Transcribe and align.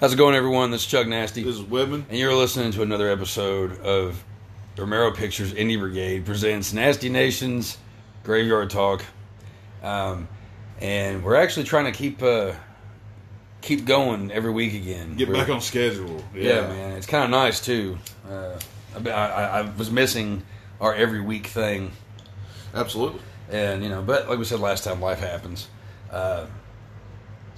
How's 0.00 0.14
it 0.14 0.16
going, 0.16 0.34
everyone? 0.34 0.70
This 0.70 0.82
is 0.82 0.86
Chuck 0.86 1.06
Nasty, 1.06 1.42
This 1.42 1.56
is 1.56 1.62
Whytmon. 1.62 2.04
and 2.08 2.18
you're 2.18 2.34
listening 2.34 2.72
to 2.72 2.82
another 2.82 3.10
episode 3.10 3.78
of 3.80 4.22
Romero 4.78 5.10
Pictures 5.12 5.52
Indie 5.52 5.78
Brigade 5.78 6.24
presents 6.24 6.72
Nasty 6.72 7.10
Nations 7.10 7.76
Graveyard 8.24 8.70
Talk, 8.70 9.04
um, 9.82 10.26
and 10.80 11.22
we're 11.22 11.34
actually 11.36 11.64
trying 11.64 11.84
to 11.84 11.92
keep 11.92 12.22
uh, 12.22 12.52
keep 13.60 13.84
going 13.84 14.30
every 14.32 14.50
week 14.50 14.72
again. 14.74 15.16
Get 15.16 15.28
We're- 15.28 15.40
back 15.40 15.50
on 15.50 15.60
schedule. 15.60 16.24
Yeah, 16.34 16.62
man, 16.68 16.96
it's 16.96 17.06
kind 17.06 17.24
of 17.24 17.30
nice 17.30 17.60
too. 17.60 17.98
Uh, 18.28 18.58
I, 18.96 19.10
I, 19.10 19.42
I 19.60 19.62
was 19.62 19.90
missing 19.90 20.42
our 20.80 20.94
every 20.94 21.20
week 21.20 21.46
thing, 21.48 21.92
Absolutely. 22.74 23.20
and 23.50 23.82
you 23.82 23.90
know, 23.90 24.00
but 24.00 24.28
like 24.30 24.38
we 24.38 24.44
said 24.46 24.60
last 24.60 24.84
time, 24.84 25.00
life 25.02 25.20
happens. 25.20 25.68
Uh, 26.10 26.46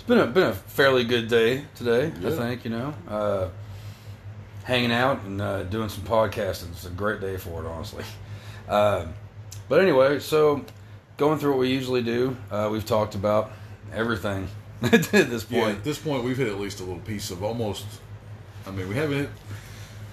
it's 0.03 0.09
been 0.09 0.19
a 0.19 0.27
been 0.27 0.49
a 0.49 0.53
fairly 0.53 1.05
good 1.05 1.29
day 1.29 1.65
today. 1.77 2.07
I 2.07 2.31
think 2.31 2.65
you 2.65 2.71
know, 2.71 2.93
uh, 3.09 3.49
hanging 4.65 4.91
out 4.91 5.23
and 5.23 5.41
uh, 5.41 5.63
doing 5.63 5.89
some 5.91 6.03
podcasting. 6.03 6.73
It's 6.73 6.85
a 6.85 6.91
great 6.91 7.21
day 7.21 7.37
for 7.37 7.65
it, 7.65 7.69
honestly. 7.69 8.03
Uh, 8.69 9.07
but 9.69 9.81
anyway, 9.81 10.19
so 10.19 10.65
going 11.19 11.39
through 11.39 11.53
what 11.53 11.61
we 11.61 11.71
usually 11.71 12.03
do, 12.03 12.37
uh, 12.51 12.69
we've 12.73 12.85
talked 12.85 13.15
about 13.15 13.53
everything 13.93 14.49
at 14.83 15.05
this 15.05 15.45
point. 15.45 15.63
Yeah, 15.63 15.69
at 15.69 15.85
this 15.85 16.01
point, 16.01 16.25
we've 16.25 16.37
hit 16.37 16.49
at 16.49 16.59
least 16.59 16.81
a 16.81 16.83
little 16.83 16.99
piece 16.99 17.31
of 17.31 17.45
almost. 17.45 17.87
I 18.67 18.73
mean, 18.73 18.89
we 18.89 18.97
haven't 18.97 19.19
hit 19.19 19.31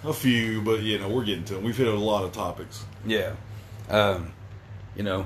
a 0.04 0.14
few, 0.14 0.62
but 0.62 0.82
you 0.82 1.00
know, 1.00 1.10
we're 1.10 1.26
getting 1.26 1.46
to 1.46 1.56
them. 1.56 1.64
We've 1.64 1.76
hit 1.76 1.88
a 1.88 1.96
lot 1.96 2.24
of 2.24 2.32
topics. 2.32 2.86
Yeah. 3.08 3.34
Um, 3.90 4.34
you 4.96 5.02
know, 5.02 5.26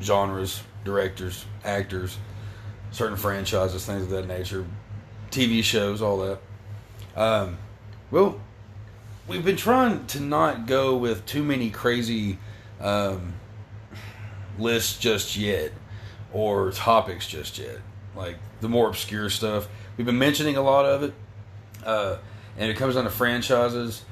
genres, 0.00 0.62
directors, 0.84 1.44
actors, 1.64 2.16
certain 2.90 3.16
franchises, 3.16 3.84
things 3.84 4.02
of 4.02 4.10
that 4.10 4.26
nature, 4.26 4.66
TV 5.30 5.62
shows, 5.62 6.02
all 6.02 6.18
that. 6.18 6.38
Um, 7.16 7.58
well, 8.10 8.40
we've 9.28 9.44
been 9.44 9.56
trying 9.56 10.06
to 10.08 10.20
not 10.20 10.66
go 10.66 10.96
with 10.96 11.26
too 11.26 11.42
many 11.42 11.70
crazy 11.70 12.38
um, 12.80 13.34
lists 14.58 14.98
just 14.98 15.36
yet 15.36 15.72
or 16.32 16.72
topics 16.72 17.26
just 17.26 17.58
yet. 17.58 17.78
Like 18.14 18.36
the 18.60 18.68
more 18.68 18.88
obscure 18.88 19.30
stuff. 19.30 19.68
We've 19.96 20.06
been 20.06 20.18
mentioning 20.18 20.56
a 20.56 20.62
lot 20.62 20.84
of 20.84 21.02
it. 21.02 21.14
Uh, 21.84 22.18
and 22.58 22.70
it 22.70 22.76
comes 22.76 22.94
down 22.94 23.04
to 23.04 23.10
franchises. 23.10 24.04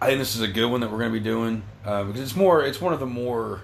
I 0.00 0.06
think 0.06 0.18
this 0.18 0.34
is 0.34 0.40
a 0.40 0.48
good 0.48 0.66
one 0.66 0.80
that 0.80 0.90
we're 0.90 0.98
going 0.98 1.12
to 1.12 1.18
be 1.18 1.24
doing 1.24 1.62
uh, 1.84 2.04
because 2.04 2.20
it's 2.20 2.36
more. 2.36 2.64
It's 2.64 2.80
one 2.80 2.92
of 2.92 3.00
the 3.00 3.06
more 3.06 3.62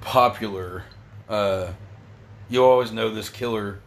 popular. 0.00 0.84
Uh, 1.28 1.68
you 2.48 2.64
always 2.64 2.92
know 2.92 3.10
this 3.10 3.28
killer 3.28 3.80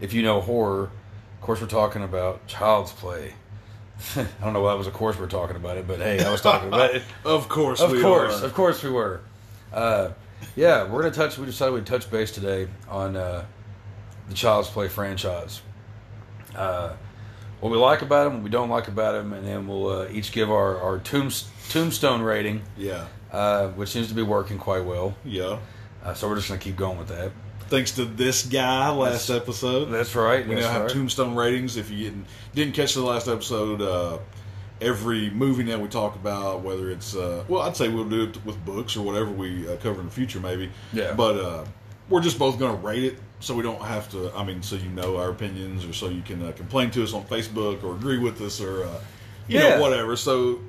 if 0.00 0.12
you 0.12 0.22
know 0.22 0.40
horror. 0.40 0.90
Of 1.34 1.40
course, 1.40 1.60
we're 1.60 1.66
talking 1.66 2.02
about 2.02 2.46
Child's 2.46 2.92
Play. 2.92 3.34
I 4.16 4.26
don't 4.42 4.52
know 4.52 4.60
why 4.62 4.74
it 4.74 4.78
was. 4.78 4.86
Of 4.86 4.92
course, 4.94 5.18
we're 5.18 5.26
talking 5.28 5.56
about 5.56 5.76
it, 5.78 5.86
but 5.86 5.98
hey, 5.98 6.22
I 6.24 6.30
was 6.30 6.40
talking 6.40 6.68
about 6.68 6.94
it. 6.94 7.02
Of 7.24 7.48
course, 7.48 7.80
Of 7.80 7.92
we 7.92 8.02
course, 8.02 8.42
are. 8.42 8.46
of 8.46 8.54
course, 8.54 8.82
we 8.82 8.90
were. 8.90 9.20
Uh, 9.72 10.10
yeah, 10.54 10.84
we're 10.90 11.02
gonna 11.02 11.14
touch. 11.14 11.38
We 11.38 11.46
decided 11.46 11.72
we'd 11.74 11.86
touch 11.86 12.10
base 12.10 12.30
today 12.32 12.68
on 12.88 13.16
uh, 13.16 13.44
the 14.28 14.34
Child's 14.34 14.68
Play 14.68 14.88
franchise. 14.88 15.62
Uh, 16.54 16.94
what 17.60 17.70
we 17.72 17.78
like 17.78 18.02
about 18.02 18.24
them, 18.24 18.34
what 18.34 18.42
we 18.42 18.50
don't 18.50 18.68
like 18.68 18.88
about 18.88 19.12
them, 19.12 19.32
and 19.32 19.46
then 19.46 19.66
we'll 19.66 19.88
uh, 19.88 20.08
each 20.10 20.30
give 20.32 20.50
our 20.50 20.78
our 20.80 20.98
tombs- 20.98 21.48
tombstone 21.70 22.20
rating, 22.22 22.62
Yeah, 22.76 23.06
uh, 23.32 23.68
which 23.68 23.88
seems 23.90 24.08
to 24.08 24.14
be 24.14 24.22
working 24.22 24.58
quite 24.58 24.84
well. 24.84 25.14
yeah. 25.24 25.58
Uh, 26.04 26.14
so 26.14 26.28
we're 26.28 26.36
just 26.36 26.48
gonna 26.48 26.60
keep 26.60 26.76
going 26.76 26.98
with 26.98 27.08
that. 27.08 27.32
Thanks 27.68 27.92
to 27.92 28.04
this 28.04 28.44
guy 28.46 28.90
last 28.90 29.26
That's- 29.26 29.42
episode. 29.42 29.86
That's 29.86 30.14
right. 30.14 30.46
we 30.46 30.54
that's 30.54 30.66
now 30.66 30.72
have 30.72 30.82
right. 30.82 30.90
tombstone 30.90 31.34
ratings. 31.34 31.76
If 31.76 31.90
you 31.90 32.04
didn't, 32.04 32.26
didn't 32.54 32.74
catch 32.74 32.94
the 32.94 33.02
last 33.02 33.26
episode, 33.28 33.82
uh, 33.82 34.18
every 34.80 35.30
movie 35.30 35.64
that 35.64 35.80
we 35.80 35.88
talk 35.88 36.14
about, 36.14 36.60
whether 36.60 36.90
it's 36.90 37.16
uh, 37.16 37.42
well, 37.48 37.62
I'd 37.62 37.76
say 37.76 37.88
we'll 37.88 38.08
do 38.08 38.24
it 38.24 38.44
with 38.44 38.62
books 38.64 38.96
or 38.96 39.02
whatever 39.02 39.30
we 39.30 39.68
uh, 39.68 39.76
cover 39.78 40.00
in 40.00 40.06
the 40.06 40.12
future, 40.12 40.38
maybe. 40.38 40.70
Yeah. 40.92 41.12
But 41.14 41.36
uh, 41.38 41.64
we're 42.08 42.20
just 42.22 42.38
both 42.38 42.58
going 42.58 42.76
to 42.78 42.86
rate 42.86 43.02
it, 43.04 43.18
so 43.40 43.54
we 43.56 43.62
don't 43.62 43.82
have 43.82 44.08
to. 44.12 44.32
I 44.36 44.44
mean, 44.44 44.62
so 44.62 44.76
you 44.76 44.88
know 44.90 45.16
our 45.16 45.30
opinions, 45.30 45.84
or 45.84 45.92
so 45.92 46.08
you 46.08 46.22
can 46.22 46.42
uh, 46.46 46.52
complain 46.52 46.90
to 46.92 47.02
us 47.02 47.12
on 47.14 47.24
Facebook 47.24 47.82
or 47.82 47.94
agree 47.96 48.18
with 48.18 48.40
us, 48.42 48.60
or 48.60 48.84
uh, 48.84 49.00
you 49.48 49.58
Yeah. 49.58 49.70
know 49.76 49.80
whatever. 49.80 50.14
So 50.14 50.60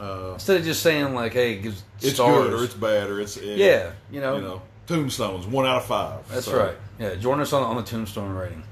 uh, 0.00 0.30
Instead 0.34 0.56
of 0.56 0.64
just 0.64 0.82
saying 0.82 1.14
like, 1.14 1.34
"Hey, 1.34 1.58
it's 1.58 2.14
stars. 2.14 2.48
good 2.48 2.52
or 2.60 2.64
it's 2.64 2.74
bad 2.74 3.10
or 3.10 3.20
it's 3.20 3.36
it, 3.36 3.58
yeah, 3.58 3.92
you 4.10 4.20
know, 4.20 4.36
you 4.36 4.42
know, 4.42 4.62
tombstones 4.86 5.46
one 5.46 5.66
out 5.66 5.78
of 5.78 5.84
five. 5.86 6.28
That's 6.28 6.46
So, 6.46 6.58
right. 6.58 6.76
Yeah, 6.98 7.14
join 7.16 7.40
us 7.40 7.52
on, 7.52 7.62
on 7.62 7.76
the 7.76 7.82
Tombstone 7.82 8.34
rating. 8.34 8.62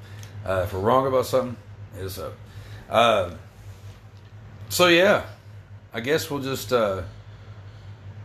Uh, 0.45 0.62
if 0.65 0.73
we're 0.73 0.81
wrong 0.81 1.07
about 1.07 1.27
something, 1.27 1.57
hit 1.95 2.05
us 2.07 2.19
up. 2.19 2.33
Uh, 2.89 3.31
so 4.69 4.87
yeah, 4.89 5.25
I 5.93 6.01
guess 6.01 6.31
we'll 6.31 6.43
just 6.43 6.73
uh, 6.73 7.03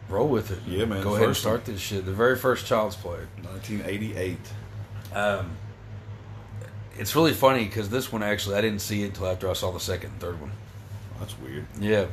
roll 0.10 0.28
with 0.28 0.52
it. 0.52 0.60
Yeah, 0.68 0.86
man, 0.86 1.04
Go 1.04 1.16
ahead 1.16 1.28
and 1.28 1.38
start 1.38 1.66
this 1.66 1.80
shit. 1.80 2.06
The 2.06 2.12
very 2.14 2.36
first 2.38 2.66
Child's 2.66 2.96
Play. 2.96 3.20
1988. 3.44 4.38
Um, 5.14 5.58
it's 6.98 7.16
really 7.16 7.34
funny 7.34 7.66
because 7.66 7.90
this 7.90 8.12
one 8.12 8.24
actually 8.24 8.56
I 8.56 8.62
didn't 8.62 8.80
see 8.80 9.04
it 9.04 9.08
until 9.08 9.28
after 9.28 9.50
I 9.50 9.54
saw 9.54 9.72
the 9.72 9.80
second 9.80 10.12
and 10.12 10.20
third 10.22 10.40
one. 10.40 10.52
That's 11.20 11.38
weird. 11.40 11.66
Yeah. 11.80 12.06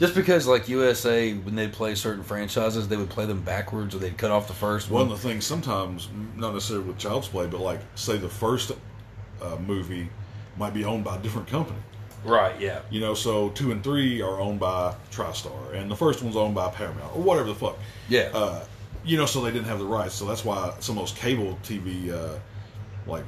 Just 0.00 0.14
because, 0.14 0.46
like 0.46 0.66
USA, 0.68 1.34
when 1.34 1.54
they 1.54 1.68
play 1.68 1.94
certain 1.94 2.24
franchises, 2.24 2.88
they 2.88 2.96
would 2.96 3.10
play 3.10 3.26
them 3.26 3.42
backwards, 3.42 3.94
or 3.94 3.98
they'd 3.98 4.16
cut 4.16 4.30
off 4.30 4.48
the 4.48 4.54
first 4.54 4.90
One 4.90 5.02
one. 5.08 5.12
of 5.12 5.22
the 5.22 5.28
things 5.28 5.44
sometimes, 5.44 6.08
not 6.36 6.54
necessarily 6.54 6.86
with 6.86 6.96
Child's 6.96 7.28
Play, 7.28 7.46
but 7.46 7.60
like 7.60 7.80
say 7.96 8.16
the 8.16 8.28
first 8.28 8.72
uh, 9.42 9.56
movie 9.66 10.08
might 10.56 10.72
be 10.72 10.84
owned 10.86 11.04
by 11.04 11.16
a 11.16 11.18
different 11.20 11.48
company. 11.48 11.78
Right? 12.24 12.58
Yeah. 12.58 12.80
You 12.90 13.00
know, 13.00 13.12
so 13.12 13.50
two 13.50 13.72
and 13.72 13.84
three 13.84 14.22
are 14.22 14.40
owned 14.40 14.58
by 14.58 14.94
TriStar, 15.12 15.74
and 15.74 15.90
the 15.90 15.96
first 15.96 16.22
one's 16.22 16.36
owned 16.36 16.54
by 16.54 16.70
Paramount 16.70 17.14
or 17.14 17.22
whatever 17.22 17.48
the 17.48 17.54
fuck. 17.54 17.78
Yeah. 18.08 18.30
Uh, 18.32 18.64
you 19.04 19.18
know, 19.18 19.26
so 19.26 19.42
they 19.42 19.50
didn't 19.50 19.66
have 19.66 19.78
the 19.78 19.86
rights, 19.86 20.14
so 20.14 20.24
that's 20.24 20.44
why 20.44 20.74
some 20.80 20.96
of 20.96 21.02
those 21.02 21.12
cable 21.12 21.58
TV, 21.62 22.10
uh, 22.10 22.38
like 23.06 23.24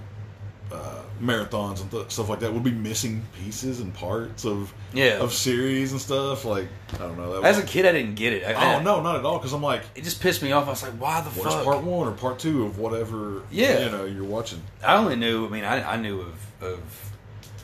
uh, 0.70 1.01
marathons 1.22 1.80
and 1.80 1.90
th- 1.90 2.10
stuff 2.10 2.28
like 2.28 2.40
that, 2.40 2.52
would 2.52 2.64
be 2.64 2.72
missing 2.72 3.22
pieces 3.38 3.78
and 3.80 3.94
parts 3.94 4.44
of 4.44 4.74
Yeah. 4.92 5.20
of 5.20 5.32
series 5.32 5.92
and 5.92 6.00
stuff. 6.00 6.44
Like 6.44 6.66
I 6.94 6.98
don't 6.98 7.16
know. 7.16 7.40
That 7.40 7.44
As 7.48 7.58
a 7.58 7.62
kid, 7.62 7.86
I 7.86 7.92
didn't 7.92 8.16
get 8.16 8.32
it. 8.32 8.44
I, 8.44 8.54
oh 8.54 8.78
I- 8.78 8.82
no, 8.82 9.00
not 9.00 9.16
at 9.16 9.24
all. 9.24 9.38
Because 9.38 9.52
I'm 9.52 9.62
like, 9.62 9.82
it 9.94 10.02
just 10.04 10.20
pissed 10.20 10.42
me 10.42 10.50
off. 10.52 10.66
I 10.66 10.70
was 10.70 10.82
like, 10.82 10.92
why 10.94 11.20
the 11.20 11.30
fuck? 11.30 11.64
part 11.64 11.82
one 11.84 12.08
or 12.08 12.12
part 12.12 12.38
two 12.40 12.64
of 12.64 12.78
whatever? 12.78 13.42
Yeah. 13.50 13.84
you 13.84 13.90
know, 13.90 14.04
you're 14.04 14.24
watching. 14.24 14.60
I 14.84 14.96
only 14.96 15.16
knew. 15.16 15.46
I 15.46 15.48
mean, 15.48 15.64
I, 15.64 15.92
I 15.92 15.96
knew 15.96 16.20
of 16.20 16.34
of 16.62 17.12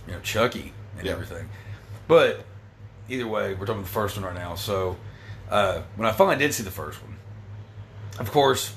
you 0.06 0.12
know 0.14 0.20
Chucky 0.20 0.72
and 0.96 1.06
Yeah. 1.06 1.12
everything, 1.12 1.48
but 2.06 2.44
either 3.08 3.26
way, 3.26 3.54
we're 3.54 3.66
talking 3.66 3.82
the 3.82 3.88
first 3.88 4.16
one 4.16 4.24
right 4.24 4.34
now. 4.34 4.54
So 4.54 4.96
uh, 5.50 5.82
when 5.96 6.08
I 6.08 6.12
finally 6.12 6.36
did 6.36 6.54
see 6.54 6.62
the 6.62 6.70
first 6.70 7.02
one, 7.02 7.16
of 8.20 8.30
course, 8.30 8.72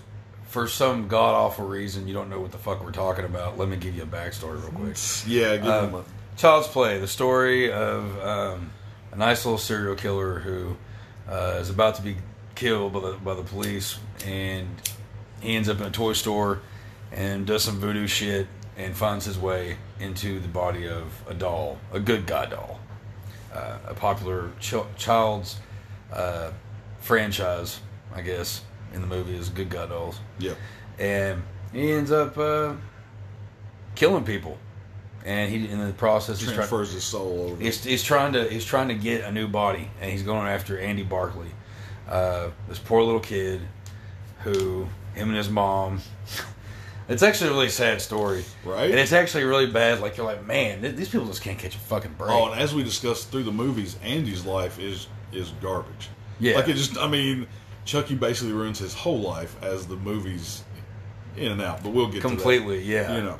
for 0.52 0.68
some 0.68 1.08
god 1.08 1.34
awful 1.34 1.66
reason, 1.66 2.08
you 2.08 2.14
don't 2.14 2.30
know 2.30 2.40
what 2.42 2.52
the 2.52 2.58
fuck 2.58 2.84
we're 2.84 2.92
talking 2.92 3.24
about. 3.24 3.58
Let 3.58 3.70
me 3.70 3.78
give 3.78 3.96
you 3.96 4.04
a 4.04 4.06
backstory 4.06 4.62
real 4.62 4.72
quick. 4.72 4.98
Yeah, 5.26 5.56
give 5.58 5.66
Uh, 5.66 5.82
them 5.86 5.96
a, 5.96 6.04
Child's 6.38 6.68
Play, 6.68 7.00
the 7.00 7.08
story 7.08 7.72
of 7.72 8.20
um, 8.26 8.72
a 9.12 9.16
nice 9.16 9.46
little 9.46 9.58
serial 9.58 9.96
killer 9.96 10.40
who 10.40 10.76
uh, 11.30 11.58
is 11.62 11.70
about 11.70 11.96
to 11.96 12.02
be 12.02 12.18
killed 12.56 12.92
by 12.94 13.00
the, 13.00 13.14
by 13.14 13.34
the 13.34 13.44
police, 13.44 13.98
and 14.26 14.68
he 15.40 15.56
ends 15.56 15.70
up 15.70 15.80
in 15.80 15.86
a 15.86 15.92
toy 15.92 16.14
store 16.14 16.60
and 17.14 17.46
does 17.48 17.64
some 17.64 17.80
voodoo 17.80 18.08
shit 18.08 18.48
and 18.78 18.96
finds 18.96 19.24
his 19.26 19.38
way 19.40 19.78
into 20.00 20.40
the 20.42 20.48
body 20.50 20.88
of 20.88 21.06
a 21.30 21.34
doll, 21.34 21.78
a 21.94 22.00
good 22.00 22.26
guy 22.28 22.46
doll, 22.46 22.80
uh, 23.54 23.78
a 23.88 23.94
popular 23.94 24.52
ch- 24.60 24.76
child's 24.98 25.58
uh, 26.12 26.52
franchise, 27.00 27.80
I 28.14 28.22
guess, 28.22 28.62
in 28.94 29.02
the 29.02 29.08
movie 29.08 29.36
is 29.36 29.50
Good 29.50 29.70
Guy 29.70 29.86
Dolls 29.88 30.20
yeah. 30.40 30.54
and 31.00 31.44
he 31.74 31.92
ends 31.92 32.12
up 32.12 32.38
uh, 32.38 32.74
killing 33.96 34.24
people. 34.24 34.58
And 35.24 35.52
he, 35.52 35.68
in 35.70 35.86
the 35.86 35.94
process, 35.94 36.40
he's, 36.40 36.48
try- 36.48 36.56
Transfers 36.56 36.94
his 36.94 37.04
soul 37.04 37.52
over. 37.52 37.64
he's, 37.64 37.84
he's 37.84 38.02
trying 38.02 38.34
to 38.34 38.50
he's 38.50 38.66
trying 38.66 38.88
to 38.88 38.96
get 38.96 39.24
a 39.24 39.32
new 39.32 39.48
body, 39.48 39.88
and 40.02 40.12
he's 40.12 40.24
going 40.24 40.48
after 40.48 40.80
Andy 40.80 41.04
Barclay, 41.04 41.52
uh, 42.10 42.50
this 42.68 42.80
poor 42.80 43.04
little 43.04 43.20
kid, 43.20 43.62
who 44.40 44.88
him 45.14 45.28
and 45.28 45.38
his 45.38 45.50
mom. 45.50 46.02
It's 47.10 47.24
actually 47.24 47.50
a 47.50 47.54
really 47.54 47.70
sad 47.70 48.00
story, 48.00 48.46
Right. 48.64 48.90
And 48.90 48.98
it's 48.98 49.12
actually 49.12 49.44
really 49.44 49.66
bad. 49.68 50.00
Like 50.00 50.16
you're 50.16 50.26
like, 50.26 50.46
man, 50.46 50.82
th- 50.82 50.96
these 50.96 51.10
people 51.10 51.28
just 51.28 51.42
can't 51.42 51.60
catch 51.60 51.76
a 51.76 51.80
fucking 51.80 52.14
break. 52.18 52.32
Oh, 52.32 52.50
and 52.50 52.62
as 52.62 52.74
we 52.74 52.84
discussed 52.84 53.32
through 53.32 53.44
the 53.44 53.52
movies, 53.52 53.98
Andy's 54.02 54.46
life 54.46 54.80
is 54.80 55.08
is 55.34 55.50
garbage. 55.62 56.10
Yeah. 56.40 56.56
like 56.56 56.70
it 56.70 56.76
just. 56.76 56.98
I 56.98 57.08
mean, 57.10 57.48
Chucky 57.86 58.16
basically 58.16 58.54
ruins 58.54 58.80
his 58.80 58.94
whole 58.94 59.20
life 59.20 59.56
as 59.64 59.88
the 59.88 59.96
movies 59.96 60.64
in 61.38 61.52
and 61.52 61.62
out. 61.62 61.84
But 61.84 61.94
we'll 61.94 62.08
get 62.10 62.22
Completely, 62.22 62.80
To 62.80 62.86
yeah. 62.86 63.16
You 63.16 63.24
know, 63.24 63.40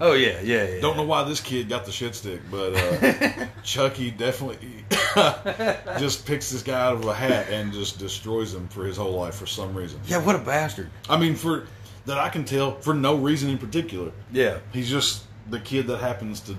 Oh 0.00 0.12
yeah, 0.12 0.40
yeah, 0.42 0.64
yeah. 0.64 0.80
don't 0.80 0.96
know 0.96 1.02
why 1.02 1.24
this 1.24 1.40
kid 1.40 1.68
got 1.68 1.84
the 1.84 1.90
shit 1.90 2.14
stick, 2.14 2.40
but 2.50 2.72
uh, 2.76 3.46
Chucky 3.64 4.12
definitely 4.12 4.84
just 5.98 6.24
picks 6.24 6.50
this 6.50 6.62
guy 6.62 6.80
out 6.80 6.94
of 6.94 7.04
a 7.06 7.14
hat 7.14 7.48
and 7.50 7.72
just 7.72 7.98
destroys 7.98 8.54
him 8.54 8.68
for 8.68 8.84
his 8.84 8.96
whole 8.96 9.12
life 9.12 9.34
for 9.34 9.46
some 9.46 9.74
reason. 9.74 10.00
Yeah, 10.06 10.18
what 10.24 10.36
a 10.36 10.38
bastard. 10.38 10.90
I 11.08 11.18
mean, 11.18 11.34
for 11.34 11.66
that 12.06 12.16
I 12.16 12.28
can 12.28 12.44
tell 12.44 12.76
for 12.76 12.94
no 12.94 13.16
reason 13.16 13.50
in 13.50 13.58
particular. 13.58 14.12
Yeah. 14.32 14.58
He's 14.72 14.88
just 14.88 15.24
the 15.50 15.58
kid 15.58 15.88
that 15.88 15.98
happens 15.98 16.40
to 16.42 16.56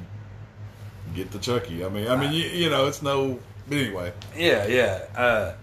get 1.15 1.31
the 1.31 1.39
Chucky. 1.39 1.85
I 1.85 1.89
mean, 1.89 2.07
I 2.09 2.17
mean, 2.17 2.33
you, 2.33 2.43
you 2.43 2.69
know, 2.69 2.87
it's 2.87 3.01
no. 3.01 3.39
But 3.69 3.77
anyway, 3.77 4.13
Yeah, 4.35 4.67
yeah. 4.67 5.05
Uh, 5.15 5.53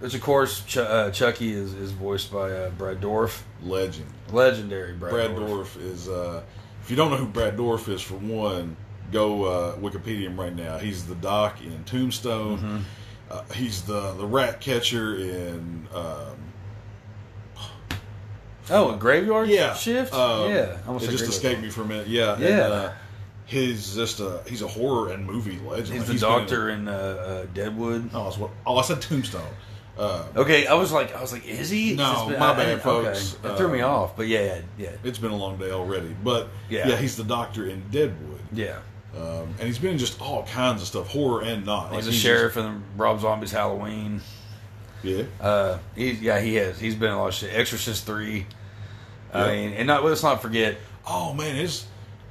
which 0.00 0.14
of 0.14 0.20
course, 0.20 0.64
Ch- 0.64 0.76
uh, 0.78 1.10
Chucky 1.10 1.52
is, 1.52 1.74
is 1.74 1.92
voiced 1.92 2.32
by 2.32 2.50
uh, 2.52 2.70
Brad 2.70 3.00
Dourif, 3.00 3.42
legend. 3.62 4.06
legendary 4.32 4.92
Brad, 4.92 5.12
Brad 5.12 5.30
Dourif. 5.32 5.76
Dourif 5.76 5.80
is. 5.82 6.08
Uh, 6.08 6.42
if 6.82 6.90
you 6.90 6.96
don't 6.96 7.10
know 7.10 7.16
who 7.16 7.26
Brad 7.26 7.56
Dourif 7.56 7.88
is, 7.88 8.00
for 8.00 8.14
one, 8.14 8.76
go 9.12 9.44
uh, 9.44 9.76
Wikipedia 9.76 10.22
him 10.22 10.38
right 10.40 10.54
now. 10.54 10.78
He's 10.78 11.06
the 11.06 11.14
Doc 11.16 11.60
in 11.62 11.84
Tombstone. 11.84 12.58
Mm-hmm. 12.58 12.78
Uh, 13.30 13.42
he's 13.54 13.82
the 13.82 14.12
the 14.14 14.26
rat 14.26 14.60
catcher 14.60 15.16
in. 15.16 15.86
Um, 15.94 16.36
Oh, 18.70 18.94
a 18.94 18.98
graveyard 18.98 19.48
yeah, 19.48 19.72
shift. 19.74 20.12
um, 20.12 20.50
yeah, 20.52 20.76
almost 20.86 21.06
it 21.06 21.10
just 21.12 21.24
escaped 21.24 21.62
me 21.62 21.70
for 21.70 21.82
a 21.82 21.84
minute. 21.86 22.06
Yeah, 22.06 22.34
and, 22.34 22.42
Yeah. 22.42 22.58
uh, 22.66 22.92
he's 23.46 23.94
just 23.94 24.20
a 24.20 24.42
he's 24.46 24.60
a 24.60 24.66
horror 24.68 25.10
and 25.12 25.24
movie 25.24 25.58
legend. 25.66 25.88
He's 25.88 25.98
Like, 26.00 26.06
the 26.06 26.12
been 26.12 26.20
doctor 26.20 26.68
in- 26.68 26.80
in 26.80 26.88
uh, 26.88 26.92
uh, 26.92 27.46
Deadwood. 27.54 28.10
oh, 28.12 28.30
what, 28.32 28.50
oh, 28.66 28.76
I 28.76 28.82
said 28.82 29.00
Tombstone. 29.00 29.40
Uh, 29.98 30.24
Okay, 30.36 30.66
I 30.66 30.74
was 30.74 30.92
like, 30.92 31.14
I 31.16 31.20
was 31.20 31.32
like, 31.32 31.44
is 31.46 31.68
he? 31.70 31.94
No, 31.94 32.26
been- 32.28 32.38
my 32.38 32.46
I- 32.46 32.52
I 32.52 32.56
bad, 32.56 32.64
didn't- 32.66 32.82
folks. 32.82 33.34
Okay. 33.34 33.48
That 33.48 33.56
threw 33.58 33.68
me 33.68 33.80
Uh, 33.80 33.88
off, 33.88 34.16
but 34.16 34.28
yeah, 34.28 34.58
yeah, 34.78 34.90
it's 35.02 35.18
been 35.18 35.32
a 35.32 35.36
long 35.36 35.56
day 35.56 35.70
already, 35.72 36.14
but 36.22 36.48
Yeah. 36.70 36.88
yeah, 36.88 36.96
he's 36.96 37.16
the 37.16 37.24
doctor 37.24 37.66
in 37.66 37.82
Deadwood, 37.90 38.40
yeah. 38.52 38.76
um, 39.16 39.54
and 39.58 39.62
he's 39.66 39.78
been 39.78 39.92
in 39.92 39.98
just 39.98 40.20
all 40.20 40.44
kinds 40.44 40.82
of 40.82 40.88
stuff, 40.88 41.08
horror 41.08 41.42
and 41.42 41.66
not. 41.66 41.92
He's 41.92 42.06
Like, 42.06 42.14
a 42.14 42.18
sheriff 42.18 42.56
in 42.56 42.82
Rob 42.96 43.20
Zombie's 43.20 43.50
Halloween. 43.50 44.20
yeah, 45.02 45.24
Uh, 45.40 45.78
he, 45.96 46.12
yeah, 46.12 46.38
he 46.40 46.54
has. 46.56 46.78
He's 46.78 46.94
been 46.94 47.08
in 47.08 47.14
a 47.14 47.20
lot 47.20 47.28
of 47.28 47.34
shit. 47.34 47.52
Exorcist 47.52 48.06
three. 48.06 48.46
I 49.34 49.48
mean, 49.48 49.72
and 49.74 49.86
not 49.88 50.04
let's 50.04 50.22
not 50.22 50.40
forget. 50.40 50.76
Oh 51.06 51.34
man, 51.34 51.56
his 51.56 51.86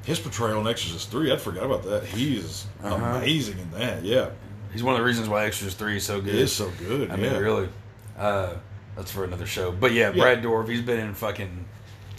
his 0.06 0.20
portrayal 0.20 0.62
in 0.62 0.68
Exorcist 0.68 1.12
three, 1.12 1.32
I'd 1.34 1.42
forgot 1.42 1.64
about 1.66 1.84
that. 1.84 2.06
He 2.06 2.38
is 2.38 2.66
Uh-huh. 2.84 2.96
amazing 3.18 3.60
in 3.60 3.72
that. 3.78 4.04
Yeah, 4.04 4.30
He's 4.74 4.84
one 4.84 4.96
of 4.96 5.00
the 5.00 5.06
reasons 5.06 5.30
why 5.30 5.46
Exorcist 5.46 5.78
three 5.78 5.98
is 5.98 6.06
so 6.06 6.20
good. 6.22 6.36
it 6.36 6.42
is 6.42 6.52
so 6.56 6.70
good. 6.80 7.10
I 7.12 7.16
yeah. 7.16 7.32
mean, 7.34 7.42
really. 7.42 7.70
Uh, 8.18 8.56
that's 8.96 9.12
for 9.12 9.24
another 9.24 9.46
show. 9.46 9.72
But 9.72 9.92
yeah, 9.94 10.12
Yeah. 10.12 10.22
Brad 10.24 10.42
Dourif. 10.44 10.68
He's 10.70 10.82
been 10.82 11.00
in 11.00 11.14
fucking 11.14 11.66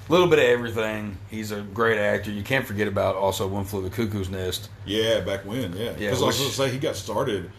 a 0.08 0.12
little 0.12 0.28
bit 0.28 0.38
of 0.38 0.44
everything. 0.46 1.18
He's 1.30 1.50
a 1.52 1.60
great 1.60 1.98
actor. 1.98 2.30
You 2.30 2.42
can't 2.42 2.64
forget 2.66 2.88
about 2.88 3.16
also 3.16 3.46
One 3.46 3.64
Flew 3.64 3.82
the 3.82 3.90
Cuckoo's 3.90 4.28
Nest. 4.30 4.70
Yeah, 4.86 5.20
back 5.20 5.44
when, 5.44 5.72
yeah. 5.76 5.84
Yeah, 5.84 5.92
Because 5.92 6.22
I 6.22 6.26
was 6.26 6.38
going 6.38 6.50
to 6.50 6.56
say 6.56 6.70
he 6.70 6.78
got 6.78 6.96
started. 6.96 7.50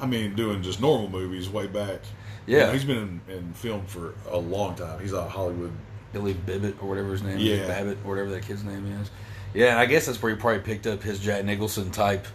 I 0.00 0.06
mean, 0.06 0.34
doing 0.34 0.62
just 0.62 0.80
normal 0.80 1.08
movies 1.08 1.48
way 1.48 1.66
back. 1.66 2.00
Yeah. 2.46 2.58
You 2.58 2.64
know, 2.66 2.72
he's 2.72 2.84
been 2.84 3.20
in, 3.28 3.34
in 3.36 3.52
film 3.52 3.86
for 3.86 4.14
a 4.30 4.36
long 4.38 4.74
time. 4.74 5.00
He's 5.00 5.12
a 5.12 5.28
Hollywood. 5.28 5.72
Billy 6.12 6.34
Bibbit 6.34 6.82
or 6.82 6.88
whatever 6.88 7.12
his 7.12 7.22
name 7.22 7.36
is, 7.36 7.42
Yeah. 7.44 7.66
Babbitt 7.68 7.98
or 8.04 8.10
whatever 8.10 8.30
that 8.30 8.42
kid's 8.42 8.64
name 8.64 8.84
is. 9.00 9.10
Yeah, 9.54 9.70
and 9.70 9.78
I 9.78 9.86
guess 9.86 10.06
that's 10.06 10.20
where 10.20 10.34
he 10.34 10.40
probably 10.40 10.60
picked 10.62 10.86
up 10.88 11.02
his 11.02 11.20
Jack 11.20 11.44
Nicholson 11.44 11.90
type. 11.92 12.26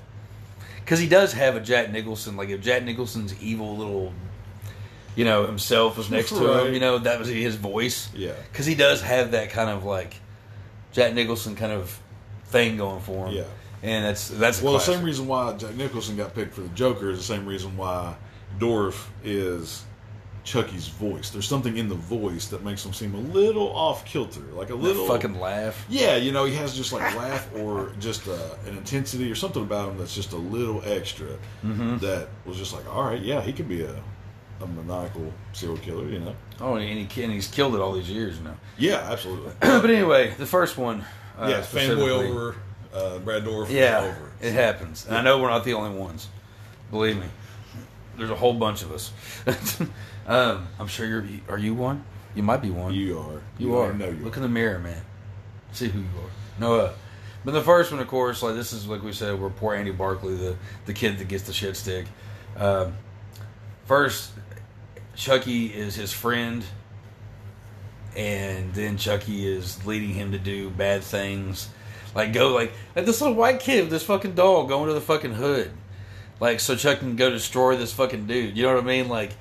Because 0.86 1.00
he 1.00 1.08
does 1.10 1.34
have 1.34 1.56
a 1.56 1.60
Jack 1.60 1.92
Nicholson, 1.92 2.38
like 2.38 2.50
if 2.50 2.62
Jack 2.62 2.84
Nicholson's 2.84 3.34
evil 3.42 3.76
little, 3.76 4.14
you 5.16 5.26
know, 5.26 5.46
himself 5.48 5.98
was 5.98 6.12
next 6.12 6.30
to 6.30 6.36
Right. 6.48 6.68
him, 6.68 6.74
you 6.76 6.80
know, 6.80 7.00
that 7.00 7.18
was 7.18 7.28
his 7.28 7.56
voice. 7.56 8.08
Yeah. 8.16 8.34
Because 8.52 8.68
he 8.68 8.76
does 8.76 9.02
have 9.02 9.32
that 9.32 9.50
kind 9.50 9.70
of 9.72 9.84
like 9.84 10.16
Jack 10.92 11.14
Nicholson 11.14 11.56
kind 11.56 11.72
of 11.72 12.00
thing 12.46 12.78
going 12.78 13.02
for 13.02 13.28
him. 13.28 13.34
Yeah. 13.34 13.44
And 13.82 14.06
that's 14.06 14.30
that's 14.30 14.62
Well, 14.62 14.74
the 14.74 14.80
same 14.80 15.04
reason 15.04 15.28
why 15.28 15.54
Jack 15.54 15.76
Nicholson 15.76 16.16
got 16.18 16.34
picked 16.36 16.54
for 16.54 16.62
the 16.62 16.70
Joker 16.70 17.10
is 17.10 17.18
the 17.18 17.24
same 17.24 17.46
reason 17.46 17.76
why 17.78 18.16
Dourif 18.60 19.06
is 19.24 19.84
Chucky's 20.46 20.88
voice. 20.88 21.32
There's 21.32 21.48
something 21.48 21.76
in 21.76 21.90
the 21.90 21.96
voice 21.96 22.48
that 22.48 22.64
makes 22.64 22.86
him 22.86 22.94
seem 22.94 23.16
a 23.16 23.20
little 23.20 23.76
off 23.76 24.06
kilter, 24.06 24.42
like 24.54 24.70
a 24.70 24.74
That 24.74 24.78
little 24.78 25.08
fucking 25.08 25.40
laugh. 25.40 25.86
Yeah, 25.90 26.16
you 26.16 26.32
know, 26.32 26.46
he 26.46 26.54
has 26.56 26.76
just 26.76 26.94
like 26.94 27.14
a 27.14 27.18
laugh 27.18 27.50
or 27.56 27.92
just 28.00 28.28
uh, 28.28 28.38
an 28.68 28.78
intensity 28.78 29.30
or 29.30 29.36
something 29.36 29.64
about 29.64 29.90
him 29.90 29.98
that's 29.98 30.14
just 30.14 30.34
a 30.34 30.38
little 30.38 30.84
extra. 30.86 31.30
Mm-hmm. 31.64 31.98
That 31.98 32.30
was 32.46 32.58
just 32.58 32.74
like, 32.74 32.88
all 32.94 33.04
right, 33.04 33.22
yeah, 33.22 33.42
he 33.42 33.52
could 33.52 33.68
be 33.68 33.82
a, 33.82 33.96
a 34.62 34.68
maniacal 34.68 35.34
serial 35.52 35.80
killer, 35.80 36.08
you 36.08 36.20
know? 36.20 36.36
Oh, 36.62 36.76
and, 36.76 37.12
he, 37.12 37.24
and 37.24 37.34
he's 37.34 37.48
killed 37.48 37.74
it 37.74 37.82
all 37.82 37.94
these 37.94 38.10
years, 38.10 38.38
you 38.38 38.44
know. 38.44 38.56
Yeah, 38.78 38.98
absolutely. 39.12 39.52
but 39.60 39.90
anyway, 39.90 40.36
the 40.38 40.46
first 40.46 40.78
one. 40.78 41.04
Uh, 41.40 41.48
yeah, 41.50 41.62
fanboy 41.62 42.10
over 42.10 42.56
uh, 42.94 43.18
Brad 43.18 43.44
Dourif. 43.44 43.72
Yeah, 43.72 44.00
over. 44.00 44.32
it 44.42 44.54
happens. 44.54 45.08
And 45.08 45.18
I 45.18 45.22
know 45.22 45.42
we're 45.42 45.50
not 45.50 45.64
the 45.64 45.74
only 45.74 46.00
ones. 46.00 46.30
Believe 46.92 47.18
me, 47.18 47.26
there's 48.16 48.30
a 48.30 48.36
whole 48.36 48.54
bunch 48.54 48.84
of 48.84 48.92
us. 48.92 49.12
um, 50.28 50.68
I'm 50.80 50.88
sure 50.88 51.06
you're. 51.06 51.26
Are 51.50 51.58
you 51.58 51.74
one? 51.74 52.04
You 52.34 52.44
might 52.44 52.62
be 52.62 52.72
one. 52.72 52.94
You 52.94 53.20
are. 53.20 53.42
You 53.58 53.78
are. 53.78 53.92
I 53.92 53.96
know 53.96 54.10
you 54.10 54.24
Look 54.24 54.34
are. 54.36 54.38
in 54.38 54.44
the 54.44 54.50
mirror, 54.50 54.80
man. 54.80 55.02
See 55.72 55.88
who 55.88 56.00
you 56.00 56.06
are. 56.06 56.60
No, 56.60 56.76
uh, 56.76 56.94
but 57.44 57.52
the 57.52 57.62
first 57.62 57.92
one, 57.92 58.02
of 58.02 58.08
course, 58.08 58.42
like 58.42 58.56
this 58.56 58.74
is 58.74 58.88
like 58.88 59.04
we 59.04 59.14
said, 59.14 59.40
we're 59.40 59.50
poor 59.50 59.76
Andy 59.76 59.92
Barclay, 59.92 60.36
the 60.36 60.58
the 60.86 60.94
kid 60.94 61.20
that 61.20 61.28
gets 61.28 61.44
the 61.44 61.54
shit 61.54 61.76
stick. 61.78 62.08
Um, 62.58 62.96
first, 63.86 64.32
Chucky 65.16 65.68
is 65.68 65.96
his 65.96 66.12
friend, 66.12 66.64
and 68.16 68.74
then 68.74 68.98
Chucky 68.98 69.48
is 69.48 69.86
leading 69.86 70.10
him 70.14 70.32
to 70.32 70.40
do 70.40 70.70
bad 70.70 71.04
things, 71.04 71.70
like 72.16 72.34
go 72.34 72.54
like 72.54 72.74
like 72.96 73.06
this 73.06 73.22
little 73.22 73.36
white 73.36 73.60
kid 73.60 73.82
with 73.84 73.92
this 73.92 74.04
fucking 74.04 74.34
doll 74.34 74.66
going 74.66 74.88
to 74.88 74.94
the 74.94 75.02
fucking 75.02 75.34
hood, 75.34 75.72
like 76.40 76.60
so 76.60 76.76
Chuck 76.76 77.00
can 77.00 77.16
go 77.16 77.30
destroy 77.30 77.78
this 77.78 77.94
fucking 77.94 78.26
dude. 78.26 78.58
You 78.58 78.64
know 78.64 78.74
what 78.74 78.84
I 78.84 78.88
mean? 78.88 79.08
Like. 79.08 79.32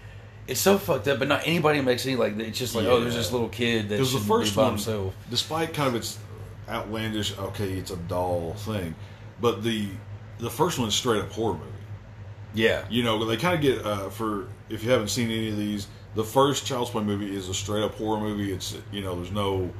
It's 0.46 0.60
so 0.60 0.76
fucked 0.78 1.08
up, 1.08 1.18
but 1.18 1.28
not 1.28 1.42
anybody 1.46 1.80
makes 1.80 2.04
any 2.06 2.16
like. 2.16 2.38
It's 2.38 2.58
just 2.58 2.74
like, 2.74 2.86
oh, 2.86 3.00
there's 3.00 3.14
this 3.14 3.32
little 3.32 3.48
kid 3.48 3.88
that 3.88 3.96
Because 3.96 4.12
the 4.12 4.18
should 4.18 4.28
first 4.28 4.52
be 4.52 4.56
by 4.56 4.62
one, 4.64 4.70
himself. 4.72 5.14
despite 5.30 5.72
kind 5.72 5.88
of 5.88 5.94
its 5.94 6.18
outlandish, 6.68 7.36
okay, 7.38 7.72
it's 7.72 7.90
a 7.90 7.96
doll 7.96 8.54
thing, 8.54 8.94
but 9.40 9.62
the 9.62 9.88
the 10.38 10.50
first 10.50 10.78
one 10.78 10.88
is 10.88 10.94
straight 10.94 11.22
up 11.22 11.30
horror 11.32 11.54
movie. 11.54 11.70
Yeah, 12.56 12.84
You 12.88 13.02
know, 13.02 13.24
they 13.24 13.36
kind 13.36 13.54
of 13.54 13.60
get 13.60 13.84
uh, 13.84 14.10
for 14.10 14.48
if 14.68 14.84
you 14.84 14.90
haven't 14.90 15.08
seen 15.08 15.30
any 15.30 15.48
of 15.48 15.56
these, 15.56 15.88
the 16.14 16.22
first 16.24 16.64
Child's 16.66 16.90
Play 16.90 17.02
movie 17.02 17.34
is 17.34 17.48
a 17.48 17.54
straight 17.54 17.82
up 17.82 17.94
horror 17.96 18.20
movie. 18.20 18.52
It's 18.52 18.76
you 18.92 19.02
know, 19.02 19.16
there's 19.16 19.32
no 19.32 19.70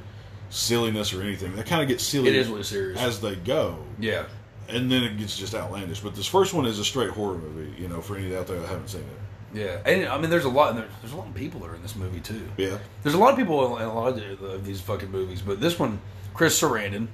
silliness 0.50 1.12
or 1.12 1.22
anything. 1.22 1.54
They 1.54 1.62
kind 1.62 1.82
of 1.82 1.88
get 1.88 2.00
silly. 2.00 2.28
It 2.28 2.34
is 2.36 2.48
really 2.48 2.62
serious. 2.64 2.98
as 3.00 3.20
they 3.20 3.36
go, 3.36 3.78
yeah, 3.98 4.24
and 4.68 4.90
then 4.90 5.04
it 5.04 5.18
gets 5.18 5.36
just 5.38 5.54
outlandish. 5.54 6.00
But 6.00 6.14
this 6.16 6.26
first 6.26 6.54
one 6.54 6.66
is 6.66 6.78
a 6.78 6.84
straight 6.84 7.10
horror 7.10 7.38
movie. 7.38 7.80
You 7.80 7.88
know, 7.88 8.00
for 8.00 8.16
any 8.16 8.34
out 8.34 8.46
there 8.46 8.58
that 8.58 8.68
haven't 8.68 8.88
seen 8.88 9.02
it. 9.02 9.06
Yeah. 9.54 9.78
And 9.86 10.06
I 10.08 10.18
mean, 10.20 10.28
there's 10.30 10.44
a 10.44 10.48
lot. 10.50 10.74
There's, 10.76 10.90
there's 11.00 11.12
a 11.12 11.16
lot 11.16 11.28
of 11.28 11.34
people 11.34 11.60
that 11.60 11.70
are 11.70 11.74
in 11.74 11.82
this 11.82 11.96
movie 11.96 12.20
too. 12.20 12.46
Yeah. 12.56 12.78
There's 13.02 13.14
a 13.14 13.18
lot 13.18 13.30
of 13.32 13.38
people 13.38 13.76
in 13.78 13.84
a 13.84 13.94
lot 13.94 14.08
of, 14.08 14.16
the- 14.16 14.46
of 14.48 14.66
these 14.66 14.80
fucking 14.80 15.10
movies, 15.10 15.40
but 15.40 15.60
this 15.60 15.78
one, 15.78 16.00
Chris 16.34 16.60
Sarandon, 16.60 17.06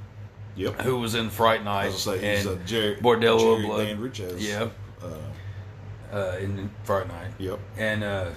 Yep. 0.56 0.80
who 0.80 0.98
was 0.98 1.14
in 1.14 1.30
Fright 1.30 1.62
Night 1.62 1.92
say, 1.92 2.36
he's 2.36 2.46
and 2.46 2.60
a 2.60 2.64
Jerry, 2.64 2.96
Bordello 2.96 3.34
of 3.34 3.58
Jerry 3.58 3.66
Blood. 3.66 3.86
Dandridge 3.86 4.20
as, 4.20 4.46
Yeah. 4.48 4.68
uh, 5.02 6.16
uh, 6.16 6.36
in 6.40 6.70
Fright 6.84 7.06
Night, 7.06 7.28
yep. 7.38 7.60
and 7.78 8.02
uh, 8.02 8.30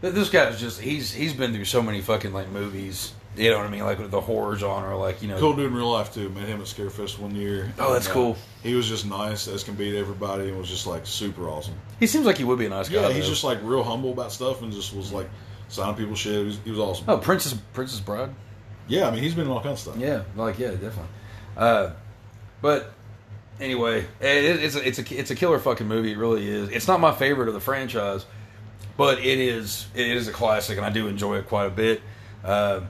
this 0.00 0.28
guy's 0.30 0.58
just 0.60 0.80
he's 0.80 1.12
he's 1.12 1.32
been 1.32 1.52
through 1.54 1.64
so 1.64 1.80
many 1.80 2.00
fucking 2.00 2.32
like 2.32 2.48
movies. 2.50 3.12
You 3.36 3.50
know 3.50 3.58
what 3.58 3.66
I 3.66 3.70
mean? 3.70 3.82
Like 3.82 3.98
with 3.98 4.10
the 4.10 4.20
horror 4.20 4.56
genre, 4.56 4.96
like 4.96 5.20
you 5.20 5.28
know, 5.28 5.38
Cool 5.38 5.54
dude 5.54 5.66
in 5.66 5.74
real 5.74 5.90
life 5.90 6.14
too. 6.14 6.28
Met 6.30 6.46
him 6.46 6.60
at 6.60 6.66
Scarefest 6.66 7.18
one 7.18 7.34
year. 7.34 7.72
Oh, 7.78 7.92
that's 7.92 8.06
And, 8.06 8.12
uh, 8.12 8.14
cool. 8.14 8.36
He 8.62 8.74
was 8.74 8.88
just 8.88 9.06
nice 9.06 9.48
as 9.48 9.64
can 9.64 9.74
be 9.74 9.90
to 9.90 9.98
everybody, 9.98 10.48
and 10.48 10.58
was 10.58 10.68
just 10.68 10.86
like 10.86 11.06
super 11.06 11.48
awesome. 11.48 11.74
he 11.98 12.06
seems 12.06 12.26
like 12.26 12.38
he 12.38 12.44
would 12.44 12.58
be 12.58 12.66
a 12.66 12.70
nice 12.70 12.88
guy. 12.88 13.02
Yeah, 13.02 13.12
he's 13.12 13.24
though. 13.24 13.30
just 13.30 13.44
like 13.44 13.58
real 13.62 13.82
humble 13.82 14.12
about 14.12 14.30
stuff, 14.32 14.62
and 14.62 14.72
just 14.72 14.94
was 14.94 15.12
like 15.12 15.28
signing 15.68 15.96
people 15.96 16.14
shit. 16.14 16.32
He 16.38 16.44
was, 16.44 16.58
he 16.64 16.70
was 16.70 16.78
awesome. 16.78 17.06
oh 17.08 17.18
Princess 17.18 17.54
Princess 17.72 18.00
Bride. 18.00 18.30
Yeah, 18.86 19.08
I 19.08 19.10
mean 19.10 19.22
he's 19.22 19.34
been 19.34 19.46
in 19.46 19.50
all 19.50 19.60
kinds 19.62 19.86
of 19.86 19.92
stuff. 19.92 19.96
Yeah, 19.96 20.22
like 20.36 20.58
yeah, 20.58 20.70
definitely. 20.70 21.08
Uh, 21.56 21.90
but 22.62 22.92
anyway, 23.60 24.00
it, 24.00 24.06
it's 24.20 24.76
a, 24.76 24.86
it's 24.86 24.98
a 24.98 25.18
it's 25.18 25.30
a 25.30 25.34
killer 25.34 25.58
fucking 25.58 25.88
movie. 25.88 26.12
It 26.12 26.18
really 26.18 26.48
is. 26.48 26.68
It's 26.68 26.86
not 26.86 27.00
my 27.00 27.12
favorite 27.12 27.48
of 27.48 27.54
the 27.54 27.60
franchise, 27.60 28.26
but 28.96 29.18
it 29.18 29.38
is 29.38 29.86
it 29.94 30.06
is 30.06 30.28
a 30.28 30.32
classic, 30.32 30.76
and 30.76 30.86
I 30.86 30.90
do 30.90 31.08
enjoy 31.08 31.38
it 31.38 31.48
quite 31.48 31.66
a 31.66 31.70
bit. 31.70 32.00
Uh, 32.44 32.80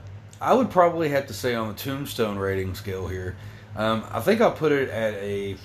I 0.41 0.53
would 0.53 0.69
probably 0.69 1.09
have 1.09 1.27
to 1.27 1.33
say 1.33 1.55
on 1.55 1.69
the 1.69 1.73
Tombstone 1.73 2.37
rating 2.37 2.75
scale 2.75 3.07
here, 3.07 3.35
um, 3.75 4.03
I 4.11 4.19
think 4.19 4.41
I'll 4.41 4.51
put 4.51 4.71
it 4.71 4.89
at 4.89 5.13
a. 5.15 5.55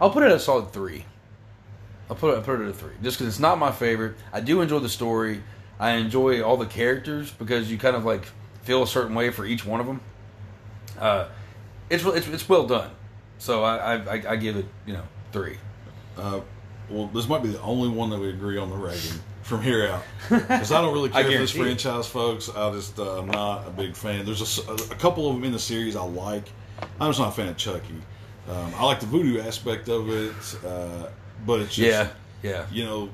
I'll 0.00 0.10
put 0.10 0.22
it 0.22 0.26
at 0.26 0.32
a 0.32 0.38
solid 0.38 0.72
three. 0.72 1.04
I'll 2.08 2.16
put 2.16 2.32
it, 2.32 2.36
I'll 2.36 2.42
put 2.42 2.60
it 2.60 2.64
at 2.64 2.70
a 2.70 2.72
three, 2.72 2.92
just 3.02 3.18
because 3.18 3.32
it's 3.34 3.40
not 3.40 3.58
my 3.58 3.72
favorite. 3.72 4.16
I 4.32 4.40
do 4.40 4.60
enjoy 4.60 4.78
the 4.78 4.88
story. 4.88 5.42
I 5.80 5.92
enjoy 5.92 6.42
all 6.42 6.56
the 6.56 6.66
characters 6.66 7.30
because 7.30 7.70
you 7.70 7.78
kind 7.78 7.96
of 7.96 8.04
like 8.04 8.26
feel 8.62 8.82
a 8.82 8.86
certain 8.86 9.14
way 9.14 9.30
for 9.30 9.44
each 9.44 9.64
one 9.64 9.80
of 9.80 9.86
them. 9.86 10.00
Uh, 10.98 11.28
it's 11.90 12.04
it's 12.04 12.26
it's 12.28 12.48
well 12.48 12.66
done. 12.66 12.90
So 13.38 13.62
I, 13.62 13.96
I 13.96 14.32
I- 14.32 14.36
give 14.36 14.56
it 14.56 14.66
you 14.86 14.94
know 14.94 15.04
three. 15.32 15.58
Uh, 16.16 16.40
well, 16.90 17.06
this 17.08 17.28
might 17.28 17.42
be 17.42 17.50
the 17.50 17.60
only 17.60 17.88
one 17.88 18.10
that 18.10 18.18
we 18.18 18.30
agree 18.30 18.58
on 18.58 18.70
the 18.70 18.76
rating 18.76 19.20
from 19.48 19.62
here 19.62 19.86
out, 19.88 20.02
because 20.28 20.70
I 20.72 20.80
don't 20.80 20.92
really 20.92 21.08
care 21.22 21.24
for 21.24 21.30
this 21.30 21.54
it. 21.54 21.58
franchise, 21.58 22.06
folks. 22.06 22.48
I 22.48 22.70
just 22.72 22.98
uh, 22.98 23.18
I'm 23.20 23.26
not 23.28 23.66
a 23.66 23.70
big 23.70 23.96
fan. 23.96 24.24
There's 24.24 24.58
a 24.68 24.94
couple 24.96 25.28
of 25.28 25.34
them 25.34 25.44
in 25.44 25.52
the 25.52 25.58
series 25.58 25.96
I 25.96 26.02
like. 26.04 26.44
I'm 27.00 27.08
just 27.10 27.18
not 27.18 27.28
a 27.28 27.32
fan 27.32 27.48
of 27.48 27.56
Chucky. 27.56 27.94
Um, 28.48 28.72
I 28.76 28.84
like 28.84 29.00
the 29.00 29.06
voodoo 29.06 29.40
aspect 29.40 29.88
of 29.88 30.08
it, 30.10 30.34
uh, 30.64 31.08
but 31.46 31.60
it's 31.60 31.74
just 31.74 32.10
Yeah, 32.42 32.50
yeah. 32.50 32.66
you 32.70 32.84
know, 32.84 33.10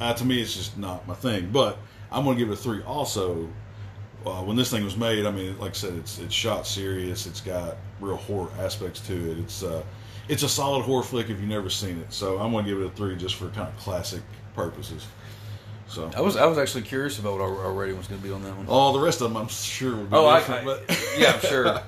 uh, 0.00 0.14
to 0.14 0.24
me, 0.24 0.40
it's 0.40 0.54
just 0.54 0.76
not 0.78 1.06
my 1.06 1.14
thing. 1.14 1.50
But 1.52 1.78
I'm 2.10 2.24
going 2.24 2.36
to 2.36 2.42
give 2.44 2.50
it 2.50 2.54
a 2.54 2.56
three. 2.62 2.82
Also, 2.82 3.48
uh, 4.24 4.42
when 4.42 4.56
this 4.56 4.70
thing 4.70 4.82
was 4.84 4.96
made, 4.96 5.24
I 5.26 5.30
mean, 5.30 5.58
like 5.58 5.70
I 5.72 5.74
said, 5.74 5.94
it's 5.94 6.18
it's 6.18 6.34
shot 6.34 6.66
serious. 6.66 7.26
It's 7.26 7.40
got 7.40 7.76
real 8.00 8.16
horror 8.16 8.50
aspects 8.58 9.00
to 9.08 9.30
it. 9.30 9.38
It's 9.38 9.62
uh, 9.62 9.82
it's 10.28 10.42
a 10.42 10.48
solid 10.48 10.82
horror 10.82 11.02
flick 11.04 11.26
if 11.30 11.38
you've 11.38 11.48
never 11.48 11.70
seen 11.70 11.98
it. 11.98 12.12
So 12.12 12.38
I'm 12.38 12.50
gonna 12.52 12.66
give 12.66 12.80
it 12.80 12.86
a 12.86 12.90
three 12.90 13.14
just 13.16 13.36
for 13.36 13.48
kind 13.50 13.68
of 13.68 13.76
classic 13.76 14.22
purposes. 14.54 15.06
So 15.88 16.10
I 16.16 16.20
was 16.20 16.36
I 16.36 16.46
was 16.46 16.58
actually 16.58 16.82
curious 16.82 17.18
about 17.18 17.34
what 17.34 17.42
our, 17.42 17.64
our 17.66 17.72
rating 17.72 17.96
was 17.96 18.06
going 18.08 18.20
to 18.20 18.26
be 18.26 18.32
on 18.32 18.42
that 18.42 18.56
one. 18.56 18.66
all 18.68 18.92
the 18.92 19.00
rest 19.00 19.20
of 19.20 19.28
them, 19.28 19.36
I'm 19.36 19.48
sure. 19.48 19.94
Will 19.96 20.04
be 20.04 20.08
Oh, 20.16 20.26
I, 20.26 20.38
different, 20.40 20.62
I- 20.62 20.64
but 20.86 21.08
yeah, 21.18 21.32
I'm 21.34 21.40
sure. 21.40 21.80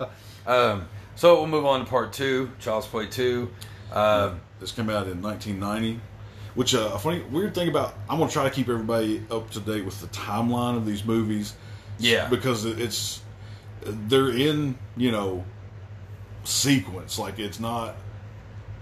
Um, 0.47 0.89
so 1.17 1.35
we'll 1.35 1.47
move 1.49 1.67
on 1.67 1.81
to 1.81 1.87
part 1.87 2.13
two, 2.13 2.51
Child's 2.61 2.87
Play 2.87 3.07
two. 3.07 3.51
Um, 3.93 4.41
this 4.61 4.71
came 4.73 4.89
out 4.91 5.09
in 5.09 5.21
1990. 5.21 6.01
Which 6.55 6.75
uh, 6.75 6.91
a 6.95 6.99
funny 6.99 7.21
weird 7.23 7.55
thing 7.55 7.69
about 7.69 7.95
I'm 8.09 8.19
gonna 8.19 8.31
try 8.31 8.45
to 8.45 8.51
keep 8.51 8.69
everybody 8.69 9.23
up 9.31 9.51
to 9.51 9.61
date 9.61 9.85
with 9.85 10.01
the 10.01 10.07
timeline 10.09 10.77
of 10.77 10.87
these 10.87 11.05
movies. 11.05 11.55
Yeah. 11.99 12.29
because 12.29 12.65
it's 12.65 13.21
they're 13.83 14.31
in 14.31 14.77
you 14.97 15.11
know 15.13 15.45
sequence. 16.45 17.19
Like 17.19 17.39
it's 17.39 17.61
not 17.61 17.97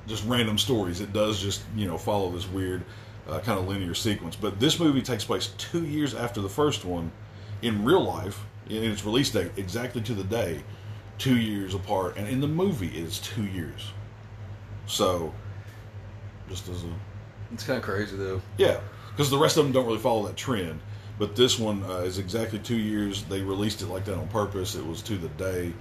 just 0.06 0.24
random 0.26 0.58
stories. 0.58 1.00
It 1.00 1.12
does 1.12 1.40
just 1.40 1.62
you 1.74 1.86
know 1.86 1.98
follow 1.98 2.30
this 2.30 2.48
weird 2.48 2.84
uh, 3.28 3.40
kind 3.40 3.58
of 3.58 3.68
linear 3.68 3.94
sequence. 3.94 4.36
But 4.36 4.60
this 4.60 4.78
movie 4.78 5.02
takes 5.02 5.24
place 5.24 5.48
two 5.58 5.84
years 5.84 6.14
after 6.14 6.40
the 6.40 6.48
first 6.48 6.84
one 6.84 7.12
in 7.62 7.84
real 7.84 8.04
life, 8.04 8.44
in 8.68 8.84
its 8.84 9.04
release 9.04 9.30
date 9.30 9.52
exactly 9.56 10.02
to 10.02 10.14
the 10.14 10.24
day, 10.24 10.62
two 11.18 11.36
years 11.36 11.74
apart. 11.74 12.16
And 12.16 12.28
in 12.28 12.40
the 12.40 12.48
movie, 12.48 12.98
it's 12.98 13.18
two 13.18 13.44
years. 13.44 13.92
So, 14.86 15.34
just 16.48 16.68
as 16.68 16.84
a 16.84 16.88
it's 17.52 17.64
kind 17.64 17.76
of 17.76 17.84
crazy 17.84 18.16
though. 18.16 18.40
yeah, 18.56 18.80
because 19.10 19.30
the 19.30 19.38
rest 19.38 19.56
of 19.56 19.64
them 19.64 19.72
don't 19.72 19.86
really 19.86 19.98
follow 19.98 20.26
that 20.26 20.36
trend. 20.36 20.80
But 21.18 21.34
this 21.34 21.58
one 21.58 21.82
uh, 21.84 22.00
is 22.00 22.18
exactly 22.18 22.58
two 22.58 22.76
years. 22.76 23.22
They 23.24 23.40
released 23.40 23.80
it 23.80 23.86
like 23.86 24.04
that 24.04 24.18
on 24.18 24.28
purpose. 24.28 24.74
It 24.74 24.86
was 24.86 25.00
to 25.02 25.16
the 25.16 25.28
day, 25.28 25.72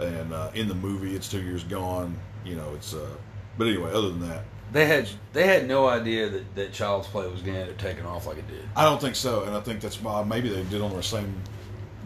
and 0.00 0.32
uh, 0.32 0.50
in 0.54 0.66
the 0.66 0.74
movie, 0.74 1.14
it's 1.14 1.28
two 1.28 1.42
years 1.42 1.62
gone. 1.64 2.18
You 2.44 2.56
know, 2.56 2.72
it's. 2.74 2.94
Uh, 2.94 3.08
but 3.56 3.68
anyway, 3.68 3.92
other 3.92 4.08
than 4.10 4.28
that, 4.28 4.44
They 4.72 4.86
had 4.86 5.08
they 5.32 5.46
had 5.46 5.66
no 5.66 5.88
idea 5.88 6.28
that, 6.28 6.54
that 6.54 6.72
Child's 6.72 7.08
Play 7.08 7.28
was 7.28 7.42
going 7.42 7.54
to 7.54 7.60
end 7.62 7.70
up 7.70 7.78
taking 7.78 8.06
off 8.06 8.26
like 8.26 8.38
it 8.38 8.46
did. 8.48 8.62
I 8.76 8.84
don't 8.84 9.00
think 9.00 9.16
so, 9.16 9.42
and 9.44 9.54
I 9.56 9.60
think 9.60 9.80
that's 9.80 10.00
why 10.00 10.22
maybe 10.24 10.48
they 10.48 10.62
did 10.64 10.80
on 10.80 10.94
the 10.94 11.02
same 11.02 11.34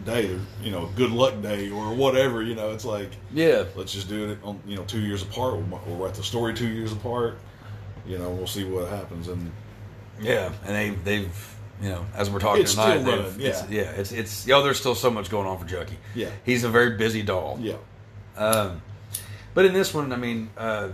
day. 0.05 0.37
You 0.63 0.71
know, 0.71 0.89
good 0.95 1.11
luck 1.11 1.41
day 1.41 1.69
or 1.69 1.93
whatever. 1.93 2.41
You 2.41 2.55
know, 2.55 2.71
it's 2.71 2.85
like 2.85 3.11
Yeah, 3.31 3.65
let's 3.75 3.93
just 3.93 4.09
do 4.09 4.31
it 4.31 4.39
on 4.43 4.59
you 4.65 4.75
know 4.75 4.83
two 4.85 4.99
years 5.01 5.21
apart. 5.21 5.55
We'll, 5.57 5.79
we'll 5.85 5.97
write 5.97 6.15
the 6.15 6.23
story 6.23 6.53
two 6.53 6.67
years 6.69 6.91
apart. 6.91 7.37
You 8.07 8.17
know, 8.17 8.29
we'll 8.31 8.47
see 8.47 8.63
what 8.63 8.87
happens. 8.87 9.27
And 9.27 9.51
yeah, 10.19 10.51
and 10.65 10.75
they 10.75 10.89
they've 11.03 11.55
you 11.81 11.89
know 11.89 12.05
as 12.15 12.29
we're 12.31 12.39
talking 12.39 12.63
It's 12.63 12.71
tonight, 12.73 13.01
still 13.01 13.23
they've- 13.23 13.45
it's, 13.45 13.69
yeah. 13.69 13.81
yeah, 13.83 13.91
it's 13.91 14.11
it's 14.11 14.47
yo. 14.47 14.63
There's 14.63 14.79
still 14.79 14.95
so 14.95 15.11
much 15.11 15.29
going 15.29 15.45
on 15.47 15.59
for 15.59 15.65
Chucky. 15.67 15.97
Yeah. 16.15 16.29
he's 16.45 16.63
a 16.63 16.69
very 16.69 16.97
busy 16.97 17.21
doll. 17.21 17.59
yeah, 17.61 17.75
Um, 18.37 18.81
but 19.53 19.65
in 19.65 19.73
this 19.73 19.93
one, 19.93 20.11
I 20.13 20.15
mean, 20.17 20.49
uh, 20.57 20.89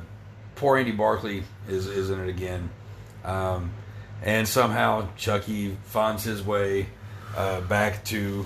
poor 0.61 0.77
Andy 0.77 0.91
Barclay 0.91 1.43
is 1.67 1.87
is 1.87 2.09
in 2.11 2.19
it 2.21 2.29
again, 2.29 2.69
um, 3.25 3.73
and 4.21 4.47
somehow 4.47 5.07
Chucky 5.17 5.75
finds 5.85 6.23
his 6.23 6.41
way 6.43 6.85
uh, 7.35 7.61
back 7.61 8.05
to 8.05 8.45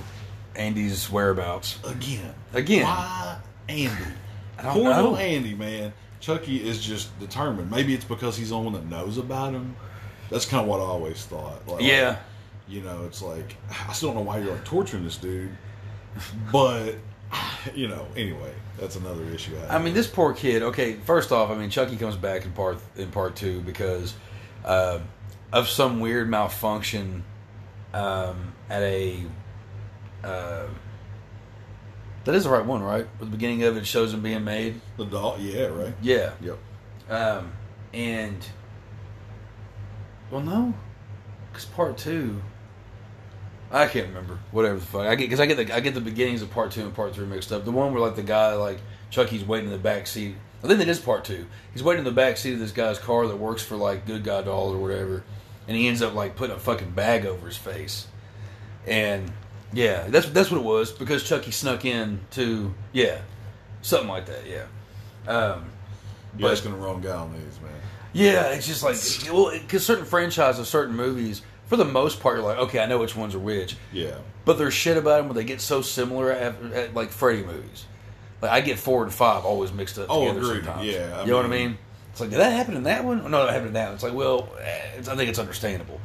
Andy's 0.55 1.12
whereabouts 1.12 1.77
again, 1.86 2.34
again. 2.53 2.84
Why 2.86 3.38
Andy? 3.67 4.05
Poor 4.57 4.89
little 4.95 5.17
Andy, 5.17 5.53
man. 5.53 5.91
Chucky 6.22 6.65
is 6.65 6.81
just 6.84 7.17
determined. 7.19 7.69
Maybe 7.69 7.93
it's 7.93 8.05
because 8.05 8.38
he's 8.38 8.50
the 8.50 8.55
only 8.55 8.72
one 8.72 8.81
that 8.81 8.89
knows 8.89 9.17
about 9.17 9.53
him. 9.53 9.75
That's 10.29 10.45
kind 10.45 10.62
of 10.63 10.67
what 10.67 10.79
I 10.79 10.84
always 10.84 11.24
thought. 11.25 11.67
Like, 11.67 11.84
Yeah. 11.84 12.15
you 12.67 12.81
know, 12.81 13.03
it's 13.05 13.22
like 13.22 13.57
I 13.88 13.91
still 13.93 14.10
don't 14.10 14.15
know 14.15 14.22
why 14.24 14.39
you're 14.39 14.53
like 14.53 14.63
torturing 14.63 15.03
this 15.03 15.17
dude, 15.17 15.51
but 16.51 16.95
you 17.75 17.88
know, 17.88 18.05
anyway, 18.15 18.53
that's 18.79 18.96
another 18.96 19.24
issue. 19.25 19.55
I 19.70 19.79
mean, 19.79 19.94
this 19.94 20.08
poor 20.08 20.34
kid. 20.34 20.62
Okay, 20.63 20.94
first 20.94 21.32
off, 21.32 21.50
I 21.50 21.55
mean, 21.55 21.70
Chucky 21.70 21.98
comes 21.98 22.15
back 22.15 22.46
in 22.46 22.51
part 22.51 22.77
in 22.96 23.12
part 23.12 23.36
two 23.36 23.62
because 23.62 24.13
uh, 24.63 25.00
of 25.51 25.67
some 25.67 26.00
weird 26.00 26.29
malfunction 26.29 27.24
um, 27.94 28.53
at 28.70 28.82
a. 28.82 29.24
Uh, 30.24 30.67
that 32.25 32.34
is 32.34 32.44
the 32.46 32.50
right 32.50 32.65
one, 32.65 32.82
right? 32.82 33.03
At 33.03 33.20
the 33.20 33.25
beginning 33.27 33.63
of 33.63 33.77
it 33.77 33.86
shows 33.86 34.13
him 34.13 34.22
being 34.22 34.44
made. 34.44 34.82
the 34.98 35.05
doll, 35.05 35.38
yeah, 35.39 35.65
right, 35.67 35.94
Yeah. 36.01 36.32
yep. 36.41 36.58
Um, 37.08 37.51
and 37.94 38.44
well, 40.32 40.41
no, 40.41 40.74
because 41.51 41.65
part 41.65 41.98
two, 42.00 42.41
I 43.72 43.88
can't 43.88 44.07
remember. 44.07 44.39
Whatever 44.51 44.75
the 44.79 44.86
fuck, 44.86 45.07
I 45.07 45.15
get 45.15 45.25
because 45.25 45.39
I 45.39 45.45
get 45.48 45.57
the 45.57 45.75
I 45.75 45.79
get 45.79 45.93
the 45.95 46.01
beginnings 46.01 46.41
of 46.41 46.51
part 46.51 46.72
two 46.72 46.81
and 46.81 46.93
part 46.93 47.13
three 47.15 47.25
mixed 47.25 47.51
up. 47.51 47.65
The 47.65 47.72
one 47.72 47.91
where 47.93 48.01
like 48.01 48.15
the 48.15 48.24
guy 48.24 48.53
like 48.53 48.79
Chucky's 49.10 49.43
waiting 49.43 49.67
in 49.67 49.72
the 49.72 49.77
back 49.79 50.07
seat. 50.07 50.36
I 50.63 50.67
think 50.67 50.79
that 50.79 50.88
is 50.88 51.00
part 51.00 51.25
two. 51.25 51.45
He's 51.74 51.84
waiting 51.84 52.00
in 52.00 52.05
the 52.05 52.12
back 52.12 52.38
seat 52.38 52.53
of 52.53 52.60
this 52.60 52.72
guy's 52.72 52.98
car 53.00 53.27
that 53.27 53.36
works 53.36 53.62
for 53.63 53.75
like 53.75 54.05
Good 54.05 54.24
Guy 54.24 54.41
Doll 54.43 54.72
or 54.74 54.77
whatever, 54.77 55.24
and 55.67 55.75
he 55.77 55.88
ends 55.88 56.01
up 56.01 56.13
like 56.15 56.36
putting 56.36 56.55
a 56.55 56.60
fucking 56.60 56.91
bag 56.91 57.25
over 57.25 57.45
his 57.48 57.57
face. 57.57 58.07
And 58.88 59.31
yeah, 59.74 60.07
that's 60.07 60.27
that's 60.29 60.50
what 60.51 60.60
it 60.60 60.63
was 60.63 60.91
because 60.91 61.24
Chucky 61.24 61.51
snuck 61.51 61.86
in 61.86 62.19
to 62.31 62.74
yeah, 62.93 63.22
something 63.81 64.10
like 64.10 64.27
that. 64.27 64.45
Yeah. 64.48 64.65
Um, 65.31 65.65
You're 66.38 66.50
But- 66.50 66.51
asking 66.53 66.72
the 66.72 66.77
wrong 66.77 67.01
guy 67.01 67.15
on 67.15 67.34
these, 67.34 67.60
man. 67.62 67.72
yeah, 68.13 68.48
it's 68.53 68.67
just 68.67 68.84
like 68.84 68.95
well, 69.34 69.51
because 69.60 69.86
certain 69.86 70.05
franchises, 70.05 70.67
certain 70.67 70.95
movies, 70.95 71.41
for 71.67 71.77
the 71.77 71.86
most 71.86 72.19
part, 72.19 72.38
you're 72.38 72.45
like, 72.45 72.57
okay, 72.60 72.79
I 72.79 72.86
know 72.86 73.00
which 73.00 73.15
ones 73.15 73.36
are 73.36 73.39
which, 73.39 73.75
Yeah, 73.91 74.15
but 74.45 74.57
there's 74.57 74.74
shit 74.74 74.98
about 74.98 75.17
them 75.17 75.25
where 75.27 75.34
they 75.36 75.43
get 75.43 75.62
so 75.62 75.81
similar 75.81 76.31
at, 76.31 76.62
at 76.74 76.93
like 76.93 77.10
Freddy 77.10 77.43
movies. 77.43 77.86
Like 78.41 78.51
I 78.51 78.62
get 78.62 78.77
four 78.77 79.03
and 79.03 79.13
five 79.13 79.45
always 79.45 79.72
mixed 79.74 79.98
up 79.98 80.07
Oh, 80.10 80.27
together 80.27 80.39
agreed. 80.45 80.65
sometimes. 80.65 80.86
Yeah, 80.88 81.17
I 81.17 81.22
you 81.24 81.31
know 81.31 81.38
what 81.38 81.45
I 81.45 81.50
mean- 81.50 81.69
mean? 81.69 81.77
It's 82.12 82.22
like 82.22 82.29
did 82.29 82.39
that 82.39 82.51
happen 82.53 82.75
in 82.77 82.84
that 82.84 83.03
one? 83.03 83.22
Oh, 83.25 83.27
no, 83.27 83.45
that 83.45 83.51
happened 83.51 83.67
in 83.69 83.74
that 83.74 83.86
one. 83.88 83.93
It's 83.95 84.03
like 84.03 84.13
well, 84.13 84.48
it's, 84.98 85.10
I 85.10 85.15
think 85.17 85.29
it's 85.29 85.39
understandable. 85.39 86.00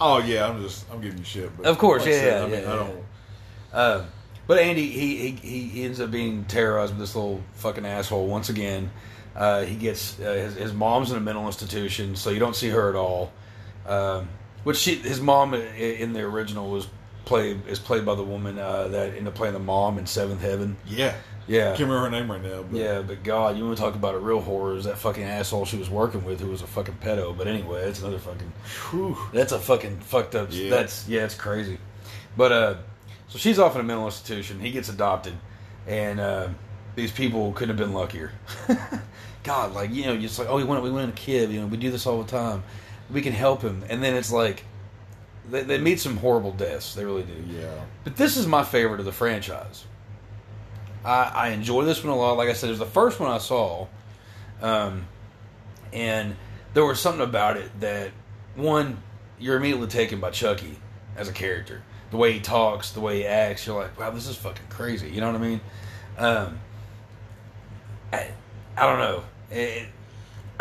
Oh 0.00 0.18
yeah, 0.18 0.48
I'm 0.48 0.60
just 0.60 0.84
I'm 0.90 1.00
giving 1.00 1.18
you 1.18 1.24
shit. 1.24 1.56
But 1.56 1.66
Of 1.66 1.78
course, 1.78 2.02
like 2.02 2.12
yeah, 2.14 2.18
said, 2.20 2.38
yeah, 2.40 2.44
I 2.44 2.48
mean, 2.48 2.62
yeah, 2.62 2.72
I 2.72 2.76
don't. 2.76 3.04
Uh, 3.72 4.04
but 4.48 4.58
Andy, 4.58 4.88
he, 4.88 5.16
he 5.16 5.30
he 5.30 5.60
he 5.68 5.84
ends 5.84 6.00
up 6.00 6.10
being 6.10 6.44
terrorized 6.46 6.92
with 6.92 6.98
this 7.00 7.14
little 7.14 7.40
fucking 7.54 7.86
asshole 7.86 8.26
once 8.26 8.48
again. 8.48 8.90
Uh, 9.36 9.62
he 9.62 9.76
gets 9.76 10.18
uh, 10.18 10.32
his, 10.32 10.56
his 10.56 10.72
mom's 10.72 11.12
in 11.12 11.16
a 11.16 11.20
mental 11.20 11.46
institution, 11.46 12.16
so 12.16 12.30
you 12.30 12.40
don't 12.40 12.56
see 12.56 12.68
her 12.70 12.88
at 12.88 12.96
all. 12.96 13.30
Um, 13.86 14.28
which 14.64 14.76
she, 14.76 14.96
his 14.96 15.20
mom 15.20 15.54
in 15.54 16.12
the 16.12 16.22
original 16.22 16.70
was 16.70 16.86
played 17.24 17.66
is 17.66 17.78
played 17.78 18.04
by 18.04 18.14
the 18.14 18.22
woman 18.22 18.58
uh, 18.58 18.88
that 18.88 19.10
ended 19.10 19.28
up 19.28 19.34
playing 19.34 19.54
the 19.54 19.60
mom 19.60 19.98
in 19.98 20.06
Seventh 20.06 20.40
Heaven. 20.40 20.76
Yeah, 20.86 21.14
Yeah, 21.46 21.68
can't 21.68 21.88
remember 21.88 22.04
her 22.04 22.10
name 22.10 22.30
right 22.30 22.42
now. 22.42 22.62
But 22.62 22.78
yeah, 22.78 23.02
but 23.02 23.22
God, 23.22 23.56
you 23.56 23.64
want 23.64 23.76
to 23.76 23.82
talk 23.82 23.94
about 23.94 24.14
a 24.14 24.18
real 24.18 24.40
horror? 24.40 24.76
Is 24.76 24.84
that 24.84 24.98
fucking 24.98 25.22
asshole 25.22 25.64
she 25.64 25.76
was 25.76 25.90
working 25.90 26.24
with 26.24 26.40
who 26.40 26.48
was 26.48 26.62
a 26.62 26.66
fucking 26.66 26.98
pedo? 27.00 27.36
But 27.36 27.46
anyway, 27.46 27.84
that's 27.84 28.00
another 28.00 28.18
fucking. 28.18 28.52
Whew. 28.90 29.16
That's 29.32 29.52
a 29.52 29.58
fucking 29.58 30.00
fucked 30.00 30.34
up. 30.34 30.48
Yeah. 30.50 30.70
That's 30.70 31.08
yeah, 31.08 31.24
it's 31.24 31.34
crazy. 31.34 31.78
But 32.36 32.52
uh, 32.52 32.74
so 33.28 33.38
she's 33.38 33.58
off 33.58 33.74
in 33.74 33.80
a 33.80 33.84
mental 33.84 34.06
institution. 34.06 34.60
He 34.60 34.70
gets 34.70 34.88
adopted, 34.88 35.34
and 35.86 36.20
uh, 36.20 36.48
these 36.96 37.12
people 37.12 37.52
couldn't 37.52 37.76
have 37.76 37.86
been 37.86 37.94
luckier. 37.94 38.32
God, 39.42 39.74
like 39.74 39.90
you 39.90 40.04
know, 40.04 40.16
just 40.16 40.38
like 40.38 40.48
oh, 40.48 40.56
we 40.56 40.64
went, 40.64 40.82
we 40.82 40.90
want 40.90 41.08
a 41.08 41.12
kid. 41.12 41.50
You 41.50 41.60
know, 41.60 41.66
we 41.66 41.76
do 41.76 41.90
this 41.90 42.06
all 42.06 42.22
the 42.22 42.30
time. 42.30 42.62
We 43.12 43.22
can 43.22 43.32
help 43.32 43.62
him, 43.62 43.84
and 43.88 44.02
then 44.02 44.14
it's 44.14 44.32
like 44.32 44.64
they, 45.50 45.62
they 45.62 45.78
meet 45.78 46.00
some 46.00 46.16
horrible 46.16 46.52
deaths. 46.52 46.94
They 46.94 47.04
really 47.04 47.24
do. 47.24 47.34
yeah, 47.48 47.80
But 48.04 48.16
this 48.16 48.36
is 48.36 48.46
my 48.46 48.64
favorite 48.64 49.00
of 49.00 49.06
the 49.06 49.12
franchise. 49.12 49.84
I, 51.04 51.24
I 51.34 51.48
enjoy 51.48 51.84
this 51.84 52.02
one 52.02 52.12
a 52.12 52.16
lot. 52.16 52.36
Like 52.36 52.48
I 52.48 52.52
said, 52.52 52.68
it 52.68 52.72
was 52.72 52.78
the 52.78 52.86
first 52.86 53.18
one 53.20 53.30
I 53.30 53.38
saw, 53.38 53.88
um, 54.60 55.06
and 55.92 56.36
there 56.74 56.84
was 56.84 57.00
something 57.00 57.22
about 57.22 57.56
it 57.56 57.70
that 57.80 58.12
one 58.54 59.02
you're 59.38 59.56
immediately 59.56 59.88
taken 59.88 60.20
by 60.20 60.30
Chucky 60.30 60.78
as 61.16 61.28
a 61.28 61.32
character. 61.32 61.82
The 62.10 62.16
way 62.16 62.32
he 62.32 62.40
talks, 62.40 62.92
the 62.92 63.00
way 63.00 63.18
he 63.18 63.26
acts, 63.26 63.66
you're 63.66 63.80
like, 63.80 63.98
wow, 63.98 64.10
this 64.10 64.28
is 64.28 64.36
fucking 64.36 64.66
crazy. 64.68 65.10
You 65.10 65.20
know 65.20 65.26
what 65.32 65.36
I 65.40 65.44
mean? 65.44 65.60
Um, 66.18 66.60
I, 68.12 68.30
I 68.76 68.86
don't 68.86 68.98
know. 68.98 69.24
It, 69.50 69.88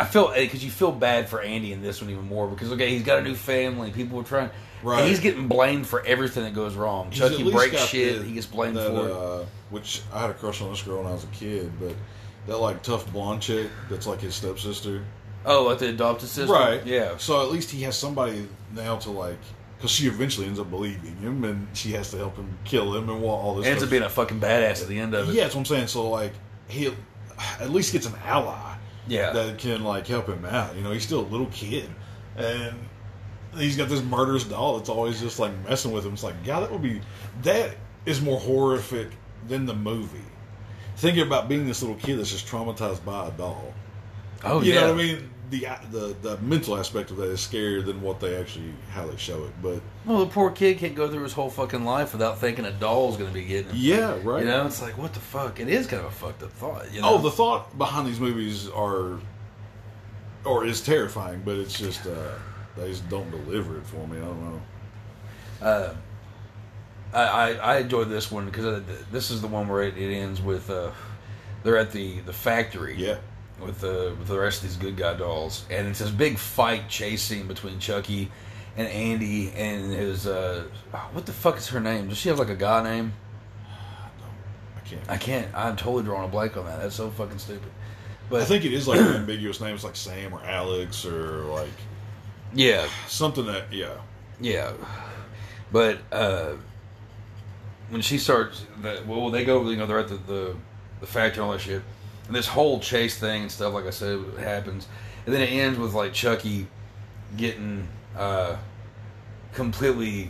I 0.02 0.06
feel 0.06 0.34
because 0.34 0.64
you 0.64 0.72
feel 0.72 0.92
bad 0.92 1.30
for 1.30 1.42
Andy 1.42 1.74
in 1.74 1.84
this 1.84 2.02
one 2.02 2.10
even 2.10 2.28
more 2.28 2.48
because 2.48 2.72
okay, 2.72 2.90
he's 2.90 3.04
got 3.04 3.20
a 3.20 3.22
new 3.22 3.36
family. 3.36 3.92
People 3.92 4.20
are 4.20 4.24
trying. 4.24 4.50
Right. 4.82 5.02
And 5.02 5.08
he's 5.08 5.20
getting 5.20 5.48
blamed 5.48 5.86
for 5.86 6.04
everything 6.04 6.44
that 6.44 6.56
goes 6.56 6.74
wrong. 6.74 7.12
He's 7.12 7.20
Chucky 7.20 7.52
breaks 7.52 7.86
shit. 7.86 8.18
the- 8.18 8.26
he 8.26 8.34
gets 8.34 8.48
blamed 8.48 8.78
that, 8.78 8.90
for 8.90 9.08
it. 9.08 9.12
Uh, 9.12 9.46
which 9.70 10.02
I 10.12 10.22
had 10.22 10.32
a 10.32 10.34
crush 10.34 10.60
on 10.60 10.72
this 10.72 10.82
girl 10.82 11.04
when 11.04 11.06
I 11.06 11.12
was 11.12 11.24
a 11.24 11.28
kid, 11.28 11.72
but 11.80 11.94
that 12.48 12.58
like 12.58 12.82
tough 12.82 13.14
blonde 13.14 13.44
chick 13.44 13.70
that's 13.92 14.08
like 14.08 14.22
his 14.22 14.34
stepsister. 14.34 15.04
Oh, 15.46 15.66
like 15.66 15.78
the 15.78 15.90
adopted 15.90 16.30
sister. 16.30 16.52
Right. 16.52 16.84
Yeah. 16.84 17.18
So 17.18 17.44
at 17.44 17.52
least 17.52 17.70
he 17.70 17.84
has 17.84 17.96
somebody 17.96 18.48
now 18.74 18.98
to 18.98 19.12
like, 19.12 19.38
because 19.78 19.92
she 19.92 20.08
eventually 20.08 20.48
ends 20.48 20.60
up 20.60 20.72
believing 20.72 21.16
him, 21.18 21.44
and 21.44 21.68
she 21.78 21.92
has 21.92 22.10
to 22.10 22.18
help 22.18 22.38
him 22.38 22.58
kill 22.64 22.96
him 22.96 23.08
and 23.08 23.24
all 23.24 23.54
this. 23.54 23.68
Ends 23.68 23.84
up 23.84 23.92
being 23.92 24.02
a 24.02 24.10
fucking 24.10 24.40
badass 24.40 24.82
at 24.82 24.88
the 24.88 24.98
end 24.98 25.14
of 25.14 25.30
it. 25.30 25.36
Yeah, 25.36 25.44
that's 25.44 25.54
what 25.54 25.62
I'm 25.62 25.66
saying. 25.66 25.88
So 25.88 26.10
like, 26.10 26.34
he 26.68 26.92
at 27.60 27.70
least 27.70 27.94
gets 27.94 28.08
an 28.08 28.16
ally. 28.26 28.78
Yeah. 29.08 29.32
That 29.32 29.58
can 29.58 29.84
like 29.84 30.08
help 30.08 30.28
him 30.28 30.46
out. 30.46 30.76
You 30.76 30.84
know, 30.84 30.92
he's 30.92 31.04
still 31.04 31.22
a 31.22 31.28
little 31.28 31.48
kid, 31.48 31.90
and 32.36 32.76
he's 33.58 33.78
got 33.78 33.90
this 33.90 34.04
murderous 34.04 34.44
doll 34.44 34.78
that's 34.78 34.90
always 34.90 35.20
just 35.20 35.40
like 35.40 35.52
messing 35.68 35.92
with 35.92 36.06
him. 36.06 36.14
It's 36.14 36.24
like, 36.24 36.36
yeah, 36.46 36.60
that 36.60 36.72
would 36.72 36.82
be 36.82 37.02
that 37.44 37.76
is 38.06 38.22
more 38.22 38.40
horrific 38.40 39.10
than 39.48 39.66
the 39.66 39.76
movie. 39.76 40.20
Thinking 40.98 41.26
about 41.26 41.50
being 41.50 41.66
this 41.66 41.82
little 41.82 41.98
kid 41.98 42.20
that's 42.20 42.32
just 42.32 42.48
traumatized 42.48 43.04
by 43.04 43.28
a 43.28 43.32
doll. 43.32 43.74
Oh, 44.44 44.62
you 44.62 44.74
yeah. 44.74 44.82
know 44.82 44.94
what 44.94 45.02
I 45.02 45.04
mean. 45.04 45.30
The, 45.52 45.68
the 45.92 46.16
the 46.22 46.38
mental 46.38 46.78
aspect 46.78 47.12
of 47.12 47.18
that 47.18 47.30
is 47.30 47.40
scarier 47.40 47.86
than 47.86 48.02
what 48.02 48.20
they 48.20 48.36
actually 48.38 48.74
how 48.92 49.06
they 49.06 49.18
show 49.18 49.44
it. 49.44 49.52
But 49.62 49.82
Well, 50.06 50.20
the 50.20 50.26
poor 50.32 50.50
kid 50.50 50.78
can't 50.80 50.96
go 50.96 51.10
through 51.10 51.24
his 51.24 51.34
whole 51.34 51.50
fucking 51.50 51.84
life 51.86 52.14
without 52.14 52.40
thinking 52.40 52.66
a 52.66 52.72
doll's 52.72 53.18
going 53.18 53.30
to 53.30 53.34
be 53.34 53.44
getting 53.46 53.70
him. 53.70 53.76
yeah, 53.78 54.18
right. 54.24 54.40
You 54.44 54.50
know, 54.50 54.66
it's 54.66 54.82
like, 54.82 54.98
what 54.98 55.14
the 55.14 55.20
fuck? 55.20 55.60
It 55.60 55.68
is 55.68 55.86
kind 55.88 56.02
of 56.02 56.08
a 56.08 56.16
fucked 56.16 56.42
up 56.42 56.52
thought. 56.54 56.92
You 56.94 57.02
know? 57.02 57.10
Oh, 57.10 57.18
the 57.20 57.30
thought 57.30 57.78
behind 57.78 58.08
these 58.08 58.20
movies 58.20 58.70
are, 58.70 59.20
or 60.46 60.66
is 60.66 60.82
terrifying, 60.82 61.42
but 61.44 61.58
it's 61.58 61.78
just 61.78 62.08
uh, 62.08 62.32
they 62.78 62.88
just 62.90 63.08
don't 63.10 63.30
deliver 63.30 63.78
it 63.78 63.86
for 63.86 64.08
me. 64.08 64.18
I 64.18 64.22
don't 64.22 64.42
know. 64.42 64.62
Uh, 65.62 65.94
I, 67.14 67.24
I 67.24 67.52
I 67.52 67.78
enjoyed 67.80 68.10
this 68.10 68.32
one 68.32 68.46
because 68.46 68.84
this 69.12 69.32
is 69.32 69.42
the 69.42 69.48
one 69.48 69.68
where 69.68 69.84
it, 69.84 69.98
it 69.98 70.16
ends 70.16 70.42
with 70.42 70.70
uh, 70.70 70.92
they're 71.64 71.78
at 71.78 71.92
the 71.92 72.22
the 72.22 72.32
factory. 72.34 72.96
Yeah, 72.98 73.18
with 73.62 73.80
the 73.80 74.16
with 74.18 74.28
the 74.28 74.40
rest 74.40 74.64
of 74.64 74.70
these 74.70 74.78
good 74.78 74.98
guy 74.98 75.16
dolls, 75.16 75.66
and 75.70 75.88
it's 75.88 76.00
this 76.00 76.10
big 76.10 76.38
fight 76.38 76.90
chase 76.90 77.22
scene 77.22 77.48
between 77.48 77.80
Chucky 77.80 78.32
and 78.78 78.88
Andy 78.88 79.52
and 79.52 79.92
his 79.92 80.28
uh, 80.28 80.64
what 81.14 81.26
the 81.26 81.34
fuck 81.34 81.58
is 81.58 81.70
her 81.70 81.80
name? 81.80 82.10
Does 82.10 82.18
she 82.18 82.30
have 82.30 82.40
like 82.40 82.50
a 82.50 82.56
guy 82.56 82.84
name? 82.84 83.14
I 84.76 84.80
can't. 84.88 85.10
I 85.10 85.18
can't. 85.18 85.48
I'm 85.56 85.76
totally 85.76 86.04
drawing 86.04 86.26
a 86.26 86.32
blank 86.32 86.58
on 86.58 86.66
that. 86.66 86.82
That's 86.82 86.96
so 86.96 87.10
fucking 87.10 87.40
stupid. 87.40 87.72
But 88.30 88.42
I 88.42 88.46
think 88.46 88.64
it 88.64 88.74
is 88.74 88.88
like 88.88 89.00
an 89.00 89.08
ambiguous 89.08 89.60
name. 89.60 89.76
It's 89.76 89.84
like 89.84 89.96
Sam 89.96 90.34
or 90.34 90.42
Alex 90.44 91.06
or 91.06 91.44
like 91.46 91.70
yeah, 92.54 92.88
something 93.08 93.46
that 93.46 93.72
yeah. 93.72 93.94
yeah. 94.40 94.74
But 95.72 96.00
uh, 96.12 96.54
when 97.90 98.02
she 98.02 98.18
starts, 98.18 98.66
the, 98.82 99.04
well, 99.08 99.30
they 99.30 99.46
go. 99.46 99.70
You 99.70 99.78
know, 99.78 99.86
they're 99.86 100.00
at 100.00 100.10
the, 100.10 100.16
the 100.16 100.56
the 101.00 101.08
factory 101.08 101.42
and 101.42 101.48
all 101.48 101.52
that 101.54 101.62
shit, 101.62 101.82
and 102.32 102.36
this 102.38 102.48
whole 102.48 102.80
chase 102.80 103.18
thing 103.20 103.42
and 103.42 103.52
stuff. 103.52 103.74
Like 103.74 103.86
I 103.86 103.90
said, 103.90 104.18
happens, 104.40 104.88
and 105.26 105.36
then 105.36 105.42
it 105.42 105.48
ends 105.52 105.78
with 105.78 105.94
like 105.94 106.14
Chucky 106.14 106.66
getting 107.36 107.90
uh, 108.18 108.56
completely 109.54 110.30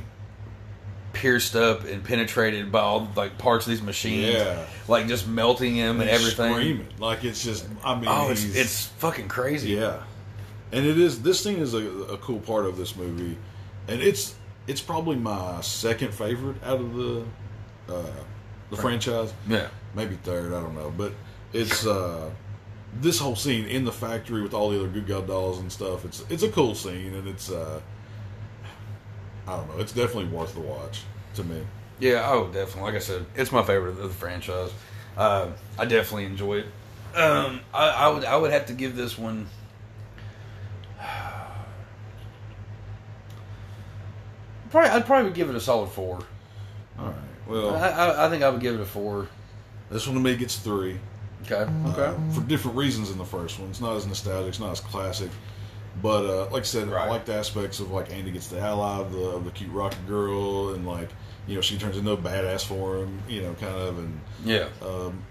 pierced 1.13 1.55
up 1.55 1.83
and 1.85 2.03
penetrated 2.03 2.71
by 2.71 2.79
all 2.79 3.07
like 3.15 3.37
parts 3.37 3.67
of 3.67 3.69
these 3.69 3.83
machines, 3.83 4.33
Yeah. 4.35 4.65
like 4.87 5.07
just 5.07 5.27
melting 5.27 5.75
him 5.75 6.01
and, 6.01 6.09
He's 6.09 6.19
everything. 6.19 6.53
Screaming 6.53 6.87
like 6.97 7.23
it's 7.23 7.43
just. 7.43 7.67
I 7.83 7.93
mean, 7.93 8.05
Oh, 8.07 8.31
it's 8.31 8.43
it's 8.55 8.87
fucking 8.97 9.27
crazy. 9.27 9.69
Yeah, 9.73 10.01
and 10.71 10.83
it 10.83 10.97
is. 10.97 11.21
This 11.21 11.43
thing 11.43 11.57
is 11.57 11.75
a, 11.75 11.85
a 11.85 12.17
cool 12.17 12.39
part 12.39 12.65
of 12.65 12.77
this 12.77 12.95
movie, 12.95 13.37
and 13.87 14.01
it's 14.01 14.33
it's 14.65 14.81
probably 14.81 15.17
my 15.17 15.61
second 15.61 16.15
favorite 16.15 16.55
out 16.63 16.79
of 16.79 16.95
the 16.95 17.23
uh, 17.89 18.03
the 18.71 18.77
franchise. 18.77 19.31
yeah. 19.47 19.67
Maybe 19.93 20.15
third. 20.15 20.53
I 20.53 20.61
don't 20.61 20.73
know, 20.73 20.91
but 20.97 21.11
it's 21.53 21.85
uh, 21.85 22.29
this 22.99 23.19
whole 23.19 23.35
scene 23.35 23.65
in 23.65 23.85
the 23.85 23.91
factory 23.91 24.41
with 24.41 24.53
all 24.53 24.69
the 24.69 24.79
other 24.79 24.87
good 24.87 25.07
guy 25.07 25.21
dolls 25.21 25.59
and 25.59 25.71
stuff. 25.71 26.05
It's 26.05 26.23
it's 26.29 26.43
a 26.43 26.49
cool 26.49 26.75
scene, 26.75 27.13
and 27.13 27.27
it's 27.27 27.51
uh, 27.51 27.81
I 29.47 29.57
don't 29.57 29.67
know. 29.69 29.81
It's 29.81 29.93
definitely 29.93 30.25
worth 30.25 30.53
the 30.53 30.61
watch 30.61 31.03
to 31.35 31.43
me. 31.43 31.61
Yeah, 31.99 32.27
oh, 32.31 32.47
definitely. 32.47 32.81
Like 32.81 32.95
I 32.95 32.99
said, 32.99 33.25
it's 33.35 33.51
my 33.51 33.63
favorite 33.63 33.91
of 33.91 33.97
the 33.97 34.09
franchise. 34.09 34.71
Uh, 35.15 35.49
I 35.77 35.85
definitely 35.85 36.25
enjoy 36.25 36.59
it. 36.59 36.65
Um, 37.15 37.61
I, 37.73 37.89
I 37.89 38.07
would, 38.09 38.25
I 38.25 38.35
would 38.37 38.51
have 38.51 38.67
to 38.67 38.73
give 38.73 38.95
this 38.95 39.17
one. 39.17 39.47
Probably, 44.71 44.89
I'd 44.89 45.05
probably 45.05 45.31
give 45.33 45.49
it 45.49 45.55
a 45.55 45.59
solid 45.59 45.89
four. 45.89 46.19
All 46.97 47.07
right. 47.07 47.15
Well, 47.45 47.75
I, 47.75 47.89
I, 47.89 48.25
I 48.27 48.29
think 48.29 48.41
I 48.41 48.49
would 48.49 48.61
give 48.61 48.75
it 48.75 48.79
a 48.79 48.85
four. 48.85 49.27
this 49.89 50.07
one 50.07 50.15
to 50.15 50.21
me 50.21 50.37
gets 50.37 50.55
three. 50.55 50.97
Okay. 51.43 51.69
Okay. 51.89 52.05
uh, 52.05 52.31
for 52.33 52.41
different 52.41 52.77
reasons 52.77 53.09
than 53.09 53.17
the 53.17 53.25
first 53.25 53.59
one. 53.59 53.69
It's 53.69 53.81
not 53.81 53.95
as 53.95 54.05
nostalgic, 54.07 54.49
it's 54.49 54.59
not 54.59 54.71
as 54.71 54.79
classic. 54.79 55.29
But 56.01 56.25
uh, 56.25 56.49
like 56.51 56.61
I 56.63 56.65
said, 56.65 56.87
I 56.87 56.91
Right. 56.91 57.09
like 57.09 57.25
the 57.25 57.33
aspects 57.35 57.79
of 57.79 57.91
like 57.91 58.11
Andy 58.13 58.31
gets 58.31 58.47
the 58.47 58.59
ally 58.59 58.99
of 58.99 59.11
the, 59.11 59.19
of 59.23 59.43
the 59.45 59.51
cute 59.51 59.71
rocket 59.71 60.07
girl, 60.07 60.73
and 60.73 60.87
like 60.87 61.09
you 61.47 61.55
know 61.55 61.61
she 61.61 61.77
turns 61.77 61.97
into 61.97 62.11
a 62.11 62.17
badass 62.17 62.63
for 62.65 62.97
him, 62.97 63.19
you 63.27 63.41
know, 63.41 63.53
kind 63.55 63.75
of, 63.75 63.97
and 63.97 64.21
Yeah. 64.45 64.67
um, 64.81 65.21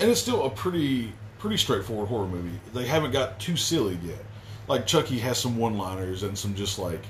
and 0.00 0.10
it's 0.10 0.20
still 0.20 0.44
a 0.44 0.50
pretty 0.50 1.12
pretty 1.38 1.56
straightforward 1.56 2.08
horror 2.08 2.26
movie. 2.26 2.58
They 2.74 2.86
haven't 2.86 3.12
got 3.12 3.38
too 3.38 3.56
silly 3.56 3.98
yet. 4.04 4.24
Like 4.68 4.86
Chucky 4.86 5.18
has 5.20 5.38
some 5.38 5.56
one 5.56 5.76
liners 5.78 6.22
and 6.22 6.36
some 6.36 6.54
just 6.54 6.78
like 6.78 7.02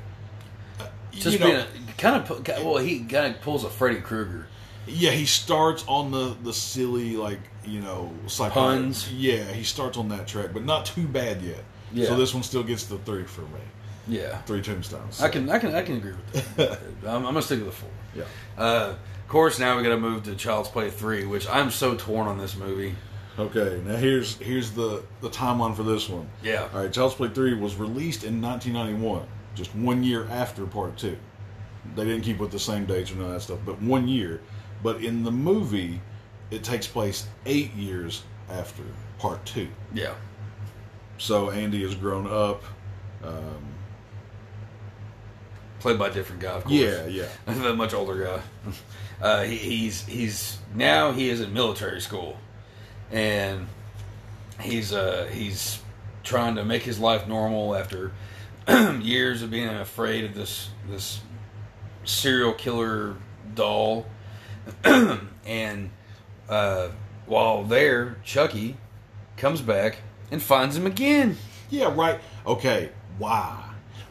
uh, 0.80 0.86
Just 1.12 1.32
you 1.32 1.38
know, 1.38 1.46
being 1.46 1.56
a, 1.88 1.92
kind 1.98 2.16
of 2.16 2.48
well, 2.64 2.76
he 2.78 3.00
kind 3.04 3.34
of 3.34 3.40
pulls 3.42 3.64
a 3.64 3.70
Freddy 3.70 4.00
Krueger. 4.00 4.46
Yeah, 4.86 5.10
he 5.10 5.26
starts 5.26 5.84
on 5.86 6.10
the 6.10 6.36
the 6.42 6.52
silly 6.52 7.16
like 7.16 7.40
you 7.64 7.80
know 7.80 8.12
psycho- 8.26 8.54
Puns. 8.54 9.12
Yeah, 9.12 9.44
he 9.44 9.62
starts 9.64 9.96
on 9.98 10.08
that 10.08 10.26
track, 10.26 10.50
but 10.52 10.64
not 10.64 10.86
too 10.86 11.06
bad 11.06 11.42
yet. 11.42 11.62
Yeah. 11.92 12.06
So 12.06 12.16
this 12.16 12.32
one 12.34 12.42
still 12.42 12.62
gets 12.62 12.84
the 12.84 12.98
three 12.98 13.24
for 13.24 13.42
me. 13.42 13.60
Yeah. 14.08 14.38
Three 14.42 14.62
tombstones. 14.62 15.20
I 15.20 15.28
can, 15.28 15.48
I 15.50 15.58
can, 15.58 15.74
I 15.74 15.82
can 15.82 15.96
agree 15.96 16.12
with 16.12 16.56
that. 16.56 16.80
I'm, 17.06 17.16
I'm 17.18 17.22
gonna 17.24 17.42
stick 17.42 17.58
with 17.58 17.66
the 17.68 17.72
four. 17.72 17.90
Yeah. 18.14 18.24
Uh, 18.58 18.94
of 18.94 19.28
course, 19.28 19.58
now 19.60 19.76
we 19.76 19.82
got 19.84 19.90
to 19.90 19.98
move 19.98 20.24
to 20.24 20.34
Child's 20.34 20.68
Play 20.68 20.90
three, 20.90 21.24
which 21.26 21.48
I'm 21.48 21.70
so 21.70 21.94
torn 21.94 22.26
on 22.26 22.38
this 22.38 22.56
movie. 22.56 22.96
Okay. 23.38 23.80
Now 23.84 23.96
here's 23.96 24.36
here's 24.38 24.72
the 24.72 25.04
the 25.20 25.28
timeline 25.30 25.76
for 25.76 25.82
this 25.84 26.08
one. 26.08 26.28
Yeah. 26.42 26.68
All 26.72 26.80
right. 26.80 26.92
Child's 26.92 27.14
Play 27.14 27.28
three 27.28 27.54
was 27.54 27.76
released 27.76 28.24
in 28.24 28.40
1991, 28.42 29.26
just 29.54 29.74
one 29.76 30.02
year 30.02 30.26
after 30.28 30.66
Part 30.66 30.96
two. 30.96 31.16
They 31.94 32.04
didn't 32.04 32.22
keep 32.22 32.38
with 32.38 32.50
the 32.50 32.58
same 32.58 32.86
dates 32.86 33.12
or 33.12 33.16
none 33.16 33.26
of 33.26 33.32
that 33.34 33.40
stuff, 33.42 33.58
but 33.64 33.80
one 33.80 34.08
year. 34.08 34.40
But 34.82 35.02
in 35.02 35.24
the 35.24 35.30
movie, 35.30 36.00
it 36.50 36.64
takes 36.64 36.86
place 36.86 37.26
eight 37.46 37.74
years 37.74 38.22
after 38.48 38.82
Part 39.20 39.44
two. 39.44 39.68
Yeah. 39.92 40.14
So 41.18 41.50
Andy 41.50 41.82
has 41.82 41.94
grown 41.94 42.26
up. 42.26 42.64
Um, 43.22 43.66
Played 45.80 45.98
by 45.98 46.08
a 46.08 46.12
different 46.12 46.40
guy, 46.40 46.52
of 46.52 46.64
course. 46.64 46.74
yeah, 46.74 47.06
yeah. 47.06 47.26
a 47.46 47.74
much 47.74 47.92
older 47.94 48.24
guy. 48.24 48.72
Uh, 49.22 49.42
he, 49.42 49.56
he's 49.56 50.06
he's 50.06 50.56
now 50.74 51.12
he 51.12 51.28
is 51.28 51.42
in 51.42 51.52
military 51.52 52.00
school, 52.00 52.38
and 53.10 53.66
he's 54.62 54.94
uh, 54.94 55.28
he's 55.30 55.78
trying 56.22 56.54
to 56.54 56.64
make 56.64 56.82
his 56.82 56.98
life 56.98 57.28
normal 57.28 57.76
after 57.76 58.12
years 59.02 59.42
of 59.42 59.50
being 59.50 59.68
afraid 59.68 60.24
of 60.24 60.34
this 60.34 60.70
this 60.88 61.20
serial 62.04 62.54
killer 62.54 63.14
doll. 63.54 64.06
and 65.44 65.90
uh, 66.48 66.88
while 67.26 67.64
there, 67.64 68.16
Chucky 68.24 68.76
comes 69.36 69.60
back 69.60 69.98
and 70.30 70.42
finds 70.42 70.76
him 70.76 70.86
again. 70.86 71.36
Yeah, 71.70 71.94
right. 71.94 72.18
Okay, 72.46 72.90
why? 73.18 73.64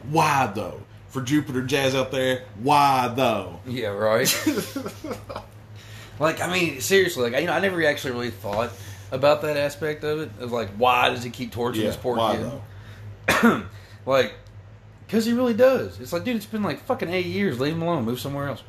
Why 0.08 0.50
though? 0.54 0.82
For 1.08 1.20
Jupiter 1.22 1.62
Jazz 1.62 1.94
out 1.94 2.12
there, 2.12 2.44
why 2.62 3.08
though? 3.08 3.60
Yeah, 3.66 3.88
right. 3.88 4.28
like, 6.20 6.40
I 6.40 6.52
mean, 6.52 6.80
seriously, 6.80 7.30
like, 7.30 7.40
you 7.40 7.46
know, 7.48 7.52
I 7.52 7.60
never 7.60 7.84
actually 7.84 8.12
really 8.12 8.30
thought 8.30 8.70
about 9.10 9.42
that 9.42 9.56
aspect 9.56 10.04
of 10.04 10.20
it. 10.20 10.30
Of 10.38 10.52
like, 10.52 10.68
why 10.70 11.10
does 11.10 11.24
he 11.24 11.30
keep 11.30 11.50
torturing 11.50 11.84
Yeah, 11.86 11.90
this 11.90 11.96
poor 12.00 12.16
why 12.16 12.36
kid? 12.36 12.50
though? 13.26 13.62
Like, 14.06 14.32
because 15.06 15.26
he 15.26 15.32
really 15.34 15.52
does. 15.52 16.00
It's 16.00 16.12
like, 16.12 16.24
dude, 16.24 16.36
it's 16.36 16.46
been 16.46 16.62
like 16.62 16.82
fucking 16.84 17.10
eight 17.10 17.26
years. 17.26 17.60
Leave 17.60 17.74
him 17.74 17.82
alone. 17.82 18.04
Move 18.04 18.18
somewhere 18.18 18.48
else. 18.48 18.62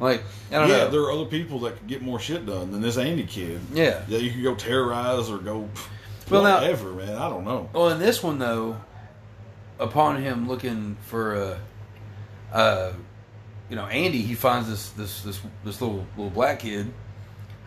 Like, 0.00 0.22
I 0.50 0.54
don't 0.58 0.68
Yeah, 0.68 0.76
know. 0.78 0.90
there 0.90 1.00
are 1.02 1.12
other 1.12 1.26
people 1.26 1.60
that 1.60 1.76
could 1.78 1.86
get 1.86 2.02
more 2.02 2.18
shit 2.18 2.44
done 2.46 2.72
than 2.72 2.80
this 2.80 2.96
Andy 2.98 3.24
kid. 3.24 3.60
Yeah. 3.72 4.02
Yeah, 4.08 4.18
you 4.18 4.30
could 4.32 4.42
go 4.42 4.54
terrorize 4.54 5.30
or 5.30 5.38
go 5.38 5.68
Well, 6.28 6.42
now- 6.42 6.60
whatever, 6.60 6.90
man. 6.92 7.14
I 7.16 7.28
don't 7.28 7.44
know. 7.44 7.68
Well, 7.72 7.90
in 7.90 7.98
this 8.00 8.22
one 8.22 8.38
though, 8.38 8.76
upon 9.78 10.22
him 10.22 10.48
looking 10.48 10.96
for 11.06 11.34
a, 11.34 11.60
uh, 12.52 12.92
you 13.68 13.76
know, 13.76 13.86
Andy, 13.86 14.22
he 14.22 14.34
finds 14.34 14.68
this 14.68 14.90
this 14.90 15.22
this 15.22 15.40
this 15.64 15.80
little 15.80 16.06
little 16.16 16.30
black 16.30 16.60
kid, 16.60 16.92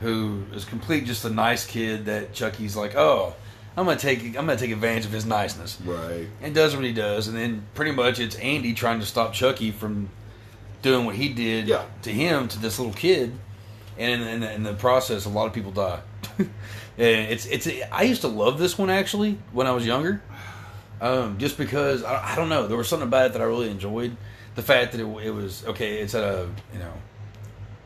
who 0.01 0.43
is 0.53 0.65
complete 0.65 1.05
just 1.05 1.25
a 1.25 1.29
nice 1.29 1.65
kid 1.65 2.05
that 2.05 2.33
Chucky's 2.33 2.75
like, 2.75 2.95
oh, 2.95 3.33
I'm 3.77 3.85
gonna 3.85 3.97
take 3.99 4.23
I'm 4.25 4.33
gonna 4.45 4.57
take 4.57 4.71
advantage 4.71 5.05
of 5.05 5.11
his 5.11 5.25
niceness, 5.25 5.77
Right. 5.83 6.27
and 6.41 6.53
does 6.53 6.75
what 6.75 6.85
he 6.85 6.91
does, 6.93 7.27
and 7.27 7.35
then 7.37 7.63
pretty 7.75 7.91
much 7.91 8.19
it's 8.19 8.35
Andy 8.35 8.73
trying 8.73 8.99
to 8.99 9.05
stop 9.05 9.33
Chucky 9.33 9.71
from 9.71 10.09
doing 10.85 11.05
what 11.05 11.15
he 11.15 11.29
did 11.29 11.67
Yeah. 11.67 11.83
to 12.03 12.11
him 12.11 12.47
to 12.47 12.59
this 12.59 12.77
little 12.79 12.93
kid, 12.93 13.35
and 13.97 14.21
in, 14.21 14.27
in, 14.27 14.39
the, 14.41 14.53
in 14.53 14.63
the 14.63 14.73
process, 14.73 15.25
a 15.25 15.29
lot 15.29 15.47
of 15.47 15.53
people 15.53 15.71
die. 15.71 15.99
and 16.39 16.49
it's 16.97 17.45
it's 17.47 17.67
I 17.91 18.03
used 18.03 18.21
to 18.21 18.27
love 18.27 18.57
this 18.59 18.77
one 18.77 18.89
actually 18.89 19.37
when 19.51 19.67
I 19.67 19.71
was 19.71 19.85
younger, 19.85 20.21
um, 21.01 21.37
just 21.39 21.57
because 21.57 22.03
I, 22.03 22.33
I 22.33 22.35
don't 22.35 22.49
know 22.49 22.67
there 22.67 22.77
was 22.77 22.87
something 22.87 23.07
about 23.07 23.25
it 23.27 23.33
that 23.33 23.41
I 23.41 23.45
really 23.45 23.69
enjoyed. 23.69 24.15
The 24.55 24.61
fact 24.61 24.91
that 24.93 25.01
it, 25.01 25.07
it 25.25 25.31
was 25.31 25.65
okay, 25.65 25.99
it's 25.99 26.13
at 26.15 26.23
a 26.23 26.47
you 26.71 26.79
know 26.79 26.93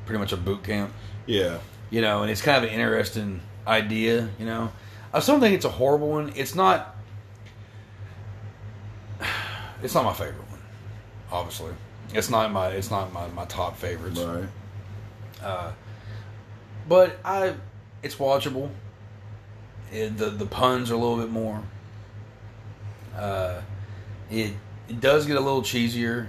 pretty 0.05 0.19
much 0.19 0.31
a 0.33 0.37
boot 0.37 0.63
camp, 0.63 0.91
Yeah. 1.25 1.59
you 1.89 2.01
know, 2.01 2.21
and 2.23 2.29
it's 2.31 2.41
kind 2.41 2.57
of 2.57 2.69
an 2.69 2.75
interesting 2.75 3.41
idea, 3.67 4.29
you 4.39 4.45
know. 4.45 4.71
I 5.13 5.19
still 5.21 5.35
don't 5.35 5.41
think 5.41 5.55
it's 5.55 5.65
a 5.65 5.69
horrible 5.69 6.09
one. 6.09 6.33
It's 6.35 6.53
not. 6.55 6.95
It's 9.81 9.93
not 9.95 10.03
my 10.03 10.13
favorite 10.13 10.49
one, 10.49 10.59
obviously. 11.31 11.71
It's 12.13 12.29
not 12.29 12.51
my. 12.51 12.69
It's 12.69 12.89
not 12.91 13.13
my, 13.13 13.27
my 13.27 13.45
top 13.45 13.77
favorites. 13.77 14.19
Right. 14.19 14.49
Uh, 15.43 15.71
but 16.87 17.17
I, 17.23 17.53
it's 18.03 18.15
watchable, 18.15 18.69
It, 19.91 20.17
the 20.17 20.29
the 20.31 20.45
puns 20.45 20.89
are 20.91 20.95
a 20.95 20.97
little 20.97 21.17
bit 21.17 21.29
more. 21.29 21.61
Uh, 23.15 23.61
it 24.29 24.53
it 24.87 24.99
does 24.99 25.25
get 25.25 25.35
a 25.37 25.39
little 25.39 25.61
cheesier, 25.61 26.27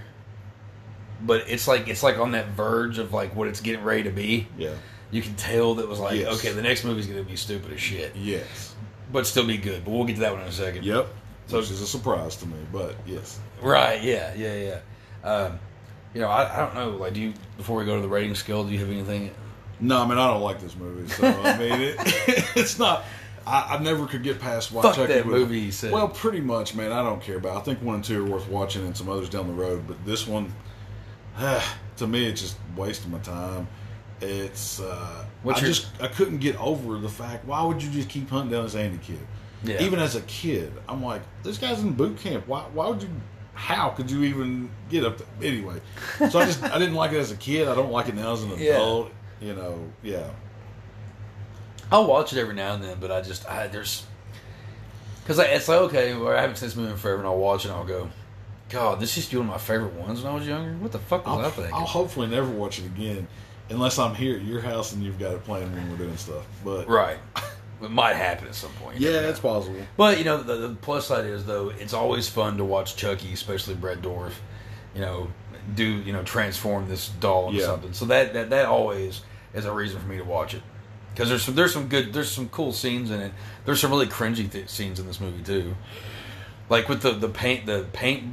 but 1.23 1.45
it's 1.49 1.67
like 1.67 1.89
it's 1.89 2.03
like 2.03 2.19
on 2.19 2.33
that 2.33 2.49
verge 2.49 2.99
of 2.99 3.13
like 3.13 3.35
what 3.35 3.49
it's 3.49 3.61
getting 3.61 3.85
ready 3.85 4.03
to 4.05 4.11
be. 4.11 4.47
Yeah. 4.59 4.75
You 5.11 5.23
can 5.23 5.35
tell 5.35 5.75
that 5.77 5.89
was 5.89 5.99
like 5.99 6.21
Yes. 6.21 6.39
okay, 6.39 6.53
the 6.53 6.63
next 6.63 6.85
movie's 6.85 7.07
gonna 7.07 7.23
be 7.25 7.37
stupid 7.37 7.73
as 7.73 7.81
shit, 7.81 8.15
Yes. 8.15 8.75
but 9.13 9.27
still 9.27 9.47
be 9.47 9.57
good. 9.57 9.85
But 9.85 9.91
we'll 9.93 10.05
get 10.05 10.15
to 10.15 10.21
that 10.21 10.33
one 10.33 10.43
in 10.43 10.49
a 10.49 10.53
second. 10.53 10.85
Yep. 10.85 11.09
So- 11.49 11.59
Which 11.59 11.71
is 11.71 11.81
a 11.81 11.87
surprise 11.87 12.37
to 12.37 12.47
me, 12.47 12.55
but 12.73 12.95
yes. 13.07 13.41
Right? 13.61 14.01
Yeah, 14.03 14.33
yeah, 14.35 14.55
yeah. 15.25 15.29
Um, 15.29 15.59
you 16.15 16.21
know, 16.21 16.29
I, 16.29 16.53
I 16.55 16.59
don't 16.67 16.75
know. 16.75 16.91
Like, 16.97 17.15
do 17.15 17.21
you 17.21 17.35
before 17.57 17.79
we 17.79 17.85
go 17.85 17.97
to 17.97 18.03
the 18.03 18.09
rating 18.09 18.35
scale? 18.35 18.65
Do 18.65 18.73
you 18.73 18.79
have 18.81 18.91
anything? 18.91 19.31
No, 19.81 20.03
I 20.03 20.07
mean 20.07 20.19
I 20.19 20.27
don't 20.29 20.43
like 20.43 20.61
this 20.61 20.77
movie, 20.77 21.09
so 21.09 21.27
I 21.27 21.57
mean 21.59 21.81
it, 21.81 21.97
it's 22.57 22.79
not. 22.79 23.05
I, 23.47 23.77
I 23.77 23.83
never 23.83 24.07
could 24.07 24.23
get 24.23 24.39
past 24.39 24.71
why 24.71 24.83
Fuck 24.83 24.97
Chucky 24.97 25.13
that 25.15 25.25
was- 25.27 25.35
movie, 25.35 25.61
he 25.61 25.71
said. 25.71 25.93
Well, 25.93 26.09
pretty 26.09 26.41
much, 26.41 26.75
man. 26.75 26.93
I 26.93 27.03
don't 27.03 27.23
care 27.23 27.37
about. 27.37 27.57
I 27.57 27.61
think 27.61 27.81
one 27.83 27.95
and 27.97 28.05
two 28.05 28.25
are 28.25 28.29
worth 28.29 28.49
watching, 28.49 28.85
and 28.85 28.97
some 28.97 29.09
others 29.09 29.29
down 29.31 29.47
the 29.47 29.55
road. 29.55 29.87
But 29.87 30.05
this 30.05 30.27
one, 30.27 30.53
to 31.97 32.07
me, 32.07 32.27
it's 32.27 32.41
just 32.41 32.57
wasting 32.77 33.11
my 33.13 33.19
time. 33.19 33.67
It's 34.21 34.81
uh, 34.81 35.25
What's 35.43 35.61
I 35.61 35.63
your- 35.63 35.73
just 35.73 35.89
I 36.03 36.09
couldn't 36.09 36.39
get 36.39 36.57
over 36.61 36.99
the 36.99 37.09
fact. 37.09 37.47
Why 37.47 37.63
would 37.65 37.83
you 37.83 37.91
just 37.91 38.09
keep 38.09 38.29
hunting 38.29 38.51
down 38.53 38.65
this 38.65 38.75
Andy 38.75 38.99
kid? 38.99 39.19
Yeah. 39.65 39.83
Even 39.83 39.99
as 39.99 40.15
a 40.17 40.21
kid, 40.23 40.73
I'm 40.89 41.03
like, 41.03 41.23
this 41.43 41.59
guy's 41.59 41.81
in 41.81 41.93
boot 41.93 42.19
camp. 42.19 42.47
Why? 42.47 42.63
Why 42.73 42.89
would 42.89 43.03
you? 43.03 43.09
How 43.61 43.91
could 43.91 44.11
you 44.11 44.25
even 44.25 44.71
get 44.89 45.05
up? 45.05 45.19
To, 45.19 45.25
anyway, 45.47 45.81
so 46.31 46.41
I 46.41 46.47
just 46.47 46.63
I 46.63 46.79
didn't 46.79 46.95
like 46.95 47.13
it 47.13 47.19
as 47.19 47.31
a 47.31 47.37
kid. 47.37 47.69
I 47.69 47.75
don't 47.75 47.93
like 47.93 48.09
it 48.09 48.15
now 48.15 48.33
as 48.33 48.43
an 48.43 48.51
Yeah. 48.59 48.73
adult. 48.77 49.13
You 49.41 49.55
know, 49.55 49.79
yeah. 50.03 50.31
I'll 51.93 52.07
watch 52.07 52.33
it 52.33 52.39
every 52.39 52.55
now 52.55 52.75
and 52.75 52.83
then, 52.83 52.97
but 53.01 53.11
I 53.13 53.21
just 53.21 53.49
I, 53.49 53.67
there's 53.69 54.07
because 55.23 55.39
it's 55.39 55.69
like 55.69 55.79
okay, 55.83 56.15
well, 56.15 56.29
I 56.37 56.41
haven't 56.41 56.57
seen 56.57 56.69
this 56.69 56.77
movie 56.77 56.91
in 56.93 56.97
forever, 56.97 57.19
and 57.19 57.29
I'll 57.29 57.39
watch 57.39 57.65
it 57.65 57.69
and 57.69 57.77
I'll 57.77 57.85
go, 57.85 58.09
God, 58.71 58.99
this 58.99 59.15
used 59.17 59.29
to 59.31 59.37
be 59.37 59.39
one 59.41 59.49
of 59.49 59.53
my 59.53 59.59
favorite 59.59 59.93
ones 59.95 60.23
when 60.23 60.33
I 60.33 60.35
was 60.35 60.47
younger. 60.47 60.73
What 60.79 60.93
the 60.93 60.99
fuck 60.99 61.27
was 61.27 61.39
I 61.39 61.45
I'll, 61.45 61.51
thinking? 61.51 61.75
I'll 61.75 61.81
hopefully 61.87 62.29
never 62.29 62.49
watch 62.51 62.79
it 62.79 62.87
again, 62.87 63.29
unless 63.69 63.99
I'm 63.99 64.15
here 64.15 64.37
at 64.37 64.43
your 64.43 64.61
house 64.63 64.93
and 64.93 65.03
you've 65.05 65.19
got 65.19 65.35
it 65.35 65.45
playing 65.45 65.71
when 65.75 65.91
we're 65.91 65.97
doing 65.99 66.17
stuff. 66.17 66.47
But 66.65 66.89
right, 66.89 67.19
it 67.83 67.91
might 67.91 68.17
happen 68.17 68.49
at 68.49 68.55
some 68.55 68.73
point. 68.73 68.99
yeah, 69.01 69.29
it's 69.29 69.41
possible. 69.41 69.81
But 69.97 70.19
you 70.19 70.25
know, 70.25 70.43
the, 70.43 70.57
the 70.57 70.75
plus 70.75 71.07
side 71.07 71.25
is 71.27 71.45
though, 71.47 71.71
it's 71.71 71.93
always 71.95 72.29
fun 72.29 72.57
to 72.59 72.65
watch 72.65 72.97
Chucky, 72.97 73.33
especially 73.33 73.75
Brett 73.75 74.03
Dourif, 74.03 74.33
you 74.95 75.01
know, 75.01 75.29
do 75.75 75.85
you 75.85 76.13
know 76.13 76.23
transform 76.23 76.89
this 76.89 77.09
doll 77.09 77.49
into 77.49 77.61
Yeah. 77.61 77.67
something. 77.67 77.93
So 77.93 78.05
that, 78.07 78.33
that 78.35 78.51
that 78.51 78.67
always 78.67 79.23
is 79.55 79.65
a 79.65 79.73
reason 79.73 80.01
for 80.01 80.07
me 80.07 80.17
to 80.19 80.25
watch 80.25 80.55
it 80.55 80.63
because 81.15 81.29
there's 81.29 81.43
some 81.43 81.55
there's 81.55 81.73
some 81.73 81.89
good 81.89 82.13
there's 82.13 82.31
some 82.31 82.49
cool 82.49 82.73
scenes 82.73 83.11
in 83.11 83.21
it. 83.21 83.33
There's 83.65 83.81
some 83.81 83.91
really 83.91 84.07
cringy 84.07 84.51
th- 84.51 84.69
scenes 84.69 84.99
in 85.01 85.07
this 85.07 85.21
movie 85.21 85.43
too, 85.43 85.77
like 86.69 86.89
with 86.89 87.03
the 87.03 87.13
the 87.13 87.29
paint 87.29 87.67
the 87.67 87.87
paint 87.93 88.25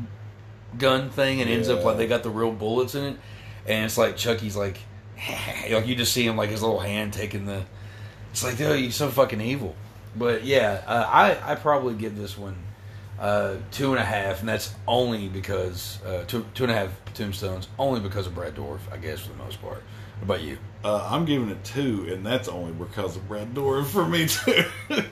gun 0.78 1.10
thing, 1.10 1.42
and 1.42 1.50
ends 1.50 1.70
up 1.70 1.80
Yeah. 1.80 1.86
like 1.86 1.98
they 1.98 2.08
got 2.08 2.24
the 2.24 2.30
real 2.30 2.52
bullets 2.52 2.96
in 2.96 3.04
it, 3.04 3.18
and 3.66 3.86
it's 3.86 3.98
like 3.98 4.16
Chucky's 4.18 4.56
like, 4.56 4.78
like 5.72 5.88
you 5.88 5.96
just 5.96 6.14
see 6.14 6.26
him 6.26 6.38
like 6.38 6.50
his 6.50 6.62
little 6.62 6.80
hand 6.80 7.14
taking 7.14 7.46
the. 7.46 7.64
It's 8.38 8.44
like, 8.44 8.58
dude, 8.58 8.80
you're 8.82 8.92
so 8.92 9.10
fucking 9.10 9.42
evil. 9.42 9.76
But 10.16 10.44
yeah, 10.46 10.84
uh, 10.86 11.10
I 11.12 11.54
I 11.54 11.56
probably 11.56 11.96
give 11.96 12.16
this 12.16 12.38
one 12.38 12.56
uh, 13.20 13.56
two 13.72 13.90
and 13.94 14.00
a 14.00 14.06
half, 14.06 14.42
and 14.42 14.50
that's 14.50 14.76
only 14.88 15.28
because 15.28 15.98
uh, 16.06 16.24
two 16.28 16.46
two 16.54 16.66
and 16.66 16.72
a 16.72 16.76
half 16.76 16.92
tombstones, 17.16 17.68
only 17.80 18.00
because 18.00 18.28
of 18.28 18.36
Brad 18.36 18.54
Dourif, 18.56 18.82
I 18.92 18.98
guess 18.98 19.22
for 19.22 19.30
the 19.30 19.44
most 19.44 19.60
part. 19.60 19.82
What 20.20 20.24
about 20.24 20.42
you? 20.42 20.60
Uh, 20.84 21.08
I'm 21.10 21.26
giving 21.26 21.50
it 21.50 21.64
two, 21.64 22.08
and 22.14 22.24
that's 22.24 22.48
only 22.48 22.74
because 22.74 23.16
of 23.16 23.28
Brad 23.28 23.56
Dourif 23.56 23.88
for 23.88 24.06
me 24.08 24.28
too. 24.28 24.66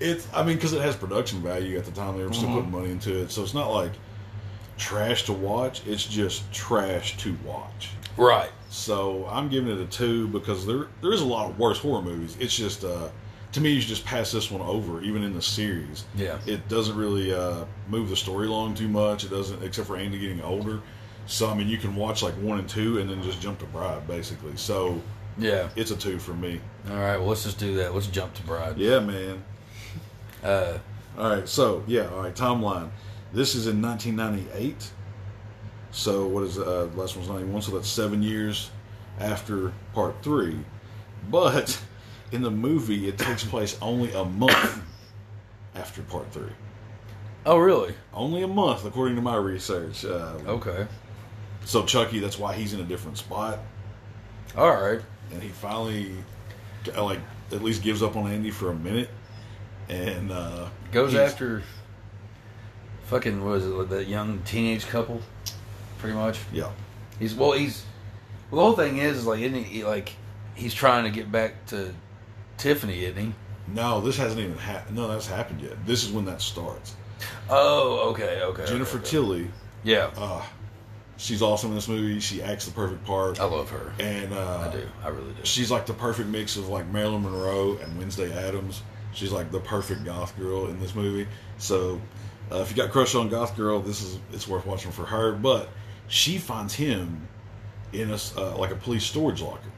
it's, 0.00 0.26
I 0.34 0.42
mean, 0.42 0.56
because 0.56 0.72
it 0.72 0.82
has 0.82 0.96
production 0.96 1.40
value 1.40 1.78
at 1.78 1.84
the 1.84 1.92
time 1.92 2.18
they 2.18 2.24
were 2.24 2.32
still 2.32 2.48
Mhm. 2.48 2.54
putting 2.56 2.70
money 2.72 2.90
into 2.90 3.16
it, 3.22 3.30
so 3.30 3.44
it's 3.44 3.54
not 3.54 3.70
like 3.72 3.92
trash 4.76 5.22
to 5.26 5.32
watch. 5.32 5.82
It's 5.86 6.04
just 6.04 6.50
trash 6.52 7.16
to 7.18 7.36
watch. 7.44 7.90
Right. 8.16 8.50
So 8.72 9.28
I'm 9.30 9.50
giving 9.50 9.70
it 9.70 9.78
a 9.78 9.84
two 9.84 10.28
because 10.28 10.64
there 10.66 10.86
there 11.02 11.12
is 11.12 11.20
a 11.20 11.26
lot 11.26 11.50
of 11.50 11.58
worse 11.58 11.78
horror 11.78 12.00
movies. 12.00 12.38
It's 12.40 12.56
just 12.56 12.84
uh, 12.84 13.10
to 13.52 13.60
me 13.60 13.70
you 13.70 13.80
should 13.82 13.90
just 13.90 14.04
pass 14.06 14.32
this 14.32 14.50
one 14.50 14.62
over, 14.62 15.02
even 15.02 15.22
in 15.22 15.34
the 15.34 15.42
series. 15.42 16.06
Yeah. 16.16 16.38
It 16.46 16.66
doesn't 16.70 16.96
really 16.96 17.34
uh, 17.34 17.66
move 17.88 18.08
the 18.08 18.16
story 18.16 18.46
along 18.48 18.74
too 18.76 18.88
much. 18.88 19.24
It 19.24 19.30
doesn't, 19.30 19.62
except 19.62 19.86
for 19.88 19.98
Andy 19.98 20.18
getting 20.18 20.40
older. 20.40 20.80
So 21.26 21.50
I 21.50 21.54
mean, 21.54 21.68
you 21.68 21.76
can 21.76 21.94
watch 21.94 22.22
like 22.22 22.32
one 22.34 22.58
and 22.60 22.68
two, 22.68 22.98
and 22.98 23.10
then 23.10 23.22
just 23.22 23.42
jump 23.42 23.58
to 23.58 23.66
Bride 23.66 24.08
basically. 24.08 24.56
So 24.56 25.02
Yeah. 25.36 25.68
it's 25.76 25.90
a 25.90 25.96
two 25.96 26.18
for 26.18 26.32
me. 26.32 26.58
All 26.90 26.96
right. 26.96 27.18
Well, 27.18 27.28
let's 27.28 27.42
just 27.44 27.58
do 27.58 27.74
that. 27.76 27.92
Let's 27.94 28.06
jump 28.06 28.32
to 28.34 28.42
Bride. 28.44 28.78
Yeah, 28.78 29.00
man. 29.00 29.44
Uh, 30.42 30.78
All 31.18 31.28
right, 31.36 31.46
so 31.46 31.84
yeah, 31.86 32.08
all 32.08 32.22
right. 32.22 32.34
Timeline. 32.34 32.88
This 33.34 33.54
is 33.54 33.66
in 33.66 33.82
1998. 33.82 34.90
So 35.92 36.26
what 36.26 36.42
is 36.44 36.58
uh, 36.58 36.88
the 36.92 37.00
last 37.00 37.16
one's 37.16 37.28
91? 37.28 37.62
So 37.62 37.72
that's 37.72 37.88
seven 37.88 38.22
years 38.22 38.70
after 39.20 39.72
part 39.94 40.14
three. 40.22 40.58
But 41.30 41.78
in 42.32 42.42
the 42.42 42.50
movie, 42.50 43.08
it 43.08 43.18
takes 43.18 43.44
place 43.44 43.76
only 43.82 44.12
a 44.12 44.24
month 44.24 44.82
after 45.74 46.02
part 46.02 46.32
three. 46.32 46.50
oh, 47.46 47.58
really? 47.58 47.94
Only 48.14 48.42
a 48.42 48.48
month, 48.48 48.84
according 48.84 49.16
to 49.16 49.22
my 49.22 49.36
research. 49.36 50.04
Uh, 50.04 50.34
Okay. 50.46 50.86
So 51.64 51.84
Chucky, 51.84 52.18
that's 52.18 52.38
why 52.38 52.54
he's 52.54 52.72
in 52.74 52.80
a 52.80 52.84
different 52.84 53.18
spot, 53.18 53.60
All 54.56 54.70
right. 54.74 55.00
and 55.30 55.40
he 55.40 55.48
finally, 55.50 56.12
uh, 56.96 57.04
like, 57.04 57.20
at 57.52 57.62
least 57.62 57.82
gives 57.84 58.02
up 58.02 58.16
on 58.16 58.28
Andy 58.28 58.50
for 58.50 58.70
a 58.70 58.74
minute, 58.74 59.08
and 59.88 60.32
uh, 60.32 60.68
Goes 60.90 61.14
after 61.14 61.62
fucking 63.04 63.44
was 63.44 63.64
it? 63.64 63.88
That 63.90 64.08
young 64.08 64.40
teenage 64.44 64.86
couple, 64.88 65.20
pretty 66.02 66.16
much. 66.16 66.38
Yeah, 66.52 66.70
He's 67.18 67.34
well. 67.34 67.52
He's 67.52 67.84
well. 68.50 68.60
The 68.60 68.66
whole 68.66 68.76
thing 68.76 68.98
is, 68.98 69.18
is 69.18 69.26
like, 69.26 69.40
isn't 69.40 69.64
he, 69.64 69.84
like 69.84 70.12
he's 70.54 70.74
trying 70.74 71.04
to 71.04 71.10
get 71.10 71.32
back 71.32 71.64
to 71.68 71.94
Tiffany, 72.58 73.04
isn't 73.04 73.16
he? 73.16 73.32
no, 73.72 74.00
this 74.00 74.16
hasn't 74.18 74.40
even 74.40 74.58
happened. 74.58 74.96
No, 74.96 75.08
that's 75.08 75.26
happened 75.28 75.62
yet. 75.62 75.86
This 75.86 76.04
is 76.04 76.12
when 76.12 76.24
that 76.26 76.42
starts. 76.42 76.94
Oh, 77.48 78.10
okay, 78.10 78.42
okay. 78.42 78.66
Jennifer 78.66 78.98
okay, 78.98 79.06
okay. 79.06 79.10
Tilly, 79.10 79.50
Yeah, 79.84 80.10
uh, 80.16 80.42
she's 81.16 81.40
awesome 81.40 81.70
in 81.70 81.76
this 81.76 81.86
movie. 81.88 82.18
She 82.20 82.42
acts 82.42 82.66
the 82.66 82.72
perfect 82.72 83.04
part, 83.04 83.40
I 83.40 83.44
love 83.44 83.70
her. 83.70 83.92
and 84.00 84.32
uh, 84.34 84.68
I 84.68 84.72
do. 84.72 84.88
I 85.04 85.08
really 85.08 85.32
do. 85.32 85.44
she's 85.44 85.70
like 85.70 85.86
the 85.86 85.94
perfect 85.94 86.28
mix 86.28 86.56
of 86.56 86.68
like 86.68 86.86
Marilyn 86.88 87.22
Monroe 87.22 87.78
and 87.78 87.96
Wednesday 87.98 88.32
Addams. 88.46 88.82
She's 89.12 89.30
like 89.30 89.50
the 89.52 89.60
perfect 89.60 90.04
goth 90.04 90.36
girl 90.36 90.66
in 90.66 90.80
this 90.80 90.94
movie. 90.94 91.28
So 91.58 92.00
uh, 92.50 92.56
if 92.56 92.70
you 92.70 92.76
got 92.76 92.90
crush 92.90 93.14
on 93.14 93.28
goth 93.28 93.56
girl, 93.56 93.78
this 93.80 94.02
is 94.02 94.18
it's 94.32 94.48
worth 94.48 94.66
watching 94.66 94.90
for 94.90 95.04
her. 95.06 95.32
But 95.32 95.68
she 96.08 96.38
finds 96.38 96.74
him 96.74 97.28
in 97.92 98.10
a 98.10 98.18
uh, 98.36 98.56
like 98.56 98.70
a 98.70 98.76
police 98.76 99.04
storage 99.04 99.40
locker. 99.40 99.68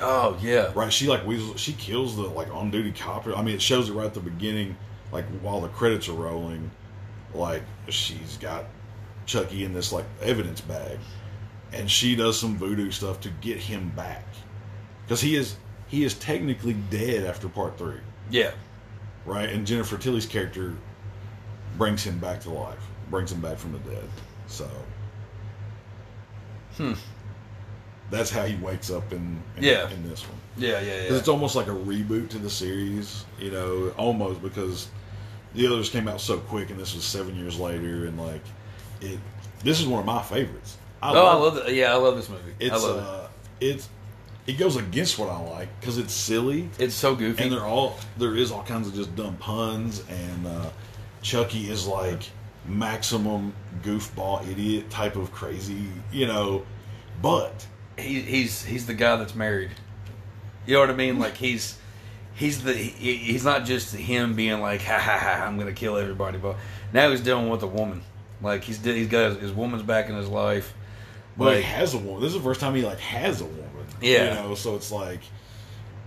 Oh 0.00 0.38
yeah. 0.40 0.72
Right? 0.74 0.92
She 0.92 1.06
like 1.08 1.26
weasels, 1.26 1.60
she 1.60 1.72
kills 1.74 2.16
the 2.16 2.22
like 2.22 2.48
on 2.52 2.70
duty 2.70 2.92
cop. 2.92 3.26
I 3.26 3.42
mean, 3.42 3.54
it 3.54 3.62
shows 3.62 3.88
it 3.88 3.92
right 3.92 4.06
at 4.06 4.14
the 4.14 4.20
beginning, 4.20 4.76
like 5.12 5.24
while 5.40 5.60
the 5.60 5.68
credits 5.68 6.08
are 6.08 6.12
rolling. 6.14 6.70
Like 7.34 7.62
she's 7.88 8.36
got 8.38 8.64
Chucky 9.26 9.64
in 9.64 9.72
this 9.72 9.92
like 9.92 10.04
evidence 10.22 10.60
bag, 10.60 10.98
and 11.72 11.90
she 11.90 12.14
does 12.16 12.38
some 12.38 12.56
voodoo 12.56 12.90
stuff 12.90 13.20
to 13.20 13.30
get 13.40 13.58
him 13.58 13.90
back 13.96 14.24
because 15.04 15.20
he 15.20 15.36
is 15.36 15.56
he 15.88 16.04
is 16.04 16.14
technically 16.14 16.72
dead 16.90 17.24
after 17.26 17.48
part 17.48 17.76
three, 17.76 18.00
Yeah. 18.30 18.52
right? 19.26 19.48
And 19.50 19.66
Jennifer 19.66 19.98
Tilly's 19.98 20.24
character 20.24 20.74
brings 21.76 22.02
him 22.02 22.18
back 22.18 22.40
to 22.40 22.50
life, 22.50 22.82
brings 23.10 23.30
him 23.30 23.40
back 23.42 23.58
from 23.58 23.72
the 23.72 23.78
dead. 23.80 24.08
So, 24.46 24.68
Hmm. 26.76 26.92
that's 28.10 28.30
how 28.30 28.44
he 28.44 28.56
wakes 28.56 28.90
up 28.90 29.12
in, 29.12 29.42
in 29.56 29.64
Yeah. 29.64 29.90
in 29.90 30.08
this 30.08 30.22
one. 30.28 30.38
Yeah, 30.56 30.80
yeah, 30.80 31.02
Because 31.02 31.18
it's 31.18 31.28
almost 31.28 31.56
like 31.56 31.66
a 31.66 31.70
reboot 31.70 32.28
to 32.30 32.38
the 32.38 32.50
series, 32.50 33.24
you 33.38 33.50
know, 33.50 33.92
almost 33.96 34.42
because 34.42 34.88
the 35.54 35.66
others 35.66 35.88
came 35.88 36.08
out 36.08 36.20
so 36.20 36.38
quick, 36.38 36.70
and 36.70 36.78
this 36.78 36.94
was 36.94 37.04
seven 37.04 37.36
years 37.36 37.58
later, 37.58 38.06
and 38.06 38.18
like 38.20 38.42
it. 39.00 39.18
This 39.64 39.80
is 39.80 39.86
one 39.86 40.00
of 40.00 40.06
my 40.06 40.22
favorites. 40.22 40.76
I 41.02 41.12
oh, 41.14 41.26
I 41.26 41.34
love 41.34 41.56
it. 41.58 41.74
Yeah, 41.74 41.92
I 41.92 41.96
love 41.96 42.16
this 42.16 42.28
movie. 42.28 42.54
it's 42.60 42.74
I 42.74 42.78
love 42.78 43.24
uh, 43.24 43.28
it's 43.60 43.88
it 44.46 44.54
goes 44.58 44.76
against 44.76 45.18
what 45.18 45.28
I 45.28 45.38
like 45.38 45.68
because 45.80 45.98
it's 45.98 46.12
silly. 46.12 46.68
It's 46.78 46.94
so 46.94 47.14
goofy. 47.14 47.42
and 47.44 47.52
they're 47.52 47.64
all 47.64 47.96
there 48.18 48.34
is 48.36 48.50
all 48.50 48.62
kinds 48.64 48.88
of 48.88 48.94
just 48.94 49.14
dumb 49.16 49.36
puns, 49.36 50.02
and 50.08 50.46
uh, 50.46 50.70
Chucky 51.22 51.70
is 51.70 51.86
like 51.86 52.22
maximum 52.66 53.54
goofball 53.82 54.46
idiot 54.48 54.90
type 54.90 55.16
of 55.16 55.32
crazy, 55.32 55.86
you 56.12 56.26
know, 56.26 56.64
but 57.20 57.66
he, 57.98 58.20
he's 58.20 58.64
he's 58.64 58.86
the 58.86 58.94
guy 58.94 59.16
that's 59.16 59.34
married. 59.34 59.70
You 60.66 60.74
know 60.74 60.80
what 60.80 60.90
I 60.90 60.94
mean? 60.94 61.18
Like 61.18 61.36
he's 61.36 61.78
he's 62.34 62.62
the 62.62 62.72
he, 62.72 63.16
he's 63.16 63.44
not 63.44 63.64
just 63.64 63.94
him 63.94 64.34
being 64.34 64.60
like 64.60 64.82
ha 64.82 64.98
ha 64.98 65.18
ha 65.18 65.44
I'm 65.44 65.58
gonna 65.58 65.72
kill 65.72 65.96
everybody, 65.96 66.38
but 66.38 66.56
now 66.92 67.10
he's 67.10 67.20
dealing 67.20 67.48
with 67.48 67.62
a 67.62 67.68
woman. 67.68 68.02
Like 68.40 68.64
he's 68.64 68.82
he's 68.84 69.08
got 69.08 69.32
his, 69.32 69.40
his 69.40 69.52
woman's 69.52 69.82
back 69.82 70.08
in 70.08 70.16
his 70.16 70.28
life. 70.28 70.74
Like 71.36 71.58
he 71.58 71.62
has 71.62 71.94
a 71.94 71.98
woman. 71.98 72.20
This 72.20 72.32
is 72.32 72.38
the 72.38 72.44
first 72.44 72.60
time 72.60 72.74
he 72.74 72.82
like 72.82 73.00
has 73.00 73.40
a 73.40 73.46
woman. 73.46 73.86
Yeah. 74.00 74.42
You 74.42 74.48
know, 74.48 74.54
so 74.54 74.74
it's 74.76 74.92
like 74.92 75.20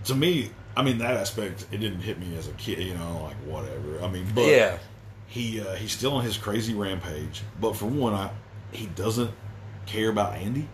to 0.04 0.14
me, 0.14 0.50
I 0.76 0.82
mean, 0.82 0.98
that 0.98 1.14
aspect 1.14 1.66
it 1.72 1.78
didn't 1.78 2.00
hit 2.00 2.18
me 2.18 2.36
as 2.36 2.48
a 2.48 2.52
kid. 2.52 2.78
You 2.78 2.94
know, 2.94 3.22
like 3.22 3.36
whatever. 3.36 4.02
I 4.02 4.08
mean, 4.08 4.26
but 4.34 4.46
yeah, 4.46 4.78
he 5.26 5.60
uh, 5.60 5.74
he's 5.74 5.92
still 5.92 6.14
on 6.14 6.24
his 6.24 6.36
crazy 6.36 6.74
rampage. 6.74 7.42
But 7.60 7.76
for 7.76 7.86
one, 7.86 8.14
I 8.14 8.30
he 8.72 8.86
doesn't 8.86 9.30
care 9.86 10.08
about 10.10 10.34
Andy. 10.34 10.68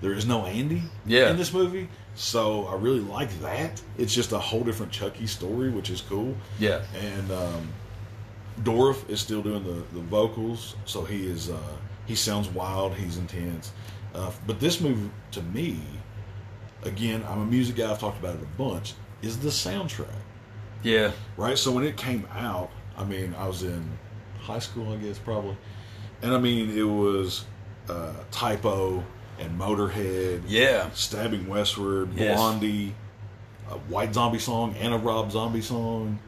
There 0.00 0.12
is 0.12 0.26
no 0.26 0.44
Andy 0.46 0.82
Yeah. 1.06 1.30
in 1.30 1.36
this 1.36 1.52
movie, 1.52 1.88
so 2.14 2.66
I 2.66 2.76
really 2.76 3.00
like 3.00 3.30
that. 3.40 3.82
It's 3.98 4.14
just 4.14 4.30
a 4.32 4.38
whole 4.38 4.62
different 4.62 4.92
Chucky 4.92 5.26
story, 5.26 5.70
which 5.70 5.90
is 5.90 6.00
cool. 6.02 6.36
yeah, 6.60 6.82
And 6.96 7.30
um, 7.32 7.68
Dourif 8.62 9.08
is 9.10 9.20
still 9.20 9.42
doing 9.42 9.64
the, 9.64 9.82
the 9.94 10.00
vocals, 10.04 10.76
so 10.84 11.04
he 11.04 11.26
is 11.26 11.50
uh, 11.50 11.58
he 12.06 12.14
sounds 12.14 12.48
wild. 12.48 12.94
He's 12.94 13.18
intense. 13.18 13.72
Uh, 14.14 14.30
but 14.46 14.58
this 14.60 14.80
movie, 14.80 15.10
to 15.32 15.42
me, 15.42 15.80
again, 16.84 17.24
I'm 17.28 17.42
a 17.42 17.44
music 17.46 17.76
guy. 17.76 17.90
I've 17.90 17.98
talked 17.98 18.18
about 18.18 18.36
it 18.36 18.42
a 18.42 18.62
bunch. 18.62 18.94
Is 19.20 19.38
the 19.38 19.48
soundtrack 19.50 20.06
yeah, 20.84 21.10
right? 21.36 21.58
So 21.58 21.72
when 21.72 21.82
it 21.84 21.96
came 21.96 22.26
out, 22.32 22.70
I 22.98 23.04
mean, 23.04 23.34
I 23.38 23.46
was 23.46 23.62
in 23.62 23.84
high 24.40 24.58
school, 24.58 24.92
I 24.92 24.96
guess, 24.96 25.18
probably, 25.18 25.56
and 26.22 26.34
I 26.34 26.38
mean, 26.38 26.76
it 26.76 26.82
was 26.82 27.44
uh, 27.88 28.12
Typo 28.30 29.02
and 29.38 29.58
Motorhead, 29.58 30.42
yeah, 30.48 30.90
Stabbing 30.90 31.46
Westward, 31.48 32.10
Yes. 32.14 32.36
Blondie, 32.36 32.94
a 33.70 33.74
White 33.74 34.14
Zombie 34.14 34.38
song, 34.40 34.74
and 34.80 34.92
a 34.92 34.98
Rob 34.98 35.30
Zombie 35.30 35.60
song, 35.62 36.18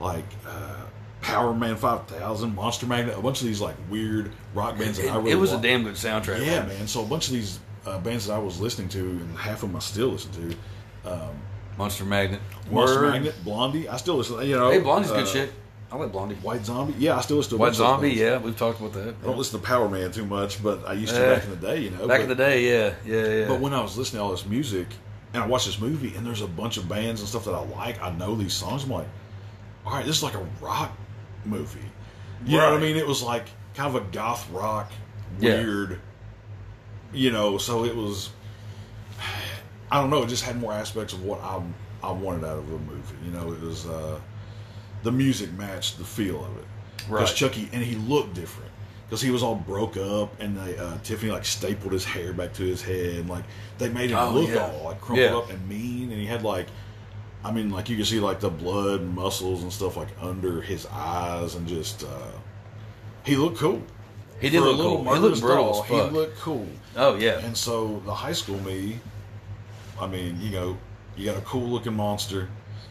like 0.00 0.24
uh, 0.46 0.82
Power 1.20 1.54
Man 1.54 1.76
Five 1.76 2.06
Thousand, 2.08 2.54
Monster 2.56 2.86
Magnet, 2.86 3.16
a 3.16 3.22
bunch 3.22 3.40
of 3.40 3.46
these 3.46 3.60
like 3.60 3.76
weird 3.88 4.32
rock 4.54 4.76
bands 4.78 4.98
that 4.98 5.06
It, 5.06 5.10
I 5.12 5.16
really 5.18 5.30
it 5.32 5.34
was 5.36 5.52
a 5.52 5.60
damn 5.60 5.84
good 5.84 5.94
soundtrack. 5.94 6.44
yeah, 6.44 6.66
man. 6.66 6.86
So 6.88 7.02
a 7.02 7.06
bunch 7.06 7.28
of 7.28 7.34
these 7.34 7.60
uh, 7.86 7.98
bands 8.00 8.26
that 8.26 8.34
I 8.34 8.38
was 8.38 8.60
listening 8.60 8.88
to, 8.90 8.98
and 9.00 9.38
half 9.38 9.62
of 9.62 9.68
them 9.68 9.76
I 9.76 9.80
still 9.80 10.08
listen 10.08 10.32
to. 10.32 11.10
Um, 11.12 11.30
Monster 11.78 12.04
Magnet. 12.04 12.40
Monster 12.70 13.02
Word. 13.02 13.10
Magnet, 13.12 13.34
Blondie, 13.44 13.88
I 13.88 13.96
still 13.98 14.16
listen. 14.16 14.44
You 14.48 14.56
know, 14.56 14.70
Hey, 14.70 14.80
Blondie's 14.80 15.10
good 15.12 15.24
uh, 15.24 15.26
shit. 15.26 15.52
I 15.90 15.96
like 15.96 16.10
Blondie. 16.12 16.34
White 16.36 16.64
Zombie, 16.66 16.94
yeah, 16.98 17.16
I 17.16 17.20
still 17.20 17.36
listen 17.36 17.50
to 17.50 17.56
White 17.58 17.66
bunch 17.68 17.74
of 17.76 17.78
those 17.78 17.86
Zombie, 17.88 18.10
yeah, 18.10 18.38
we've 18.38 18.56
talked 18.58 18.80
about 18.80 18.92
that. 18.94 19.14
I 19.22 19.24
don't 19.26 19.38
listen 19.38 19.60
to 19.60 19.64
Power 19.66 19.88
Man 19.88 20.10
too 20.10 20.26
much, 20.26 20.60
but 20.62 20.86
I 20.86 20.94
used 20.94 21.14
to 21.14 21.20
Yeah. 21.20 21.34
back 21.36 21.44
in 21.44 21.50
the 21.50 21.56
day, 21.56 21.80
you 21.80 21.90
know. 21.90 21.98
Back 22.08 22.18
but, 22.18 22.20
in 22.22 22.28
the 22.28 22.34
day, 22.34 22.68
yeah, 22.68 22.94
yeah, 23.04 23.34
yeah. 23.40 23.48
But 23.48 23.60
when 23.60 23.72
I 23.72 23.80
was 23.80 23.96
listening 23.96 24.18
to 24.20 24.24
all 24.24 24.30
this 24.32 24.44
music 24.46 24.88
and 25.32 25.42
I 25.42 25.46
watched 25.46 25.66
this 25.66 25.78
movie 25.80 26.14
and 26.16 26.26
there's 26.26 26.42
a 26.42 26.48
bunch 26.48 26.76
of 26.76 26.88
bands 26.88 27.20
and 27.20 27.28
stuff 27.28 27.44
that 27.44 27.54
I 27.54 27.60
like, 27.60 28.02
I 28.02 28.10
know 28.10 28.34
these 28.34 28.52
songs. 28.52 28.82
I'm 28.84 28.90
like, 28.90 29.06
all 29.84 29.92
right, 29.92 30.04
this 30.04 30.16
is 30.16 30.22
like 30.24 30.34
a 30.34 30.44
rock 30.60 30.92
movie. 31.44 31.78
You 32.44 32.58
know 32.58 32.72
what 32.72 32.78
I 32.78 32.80
mean? 32.84 32.96
It 32.96 33.06
was 33.06 33.22
like 33.22 33.46
kind 33.74 33.94
of 33.94 34.02
a 34.02 34.04
goth 34.10 34.48
rock, 34.50 34.90
Yeah. 35.38 35.54
weird, 35.62 36.00
you 37.12 37.30
know. 37.30 37.58
So 37.58 37.84
it 37.84 37.94
was, 37.94 38.30
I 39.90 40.00
don't 40.00 40.10
know. 40.10 40.24
It 40.24 40.28
just 40.28 40.42
had 40.44 40.60
more 40.60 40.72
aspects 40.72 41.12
of 41.12 41.22
what 41.22 41.40
I 41.42 41.62
I 42.02 42.10
wanted 42.10 42.44
out 42.44 42.58
of 42.58 42.68
a 42.72 42.78
movie. 42.78 43.16
You 43.24 43.30
know, 43.30 43.52
it 43.52 43.60
was 43.60 43.86
uh, 43.86 44.18
the 45.06 45.12
music 45.12 45.52
matched 45.54 45.98
the 45.98 46.04
feel 46.04 46.44
of 46.44 46.56
it. 46.58 46.64
Because 46.98 47.30
Right. 47.30 47.36
Chucky 47.36 47.68
and 47.72 47.82
he 47.82 47.94
looked 47.94 48.34
different 48.34 48.70
because 49.06 49.22
he 49.22 49.30
was 49.30 49.42
all 49.42 49.54
broke 49.54 49.96
up 49.96 50.40
and 50.40 50.58
they 50.58 50.76
uh, 50.76 50.98
Tiffany 51.04 51.30
like 51.30 51.44
stapled 51.44 51.92
his 51.92 52.04
hair 52.04 52.32
back 52.32 52.52
to 52.54 52.64
his 52.64 52.82
head 52.82 53.14
and 53.20 53.28
like 53.30 53.44
they 53.78 53.88
made 53.88 54.10
him 54.10 54.18
Oh, 54.18 54.30
look 54.32 54.48
yeah. 54.50 54.66
all 54.66 54.84
like 54.84 55.00
crumpled 55.00 55.30
Yeah. 55.30 55.36
up 55.36 55.50
and 55.50 55.68
mean 55.68 56.10
and 56.10 56.20
he 56.20 56.26
had 56.26 56.42
like 56.42 56.66
I 57.44 57.52
mean 57.52 57.70
like 57.70 57.88
you 57.88 57.94
can 57.96 58.04
see 58.04 58.18
like 58.18 58.40
the 58.40 58.50
blood 58.50 59.00
and 59.02 59.14
muscles 59.14 59.62
and 59.62 59.72
stuff 59.72 59.96
like 59.96 60.08
under 60.20 60.60
his 60.60 60.86
eyes 60.86 61.54
and 61.54 61.68
just 61.68 62.02
uh, 62.02 62.32
he 63.22 63.36
looked 63.36 63.58
cool. 63.58 63.80
he 64.40 64.50
did 64.50 64.58
For 64.60 64.66
a 64.66 64.70
look 64.70 64.78
little 64.78 65.04
cool. 65.04 65.14
He 65.14 65.20
looked 65.20 65.40
brutal. 65.40 65.82
He 65.84 66.00
looked 66.00 66.38
cool. 66.40 66.66
oh 66.96 67.14
yeah, 67.16 67.38
And 67.46 67.56
so 67.56 68.02
the 68.04 68.14
high 68.14 68.32
school 68.32 68.58
me, 68.60 68.98
I 70.00 70.06
mean, 70.08 70.40
you 70.40 70.50
know, 70.50 70.76
you 71.16 71.24
got 71.24 71.36
a 71.38 71.42
cool 71.42 71.68
looking 71.68 71.94
monster, 71.94 72.48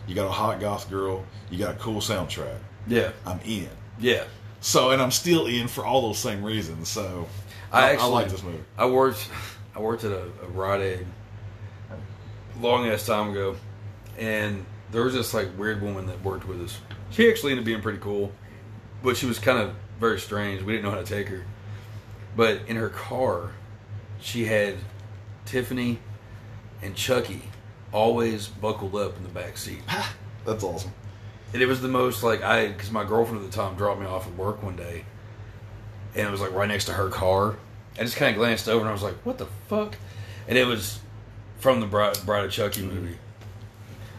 you 0.07 0.15
got 0.15 0.27
a 0.27 0.31
hot 0.31 0.59
goth 0.59 0.89
girl, 0.89 1.23
you 1.49 1.57
got 1.57 1.75
a 1.75 1.77
cool 1.79 1.99
soundtrack. 2.01 2.57
yeah, 2.87 3.11
I'm 3.25 3.39
in. 3.45 3.69
yeah. 3.99 4.23
So, 4.61 4.89
and 4.91 5.01
I'm 5.01 5.11
still 5.11 5.45
in 5.45 5.67
for 5.67 5.85
all 5.85 6.01
those 6.01 6.17
same 6.17 6.43
reasons. 6.43 6.89
So, 6.89 7.27
I 7.71 7.81
I, 7.81 7.91
actually- 7.91 8.05
I 8.07 8.11
like 8.11 8.29
this 8.29 8.41
movie. 8.41 8.63
I 8.77 8.85
worked, 8.87 9.29
I 9.75 9.79
worked 9.79 10.03
at 10.03 10.11
a, 10.11 10.23
a 10.43 10.47
Rite 10.53 10.81
Aid 10.81 11.07
long 12.59 12.87
ass 12.87 13.05
time 13.05 13.29
ago, 13.31 13.55
and 14.17 14.65
there 14.91 15.03
was 15.03 15.13
this 15.13 15.33
like 15.33 15.49
weird 15.57 15.81
woman 15.81 16.07
that 16.07 16.23
worked 16.23 16.47
with 16.47 16.61
us. 16.61 16.79
She 17.11 17.29
actually 17.29 17.51
ended 17.51 17.63
up 17.63 17.65
being 17.65 17.81
pretty 17.81 17.99
cool, 17.99 18.31
but 19.03 19.17
she 19.17 19.25
was 19.25 19.39
kind 19.39 19.59
of 19.59 19.73
very 19.99 20.19
strange. 20.19 20.61
We 20.63 20.73
didn't 20.73 20.85
know 20.85 20.91
how 20.91 21.01
to 21.01 21.05
take 21.05 21.27
her. 21.29 21.43
But 22.35 22.61
in 22.67 22.75
her 22.75 22.89
car, 22.89 23.51
she 24.19 24.45
had 24.45 24.75
Tiffany 25.45 25.99
and 26.81 26.95
Chucky 26.95 27.43
always 27.95 28.47
buckled 28.47 28.93
up 28.95 29.15
in 29.17 29.23
the 29.23 29.29
back 29.29 29.57
seat. 29.57 29.79
That's 30.45 30.63
awesome. 30.63 30.91
And 31.53 31.61
it 31.61 31.65
was 31.67 31.81
the 31.81 31.87
most 31.87 32.21
like 32.23 32.43
I, 32.43 32.67
because 32.67 32.91
my 32.91 33.05
girlfriend 33.05 33.43
at 33.43 33.49
the 33.49 33.55
time 33.55 33.75
dropped 33.75 34.01
me 34.01 34.05
off 34.05 34.27
at 34.27 34.35
work 34.35 34.61
one 34.61 34.75
day, 34.75 35.05
and 36.13 36.27
it 36.27 36.31
was 36.31 36.41
like 36.41 36.51
right 36.51 36.67
next 36.67 36.85
to 36.85 36.93
her 36.93 37.09
car. 37.09 37.55
I 37.97 38.01
just 38.03 38.17
kind 38.17 38.31
of 38.31 38.37
glanced 38.37 38.67
over 38.67 38.81
and 38.81 38.89
I 38.89 38.91
was 38.91 39.01
like, 39.03 39.15
"What 39.25 39.37
the 39.37 39.47
fuck?" 39.69 39.95
And 40.47 40.57
it 40.57 40.67
was 40.67 40.99
from 41.59 41.79
the 41.79 41.85
Bride, 41.87 42.17
Bride 42.25 42.43
of 42.43 42.51
Chucky 42.51 42.81
movie, 42.81 43.17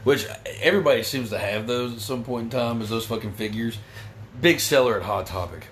which 0.04 0.26
everybody 0.62 1.02
seems 1.02 1.28
to 1.30 1.38
have 1.38 1.66
those 1.66 1.92
at 1.92 2.00
some 2.00 2.24
point 2.24 2.44
in 2.44 2.50
time. 2.58 2.80
Is 2.80 2.88
those 2.88 3.04
fucking 3.06 3.34
figures? 3.34 3.78
Big 4.40 4.58
seller 4.60 4.96
at 4.96 5.02
Hot 5.02 5.26
Topic, 5.26 5.66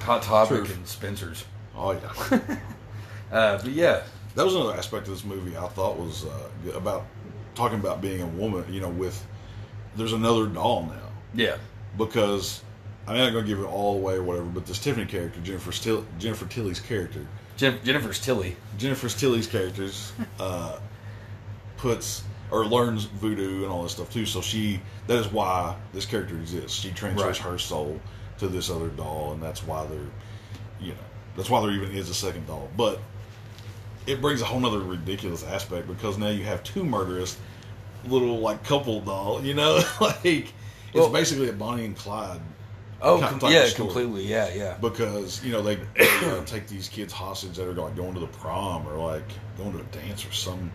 Hot 0.00 0.22
Topic 0.22 0.64
True. 0.66 0.74
and 0.74 0.86
Spencer's. 0.86 1.44
Oh 1.74 1.92
yeah, 1.92 2.38
Uh, 3.32 3.58
but 3.58 3.68
yeah, 3.70 4.02
that 4.38 4.44
was 4.44 4.54
another 4.54 4.74
aspect 4.74 5.08
of 5.08 5.14
this 5.14 5.24
movie 5.24 5.56
I 5.56 5.66
thought 5.66 5.98
was 5.98 6.24
uh, 6.24 6.76
about 6.76 7.06
talking 7.56 7.80
about 7.80 8.00
being 8.00 8.22
a 8.22 8.26
woman. 8.26 8.64
You 8.72 8.80
know, 8.80 8.88
with 8.88 9.26
there's 9.96 10.12
another 10.12 10.46
doll 10.46 10.84
now 10.86 11.08
yeah, 11.34 11.56
because 11.96 12.62
I'm 13.08 13.16
not 13.16 13.32
going 13.32 13.44
to 13.44 13.48
give 13.48 13.58
it 13.58 13.64
all 13.66 13.96
away 13.96 14.14
or 14.14 14.22
whatever. 14.22 14.46
But 14.46 14.64
this 14.64 14.78
Tiffany 14.78 15.06
character, 15.06 15.40
Jennifer 15.40 15.72
Still, 15.72 16.06
Jennifer 16.20 16.46
Tilly's 16.46 16.78
character, 16.78 17.26
Jen- 17.56 17.80
Jennifer's 17.82 18.20
Tilly. 18.20 18.54
Jennifer 18.78 19.08
Tilly's 19.08 19.48
characters 19.48 20.12
uh, 20.38 20.78
puts 21.78 22.22
or 22.52 22.64
learns 22.64 23.04
voodoo 23.06 23.64
and 23.64 23.72
all 23.72 23.82
this 23.82 23.92
stuff 23.92 24.12
too. 24.12 24.24
So 24.24 24.40
she 24.40 24.80
that 25.08 25.18
is 25.18 25.26
why 25.32 25.74
this 25.92 26.06
character 26.06 26.36
exists. 26.36 26.78
She 26.78 26.92
transfers 26.92 27.40
Right. 27.40 27.50
her 27.50 27.58
soul 27.58 28.00
to 28.38 28.46
this 28.46 28.70
other 28.70 28.88
doll, 28.88 29.32
and 29.32 29.42
that's 29.42 29.66
why 29.66 29.84
they're 29.86 29.98
you 30.80 30.92
know 30.92 30.98
that's 31.36 31.50
why 31.50 31.60
there 31.60 31.72
even 31.72 31.90
is 31.90 32.08
a 32.08 32.14
second 32.14 32.46
doll. 32.46 32.68
But 32.76 33.00
it 34.08 34.20
brings 34.20 34.40
a 34.40 34.44
whole 34.44 34.60
nother 34.60 34.80
ridiculous 34.80 35.44
aspect 35.44 35.86
because 35.86 36.18
now 36.18 36.28
you 36.28 36.44
have 36.44 36.62
two 36.64 36.84
murderous 36.84 37.36
little 38.06 38.38
like 38.40 38.64
couple 38.64 39.00
doll. 39.00 39.42
You 39.44 39.54
know, 39.54 39.80
like 40.00 40.24
it's 40.24 40.52
Well- 40.94 41.10
basically 41.10 41.48
a 41.48 41.52
Bonnie 41.52 41.84
and 41.84 41.96
Clyde 41.96 42.40
Oh, 43.00 43.20
Kind 43.20 43.38
com- 43.40 43.48
of 43.48 43.54
yeah, 43.54 43.68
completely. 43.76 44.24
Yeah, 44.24 44.52
yeah. 44.52 44.76
because 44.80 45.44
you 45.44 45.52
know 45.52 45.62
they, 45.62 45.76
they 45.96 46.08
uh, 46.24 46.44
take 46.44 46.66
these 46.66 46.88
kids 46.88 47.12
hostage 47.12 47.56
that 47.56 47.68
are 47.68 47.72
like 47.72 47.94
going 47.94 48.14
to 48.14 48.18
the 48.20 48.26
prom 48.26 48.88
or 48.88 48.96
like 48.96 49.22
going 49.56 49.72
to 49.72 49.78
a 49.78 49.84
dance 49.84 50.26
or 50.26 50.32
some 50.32 50.72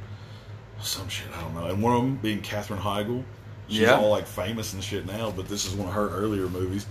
some 0.80 1.10
shit 1.10 1.28
I 1.36 1.42
don't 1.42 1.54
know. 1.54 1.66
And 1.66 1.84
one 1.84 1.94
of 1.96 2.02
them 2.02 2.16
being 2.18 2.40
Katherine 2.42 2.80
Heigl. 2.80 3.24
She's 3.68 3.80
Yeah. 3.80 3.96
all 3.98 4.10
like 4.10 4.26
famous 4.28 4.72
and 4.74 4.82
shit 4.84 5.06
now, 5.06 5.32
but 5.32 5.48
this 5.50 5.66
is 5.66 5.74
one 5.74 5.88
of 5.90 5.94
her 5.96 6.10
earlier 6.10 6.48
movies. 6.48 6.86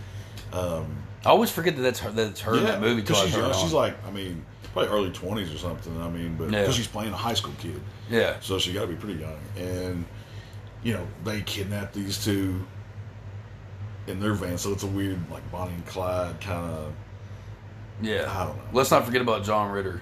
Um, 0.52 0.96
I 1.24 1.28
always 1.30 1.50
forget 1.50 1.76
that 1.76 1.82
that's 1.82 2.00
her. 2.00 2.10
That 2.10 2.28
it's 2.30 2.40
her 2.42 2.56
in 2.58 2.64
that 2.64 2.80
movie. 2.82 3.00
because 3.00 3.20
she's 3.24 3.34
young. 3.36 3.54
She's 3.54 3.72
like 3.72 3.94
I 4.06 4.10
mean 4.10 4.44
probably 4.72 4.90
early 4.90 5.10
twenties 5.10 5.52
or 5.54 5.58
something. 5.58 6.00
I 6.00 6.08
mean, 6.08 6.36
but 6.36 6.50
Yeah. 6.50 6.60
because 6.60 6.74
she's 6.76 6.86
playing 6.86 7.12
a 7.12 7.16
high 7.16 7.34
school 7.34 7.54
kid, 7.58 7.80
yeah, 8.10 8.36
so 8.40 8.58
she 8.58 8.72
got 8.72 8.82
to 8.82 8.86
be 8.88 8.96
pretty 8.96 9.20
young. 9.20 9.38
And 9.56 10.04
you 10.82 10.94
know 10.94 11.06
they 11.24 11.40
kidnap 11.42 11.92
these 11.92 12.22
two 12.24 12.64
in 14.06 14.18
their 14.20 14.34
van, 14.34 14.58
so 14.58 14.72
it's 14.72 14.82
a 14.82 14.86
weird 14.88 15.18
like 15.30 15.48
Bonnie 15.52 15.74
and 15.74 15.86
Clyde 15.86 16.40
kind 16.40 16.70
of 16.74 16.92
yeah. 18.00 18.26
I 18.36 18.44
don't 18.46 18.56
know. 18.56 18.62
Let's 18.72 18.90
not 18.90 19.04
forget 19.04 19.22
about 19.22 19.44
John 19.44 19.70
Ritter, 19.70 20.00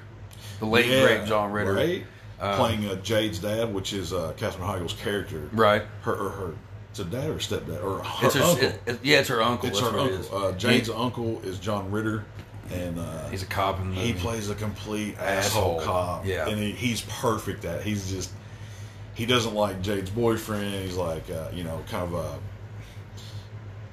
the 0.58 0.66
late 0.66 0.86
Yeah, 0.86 1.02
great 1.02 1.26
John 1.28 1.52
Ritter. 1.52 1.72
right? 1.74 2.04
Um, 2.40 2.56
Playing 2.56 2.86
uh, 2.86 2.94
Jade's 3.02 3.38
dad, 3.38 3.74
which 3.74 3.92
is 3.92 4.14
uh, 4.14 4.32
Katherine 4.38 4.66
Heigl's 4.66 4.94
character. 4.94 5.50
Right. 5.52 5.82
Her 6.00 6.14
or 6.14 6.30
her, 6.30 6.54
it's 6.88 6.98
a 6.98 7.04
dad 7.04 7.28
or 7.28 7.34
stepdad 7.34 7.84
or 7.84 8.02
her 8.02 8.26
It's 8.26 8.34
her. 8.34 8.42
uncle. 8.42 8.64
it- 8.66 8.80
it- 8.86 9.00
yeah, 9.02 9.18
it's 9.18 9.28
her 9.28 9.42
uncle. 9.42 9.68
it's 9.68 9.78
That's 9.78 9.92
her 9.92 9.98
it 9.98 10.12
uncle. 10.14 10.38
Uh, 10.38 10.52
Jade's 10.52 10.88
He- 10.88 10.94
uncle 10.94 11.42
is 11.44 11.58
John 11.58 11.90
Ritter, 11.90 12.24
and 12.72 12.98
uh, 12.98 13.28
he's 13.28 13.42
a 13.42 13.46
cop 13.46 13.80
in 13.80 13.90
the 13.94 14.00
he 14.00 14.12
plays 14.12 14.48
a 14.50 14.54
complete 14.54 15.16
asshole, 15.18 15.78
Asshole. 15.78 15.80
cop. 15.82 16.26
Yeah. 16.26 16.48
and 16.48 16.58
he, 16.58 16.70
he's 16.72 17.00
perfect 17.02 17.64
at. 17.64 17.80
It. 17.80 17.82
He's 17.84 18.10
just 18.10 18.30
he 19.14 19.26
doesn't 19.26 19.54
like 19.54 19.82
Jade's 19.82 20.10
boyfriend. 20.10 20.84
He's 20.84 20.96
like 20.96 21.28
uh, 21.30 21.48
you 21.52 21.64
know 21.64 21.82
kind 21.88 22.04
of 22.04 22.14
a. 22.14 22.38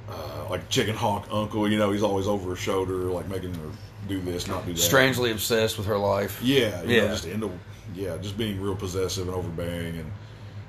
Uh, 0.09 0.47
like 0.49 0.69
chicken 0.69 0.95
hawk 0.95 1.27
uncle, 1.31 1.69
you 1.69 1.77
know, 1.77 1.91
he's 1.91 2.01
always 2.01 2.27
over 2.27 2.51
her 2.51 2.55
shoulder, 2.55 2.93
like 3.11 3.27
making 3.27 3.53
her 3.55 3.69
do 4.07 4.21
this, 4.21 4.47
not 4.47 4.65
do 4.65 4.71
that. 4.71 4.79
strangely 4.79 5.31
obsessed 5.31 5.77
with 5.77 5.85
her 5.87 5.97
life. 5.97 6.39
Yeah, 6.41 6.81
you 6.83 6.95
Yeah. 6.95 7.01
know, 7.01 7.07
just 7.09 7.25
into 7.25 7.51
yeah, 7.93 8.15
just 8.15 8.37
being 8.37 8.61
real 8.61 8.75
possessive 8.75 9.27
and 9.27 9.35
overbearing, 9.35 9.97
and 9.97 10.11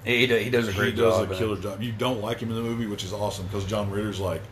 he, 0.05 0.27
he 0.27 0.51
does 0.51 0.66
a 0.66 0.73
he 0.73 0.90
does 0.90 1.18
job. 1.18 1.31
a 1.31 1.37
killer 1.37 1.57
job. 1.57 1.81
You 1.81 1.92
don't 1.92 2.21
like 2.21 2.40
him 2.40 2.49
in 2.49 2.57
the 2.57 2.62
movie, 2.62 2.87
which 2.87 3.05
is 3.05 3.12
awesome 3.12 3.47
because 3.47 3.64
John 3.64 3.90
Ritter's 3.92 4.18
like, 4.18 4.42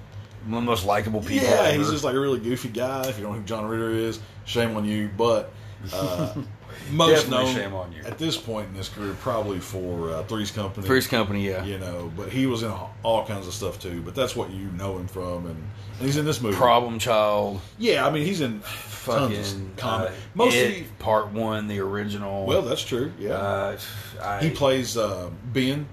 One 0.46 0.58
of 0.58 0.64
the 0.64 0.70
most 0.70 0.84
likable 0.84 1.20
people. 1.20 1.48
yeah, 1.48 1.62
ever. 1.62 1.78
he's 1.78 1.90
just 1.90 2.04
like 2.04 2.14
a 2.14 2.20
really 2.20 2.38
goofy 2.38 2.68
guy. 2.68 3.08
If 3.08 3.18
you 3.18 3.24
don't 3.24 3.32
know 3.34 3.38
who 3.40 3.44
John 3.46 3.66
Ritter 3.66 3.90
is, 3.90 4.20
shame 4.44 4.76
on 4.76 4.84
you. 4.84 5.10
But 5.16 5.52
uh, 5.92 6.34
most 6.90 7.10
Definitely 7.28 7.44
known 7.44 7.54
shame 7.54 7.74
on 7.74 7.92
you. 7.92 8.02
at 8.04 8.18
this 8.18 8.36
point 8.36 8.68
in 8.68 8.74
his 8.74 8.88
career, 8.88 9.14
probably 9.20 9.58
for 9.58 10.10
uh, 10.10 10.22
Three's 10.24 10.50
Company. 10.50 10.86
Three's 10.86 11.06
Company, 11.06 11.46
yeah. 11.48 11.64
you 11.64 11.78
know, 11.78 12.12
but 12.16 12.28
he 12.30 12.46
was 12.46 12.62
in 12.62 12.72
all 13.02 13.26
kinds 13.26 13.46
of 13.46 13.54
stuff 13.54 13.80
too. 13.80 14.02
But 14.02 14.14
that's 14.14 14.34
what 14.36 14.50
you 14.50 14.66
know 14.72 14.96
him 14.98 15.06
from, 15.08 15.46
and, 15.46 15.56
and 15.56 16.06
he's 16.06 16.16
in 16.16 16.24
this 16.24 16.40
movie. 16.40 16.56
Problem 16.56 16.98
Child, 16.98 17.60
yeah, 17.78 18.06
I 18.06 18.10
mean, 18.10 18.24
he's 18.24 18.40
in 18.40 18.60
fucking 18.60 19.36
tons 19.36 19.52
of 19.54 19.60
uh, 19.60 19.64
comedy. 19.76 20.14
Mostly, 20.34 20.60
It, 20.60 20.98
Part 20.98 21.32
One, 21.32 21.68
the 21.68 21.80
original. 21.80 22.46
well, 22.46 22.62
that's 22.62 22.82
true. 22.84 23.12
Yeah, 23.18 23.32
uh, 23.34 23.78
I, 24.22 24.40
he 24.42 24.50
plays 24.50 24.96
uh, 24.96 25.30
Ben 25.52 25.86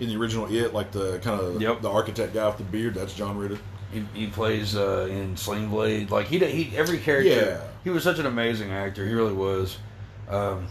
in 0.00 0.08
the 0.08 0.16
original 0.16 0.52
It, 0.52 0.74
like 0.74 0.90
the 0.90 1.18
kind 1.20 1.40
of 1.40 1.60
Yep. 1.62 1.80
the 1.82 1.90
architect 1.90 2.34
guy 2.34 2.46
with 2.48 2.58
the 2.58 2.64
beard. 2.64 2.94
That's 2.94 3.14
John 3.14 3.36
Ritter. 3.38 3.58
He, 3.94 4.04
he 4.12 4.26
plays 4.26 4.76
uh, 4.76 5.08
in 5.10 5.36
Sling 5.36 5.70
Blade. 5.70 6.10
Like 6.10 6.26
he, 6.26 6.38
he 6.38 6.76
every 6.76 6.98
character. 6.98 7.30
Yeah. 7.30 7.60
He 7.82 7.90
was 7.90 8.02
such 8.02 8.18
an 8.18 8.26
amazing 8.26 8.70
actor. 8.70 9.06
He 9.06 9.12
really 9.12 9.32
was. 9.32 9.78
Um, 10.28 10.66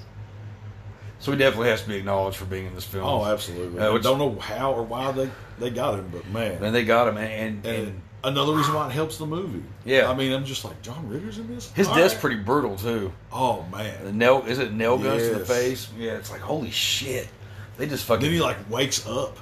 so 1.20 1.32
he 1.32 1.38
definitely 1.38 1.70
has 1.70 1.84
to 1.84 1.88
be 1.88 1.96
acknowledged 1.96 2.38
for 2.38 2.46
being 2.46 2.66
in 2.66 2.76
this 2.76 2.84
film. 2.84 3.06
Oh, 3.06 3.26
absolutely. 3.26 3.80
Uh, 3.80 3.94
I 3.94 3.98
don't 4.00 4.20
know 4.20 4.38
how 4.40 4.74
or 4.74 4.84
why 4.84 5.12
they, 5.12 5.30
they 5.58 5.70
got 5.70 6.00
him, 6.00 6.10
but 6.12 6.28
man. 6.28 6.62
and 6.62 6.76
they 6.76 6.84
got 6.84 7.08
him, 7.08 7.18
and, 7.18 7.66
and, 7.66 7.66
and 7.66 8.02
another 8.26 8.54
reason 8.54 8.74
why 8.74 8.88
it 8.88 8.92
helps 8.92 9.18
the 9.18 9.26
movie. 9.26 9.64
Yeah. 9.86 10.12
I 10.12 10.16
mean, 10.16 10.34
I'm 10.34 10.44
just 10.44 10.66
like 10.66 10.82
John 10.82 11.08
Ritter's 11.08 11.38
in 11.38 11.48
this. 11.48 11.72
his 11.72 11.88
All 11.88 11.96
death's 11.96 12.14
right. 12.16 12.22
pretty 12.22 12.38
brutal 12.38 12.76
too. 12.76 13.14
Oh 13.32 13.66
man, 13.72 14.04
The 14.04 14.12
nail 14.12 14.44
is 14.46 14.60
it 14.60 14.74
nail 14.74 14.98
guns 14.98 15.24
to 15.30 15.36
the 15.36 15.46
face? 15.46 15.90
Yeah, 15.98 16.14
it's 16.14 16.32
like 16.32 16.42
holy 16.42 16.72
shit. 16.72 17.30
They 17.78 17.88
just 17.88 18.06
fucking 18.06 18.24
Then 18.24 18.34
he 18.34 18.42
like 18.42 18.70
wakes 18.70 19.08
up 19.08 19.38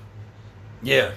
yeah. 0.81 1.11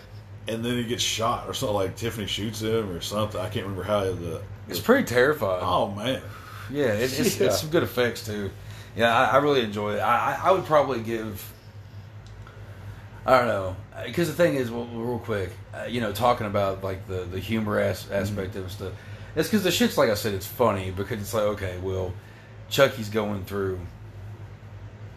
And 0.49 0.65
then 0.65 0.77
he 0.77 0.85
gets 0.85 1.03
shot 1.03 1.47
or 1.49 1.55
something. 1.55 1.75
Like 1.77 1.97
Tiffany 1.97 2.27
shoots 2.27 2.61
him 2.61 2.91
or 2.91 3.01
something. 3.01 3.41
I 3.41 3.49
can't 3.49 3.67
remember 3.67 3.85
how 3.85 4.01
the. 4.05 4.43
It's 4.69 4.81
pretty 4.81 5.05
terrifying. 5.05 5.61
Oh 5.63 5.91
man. 5.91 6.23
Yeah, 6.71 6.93
it, 6.95 7.13
it's, 7.19 7.39
Yeah. 7.41 7.47
it's 7.49 7.61
some 7.61 7.71
good 7.71 7.83
effects 7.83 8.25
too. 8.27 8.51
Yeah, 8.97 9.15
I, 9.17 9.25
I 9.25 9.37
really 9.39 9.63
enjoy 9.63 9.95
it. 9.97 10.01
I, 10.01 10.39
I 10.45 10.53
would 10.53 10.65
probably 10.65 11.01
give. 11.01 11.51
I 13.27 13.39
don't 13.39 13.49
know, 13.49 13.77
because 14.05 14.29
the 14.29 14.35
thing 14.35 14.55
is, 14.57 14.71
well, 14.71 14.85
real 14.87 15.19
quick, 15.19 15.51
uh, 15.73 15.85
you 15.85 16.03
know, 16.03 16.13
talking 16.13 16.47
about 16.47 16.85
like 16.85 17.07
the 17.09 17.25
the 17.25 17.39
humor 17.41 17.79
as, 17.79 18.11
aspect 18.11 18.55
of 18.57 18.71
stuff. 18.71 18.93
It's 19.35 19.49
because 19.49 19.65
the 19.65 19.71
shit's 19.71 19.97
like 19.97 20.11
I 20.11 20.15
said, 20.15 20.35
it's 20.35 20.47
funny 20.47 20.91
because 20.91 21.21
it's 21.21 21.33
like 21.33 21.45
okay, 21.45 21.79
well, 21.83 22.13
Chucky's 22.69 23.09
going 23.09 23.45
through 23.45 23.81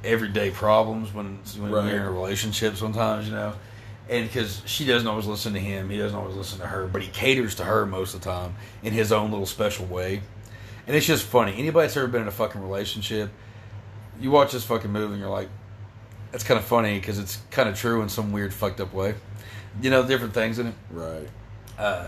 everyday 0.04 0.52
problems 0.52 1.14
when 1.14 1.40
when 1.58 1.72
Right. 1.72 1.88
you're 1.92 1.98
in 2.02 2.06
a 2.06 2.12
relationship 2.12 2.78
sometimes, 2.78 3.28
you 3.28 3.34
know. 3.34 3.54
And 4.10 4.26
because 4.28 4.62
she 4.66 4.86
doesn't 4.86 5.08
always 5.08 5.26
listen 5.26 5.54
to 5.54 5.60
him, 5.60 5.90
he 5.90 5.98
doesn't 5.98 6.18
always 6.18 6.36
listen 6.36 6.60
to 6.60 6.68
her, 6.68 6.88
but 6.88 7.02
he 7.02 7.10
caters 7.10 7.56
to 7.56 7.64
her 7.66 7.86
most 7.86 8.14
of 8.14 8.22
the 8.22 8.30
time 8.30 8.56
in 8.82 8.94
his 8.94 9.12
own 9.12 9.32
little 9.32 9.46
special 9.46 9.86
way. 9.86 10.22
And 10.86 10.96
it's 10.96 11.06
just 11.06 11.26
funny. 11.26 11.54
Anybody 11.58 11.88
that's 11.88 11.98
ever 11.98 12.08
been 12.08 12.22
in 12.22 12.28
a 12.30 12.32
fucking 12.32 12.62
relationship, 12.62 13.30
you 14.22 14.32
watch 14.32 14.54
this 14.54 14.64
fucking 14.64 14.92
movie 14.92 15.14
and 15.14 15.20
you're 15.22 15.30
like, 15.30 15.50
that's 16.32 16.46
kind 16.46 16.58
of 16.58 16.66
funny 16.66 16.98
because 17.00 17.20
it's 17.20 17.40
kind 17.52 17.68
of 17.68 17.76
true 17.78 18.02
in 18.02 18.10
some 18.10 18.32
weird 18.32 18.54
fucked 18.54 18.80
up 18.80 18.94
way. 18.94 19.16
You 19.82 19.90
know, 19.90 20.08
different 20.08 20.34
things 20.34 20.60
in 20.60 20.68
it. 20.68 20.74
Right. 20.90 21.28
Uh, 21.78 22.08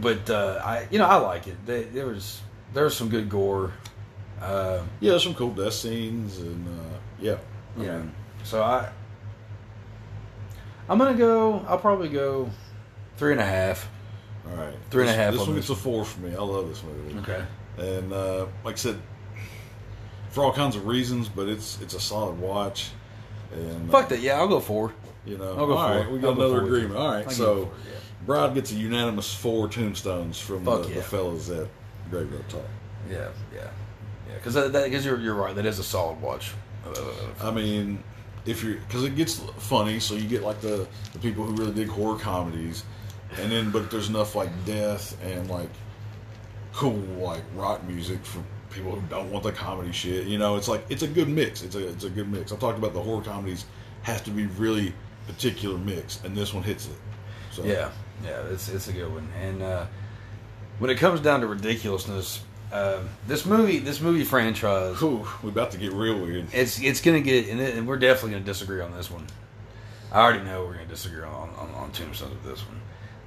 but 0.00 0.28
uh, 0.30 0.60
I, 0.64 0.86
you 0.90 0.98
know, 0.98 1.06
I 1.06 1.16
like 1.16 1.46
it. 1.46 1.56
There, 1.66 1.82
there 1.84 2.06
was 2.06 2.40
there 2.72 2.84
was 2.84 2.96
some 2.96 3.08
good 3.08 3.28
gore. 3.28 3.72
Uh, 4.40 4.82
Yeah, 5.00 5.18
some 5.18 5.34
cool 5.34 5.50
death 5.50 5.72
scenes 5.74 6.38
and 6.38 6.68
uh, 6.68 6.96
yeah. 7.20 7.36
I 7.78 7.82
yeah. 7.82 7.98
mean, 7.98 8.12
So 8.44 8.62
I, 8.62 8.88
I'm 10.88 10.98
gonna 10.98 11.14
go. 11.16 11.64
I'll 11.68 11.78
probably 11.78 12.08
go 12.08 12.48
three 13.16 13.32
and 13.32 13.40
a 13.40 13.44
half. 13.44 13.88
all 14.48 14.56
right. 14.56 14.74
Three 14.90 15.02
and 15.02 15.10
a 15.10 15.14
half 15.14 15.32
This 15.34 15.46
one 15.46 15.54
gets 15.56 15.70
a 15.70 15.74
four 15.74 16.04
for 16.04 16.20
me. 16.20 16.34
I 16.34 16.40
love 16.40 16.68
this 16.68 16.82
movie. 16.82 17.18
Okay. 17.20 17.44
and 17.78 18.12
uh, 18.12 18.46
like 18.64 18.74
I 18.74 18.78
said, 18.78 18.98
for 20.30 20.44
all 20.44 20.52
kinds 20.52 20.76
of 20.76 20.86
reasons, 20.86 21.28
but 21.28 21.48
it's 21.48 21.80
it's 21.80 21.94
a 21.94 22.00
solid 22.00 22.38
watch. 22.38 22.90
And 23.52 23.90
Fuck 23.90 24.06
uh, 24.06 24.08
that. 24.08 24.20
Yeah, 24.20 24.38
I'll 24.38 24.48
go 24.48 24.60
four. 24.60 24.92
You 25.26 25.36
know, 25.38 25.56
I'll 25.56 25.66
go 25.66 25.76
all 25.76 25.88
for 25.88 25.98
right, 26.00 26.10
we 26.10 26.18
got 26.18 26.28
I'll 26.28 26.40
another 26.42 26.60
it. 26.62 26.64
agreement. 26.64 26.96
All 26.96 27.10
right, 27.12 27.30
so 27.30 27.64
go 27.64 27.70
yeah. 27.84 27.98
Bride 28.26 28.54
gets 28.54 28.72
a 28.72 28.74
unanimous 28.74 29.32
four 29.34 29.68
tombstones 29.68 30.38
from 30.38 30.64
the, 30.64 30.70
Fuck 30.70 30.86
the 30.86 30.94
yeah. 30.94 31.02
fellas 31.02 31.50
at 31.50 31.66
Graveyard 32.10 32.48
Talk. 32.48 32.62
Yeah, 33.10 33.28
yeah, 33.54 33.60
yeah. 34.28 34.34
Because 34.36 34.54
that, 34.54 34.72
because 34.72 35.04
you're 35.04 35.18
you're 35.20 35.34
right. 35.34 35.54
That 35.54 35.66
is 35.66 35.78
a 35.78 35.84
solid 35.84 36.20
watch. 36.22 36.52
I 37.42 37.50
mean, 37.50 38.02
if 38.48 38.64
you're 38.64 38.76
because 38.76 39.04
it 39.04 39.14
gets 39.14 39.38
funny, 39.58 40.00
so 40.00 40.14
you 40.14 40.26
get 40.28 40.42
like 40.42 40.60
the 40.60 40.88
the 41.12 41.18
people 41.18 41.44
who 41.44 41.54
really 41.54 41.72
dig 41.72 41.88
horror 41.88 42.18
comedies, 42.18 42.84
and 43.38 43.52
then 43.52 43.70
but 43.70 43.90
there's 43.90 44.08
enough 44.08 44.34
like 44.34 44.50
death 44.64 45.16
and 45.22 45.48
like 45.50 45.70
cool 46.72 46.92
like 46.92 47.42
rock 47.54 47.84
music 47.84 48.24
for 48.24 48.42
people 48.70 48.92
who 48.92 49.06
don't 49.08 49.30
want 49.30 49.44
the 49.44 49.52
comedy 49.52 49.92
shit. 49.92 50.26
You 50.26 50.38
know, 50.38 50.56
it's 50.56 50.68
like 50.68 50.84
it's 50.88 51.02
a 51.02 51.08
good 51.08 51.28
mix. 51.28 51.62
It's 51.62 51.74
a 51.74 51.88
it's 51.88 52.04
a 52.04 52.10
good 52.10 52.30
mix. 52.30 52.50
I've 52.50 52.60
talked 52.60 52.78
about 52.78 52.94
the 52.94 53.02
horror 53.02 53.22
comedies 53.22 53.66
has 54.02 54.22
to 54.22 54.30
be 54.30 54.46
really 54.46 54.94
particular 55.26 55.78
mix, 55.78 56.22
and 56.24 56.34
this 56.34 56.54
one 56.54 56.62
hits 56.62 56.86
it. 56.86 56.96
So 57.52 57.64
Yeah, 57.64 57.90
yeah, 58.24 58.42
it's 58.50 58.68
it's 58.68 58.88
a 58.88 58.92
good 58.92 59.12
one. 59.12 59.28
And 59.40 59.62
uh, 59.62 59.86
when 60.78 60.90
it 60.90 60.96
comes 60.96 61.20
down 61.20 61.40
to 61.40 61.46
ridiculousness, 61.46 62.40
uh, 62.72 63.00
this 63.26 63.46
movie 63.46 63.78
this 63.78 64.00
movie 64.00 64.24
franchise, 64.24 64.98
Whew, 65.00 65.26
we're 65.42 65.50
about 65.50 65.70
to 65.72 65.78
get 65.78 65.92
real 65.92 66.18
weird. 66.20 66.46
it's 66.52 66.80
it's 66.80 67.00
gonna 67.00 67.20
get, 67.20 67.48
and, 67.48 67.60
it- 67.60 67.76
and 67.76 67.86
we're 67.86 67.98
definitely 67.98 68.32
gonna 68.32 68.44
disagree 68.44 68.80
on 68.80 68.92
this 68.92 69.10
one. 69.10 69.26
I 70.12 70.20
already 70.20 70.44
know 70.44 70.64
we're 70.64 70.74
gonna 70.74 70.86
disagree 70.86 71.22
on 71.22 71.50
on, 71.58 71.70
on 71.74 71.92
Tombstones 71.92 72.30
with 72.32 72.44
this 72.44 72.60
one. 72.66 72.80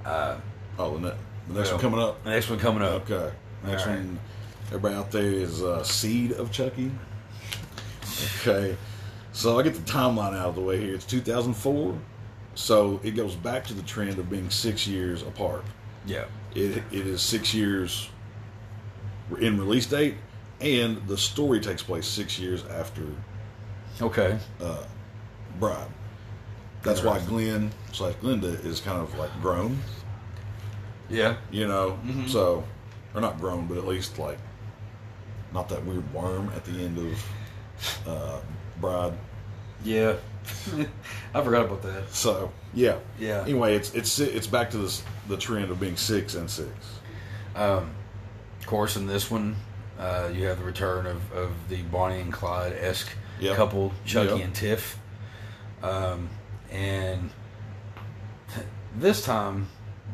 Uh, 0.06 0.40
Oh, 0.80 0.98
the, 0.98 1.16
the 1.48 1.54
next 1.54 1.68
well, 1.68 1.74
one 1.74 1.82
coming 1.82 2.00
up. 2.00 2.24
The 2.24 2.30
next 2.30 2.50
one 2.50 2.58
coming 2.60 2.82
up. 2.82 3.10
Okay. 3.12 3.32
Next 3.66 3.86
right. 3.86 3.98
one, 3.98 4.20
everybody 4.68 4.96
out 4.96 5.12
there 5.12 5.24
is 5.32 5.62
uh, 5.62 5.84
Seed 5.84 6.32
of 6.32 6.52
Chucky. 6.52 6.92
Okay. 8.40 8.76
So 9.34 9.60
I 9.60 9.64
get 9.64 9.74
the 9.76 9.82
timeline 9.92 10.34
out 10.34 10.48
of 10.50 10.56
the 10.56 10.62
way 10.62 10.80
here. 10.80 10.96
It's 10.96 11.06
2004. 11.06 11.98
So 12.56 13.00
it 13.04 13.12
goes 13.12 13.36
back 13.36 13.66
to 13.68 13.74
the 13.74 13.82
trend 13.84 14.18
of 14.20 14.30
being 14.30 14.50
six 14.50 14.88
years 14.88 15.22
apart. 15.22 15.64
Yeah, 16.06 16.26
It, 16.56 16.78
it 16.92 17.06
is 17.08 17.22
six 17.22 17.54
years 17.54 18.10
in 19.40 19.58
release 19.60 19.86
date, 19.86 20.16
and 20.60 21.06
the 21.08 21.18
story 21.18 21.60
takes 21.60 21.82
place 21.84 22.06
six 22.08 22.38
years 22.40 22.66
after 22.68 23.04
okay. 24.02 24.38
uh, 24.62 24.84
Bride. 25.60 25.88
That's 26.84 27.04
why 27.04 27.20
Glenn 27.20 27.72
slash 27.92 28.16
Glenda 28.16 28.64
is 28.66 28.80
kind 28.80 29.00
of 29.00 29.16
like 29.18 29.30
grown, 29.42 29.78
Yeah, 31.10 31.36
you 31.52 31.68
know. 31.68 32.00
Mhm. 32.06 32.28
So, 32.28 32.64
or 33.14 33.22
not 33.22 33.40
grown, 33.40 33.68
but 33.68 33.78
at 33.78 33.86
least 33.88 34.18
like 34.18 34.40
not 35.54 35.70
that 35.70 35.86
weird 35.86 36.12
worm 36.14 36.50
at 36.56 36.64
the 36.66 36.72
end 36.72 36.98
of 36.98 38.08
uh, 38.08 38.40
Bride. 38.80 39.14
yeah. 39.84 40.16
I 41.36 41.44
forgot 41.44 41.66
about 41.66 41.84
that. 41.84 42.10
So 42.12 42.52
yeah, 42.74 42.98
Yeah. 43.20 43.42
Anyway, 43.44 43.76
it's 43.76 43.94
it's 43.94 44.18
it's 44.20 44.48
back 44.48 44.72
to 44.72 44.78
this 44.80 45.04
the 45.28 45.38
trend 45.38 45.70
of 45.70 45.80
being 45.80 45.98
six 45.98 46.34
and 46.34 46.50
six. 46.50 46.70
Um, 47.56 47.92
of 48.62 48.68
course, 48.68 48.96
in 48.96 49.08
this 49.08 49.30
one, 49.30 49.56
uh, 50.00 50.30
you 50.34 50.46
have 50.46 50.60
the 50.60 50.64
return 50.66 51.06
of, 51.06 51.32
of 51.34 51.52
the 51.70 51.82
Bonnie 51.84 52.22
and 52.22 52.32
Clyde 52.32 52.74
esque 52.74 53.10
Yep. 53.40 53.56
couple, 53.56 53.92
Chucky 54.06 54.36
Yep. 54.36 54.46
and 54.46 54.56
Tiff. 54.56 55.00
Um, 55.82 56.30
and 56.72 57.32
this 58.96 59.24
time, 59.26 59.68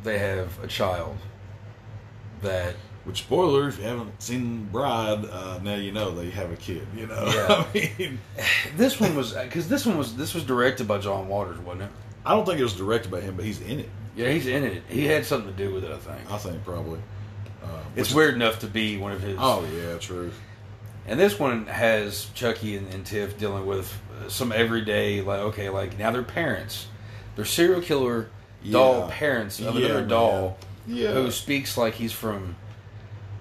they 0.04 0.18
have 0.20 0.64
a 0.64 0.68
child 0.68 1.18
that 2.42 2.76
Which 3.04 3.20
spoiler, 3.20 3.68
if 3.70 3.78
you 3.80 3.86
haven't 3.86 4.22
seen 4.22 4.66
Bride, 4.66 5.26
uh, 5.26 5.60
now 5.64 5.76
you 5.76 5.92
know 5.92 6.14
they 6.14 6.30
have 6.30 6.52
a 6.52 6.56
kid. 6.58 6.88
You 6.96 7.08
know, 7.08 7.26
Yeah. 7.26 7.66
I 7.74 7.96
mean, 7.98 8.20
this 8.76 9.00
one 9.00 9.16
was 9.16 9.34
because 9.34 9.68
this 9.70 9.86
one 9.86 9.98
was 9.98 10.16
this 10.16 10.34
was 10.34 10.44
directed 10.44 10.88
by 10.88 10.98
John 11.00 11.28
Waters, 11.28 11.58
wasn't 11.60 11.84
it? 11.84 11.90
I 12.26 12.32
don't 12.34 12.46
think 12.46 12.60
it 12.60 12.64
was 12.64 12.74
directed 12.76 13.10
by 13.12 13.22
him, 13.22 13.36
but 13.36 13.46
he's 13.46 13.62
in 13.62 13.80
it. 13.80 13.90
Yeah, 14.16 14.30
he's 14.30 14.48
in 14.48 14.64
it. 14.64 14.84
He 14.90 15.06
had 15.06 15.26
something 15.26 15.52
to 15.52 15.58
do 15.58 15.74
with 15.74 15.84
it, 15.86 15.92
I 15.92 15.98
think. 15.98 16.32
I 16.32 16.38
think 16.38 16.64
probably. 16.66 17.00
Uh, 17.68 17.80
It's 17.96 18.14
weird 18.14 18.34
enough 18.36 18.60
to 18.60 18.68
be 18.68 18.98
one 18.98 19.12
of 19.12 19.22
his. 19.22 19.38
Oh 19.40 19.66
yeah, 19.76 19.98
true. 19.98 20.32
And 21.08 21.20
this 21.20 21.40
one 21.40 21.68
has 21.68 22.26
Chucky 22.34 22.76
and, 22.76 22.94
and 22.94 23.06
Tiff 23.06 23.38
dealing 23.38 23.66
with 23.66 23.94
uh, 24.26 24.30
some 24.30 24.52
everyday, 24.52 25.22
like, 25.22 25.40
okay, 25.40 25.70
like 25.70 25.98
now 25.98 26.12
they're 26.12 26.24
parents. 26.24 26.88
They're 27.36 27.46
serial 27.46 27.82
killer 27.82 28.30
doll 28.70 29.02
Yeah. 29.08 29.08
parents 29.12 29.60
of 29.60 29.76
Yeah, 29.76 29.86
another 29.86 30.06
doll 30.06 30.58
Yeah. 30.86 31.12
who 31.14 31.32
speaks 31.32 31.78
like 31.78 31.94
he's 31.94 32.12
from 32.12 32.56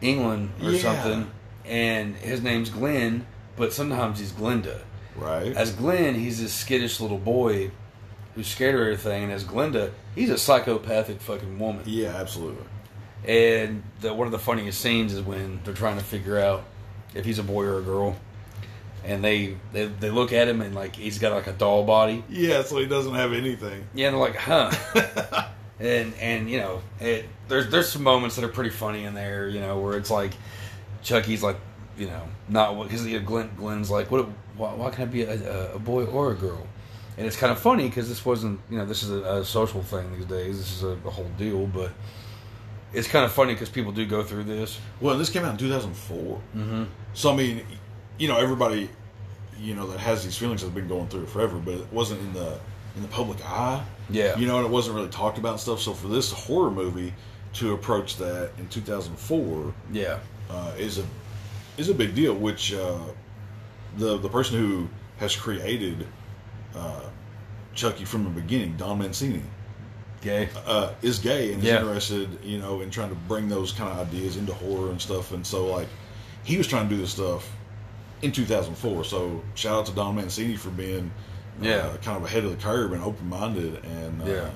England 0.01 0.51
or 0.63 0.75
something. 0.77 1.31
And 1.65 2.15
his 2.17 2.43
name's 2.43 2.71
Glenn, 2.71 3.27
but 3.57 3.73
sometimes 3.73 4.21
he's 4.21 4.31
Glenda. 4.33 4.79
Right. 5.17 5.57
As 5.57 5.73
Glenn, 5.73 6.15
he's 6.15 6.41
this 6.41 6.53
skittish 6.53 7.01
little 7.01 7.19
boy 7.19 7.73
who's 8.37 8.47
scared 8.47 8.75
of 8.77 8.83
everything. 8.83 9.25
And 9.25 9.33
as 9.33 9.43
Glenda, 9.43 9.91
he's 10.15 10.31
a 10.31 10.39
psychopathic 10.39 11.21
fucking 11.21 11.59
woman. 11.59 11.83
yeah, 11.87 12.11
absolutely. 12.15 12.63
And 13.27 13.83
the, 14.01 14.15
one 14.15 14.27
of 14.27 14.33
the 14.33 14.39
funniest 14.39 14.81
scenes 14.81 15.13
is 15.13 15.21
when 15.21 15.61
they're 15.65 15.75
trying 15.75 15.99
to 15.99 16.05
figure 16.05 16.39
out 16.39 16.65
if 17.15 17.25
he's 17.25 17.39
a 17.39 17.43
boy 17.43 17.65
or 17.65 17.79
a 17.79 17.83
girl, 17.83 18.17
and 19.05 19.23
they 19.23 19.57
they, 19.73 19.87
they 19.87 20.11
look 20.11 20.33
at 20.33 20.49
him 20.49 20.61
and 20.61 20.75
like 20.75 20.97
he's 20.97 21.19
got 21.19 21.33
like 21.33 21.47
a 21.47 21.53
doll 21.53 21.85
body. 21.85 22.23
Yeah, 22.29 22.63
so 22.63 22.79
he 22.79 22.87
doesn't 22.87 23.15
have 23.15 23.33
anything. 23.33 23.87
Yeah, 23.95 24.09
and 24.09 24.15
they're 24.15 24.21
like, 24.21 24.37
huh. 24.37 24.71
and 25.81 26.15
and 26.15 26.51
you 26.51 26.59
know, 26.59 26.83
it, 27.01 27.27
there's 27.49 27.69
there's 27.71 27.89
some 27.89 28.03
moments 28.03 28.37
that 28.37 28.45
are 28.45 28.49
pretty 28.49 28.71
funny 28.71 29.05
in 29.05 29.15
there. 29.15 29.49
You 29.49 29.61
know, 29.61 29.79
where 29.81 29.97
it's 29.97 30.11
like 30.11 30.33
Chucky's 31.03 31.43
like 31.43 31.57
you 31.97 32.07
know, 32.07 32.23
not 32.49 32.81
because 32.83 33.07
you 33.07 33.19
know, 33.19 33.27
Glenn 33.27 33.51
Glenn's 33.57 33.91
like, 33.91 34.11
what? 34.11 34.29
Why, 34.57 34.73
why 34.75 34.91
can 34.91 35.03
I 35.03 35.07
be 35.07 35.23
a, 35.23 35.75
a 35.75 35.79
boy 35.79 36.05
or 36.05 36.33
a 36.33 36.35
girl? 36.35 36.67
And 37.19 37.27
it's 37.27 37.37
kind 37.37 37.51
of 37.51 37.59
funny 37.59 37.89
because 37.89 38.09
this 38.09 38.25
wasn't, 38.25 38.61
you 38.71 38.77
know, 38.77 38.85
this 38.85 39.03
is 39.03 39.11
a, 39.11 39.23
a 39.37 39.45
social 39.45 39.83
thing 39.83 40.15
these 40.17 40.27
days. 40.27 40.59
This 40.59 40.73
is 40.73 40.83
a, 40.83 40.99
a 41.07 41.11
whole 41.11 41.31
deal, 41.39 41.67
but 41.67 41.93
it's 42.93 43.09
kind 43.09 43.25
of 43.25 43.33
funny 43.33 43.53
because 43.55 43.69
people 43.69 43.93
do 43.93 44.07
go 44.07 44.23
through 44.23 44.45
this. 44.45 44.79
Well, 45.01 45.19
this 45.19 45.31
came 45.31 45.45
out 45.45 45.53
in 45.53 45.59
2004. 45.59 46.41
Mm-hmm. 46.57 46.85
So 47.15 47.33
I 47.33 47.37
mean, 47.37 47.63
you 48.19 48.29
know, 48.29 48.39
everybody, 48.39 48.89
you 49.59 49.75
know, 49.75 49.87
that 49.89 49.99
has 50.01 50.25
these 50.25 50.37
feelings 50.37 50.63
has 50.63 50.71
been 50.71 50.89
going 50.89 51.09
through 51.09 51.23
it 51.25 51.29
forever, 51.31 51.59
but 51.59 51.75
it 51.75 51.93
wasn't 51.93 52.21
in 52.21 52.33
the 52.33 52.59
in 52.97 53.03
the 53.03 53.09
public 53.09 53.39
eye. 53.45 53.85
Yeah. 54.09 54.37
You 54.39 54.47
know, 54.47 54.57
and 54.59 54.67
it 54.67 54.71
wasn't 54.71 54.97
really 54.97 55.09
talked 55.11 55.39
about 55.39 55.53
and 55.53 55.61
stuff. 55.61 55.81
So 55.81 55.93
for 55.93 56.09
this 56.09 56.33
horror 56.33 56.71
movie 56.71 57.13
to 57.55 57.73
approach 57.73 58.17
that 58.17 58.51
in 58.59 58.69
2004 58.69 59.75
Yeah. 59.93 60.19
uh, 60.51 60.73
is 60.79 60.99
a 60.99 61.05
is 61.77 61.89
a 61.89 61.95
big 61.95 62.15
deal. 62.15 62.35
Which 62.35 62.73
uh, 62.73 62.99
the 63.99 64.17
the 64.19 64.29
person 64.29 64.59
who 64.59 64.89
has 65.19 65.35
created 65.35 66.07
uh, 66.75 67.01
Chucky 67.75 68.05
from 68.05 68.25
the 68.25 68.31
beginning, 68.31 68.77
Don 68.77 68.99
Mancini, 68.99 69.43
Gay. 70.23 70.49
uh, 70.67 70.91
is 71.03 71.19
gay 71.19 71.53
and 71.53 71.63
is 71.63 71.69
Yeah. 71.69 71.81
interested, 71.81 72.29
you 72.43 72.59
know, 72.59 72.81
in 72.81 72.91
trying 72.91 73.11
to 73.11 73.15
bring 73.15 73.49
those 73.49 73.73
kind 73.73 73.91
of 73.93 74.09
ideas 74.09 74.37
into 74.37 74.53
horror 74.55 74.91
and 74.91 75.01
stuff. 75.01 75.33
And 75.33 75.47
so, 75.47 75.67
like, 75.67 75.89
he 76.43 76.57
was 76.59 76.67
trying 76.67 76.89
to 76.89 76.95
do 76.95 77.01
this 77.01 77.11
stuff 77.13 77.49
in 78.23 78.33
2004. 78.33 79.05
So, 79.05 79.43
shout 79.55 79.79
out 79.81 79.87
to 79.87 79.93
Don 79.93 80.17
Mancini 80.17 80.57
for 80.57 80.71
being, 80.71 81.11
Yeah. 81.61 81.77
uh, 81.77 81.97
kind 81.99 82.17
of 82.17 82.25
ahead 82.25 82.45
of 82.45 82.51
the 82.51 82.57
curve 82.63 82.93
and 82.93 83.03
open 83.03 83.29
minded 83.29 83.85
and 83.85 84.23
uh, 84.23 84.27
Yeah. 84.27 84.49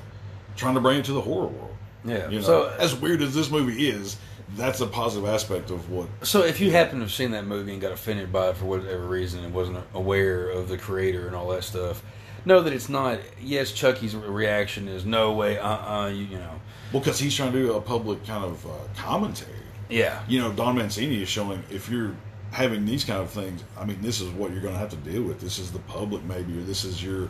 trying 0.57 0.75
to 0.75 0.81
bring 0.81 0.99
it 0.99 1.05
to 1.07 1.13
the 1.13 1.21
horror 1.21 1.47
world. 1.49 1.77
Yeah. 2.05 2.29
You 2.31 2.41
know, 2.41 2.45
so 2.47 2.73
as 2.79 2.95
weird 2.95 3.21
as 3.23 3.35
this 3.35 3.51
movie 3.51 3.89
is, 3.89 4.17
that's 4.57 4.81
a 4.81 4.87
positive 4.87 5.29
aspect 5.29 5.71
of 5.71 5.91
what. 5.91 6.09
So 6.23 6.43
if 6.43 6.61
you 6.61 6.71
happen 6.73 6.97
to 6.99 7.05
have 7.05 7.13
seen 7.13 7.31
that 7.33 7.47
movie 7.47 7.73
and 7.73 7.81
got 7.81 7.93
offended 7.93 8.33
by 8.33 8.49
it 8.49 8.57
for 8.57 8.65
whatever 8.65 9.07
reason 9.07 9.45
and 9.45 9.55
wasn't 9.55 9.79
aware 9.95 10.49
of 10.49 10.69
the 10.69 10.77
creator 10.79 11.27
and 11.29 11.37
all 11.37 11.49
that 11.51 11.63
stuff, 11.63 12.03
know 12.45 12.61
that 12.63 12.73
it's 12.73 12.89
not. 12.89 13.21
Yes, 13.43 13.73
Chucky's 13.73 14.15
reaction 14.17 14.89
is 14.89 15.05
no 15.05 15.33
way. 15.33 15.59
Uh 15.59 15.69
uh 15.69 16.09
you, 16.09 16.25
you 16.25 16.39
know. 16.39 16.61
Well, 16.93 17.01
because 17.01 17.19
he's 17.19 17.35
trying 17.35 17.53
to 17.53 17.59
do 17.59 17.73
a 17.75 17.81
public 17.81 18.25
kind 18.27 18.45
of 18.45 18.67
uh, 18.67 18.71
commentary. 18.97 19.53
Yeah. 19.89 20.23
you 20.29 20.41
know, 20.41 20.53
Don 20.53 20.77
Mancini 20.77 21.23
is 21.23 21.29
showing 21.29 21.63
if 21.71 21.89
you're 21.89 22.15
having 22.53 22.85
these 22.85 23.05
kind 23.05 23.21
of 23.21 23.31
things, 23.31 23.63
I 23.79 23.85
mean, 23.85 24.01
this 24.03 24.21
is 24.21 24.29
what 24.31 24.51
you're 24.53 24.61
going 24.61 24.75
to 24.75 24.79
have 24.81 24.91
to 24.91 24.97
deal 24.97 25.23
with. 25.23 25.41
This 25.41 25.59
is 25.59 25.71
the 25.73 25.79
public, 25.81 26.23
maybe, 26.25 26.59
or 26.59 26.63
this 26.63 26.85
is 26.85 27.03
your, 27.03 27.29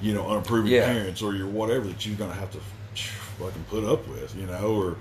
you 0.00 0.14
know, 0.14 0.28
unapproving 0.28 0.72
Yeah. 0.72 0.86
parents 0.86 1.20
or 1.22 1.34
your 1.34 1.46
whatever 1.46 1.86
that 1.88 2.06
you're 2.06 2.16
going 2.16 2.30
to 2.30 2.36
have 2.36 2.50
to 2.52 2.58
fucking 3.38 3.64
put 3.68 3.84
up 3.84 4.06
with, 4.08 4.34
you 4.36 4.46
know, 4.46 4.74
or, 4.74 4.96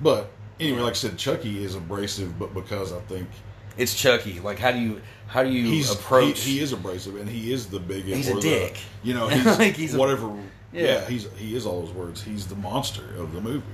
but 0.00 0.30
anyway, 0.60 0.80
like 0.80 0.92
I 0.92 0.94
said, 0.94 1.18
Chucky 1.18 1.62
is 1.64 1.74
abrasive, 1.74 2.38
but 2.38 2.54
because 2.54 2.92
I 2.92 3.00
think 3.02 3.28
It's 3.76 3.94
Chucky. 3.94 4.40
Like 4.40 4.58
how 4.58 4.72
do 4.72 4.78
you 4.78 5.00
how 5.26 5.42
do 5.42 5.50
you 5.50 5.64
he's 5.66 5.90
approach? 5.92 6.40
he, 6.40 6.52
he 6.58 6.60
is 6.60 6.72
abrasive 6.72 7.16
and 7.16 7.28
he 7.28 7.52
is 7.52 7.66
the 7.66 7.80
big 7.80 8.04
He's 8.04 8.28
a 8.28 8.32
the- 8.32 8.38
uh, 8.38 8.40
dick. 8.40 8.78
you 9.02 9.12
know, 9.14 9.28
he's, 9.28 9.44
Like, 9.58 9.74
he's 9.76 9.94
a- 9.94 9.98
whatever. 9.98 10.28
Yeah. 10.72 10.82
yeah, 10.82 11.04
he's 11.08 11.28
he 11.36 11.54
is 11.56 11.64
all 11.66 11.82
those 11.82 11.92
words. 11.94 12.22
He's 12.22 12.46
the 12.46 12.56
monster 12.56 13.14
of 13.16 13.32
the 13.32 13.40
movie. 13.40 13.64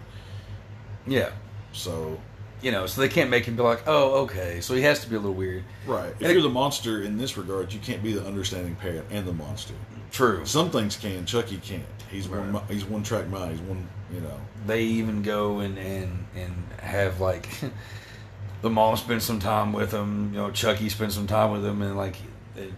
yeah. 1.06 1.30
So 1.72 2.18
You 2.60 2.70
know, 2.70 2.86
so 2.86 3.00
they 3.00 3.08
can't 3.08 3.28
make 3.30 3.44
him 3.46 3.56
be 3.56 3.62
like, 3.62 3.82
oh, 3.86 4.22
okay. 4.24 4.60
So 4.60 4.74
he 4.74 4.82
has 4.82 5.00
to 5.00 5.08
be 5.10 5.16
a 5.16 5.18
little 5.18 5.34
weird. 5.34 5.64
Right. 5.86 6.10
If 6.10 6.22
And 6.22 6.32
you're 6.32 6.42
the 6.42 6.48
monster 6.48 7.02
in 7.02 7.16
this 7.18 7.36
regard, 7.36 7.72
you 7.72 7.80
can't 7.80 8.02
be 8.02 8.12
the 8.12 8.24
understanding 8.24 8.76
parent 8.76 9.06
and 9.10 9.26
the 9.26 9.32
monster. 9.32 9.74
True. 10.12 10.44
Some 10.46 10.70
things 10.70 10.96
can. 10.96 11.24
Chucky 11.26 11.56
can't. 11.56 11.82
He's 12.10 12.28
one. 12.28 12.52
Right. 12.52 12.68
mi- 12.68 12.74
He's 12.74 12.84
one 12.84 13.02
track 13.02 13.26
mind. 13.28 13.52
He's 13.52 13.60
one. 13.62 13.88
You 14.12 14.20
know. 14.20 14.38
They 14.66 14.82
even 14.82 15.22
go 15.22 15.60
and 15.60 15.76
and 15.78 16.26
and 16.36 16.52
have 16.80 17.18
like 17.20 17.48
the 18.62 18.70
mom 18.70 18.96
spend 18.96 19.22
some 19.22 19.38
time 19.40 19.72
with 19.72 19.92
him. 19.92 20.30
You 20.32 20.38
know, 20.38 20.50
Chucky 20.50 20.88
spends 20.88 21.14
some 21.14 21.26
time 21.26 21.50
with 21.52 21.64
him, 21.64 21.82
and 21.82 21.96
like, 21.96 22.16
it, 22.56 22.72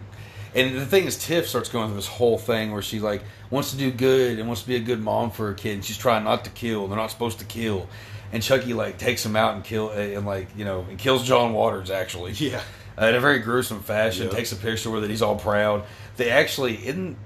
and 0.53 0.75
the 0.75 0.85
thing 0.85 1.05
is, 1.05 1.17
Tiff 1.17 1.47
starts 1.47 1.69
going 1.69 1.87
through 1.87 1.95
this 1.97 2.07
whole 2.07 2.37
thing 2.37 2.71
where 2.71 2.81
she 2.81 2.99
like 2.99 3.23
wants 3.49 3.71
to 3.71 3.77
do 3.77 3.91
good 3.91 4.39
and 4.39 4.47
wants 4.47 4.61
to 4.63 4.67
be 4.67 4.75
a 4.75 4.79
good 4.79 5.01
mom 5.01 5.31
for 5.31 5.47
her 5.47 5.53
kid. 5.53 5.75
And 5.75 5.85
she's 5.85 5.97
trying 5.97 6.23
not 6.23 6.43
to 6.45 6.49
kill. 6.51 6.87
They're 6.87 6.97
not 6.97 7.11
supposed 7.11 7.39
to 7.39 7.45
kill, 7.45 7.87
and 8.31 8.41
Chucky 8.41 8.73
like 8.73 8.97
takes 8.97 9.25
him 9.25 9.35
out 9.35 9.55
and 9.55 9.63
kill 9.63 9.89
and 9.91 10.25
like 10.25 10.47
you 10.57 10.65
know 10.65 10.85
and 10.89 10.97
kills 10.97 11.23
John 11.27 11.53
Waters 11.53 11.89
actually. 11.91 12.31
Yeah. 12.39 12.61
Uh, 12.97 13.07
in 13.07 13.15
a 13.15 13.19
very 13.19 13.39
gruesome 13.39 13.81
fashion, 13.81 14.27
Yeah. 14.27 14.33
takes 14.33 14.53
a 14.53 14.55
picture 14.55 14.89
with 14.89 15.03
it. 15.03 15.09
He's 15.09 15.21
all 15.21 15.35
proud. 15.35 15.83
They 16.15 16.29
actually, 16.29 16.75
in 16.75 17.17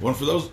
One 0.00 0.12
for 0.12 0.26
those. 0.26 0.50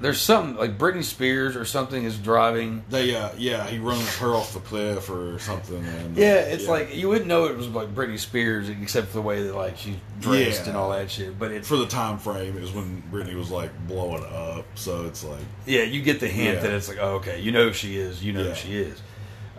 There's 0.00 0.20
something 0.20 0.56
like 0.56 0.78
Britney 0.78 1.04
Spears 1.04 1.56
or 1.56 1.64
something 1.64 2.04
is 2.04 2.16
driving 2.18 2.82
They. 2.88 3.14
Uh, 3.14 3.30
yeah. 3.36 3.66
He 3.66 3.78
runs 3.78 4.16
her 4.16 4.28
off 4.34 4.54
the 4.54 4.60
cliff 4.60 5.10
or 5.10 5.38
something. 5.38 5.84
And, 5.84 6.16
uh, 6.16 6.20
Yeah, 6.20 6.34
it's 6.36 6.66
like 6.66 6.94
you 6.96 7.08
wouldn't 7.08 7.26
know 7.26 7.44
it 7.46 7.56
was 7.56 7.68
like 7.68 7.94
Britney 7.94 8.18
Spears 8.18 8.68
except 8.68 9.08
for 9.08 9.14
the 9.14 9.22
way 9.22 9.42
that 9.42 9.54
like 9.54 9.76
she's 9.76 9.96
dressed 10.20 10.62
Yeah. 10.62 10.68
and 10.70 10.76
all 10.76 10.90
that 10.90 11.10
shit. 11.10 11.38
But 11.38 11.64
for 11.64 11.76
the 11.76 11.86
time 11.86 12.18
frame 12.18 12.56
it 12.56 12.60
was 12.60 12.72
when 12.72 13.02
Britney 13.12 13.34
was 13.34 13.50
like 13.50 13.70
blowing 13.86 14.24
up. 14.24 14.64
So 14.74 15.04
it's 15.06 15.22
like. 15.24 15.40
yeah, 15.66 15.82
you 15.82 16.02
get 16.02 16.20
the 16.20 16.28
hint 16.28 16.56
Yeah. 16.56 16.60
that 16.62 16.70
it's 16.72 16.88
like 16.88 16.98
oh, 17.00 17.16
okay, 17.16 17.40
you 17.40 17.52
know 17.52 17.68
who 17.68 17.72
she 17.72 17.96
is, 17.96 18.24
you 18.24 18.32
know 18.32 18.42
Yeah. 18.42 18.48
who 18.50 18.54
she 18.54 18.76
is. 18.78 19.00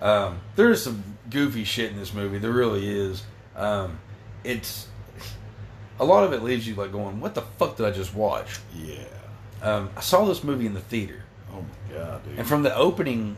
Um, 0.01 0.39
there 0.55 0.71
is 0.71 0.83
some 0.83 1.03
goofy 1.29 1.63
shit 1.63 1.91
in 1.91 1.97
this 1.99 2.13
movie. 2.13 2.39
There 2.39 2.51
really 2.51 2.89
is. 2.89 3.23
Um, 3.55 3.99
it's 4.43 4.87
a 5.99 6.03
lot 6.05 6.23
of 6.23 6.33
it 6.33 6.41
leaves 6.41 6.67
you 6.67 6.73
like 6.73 6.91
going, 6.91 7.19
"What 7.19 7.35
the 7.35 7.43
fuck 7.59 7.77
did 7.77 7.85
I 7.85 7.91
just 7.91 8.15
watch?" 8.15 8.59
Yeah. 8.75 8.95
Um, 9.61 9.89
I 9.95 10.01
saw 10.01 10.25
this 10.25 10.43
movie 10.43 10.65
in 10.65 10.73
the 10.73 10.79
theater. 10.81 11.23
Oh 11.53 11.61
my 11.61 11.95
god, 11.95 12.23
dude. 12.23 12.39
And 12.39 12.47
from 12.47 12.63
the 12.63 12.75
opening 12.75 13.37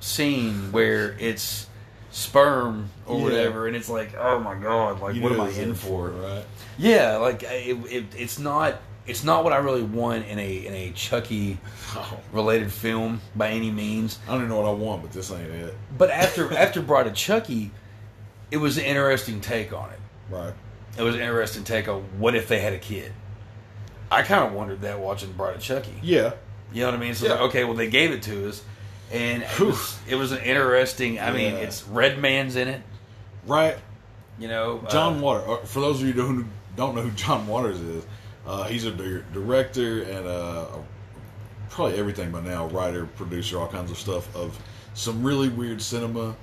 scene 0.00 0.72
where 0.72 1.16
it's 1.18 1.66
sperm 2.10 2.90
or 3.06 3.18
Yeah. 3.18 3.24
whatever, 3.24 3.66
and 3.66 3.76
it's 3.76 3.88
like, 3.88 4.14
oh 4.18 4.38
my 4.40 4.54
god, 4.54 5.00
like 5.00 5.14
You 5.14 5.22
what 5.22 5.32
am 5.32 5.40
I 5.40 5.50
in 5.50 5.74
for? 5.74 6.08
right? 6.10 6.44
Yeah, 6.78 7.16
like 7.16 7.42
it, 7.42 7.76
it, 7.90 8.04
it's 8.16 8.38
not 8.38 8.76
it's 9.06 9.24
not 9.24 9.42
what 9.42 9.52
I 9.52 9.56
really 9.56 9.82
want 9.82 10.26
in 10.26 10.38
a 10.38 10.66
in 10.66 10.72
a 10.74 10.92
Chucky 10.92 11.58
related 12.32 12.72
film 12.72 13.20
by 13.36 13.50
any 13.50 13.70
means. 13.70 14.18
I 14.26 14.32
don't 14.32 14.38
even 14.40 14.48
know 14.50 14.60
what 14.60 14.68
I 14.68 14.72
want, 14.72 15.02
but 15.02 15.12
this 15.12 15.30
ain't 15.30 15.50
it. 15.50 15.74
But 15.96 16.10
after 16.10 16.52
after 16.56 16.80
Bride 16.82 17.06
of 17.06 17.14
Chucky, 17.14 17.70
it 18.50 18.56
was 18.58 18.78
an 18.78 18.84
interesting 18.84 19.40
take 19.40 19.72
on 19.72 19.90
it. 19.90 19.98
Right. 20.30 20.54
It 20.96 21.02
was 21.02 21.14
an 21.14 21.20
interesting 21.20 21.64
take 21.64 21.88
on 21.88 22.02
what 22.18 22.34
if 22.34 22.48
they 22.48 22.60
had 22.60 22.72
a 22.72 22.78
kid. 22.78 23.12
I 24.10 24.22
kind 24.22 24.44
of 24.44 24.52
wondered 24.52 24.80
that 24.82 24.98
watching 25.00 25.32
Bride 25.32 25.56
of 25.56 25.62
Chucky. 25.62 25.94
Yeah. 26.02 26.32
You 26.72 26.82
know 26.82 26.88
what 26.90 26.94
I 26.94 26.98
mean? 27.02 27.14
So 27.14 27.26
Yeah. 27.26 27.32
like, 27.32 27.40
okay, 27.42 27.64
well 27.64 27.74
they 27.74 27.88
gave 27.88 28.10
it 28.10 28.22
to 28.22 28.48
us, 28.48 28.62
and 29.12 29.42
it 29.42 29.60
was, 29.60 29.98
it 30.08 30.14
was 30.16 30.32
an 30.32 30.40
interesting. 30.42 31.18
I 31.20 31.30
mean, 31.30 31.54
it's 31.54 31.86
Redman's 31.86 32.56
in 32.56 32.68
it. 32.68 32.82
Right. 33.46 33.76
You 34.38 34.48
know, 34.48 34.84
John 34.90 35.18
uh, 35.18 35.20
Waters. 35.20 35.48
uh, 35.48 35.66
For 35.66 35.80
those 35.80 36.00
of 36.00 36.06
you 36.06 36.12
who 36.14 36.44
don't 36.76 36.94
know 36.94 37.02
who 37.02 37.10
John 37.12 37.46
Waters 37.46 37.80
is, 37.80 38.04
uh, 38.46 38.64
he's 38.64 38.84
a 38.84 38.90
director 38.92 40.02
and 40.02 40.26
uh, 40.26 40.66
probably 41.70 41.98
everything 41.98 42.30
by 42.30 42.40
now, 42.40 42.66
writer, 42.68 43.06
producer, 43.16 43.58
all 43.58 43.68
kinds 43.68 43.90
of 43.90 43.98
stuff 43.98 44.34
of 44.36 44.58
some 44.94 45.22
really 45.22 45.48
weird 45.48 45.82
cinema. 45.82 46.34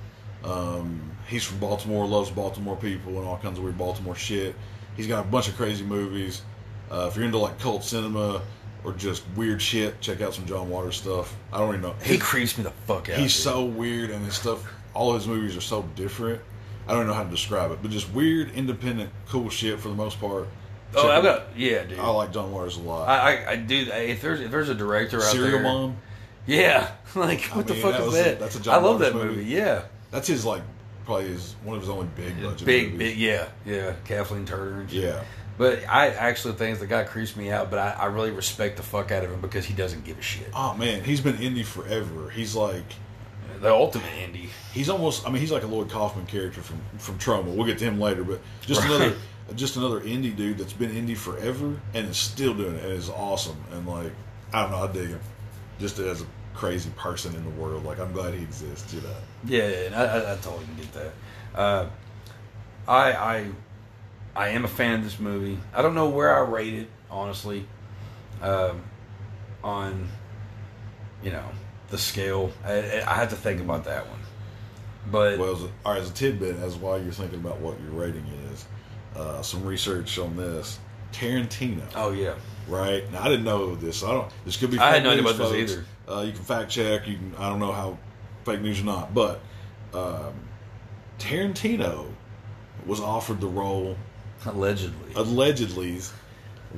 Um, 0.44 1.00
he's 1.28 1.44
from 1.44 1.58
Baltimore, 1.58 2.06
loves 2.06 2.30
Baltimore 2.30 2.76
people 2.76 3.18
and 3.18 3.26
all 3.26 3.38
kinds 3.38 3.58
of 3.58 3.64
weird 3.64 3.78
Baltimore 3.78 4.14
shit. 4.14 4.54
He's 4.96 5.06
got 5.06 5.24
a 5.24 5.28
bunch 5.28 5.48
of 5.48 5.56
crazy 5.56 5.84
movies. 5.84 6.42
Uh, 6.90 7.06
if 7.10 7.16
you're 7.16 7.24
into 7.24 7.38
like 7.38 7.58
cult 7.58 7.84
cinema 7.84 8.42
or 8.84 8.92
just 8.92 9.24
weird 9.36 9.60
shit, 9.60 10.00
check 10.00 10.20
out 10.20 10.34
some 10.34 10.46
John 10.46 10.68
Waters 10.70 10.96
stuff. 10.96 11.34
I 11.52 11.58
don't 11.58 11.70
even 11.70 11.80
know. 11.82 11.94
he 12.02 12.18
creeps 12.18 12.56
me 12.56 12.64
the 12.64 12.70
fuck 12.70 13.08
out. 13.08 13.18
He's 13.18 13.34
dude. 13.34 13.42
so 13.44 13.64
weird, 13.64 14.10
and 14.10 14.24
his 14.24 14.34
stuff. 14.34 14.64
All 14.94 15.14
his 15.14 15.26
movies 15.26 15.56
are 15.56 15.60
so 15.60 15.82
different. 15.94 16.40
I 16.88 16.92
don't 16.94 17.06
know 17.06 17.12
how 17.14 17.24
to 17.24 17.30
describe 17.30 17.70
it, 17.72 17.80
but 17.82 17.90
just 17.90 18.10
weird, 18.12 18.52
independent, 18.52 19.10
cool 19.28 19.50
shit 19.50 19.80
for 19.80 19.88
the 19.88 19.94
most 19.94 20.20
part. 20.20 20.46
Oh, 20.94 21.02
Check 21.02 21.10
I've 21.10 21.22
got 21.24 21.40
out. 21.40 21.46
yeah, 21.56 21.82
dude. 21.82 21.98
I 21.98 22.08
like 22.10 22.32
John 22.32 22.52
Waters 22.52 22.76
a 22.76 22.80
lot. 22.80 23.08
I, 23.08 23.34
I, 23.44 23.50
I 23.50 23.56
do. 23.56 23.76
If 23.92 24.22
there's 24.22 24.40
if 24.40 24.50
there's 24.52 24.68
a 24.68 24.74
director 24.74 25.16
out 25.16 25.22
there. 25.24 25.30
Serial 25.32 25.50
there, 25.58 25.62
Mom. 25.64 25.96
yeah, 26.46 26.92
like 27.16 27.52
I 27.52 27.56
what 27.56 27.66
the 27.66 27.74
fuck 27.74 27.92
that 27.92 28.02
is 28.02 28.14
a- 28.14 28.22
that? 28.22 28.38
that's 28.40 28.54
a 28.56 28.60
John 28.60 28.74
I 28.74 28.78
love 28.78 29.00
Waters 29.00 29.12
that 29.12 29.18
movie. 29.18 29.36
movie. 29.38 29.50
Yeah, 29.50 29.82
That's 30.12 30.28
his 30.28 30.44
like 30.44 30.62
probably 31.04 31.26
his 31.28 31.56
one 31.64 31.74
of 31.76 31.82
his 31.82 31.90
only 31.90 32.06
big 32.14 32.40
budget 32.40 32.64
big, 32.66 32.92
movies. 32.92 32.98
big, 33.10 33.18
yeah, 33.18 33.48
yeah. 33.66 33.94
Kathleen 34.04 34.46
Turner. 34.46 34.86
Yeah. 34.88 35.24
But 35.58 35.88
I 35.88 36.08
actually 36.08 36.54
think 36.54 36.78
the 36.80 36.86
guy 36.86 37.04
creeps 37.04 37.34
me 37.36 37.50
out, 37.50 37.70
but 37.70 37.78
I, 37.78 37.90
I 37.92 38.04
really 38.06 38.30
respect 38.30 38.76
the 38.76 38.82
fuck 38.82 39.10
out 39.10 39.24
of 39.24 39.30
him 39.30 39.40
because 39.40 39.64
he 39.64 39.72
doesn't 39.74 40.04
give 40.04 40.18
a 40.18 40.22
shit. 40.22 40.48
Oh 40.54 40.74
man, 40.74 41.02
he's 41.02 41.20
been 41.20 41.36
indie 41.36 41.64
forever. 41.64 42.28
He's 42.30 42.54
like 42.54 42.84
The 43.60 43.72
ultimate 43.72 44.04
indie. 44.18 44.48
he's 44.72 44.90
almost. 44.90 45.26
I 45.26 45.30
mean, 45.30 45.40
he's 45.40 45.50
like 45.52 45.62
a 45.62 45.66
Lloyd 45.66 45.88
Kaufman 45.90 46.26
character 46.26 46.60
from 46.60 46.80
from 46.98 47.18
Troma. 47.18 47.44
We'll 47.54 47.66
get 47.66 47.78
to 47.78 47.84
him 47.86 47.98
later, 47.98 48.22
but 48.24 48.40
just 48.60 48.82
Right. 48.82 48.90
another 48.90 49.16
just 49.54 49.76
another 49.76 50.00
indie 50.00 50.34
dude 50.36 50.58
that's 50.58 50.72
been 50.72 50.90
indie 50.90 51.16
forever 51.16 51.80
and 51.94 52.08
is 52.08 52.16
still 52.18 52.52
doing 52.52 52.74
it 52.74 52.84
and 52.84 52.92
is 52.92 53.08
awesome. 53.08 53.56
And 53.72 53.86
like 53.86 54.12
I 54.52 54.62
don't 54.62 54.72
know, 54.72 54.78
I 54.88 54.92
dig 54.92 55.08
him 55.08 55.20
just 55.80 55.98
as 55.98 56.20
a 56.22 56.26
crazy 56.52 56.90
person 56.96 57.34
in 57.34 57.44
the 57.44 57.50
world. 57.50 57.84
Like 57.84 57.98
I'm 57.98 58.12
glad 58.12 58.34
he 58.34 58.42
exists. 58.42 58.92
You 58.92 59.00
know. 59.00 59.08
Yeah, 59.46 59.68
yeah, 59.68 59.76
and 59.86 59.94
I, 59.94 60.02
I, 60.04 60.32
I 60.32 60.36
totally 60.36 60.66
get 60.76 60.92
that. 60.92 61.12
Uh, 61.58 61.86
I, 62.88 63.12
I, 63.12 63.46
I 64.36 64.48
am 64.48 64.64
a 64.64 64.68
fan 64.68 64.98
of 64.98 65.04
this 65.04 65.18
movie. 65.18 65.58
I 65.74 65.82
don't 65.82 65.94
know 65.94 66.08
where 66.08 66.36
I 66.36 66.40
rate 66.40 66.74
it, 66.74 66.88
honestly, 67.10 67.66
um, 68.42 68.82
on, 69.64 70.08
you 71.22 71.30
know, 71.30 71.44
the 71.88 71.98
scale. 71.98 72.52
I, 72.64 73.02
I 73.06 73.14
have 73.14 73.30
to 73.30 73.36
think 73.36 73.60
about 73.60 73.84
that 73.84 74.06
one. 74.08 74.18
But 75.10 75.38
Well, 75.38 75.52
as 75.52 75.62
a, 75.62 75.66
all 75.84 75.92
right, 75.92 76.02
as 76.02 76.10
a 76.10 76.12
tidbit, 76.12 76.56
as 76.56 76.76
while 76.76 77.00
you're 77.00 77.12
thinking 77.12 77.38
about 77.38 77.60
what 77.60 77.80
your 77.80 77.92
rating 77.92 78.26
is, 78.52 78.66
uh, 79.16 79.42
some 79.42 79.64
research 79.64 80.18
on 80.18 80.36
this. 80.36 80.78
Tarantino, 81.12 81.82
oh 81.94 82.10
yeah, 82.10 82.34
right? 82.68 83.10
Now 83.12 83.22
I 83.22 83.28
didn't 83.28 83.44
know 83.44 83.74
this. 83.76 83.98
So 83.98 84.08
I 84.08 84.12
don't. 84.12 84.32
This 84.44 84.56
could 84.56 84.70
be. 84.72 84.78
I 84.78 84.88
had 84.88 84.94
fake 84.96 85.04
no 85.04 85.10
idea 85.10 85.22
about 85.22 85.52
this 85.52 85.74
folks. 85.74 85.88
Uh, 86.08 86.20
you 86.22 86.32
can 86.32 86.42
fact 86.42 86.70
check. 86.70 87.06
You 87.06 87.14
can. 87.14 87.34
I 87.38 87.48
don't 87.48 87.60
know 87.60 87.72
how 87.72 87.96
fake 88.44 88.60
news 88.60 88.80
or 88.80 88.84
not, 88.84 89.14
but 89.14 89.40
um, 89.94 90.34
Tarantino 91.18 92.06
was 92.84 93.00
offered 93.00 93.40
the 93.40 93.46
role 93.46 93.96
allegedly. 94.46 95.12
allegedly 95.14 96.00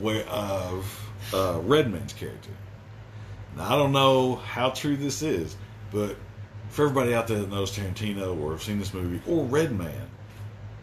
where 0.01 0.25
of 0.27 1.11
uh, 1.35 1.61
Redman's 1.65 2.13
character. 2.13 2.51
Now 3.57 3.65
I 3.65 3.77
don't 3.77 3.93
know 3.93 4.37
how 4.37 4.71
true 4.71 4.97
this 4.97 5.23
is, 5.23 5.57
but 5.91 6.17
for 6.71 6.85
everybody 6.85 7.15
out 7.15 7.27
there 7.27 7.39
that 7.39 7.51
knows 7.51 7.77
Tarantino 7.77 8.39
or 8.41 8.53
have 8.53 8.63
seen 8.63 8.79
this 8.79 8.93
movie 8.95 9.21
or 9.27 9.45
Redman, 9.45 10.09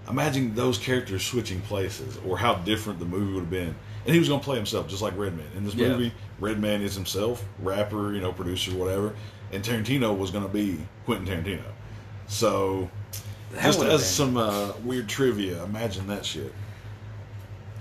imagine 0.10 0.54
those 0.56 0.78
characters 0.78 1.24
switching 1.26 1.62
places 1.62 2.18
or 2.28 2.38
how 2.38 2.56
different 2.56 3.00
the 3.00 3.06
movie 3.06 3.34
would 3.34 3.42
have 3.42 3.50
been. 3.50 3.76
And 4.06 4.14
he 4.14 4.20
was 4.20 4.28
going 4.28 4.40
to 4.40 4.44
play 4.44 4.56
himself 4.58 4.88
just 4.88 5.02
like 5.02 5.18
Redman. 5.18 5.48
In 5.56 5.64
this 5.64 5.74
Yeah. 5.74 5.90
movie, 5.90 6.14
Redman 6.40 6.82
is 6.82 6.94
himself, 6.94 7.44
rapper, 7.60 8.14
you 8.14 8.22
know, 8.22 8.32
producer, 8.32 8.72
whatever, 8.76 9.16
and 9.52 9.64
Tarantino 9.64 10.16
was 10.16 10.30
going 10.32 10.44
to 10.46 10.52
be 10.54 10.78
Quentin 11.06 11.26
Tarantino. 11.26 11.64
So, 12.28 12.90
That 13.54 13.64
just 13.64 13.80
as 13.82 13.88
been- 13.88 14.00
some 14.00 14.38
uh, 14.38 14.74
weird 14.84 15.08
trivia, 15.10 15.64
imagine 15.64 16.08
that 16.08 16.26
shit. 16.26 16.54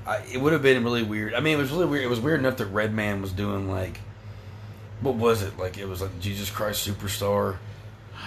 I, 0.07 0.19
it 0.33 0.39
would 0.41 0.53
have 0.53 0.63
been 0.63 0.85
really 0.85 1.03
weird. 1.03 1.35
I 1.35 1.41
mean, 1.41 1.55
it 1.59 1.61
was 1.61 1.71
really 1.71 1.87
weird. 1.87 2.05
It 2.05 2.09
was 2.11 2.21
weird 2.21 2.41
enough 2.41 2.57
that 2.59 2.67
Redman 2.67 3.23
was 3.23 3.33
doing 3.33 3.71
like, 3.71 4.01
what 5.01 5.15
was 5.15 5.43
it? 5.43 5.59
Like 5.59 5.79
it 5.79 5.87
was 5.89 6.03
like 6.03 6.19
Jesus 6.21 6.51
Christ 6.51 6.87
Superstar, 6.87 7.57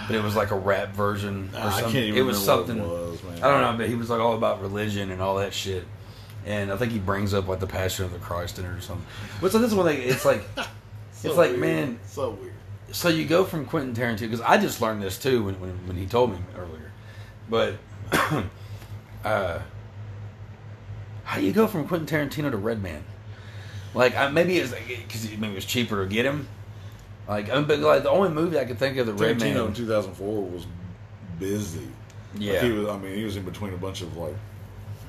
but 0.06 0.16
it 0.16 0.22
was 0.22 0.34
like 0.36 0.50
a 0.50 0.56
rap 0.58 0.90
version 0.90 1.50
or 1.54 1.58
I 1.60 1.70
something. 1.70 1.92
can't 1.92 2.04
even 2.06 2.18
it 2.18 2.22
was 2.22 2.40
remember 2.40 2.66
something. 2.66 2.88
what 2.88 3.00
it 3.00 3.10
was, 3.10 3.22
man. 3.24 3.42
I 3.42 3.50
don't 3.50 3.60
know, 3.62 3.76
but 3.78 3.88
he 3.88 3.94
was 3.94 4.10
like 4.10 4.20
all 4.20 4.34
about 4.34 4.60
religion 4.60 5.10
and 5.10 5.20
all 5.22 5.36
that 5.36 5.52
shit. 5.54 5.84
And 6.46 6.72
I 6.72 6.76
think 6.76 6.92
he 6.92 6.98
brings 6.98 7.34
up 7.34 7.46
like 7.48 7.60
the 7.60 7.66
Passion 7.66 8.04
of 8.04 8.12
the 8.12 8.18
Christ 8.18 8.58
in 8.58 8.64
it 8.64 8.68
or 8.68 8.80
something. 8.80 9.04
But 9.40 9.52
so 9.52 9.58
this 9.58 9.70
is 9.70 9.74
one 9.76 9.86
thing. 9.86 10.00
It's 10.02 10.24
like, 10.24 10.42
So 11.12 11.28
it's 11.28 11.36
like 11.36 11.50
weird. 11.50 11.60
man. 11.60 12.00
so 12.06 12.30
weird. 12.30 12.52
So 12.92 13.08
you 13.08 13.26
go 13.26 13.44
from 13.44 13.66
Quentin 13.66 13.92
Tarantino 13.94 14.20
because 14.20 14.40
I 14.40 14.56
just 14.56 14.80
learned 14.80 15.02
this 15.02 15.18
too 15.18 15.44
when, 15.44 15.60
when 15.60 15.70
when 15.86 15.96
he 15.96 16.06
told 16.06 16.30
me 16.32 16.38
earlier, 16.56 16.92
but 17.50 17.74
uh, 19.24 19.58
how 21.28 21.38
do 21.38 21.44
you 21.44 21.52
go 21.52 21.66
from 21.66 21.86
Quentin 21.86 22.06
Tarantino 22.06 22.50
to 22.50 22.56
Redman? 22.56 23.04
Like 23.92 24.16
I, 24.16 24.30
maybe 24.30 24.56
it's 24.56 24.72
because 24.72 25.30
maybe 25.32 25.52
it 25.52 25.56
was 25.56 25.66
cheaper 25.66 26.02
to 26.02 26.08
get 26.08 26.24
him. 26.24 26.48
Like, 27.28 27.50
I 27.50 27.56
mean, 27.56 27.64
but 27.64 27.80
like 27.80 28.02
the 28.02 28.08
only 28.08 28.30
movie 28.30 28.58
I 28.58 28.64
could 28.64 28.78
think 28.78 28.96
of 28.96 29.06
the 29.06 29.12
Tarantino 29.12 29.68
in 29.68 29.74
2004 29.74 30.42
was 30.44 30.66
busy. 31.38 31.80
Like, 31.80 31.88
yeah, 32.38 32.62
he 32.62 32.72
was. 32.72 32.88
I 32.88 32.96
mean, 32.96 33.14
he 33.14 33.24
was 33.24 33.36
in 33.36 33.42
between 33.42 33.74
a 33.74 33.76
bunch 33.76 34.00
of 34.00 34.16
like 34.16 34.34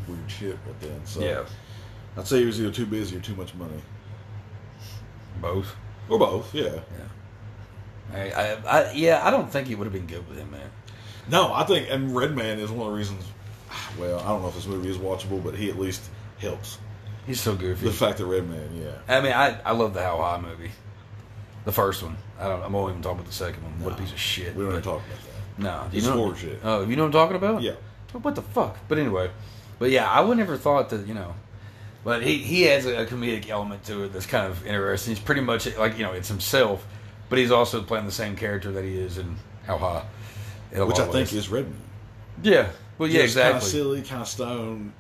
weird 0.10 0.20
shit 0.30 0.58
right 0.66 0.80
then. 0.82 1.06
So 1.06 1.22
yeah, 1.22 1.46
I'd 2.18 2.28
say 2.28 2.40
he 2.40 2.46
was 2.46 2.60
either 2.60 2.72
too 2.72 2.86
busy 2.86 3.16
or 3.16 3.22
too 3.22 3.36
much 3.36 3.56
money, 3.56 3.82
both. 5.42 5.74
or 6.10 6.20
both. 6.20 6.54
Yeah. 6.54 6.80
I, 8.14 8.32
I, 8.32 8.58
I, 8.68 8.92
yeah, 8.92 9.26
I 9.26 9.32
don't 9.32 9.50
think 9.50 9.70
it 9.70 9.76
would 9.76 9.86
have 9.86 9.94
been 9.94 10.08
good 10.08 10.28
with 10.28 10.38
him, 10.38 10.52
man. 10.52 10.70
No, 11.30 11.54
I 11.54 11.64
think 11.64 11.88
and 11.90 12.14
Redman 12.14 12.60
is 12.60 12.72
one 12.72 12.88
of 12.88 12.92
the 12.92 12.98
reasons. 12.98 13.24
Well, 14.00 14.20
I 14.20 14.28
don't 14.28 14.42
know 14.42 14.48
if 14.50 14.56
this 14.56 14.66
movie 14.68 14.90
is 14.90 14.98
watchable, 14.98 15.44
but 15.44 15.56
he 15.56 15.70
at 15.70 15.78
least 15.78 16.02
helps. 16.40 16.78
He's 17.28 17.40
so 17.40 17.56
goofy. 17.56 17.86
The 17.86 17.92
fact 17.94 18.18
that 18.18 18.26
Redman, 18.26 18.82
yeah. 18.82 18.92
I 19.08 19.22
mean, 19.22 19.34
I, 19.34 19.60
I 19.64 19.72
love 19.74 19.94
the 19.94 20.02
How 20.02 20.18
High 20.18 20.42
movie, 20.42 20.72
the 21.66 21.72
first 21.72 22.02
one. 22.02 22.18
I 22.40 22.48
don't. 22.48 22.64
I'm 22.64 22.74
only 22.74 22.92
even 22.92 23.04
talking 23.04 23.20
about 23.20 23.28
the 23.28 23.34
second 23.36 23.62
one. 23.64 23.84
What 23.84 23.94
a 23.94 23.98
piece 24.02 24.12
of 24.12 24.20
shit. 24.20 24.56
We 24.56 24.64
don't 24.64 24.72
even 24.72 24.84
talk 24.84 25.02
about 25.06 25.20
that. 25.20 25.62
No, 25.62 25.84
you 25.92 25.98
It's 25.98 26.08
know 26.08 26.14
horror 26.14 26.36
shit. 26.36 26.60
Oh, 26.64 26.84
you 26.86 26.96
know 26.96 27.04
what 27.04 27.08
I'm 27.08 27.12
talking 27.12 27.36
about? 27.36 27.62
Yeah. 27.62 27.74
What 28.14 28.34
the 28.36 28.42
fuck? 28.42 28.78
But 28.88 28.98
anyway, 28.98 29.30
but 29.78 29.92
yeah, 29.92 30.10
I 30.10 30.22
would 30.22 30.38
never 30.38 30.58
thought 30.58 30.90
that 30.90 31.06
you 31.06 31.14
know, 31.14 31.36
but 32.04 32.24
he 32.24 32.38
he 32.38 32.64
has 32.64 32.86
a, 32.88 33.06
comedic 33.06 33.50
element 33.50 33.84
to 33.86 34.06
it 34.06 34.14
that's 34.14 34.26
kind 34.26 34.48
of 34.48 34.66
interesting. 34.66 35.14
He's 35.14 35.24
pretty 35.24 35.42
much 35.42 35.76
like 35.78 35.98
you 35.98 36.04
know 36.06 36.14
it's 36.14 36.30
himself, 36.30 36.88
but 37.30 37.38
he's 37.38 37.52
also 37.52 37.84
playing 37.84 38.06
the 38.06 38.12
same 38.12 38.36
character 38.36 38.72
that 38.72 38.84
he 38.84 38.98
is 38.98 39.18
in 39.20 39.36
How 39.68 39.78
High, 39.78 40.06
in 40.72 40.88
Which 40.88 40.98
I 40.98 41.04
think 41.04 41.14
ways. 41.14 41.34
is 41.34 41.50
Redman. 41.50 41.78
yeah. 42.42 42.70
Well, 43.00 43.10
yeah, 43.10 43.24
Just 43.24 43.38
Kind 43.38 43.58
of 43.58 43.64
silly, 43.64 44.02
kind 44.04 44.22
of 44.22 44.28
stone. 44.28 44.94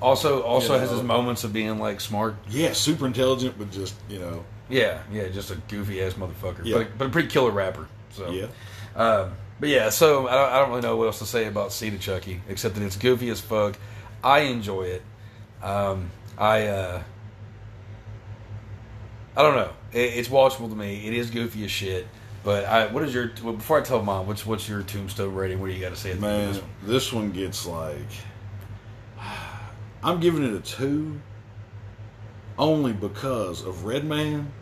Also, 0.00 0.42
also 0.42 0.74
You 0.74 0.80
has 0.80 0.90
his 0.90 1.02
moments 1.02 1.42
of 1.42 1.52
being 1.52 1.78
like 1.78 2.00
smart. 2.00 2.36
Yeah, 2.48 2.72
super 2.74 3.06
intelligent, 3.06 3.58
but 3.58 3.70
just 3.72 3.94
you 4.08 4.18
know, 4.18 4.44
Yeah, 4.68 5.02
yeah, 5.10 5.28
just 5.28 5.50
a 5.50 5.56
goofy 5.68 6.02
ass 6.02 6.12
motherfucker, 6.14 6.60
Yeah. 6.64 6.78
but, 6.78 6.98
but 6.98 7.06
a 7.06 7.10
pretty 7.10 7.28
killer 7.28 7.50
rapper. 7.50 7.88
So 8.10 8.30
yeah. 8.30 8.46
Um, 8.94 9.32
but 9.58 9.70
yeah, 9.70 9.88
so 9.88 10.28
I 10.28 10.32
don't, 10.34 10.52
I 10.52 10.58
don't 10.58 10.68
really 10.68 10.82
know 10.82 10.96
what 10.96 11.06
else 11.06 11.18
to 11.20 11.26
say 11.26 11.46
about 11.46 11.72
Seed 11.72 11.98
Chucky, 11.98 12.42
except 12.48 12.74
that 12.74 12.84
it's 12.84 12.96
goofy 12.96 13.30
as 13.30 13.40
fuck. 13.40 13.78
I 14.22 14.40
enjoy 14.40 14.82
it. 14.82 15.02
Um, 15.62 16.10
I 16.36 16.66
uh, 16.66 17.02
I 19.34 19.42
don't 19.42 19.54
know. 19.56 19.70
It, 19.92 20.14
it's 20.18 20.28
watchable 20.28 20.68
to 20.68 20.76
me. 20.76 21.06
It 21.06 21.14
is 21.14 21.30
goofy 21.30 21.64
as 21.64 21.70
shit. 21.70 22.06
But 22.46 22.64
I, 22.66 22.86
what 22.86 23.02
is 23.02 23.12
your? 23.12 23.32
Well, 23.42 23.54
before 23.54 23.80
I 23.80 23.82
tell 23.82 24.00
mom, 24.00 24.28
what's 24.28 24.46
what's 24.46 24.68
your 24.68 24.84
Tombstone 24.84 25.34
rating? 25.34 25.60
What 25.60 25.66
do 25.66 25.72
you 25.72 25.80
got 25.80 25.88
to 25.88 25.96
say? 25.96 26.12
At 26.12 26.20
the 26.20 26.26
end 26.28 26.36
of 26.36 26.44
Man, 26.44 26.52
this 26.52 26.62
one? 26.62 26.70
this 26.92 27.12
one 27.12 27.30
gets 27.32 27.66
like 27.66 28.08
I'm 30.04 30.20
giving 30.20 30.44
it 30.44 30.54
a 30.54 30.60
two 30.60 31.20
only 32.56 32.92
because 32.92 33.66
of 33.66 33.84
Redman 33.84 34.52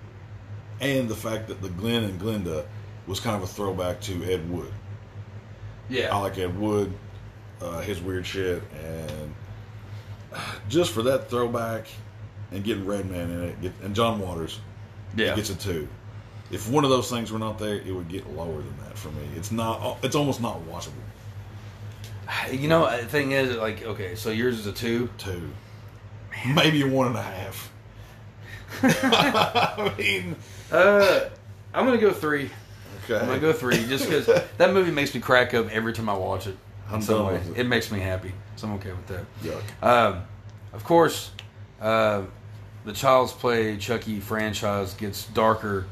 and 0.80 1.11
the 1.11 1.14
fact 1.14 1.49
that 1.49 1.61
the 1.61 1.68
Glenn 1.68 2.05
and 2.05 2.18
Glenda 2.18 2.64
was 3.07 3.20
kind 3.20 3.37
of 3.37 3.43
a 3.43 3.47
throwback 3.47 4.01
to 4.01 4.32
Ed 4.32 4.51
Wood. 4.51 4.72
Yeah, 5.91 6.16
I 6.16 6.20
like 6.22 6.39
Ed 6.39 6.59
Wood, 6.59 6.91
uh, 7.61 7.82
his 7.82 8.01
weird 8.01 8.26
shit, 8.26 8.62
and 8.82 9.35
just 10.70 10.91
for 10.91 11.03
that 11.03 11.28
throwback 11.28 11.87
and 12.51 12.64
getting 12.64 12.87
Redman 12.87 13.30
in 13.30 13.43
it, 13.43 13.61
get, 13.61 13.72
and 13.82 13.95
John 13.95 14.20
Waters, 14.20 14.59
yeah. 15.14 15.32
it 15.32 15.37
gets 15.37 15.51
a 15.51 15.55
two. 15.55 15.87
If 16.51 16.69
one 16.71 16.85
of 16.85 16.91
those 16.91 17.09
things 17.11 17.33
were 17.33 17.39
not 17.39 17.59
there, 17.59 17.77
it 17.77 17.91
would 17.93 18.09
get 18.09 18.29
lower 18.31 18.59
than 18.59 18.77
that 18.85 18.97
for 18.99 19.09
me. 19.09 19.23
It's 19.37 19.51
not. 19.51 19.99
It's 20.03 20.15
almost 20.15 20.41
not 20.41 20.61
watchable. 20.69 20.93
You 22.53 22.69
know, 22.69 22.91
the 23.01 23.07
thing 23.07 23.33
is, 23.33 23.57
like, 23.57 23.83
okay, 23.85 24.15
so 24.15 24.31
yours 24.31 24.59
is 24.59 24.67
a 24.67 24.73
two. 24.73 25.09
two, 25.19 25.51
maybe 26.55 26.83
a 26.83 26.87
one 26.87 27.09
and 27.09 27.17
a 27.17 27.23
half. 27.23 27.71
I 28.83 29.95
mean, 29.99 30.37
Uh, 30.73 31.29
I'm 31.73 31.85
gonna 31.85 31.99
go 31.99 32.13
three. 32.13 32.51
okay. 33.05 33.19
I'm 33.21 33.27
gonna 33.27 33.41
go 33.41 33.53
three, 33.53 33.85
just 33.87 34.09
because 34.09 34.27
that 34.59 34.73
movie 34.73 34.91
makes 34.91 35.15
me 35.15 35.21
crack 35.21 35.55
up 35.55 35.69
every 35.71 35.93
time 35.93 36.09
I 36.09 36.15
watch 36.15 36.47
it. 36.47 36.57
I'm 36.89 36.97
in 36.97 37.03
some 37.03 37.27
way. 37.27 37.37
it. 37.37 37.59
It 37.61 37.65
makes 37.65 37.91
me 37.91 38.01
happy, 38.01 38.33
so 38.57 38.69
I'm 38.69 38.75
okay 38.75 38.91
with 38.93 39.07
that. 39.09 39.25
Yuck. 39.43 39.83
Um, 39.87 40.23
of 40.73 40.85
course, 40.85 41.31
uh, 41.81 42.23
the 42.85 42.93
Child's 42.93 43.33
Play 43.33 43.77
Chucky 43.77 44.21
franchise 44.21 44.95
gets 44.95 45.27
darker 45.29 45.87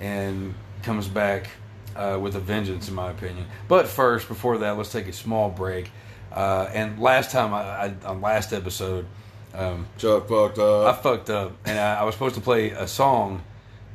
and 0.00 0.54
comes 0.82 1.06
back 1.06 1.48
uh, 1.94 2.18
with 2.20 2.34
a 2.34 2.40
vengeance, 2.40 2.88
in 2.88 2.94
my 2.94 3.10
opinion. 3.10 3.46
But 3.68 3.86
first, 3.86 4.26
before 4.26 4.58
that, 4.58 4.76
let's 4.76 4.90
take 4.90 5.06
a 5.06 5.12
small 5.12 5.50
break. 5.50 5.90
Uh, 6.32 6.68
and 6.72 6.98
last 6.98 7.30
time, 7.30 7.52
I, 7.52 7.60
I, 7.60 7.94
on 8.06 8.20
last 8.20 8.52
episode, 8.52 9.06
um, 9.54 9.86
Chuck 9.98 10.28
fucked 10.28 10.58
up. 10.58 10.86
I 10.86 11.02
fucked 11.02 11.30
up, 11.30 11.52
and 11.64 11.78
I, 11.78 12.00
I 12.00 12.04
was 12.04 12.14
supposed 12.14 12.36
to 12.36 12.40
play 12.40 12.70
a 12.70 12.86
song 12.86 13.42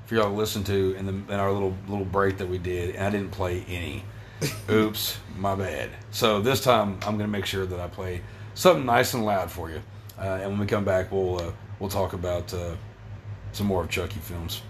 for 0.05 0.15
y'all 0.15 0.29
to 0.29 0.35
listen 0.35 0.63
to 0.65 0.95
in, 0.95 1.05
the, 1.05 1.33
in 1.33 1.39
our 1.39 1.51
little 1.51 1.75
little 1.87 2.05
break 2.05 2.37
that 2.37 2.47
we 2.47 2.57
did, 2.57 2.95
and 2.95 3.05
I 3.05 3.09
didn't 3.09 3.31
play 3.31 3.63
any. 3.67 4.03
Oops, 4.69 5.17
my 5.37 5.55
bad. 5.55 5.89
So 6.11 6.41
this 6.41 6.61
time 6.61 6.95
I'm 7.03 7.17
going 7.17 7.19
to 7.19 7.27
make 7.27 7.45
sure 7.45 7.65
that 7.65 7.79
I 7.79 7.87
play 7.87 8.21
something 8.53 8.85
nice 8.85 9.13
and 9.13 9.25
loud 9.25 9.49
for 9.49 9.71
you, 9.71 9.81
uh, 10.19 10.39
and 10.41 10.51
when 10.51 10.59
we 10.59 10.65
come 10.65 10.83
back, 10.83 11.11
we'll 11.11 11.39
uh, 11.39 11.51
we'll 11.79 11.89
talk 11.89 12.13
about 12.13 12.53
uh, 12.53 12.75
some 13.53 13.67
more 13.67 13.83
of 13.83 13.89
Chucky 13.89 14.19
films. 14.19 14.61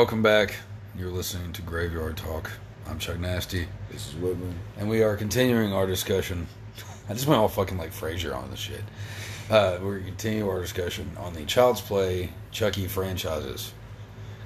Welcome 0.00 0.22
back. 0.22 0.54
You're 0.96 1.10
listening 1.10 1.52
to 1.52 1.60
Graveyard 1.60 2.16
Talk. 2.16 2.50
I'm 2.86 2.98
Chuck 2.98 3.18
Nasty, 3.18 3.68
This 3.90 4.08
is 4.08 4.14
Whytmon. 4.14 4.54
and 4.78 4.88
we 4.88 5.02
are 5.02 5.14
continuing 5.14 5.74
our 5.74 5.86
discussion. 5.86 6.46
I 7.06 7.12
just 7.12 7.26
went 7.26 7.38
all 7.38 7.48
fucking 7.48 7.76
like 7.76 7.92
Frasier 7.92 8.34
on 8.34 8.50
this 8.50 8.60
shit. 8.60 8.80
Uh, 9.50 9.76
we're 9.82 9.98
going 9.98 10.04
to 10.04 10.08
continue 10.08 10.48
our 10.48 10.58
discussion 10.58 11.10
on 11.18 11.34
the 11.34 11.44
Child's 11.44 11.82
Play 11.82 12.30
Chucky 12.50 12.86
franchises. 12.86 13.74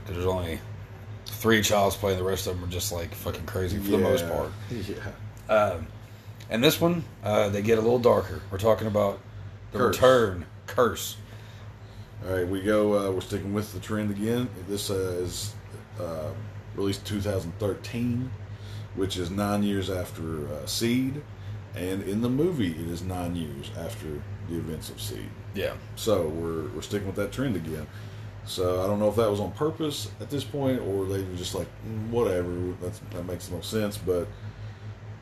Because 0.02 0.16
there's 0.16 0.26
only 0.26 0.58
three 1.26 1.62
Child's 1.62 1.94
Play, 1.94 2.10
and 2.14 2.20
the 2.20 2.24
rest 2.24 2.48
of 2.48 2.56
them 2.56 2.68
are 2.68 2.72
just 2.72 2.90
like 2.90 3.14
fucking 3.14 3.46
crazy 3.46 3.78
for 3.78 3.92
the 3.92 3.98
most 3.98 4.28
part. 4.28 4.50
Yeah. 4.72 5.54
Um, 5.54 5.86
and 6.50 6.64
this 6.64 6.80
one, 6.80 7.04
uh, 7.22 7.48
they 7.50 7.62
get 7.62 7.78
a 7.78 7.80
little 7.80 8.00
darker. 8.00 8.40
We're 8.50 8.58
talking 8.58 8.88
about 8.88 9.20
the 9.70 9.78
Curse. 9.78 9.94
return 9.94 10.46
curse. 10.66 11.16
All 12.26 12.32
right, 12.32 12.46
we 12.48 12.62
go. 12.62 12.94
Uh, 13.08 13.10
we're 13.12 13.20
sticking 13.20 13.52
with 13.52 13.72
the 13.72 13.80
trend 13.80 14.10
again. 14.10 14.48
This 14.68 14.90
uh, 14.90 14.94
is 15.20 15.54
uh, 16.00 16.30
released 16.74 17.04
2013, 17.06 18.30
which 18.94 19.16
is 19.18 19.30
nine 19.30 19.62
years 19.62 19.90
after 19.90 20.46
uh, 20.48 20.64
Seed, 20.66 21.22
and 21.74 22.02
in 22.04 22.22
the 22.22 22.30
movie, 22.30 22.70
it 22.70 22.88
is 22.88 23.02
nine 23.02 23.36
years 23.36 23.70
after 23.78 24.06
the 24.48 24.56
events 24.56 24.88
of 24.88 25.00
Seed. 25.00 25.28
Yeah. 25.54 25.74
So 25.96 26.28
we're 26.28 26.68
we're 26.68 26.82
sticking 26.82 27.06
with 27.06 27.16
that 27.16 27.30
trend 27.32 27.56
again. 27.56 27.86
So 28.46 28.82
I 28.82 28.86
don't 28.86 28.98
know 28.98 29.08
if 29.08 29.16
that 29.16 29.30
was 29.30 29.40
on 29.40 29.52
purpose 29.52 30.10
at 30.20 30.30
this 30.30 30.44
point, 30.44 30.80
or 30.80 31.04
they 31.06 31.22
were 31.22 31.36
just 31.36 31.54
like, 31.54 31.66
"Mm, 31.86 32.10
whatever. 32.10 32.50
That's, 32.80 33.00
that 33.10 33.24
makes 33.26 33.50
no 33.50 33.60
sense. 33.60 33.96
But 33.98 34.28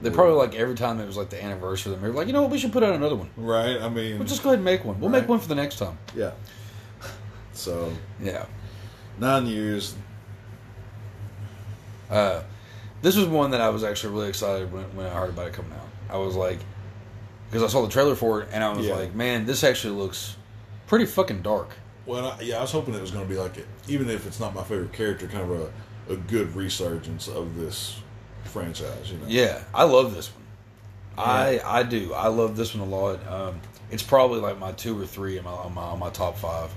They 0.00 0.10
probably 0.10 0.34
like 0.34 0.54
every 0.54 0.74
time 0.76 1.00
it 1.00 1.06
was 1.06 1.16
like 1.16 1.30
the 1.30 1.42
anniversary 1.42 1.92
of 1.94 2.00
the 2.00 2.06
movie, 2.06 2.16
like, 2.18 2.26
you 2.28 2.32
know 2.32 2.42
what, 2.42 2.50
we 2.50 2.58
should 2.58 2.72
put 2.72 2.82
out 2.82 2.94
another 2.94 3.14
one. 3.14 3.30
right, 3.36 3.80
I 3.80 3.88
mean, 3.88 4.18
We'll 4.18 4.26
just 4.26 4.42
go 4.42 4.48
ahead 4.50 4.58
and 4.58 4.64
make 4.64 4.84
one. 4.84 4.98
We'll 5.00 5.10
Right. 5.10 5.20
make 5.20 5.28
one 5.28 5.38
for 5.38 5.46
the 5.48 5.54
next 5.54 5.78
time. 5.78 5.96
yeah. 6.16 6.32
So 7.52 7.92
Yeah. 8.20 8.46
nine 9.18 9.46
years. 9.46 9.94
Uh, 12.10 12.42
this 13.00 13.16
was 13.16 13.26
one 13.26 13.50
that 13.52 13.60
I 13.60 13.70
was 13.70 13.84
actually 13.84 14.14
really 14.14 14.28
excited 14.28 14.72
when, 14.72 14.84
when 14.96 15.06
I 15.06 15.10
heard 15.10 15.30
about 15.30 15.48
it 15.48 15.54
coming 15.54 15.72
out. 15.72 15.88
I 16.10 16.18
was 16.18 16.34
like, 16.36 16.58
because 17.48 17.62
I 17.62 17.68
saw 17.68 17.82
the 17.82 17.88
trailer 17.88 18.14
for 18.14 18.42
it, 18.42 18.48
and 18.52 18.62
I 18.62 18.72
was 18.72 18.86
Yeah. 18.86 18.94
like, 18.96 19.14
man, 19.14 19.46
this 19.46 19.64
actually 19.64 19.94
looks 19.96 20.36
pretty 20.86 21.06
fucking 21.06 21.42
dark. 21.42 21.70
Well, 22.06 22.36
I, 22.38 22.42
yeah, 22.42 22.58
I 22.58 22.60
was 22.62 22.72
hoping 22.72 22.94
it 22.94 23.00
was 23.00 23.10
going 23.10 23.24
to 23.26 23.32
be 23.32 23.38
like, 23.38 23.56
it, 23.58 23.66
even 23.88 24.10
if 24.10 24.26
it's 24.26 24.40
not 24.40 24.54
my 24.54 24.62
favorite 24.62 24.92
character, 24.92 25.26
kind 25.26 25.50
of 25.50 25.72
a, 26.08 26.12
a 26.12 26.16
good 26.16 26.54
resurgence 26.54 27.28
of 27.28 27.56
this 27.56 28.00
franchise. 28.44 29.10
You 29.10 29.18
know. 29.18 29.24
Yeah, 29.28 29.62
I 29.72 29.84
love 29.84 30.14
this 30.14 30.28
one. 30.28 30.42
I 31.16 31.60
I 31.64 31.82
do. 31.82 32.12
I 32.14 32.28
love 32.28 32.56
this 32.56 32.74
one 32.74 32.88
a 32.88 32.90
lot. 32.90 33.26
Um, 33.30 33.60
it's 33.90 34.02
probably 34.02 34.40
like 34.40 34.58
my 34.58 34.72
two 34.72 34.98
or 35.00 35.06
three 35.06 35.36
in 35.38 35.44
my 35.44 35.50
on 35.50 35.74
my, 35.74 35.82
on 35.82 35.98
my 35.98 36.08
top 36.10 36.38
five, 36.38 36.70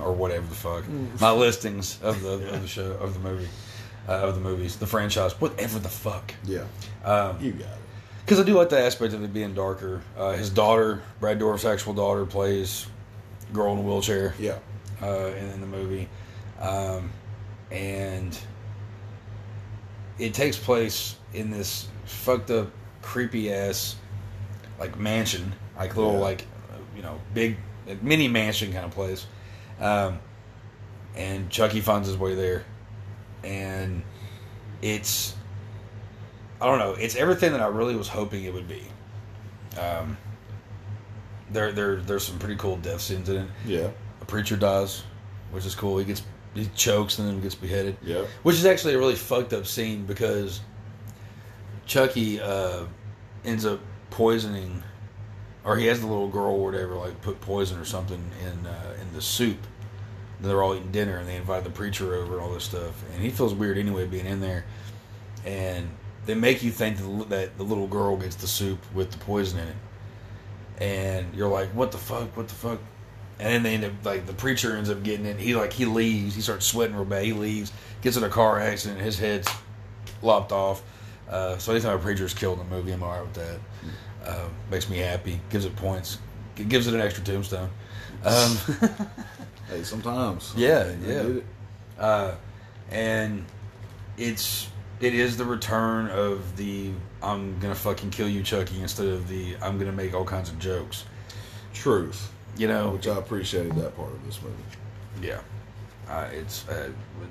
or 0.00 0.12
whatever 0.12 0.46
the 0.46 0.54
fuck. 0.54 0.84
My 1.20 1.30
listings 1.32 1.98
of 2.02 2.20
the 2.22 2.52
of 2.54 2.62
the 2.62 2.68
show 2.68 2.92
of 2.92 3.14
the 3.14 3.20
movie, 3.20 3.48
uh, 4.08 4.12
of 4.12 4.34
the 4.34 4.40
movies, 4.40 4.76
the 4.76 4.86
franchise, 4.86 5.32
whatever 5.40 5.78
the 5.78 5.88
fuck. 5.88 6.34
Yeah. 6.44 6.64
Um, 7.04 7.38
You 7.40 7.52
got 7.52 7.62
it. 7.68 7.78
Because 8.24 8.40
I 8.40 8.42
do 8.44 8.52
like 8.54 8.68
the 8.68 8.78
aspect 8.78 9.14
of 9.14 9.22
it 9.24 9.32
being 9.32 9.54
darker. 9.54 10.02
Uh, 10.16 10.32
his 10.32 10.50
daughter, 10.50 11.02
Brad 11.18 11.38
Dourif's 11.38 11.64
actual 11.64 11.94
daughter, 11.94 12.26
plays 12.26 12.86
girl 13.54 13.72
in 13.72 13.78
a 13.78 13.82
wheelchair 13.82 14.34
Yeah. 14.38 14.58
uh, 15.02 15.28
in, 15.38 15.48
in 15.50 15.60
the 15.62 15.66
movie, 15.66 16.08
um, 16.60 17.10
and 17.70 18.38
it 20.18 20.34
takes 20.34 20.56
place 20.58 21.16
in 21.32 21.50
this 21.50 21.88
fucked 22.04 22.50
up, 22.50 22.68
creepy 23.02 23.52
ass 23.52 23.96
like 24.78 24.98
mansion, 24.98 25.54
like 25.76 25.96
little 25.96 26.12
Yeah. 26.14 26.18
like 26.18 26.42
uh, 26.70 26.76
you 26.96 27.02
know 27.02 27.20
big 27.34 27.56
like 27.86 28.02
mini 28.02 28.28
mansion 28.28 28.72
kind 28.72 28.84
of 28.84 28.90
place, 28.90 29.26
um, 29.80 30.18
and 31.16 31.50
Chucky 31.50 31.80
finds 31.80 32.06
his 32.08 32.16
way 32.16 32.34
there, 32.34 32.64
and 33.44 34.02
it's 34.82 35.34
I 36.60 36.66
don't 36.66 36.78
know, 36.78 36.92
it's 36.94 37.14
everything 37.16 37.52
that 37.52 37.60
I 37.60 37.66
really 37.68 37.94
was 37.96 38.08
hoping 38.08 38.44
it 38.44 38.52
would 38.52 38.66
be. 38.68 38.82
Um, 39.80 40.16
there, 41.50 41.70
there, 41.72 41.96
there's 41.96 42.24
some 42.24 42.38
pretty 42.38 42.56
cool 42.56 42.76
death 42.78 43.00
scenes 43.00 43.28
in 43.28 43.36
it 43.36 43.48
Yeah. 43.64 43.90
a 44.20 44.24
preacher 44.24 44.56
dies, 44.56 45.04
which 45.52 45.64
is 45.64 45.74
cool. 45.76 45.98
He 45.98 46.04
gets 46.04 46.22
he 46.54 46.68
chokes 46.74 47.18
and 47.20 47.28
then 47.28 47.40
gets 47.40 47.54
beheaded, 47.54 47.96
Yeah. 48.02 48.22
which 48.42 48.56
is 48.56 48.66
actually 48.66 48.94
a 48.94 48.98
really 48.98 49.14
fucked 49.14 49.52
up 49.52 49.66
scene 49.66 50.04
because 50.04 50.60
Chucky 51.86 52.40
uh, 52.40 52.84
ends 53.44 53.64
up 53.64 53.78
poisoning, 54.10 54.82
or 55.64 55.76
he 55.76 55.86
has 55.86 56.00
the 56.00 56.06
little 56.06 56.28
girl 56.28 56.54
or 56.54 56.64
whatever 56.64 56.94
like 56.94 57.20
put 57.22 57.40
poison 57.40 57.78
or 57.78 57.84
something 57.84 58.30
in 58.42 58.66
uh, 58.66 58.94
in 59.00 59.12
the 59.12 59.22
soup. 59.22 59.58
And 60.38 60.48
They're 60.48 60.62
all 60.62 60.74
eating 60.74 60.92
dinner 60.92 61.18
and 61.18 61.28
they 61.28 61.36
invite 61.36 61.64
the 61.64 61.70
preacher 61.70 62.14
over 62.14 62.34
and 62.34 62.42
all 62.42 62.52
this 62.52 62.64
stuff, 62.64 63.02
and 63.12 63.22
he 63.22 63.30
feels 63.30 63.54
weird 63.54 63.78
anyway 63.78 64.06
being 64.06 64.26
in 64.26 64.40
there, 64.40 64.64
and 65.44 65.88
they 66.26 66.34
make 66.34 66.62
you 66.62 66.70
think 66.70 66.98
that 67.30 67.56
the, 67.56 67.62
little 67.64 67.86
girl 67.86 68.16
gets 68.16 68.36
the 68.36 68.46
soup 68.46 68.78
with 68.94 69.10
the 69.10 69.18
poison 69.18 69.60
in 69.60 69.68
it, 69.68 69.76
and 70.78 71.34
you're 71.34 71.48
like, 71.48 71.70
what 71.70 71.90
the 71.90 71.98
fuck, 71.98 72.36
what 72.36 72.48
the 72.48 72.54
fuck, 72.54 72.78
and 73.40 73.48
then 73.48 73.62
they 73.62 73.74
end 73.74 73.84
up 73.84 73.92
like 74.04 74.26
the 74.26 74.32
preacher 74.32 74.76
ends 74.76 74.90
up 74.90 75.02
getting 75.02 75.26
it. 75.26 75.38
He 75.38 75.54
like 75.54 75.72
he 75.72 75.84
leaves. 75.86 76.34
He 76.34 76.40
starts 76.42 76.66
sweating 76.66 76.94
real 76.96 77.04
bad. 77.04 77.24
He 77.24 77.32
leaves, 77.32 77.72
gets 78.02 78.16
in 78.16 78.24
a 78.24 78.28
car 78.28 78.60
accident. 78.60 79.00
His 79.00 79.18
head's 79.18 79.48
lopped 80.22 80.52
off. 80.52 80.82
Uh, 81.28 81.58
so 81.58 81.72
anytime 81.72 81.96
a 81.96 81.98
preacher's 82.00 82.34
killed 82.34 82.60
in 82.60 82.68
the 82.68 82.74
movie, 82.74 82.92
I'm 82.92 83.02
alright 83.02 83.22
with 83.22 83.34
that. 83.34 83.60
Uh, 84.28 84.44
makes 84.70 84.88
me 84.90 84.98
happy. 84.98 85.40
Gives 85.50 85.64
it 85.64 85.74
points. 85.76 86.18
G- 86.56 86.64
Gives 86.64 86.86
it 86.86 86.94
an 86.94 87.00
extra 87.00 87.24
tombstone. 87.24 87.70
Um, 88.24 88.58
Hey, 89.68 89.82
sometimes. 89.82 90.54
Yeah, 90.56 90.92
yeah. 91.06 91.40
uh, 91.98 92.34
and 92.90 93.44
it's 94.16 94.68
it 95.00 95.14
is 95.14 95.36
the 95.36 95.44
return 95.44 96.08
of 96.08 96.56
the 96.56 96.90
I'm 97.22 97.58
gonna 97.60 97.74
fucking 97.74 98.10
kill 98.10 98.28
you, 98.28 98.42
Chucky, 98.42 98.80
instead 98.80 99.06
of 99.08 99.28
the 99.28 99.56
I'm 99.60 99.78
gonna 99.78 99.92
make 99.92 100.14
all 100.14 100.24
kinds 100.24 100.48
of 100.50 100.58
jokes. 100.58 101.04
Truth. 101.74 102.32
You 102.56 102.66
know, 102.68 102.90
Which 102.92 103.06
I 103.06 103.16
appreciated 103.18 103.74
that 103.76 103.94
part 103.96 104.10
of 104.10 104.24
this 104.24 104.40
movie. 104.42 104.56
Yeah, 105.22 105.40
uh, 106.08 106.28
it's. 106.32 106.66
Uh, 106.68 106.90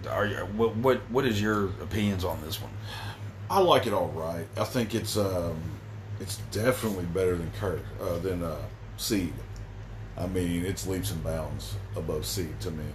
are 0.10 0.26
you, 0.28 0.36
what 0.56 0.76
what 0.78 0.98
what 1.10 1.26
is 1.26 1.42
your 1.42 1.66
opinions 1.82 2.24
on 2.24 2.40
this 2.42 2.62
one? 2.62 2.72
I 3.50 3.60
like 3.60 3.88
it 3.88 3.94
all 3.94 4.10
right. 4.10 4.46
I 4.58 4.64
think 4.64 4.94
it's 4.94 5.18
um, 5.18 5.60
it's 6.20 6.38
definitely 6.52 7.06
better 7.06 7.36
than 7.36 7.52
Kirk 7.60 7.82
uh, 8.02 8.18
than 8.20 8.44
uh, 8.44 8.58
Seed. 8.98 9.34
I 10.18 10.28
mean, 10.28 10.66
it's 10.66 10.88
leaps 10.88 11.12
and 11.12 11.24
bounds 11.24 11.76
above 11.96 12.26
Seed 12.26 12.60
to 12.62 12.72
me. 12.72 12.86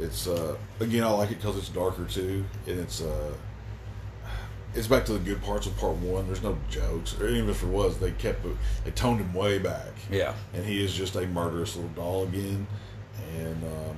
It's 0.00 0.26
uh, 0.26 0.56
again, 0.80 1.04
I 1.04 1.10
like 1.10 1.30
it 1.30 1.36
because 1.36 1.56
it's 1.56 1.68
darker 1.68 2.04
too, 2.04 2.44
and 2.66 2.80
it's 2.80 3.02
uh, 3.02 3.32
it's 4.74 4.86
back 4.86 5.04
to 5.06 5.14
the 5.14 5.18
good 5.18 5.42
parts 5.42 5.66
of 5.66 5.76
part 5.78 5.96
one. 5.96 6.26
There's 6.26 6.42
no 6.42 6.56
jokes, 6.70 7.18
or 7.20 7.28
even 7.28 7.48
if 7.48 7.60
there 7.62 7.70
was, 7.70 7.98
they 7.98 8.12
kept 8.12 8.44
it, 8.44 8.56
they 8.84 8.90
toned 8.90 9.20
him 9.20 9.32
way 9.32 9.58
back, 9.58 9.88
Yeah, 10.10 10.34
and 10.52 10.64
he 10.64 10.84
is 10.84 10.94
just 10.94 11.16
a 11.16 11.26
murderous 11.26 11.76
little 11.76 11.90
doll 11.90 12.24
again. 12.24 12.66
And 13.38 13.64
um, 13.64 13.96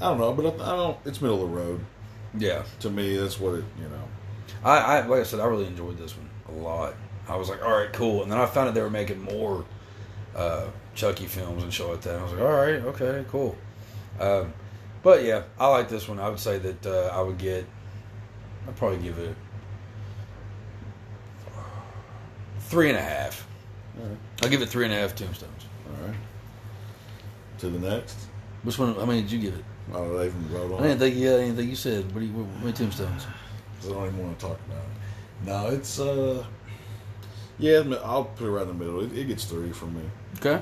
I 0.00 0.08
don't 0.08 0.18
know, 0.18 0.32
but 0.32 0.60
I, 0.60 0.72
I 0.72 0.76
don't. 0.76 0.98
It's 1.04 1.20
middle 1.20 1.44
of 1.44 1.50
the 1.50 1.56
road 1.56 1.80
yeah. 2.36 2.64
to 2.80 2.90
me. 2.90 3.16
That's 3.16 3.38
what 3.38 3.54
it, 3.54 3.64
you 3.78 3.88
know. 3.88 4.08
I, 4.64 4.78
I 4.78 5.06
like 5.06 5.20
I 5.20 5.24
said, 5.24 5.40
I 5.40 5.46
really 5.46 5.66
enjoyed 5.66 5.98
this 5.98 6.16
one 6.16 6.30
a 6.48 6.60
lot. 6.60 6.94
I 7.28 7.36
was 7.36 7.48
like, 7.48 7.64
all 7.64 7.72
right, 7.72 7.92
cool. 7.92 8.22
And 8.22 8.30
then 8.30 8.38
I 8.38 8.46
found 8.46 8.68
out 8.68 8.74
they 8.74 8.82
were 8.82 8.90
making 8.90 9.20
more 9.22 9.64
uh, 10.36 10.66
Chucky 10.94 11.26
films 11.26 11.62
and 11.62 11.72
shit 11.72 11.86
like 11.86 12.02
that. 12.02 12.14
And 12.14 12.20
I 12.20 12.22
was 12.22 12.32
like, 12.32 12.42
all 12.42 12.52
right, 12.52 12.84
okay, 12.84 13.24
cool. 13.30 13.56
Um, 14.20 14.52
but 15.02 15.24
yeah, 15.24 15.42
I 15.58 15.68
like 15.68 15.88
this 15.88 16.08
one. 16.08 16.18
I 16.18 16.28
would 16.28 16.38
say 16.38 16.58
that 16.58 16.86
uh, 16.86 17.10
I 17.12 17.20
would 17.20 17.38
get. 17.38 17.66
I'd 18.66 18.76
probably 18.76 18.98
give 18.98 19.18
it 19.18 19.36
three 22.60 22.88
and 22.88 22.98
a 22.98 23.02
half. 23.02 23.46
Right. 23.96 24.16
I'll 24.42 24.48
give 24.48 24.62
it 24.62 24.68
three 24.68 24.84
and 24.84 24.94
a 24.94 24.96
half 24.96 25.14
tombstones. 25.14 25.66
All 25.86 26.06
right. 26.06 26.16
To 27.58 27.68
the 27.68 27.78
next. 27.78 28.16
Which 28.62 28.78
one? 28.78 28.94
How 28.94 29.04
many 29.04 29.22
did 29.22 29.30
you 29.30 29.38
give 29.38 29.54
it? 29.54 29.64
Oh, 29.92 30.16
they 30.16 30.26
even 30.26 30.50
wrote 30.50 30.80
I 30.80 30.84
didn't 30.84 30.98
think 30.98 31.16
you 31.16 31.28
had 31.28 31.40
anything 31.40 31.68
you 31.68 31.76
said. 31.76 32.06
What 32.14 32.20
do 32.20 32.26
you? 32.26 32.32
What 32.32 32.60
many 32.60 32.72
tombstones? 32.72 33.26
I 33.82 33.88
don't 33.88 34.06
even 34.06 34.24
want 34.24 34.38
to 34.38 34.46
talk 34.46 34.58
about 34.66 34.78
it. 34.78 35.46
No, 35.46 35.66
it's 35.68 36.00
uh, 36.00 36.44
yeah. 37.58 37.82
I'll 38.04 38.24
put 38.24 38.46
it 38.46 38.50
right 38.50 38.62
in 38.62 38.68
the 38.68 38.74
middle. 38.74 39.00
It, 39.02 39.16
it 39.16 39.24
gets 39.28 39.44
three 39.44 39.70
from 39.72 39.94
me. 39.94 40.02
Okay. 40.36 40.60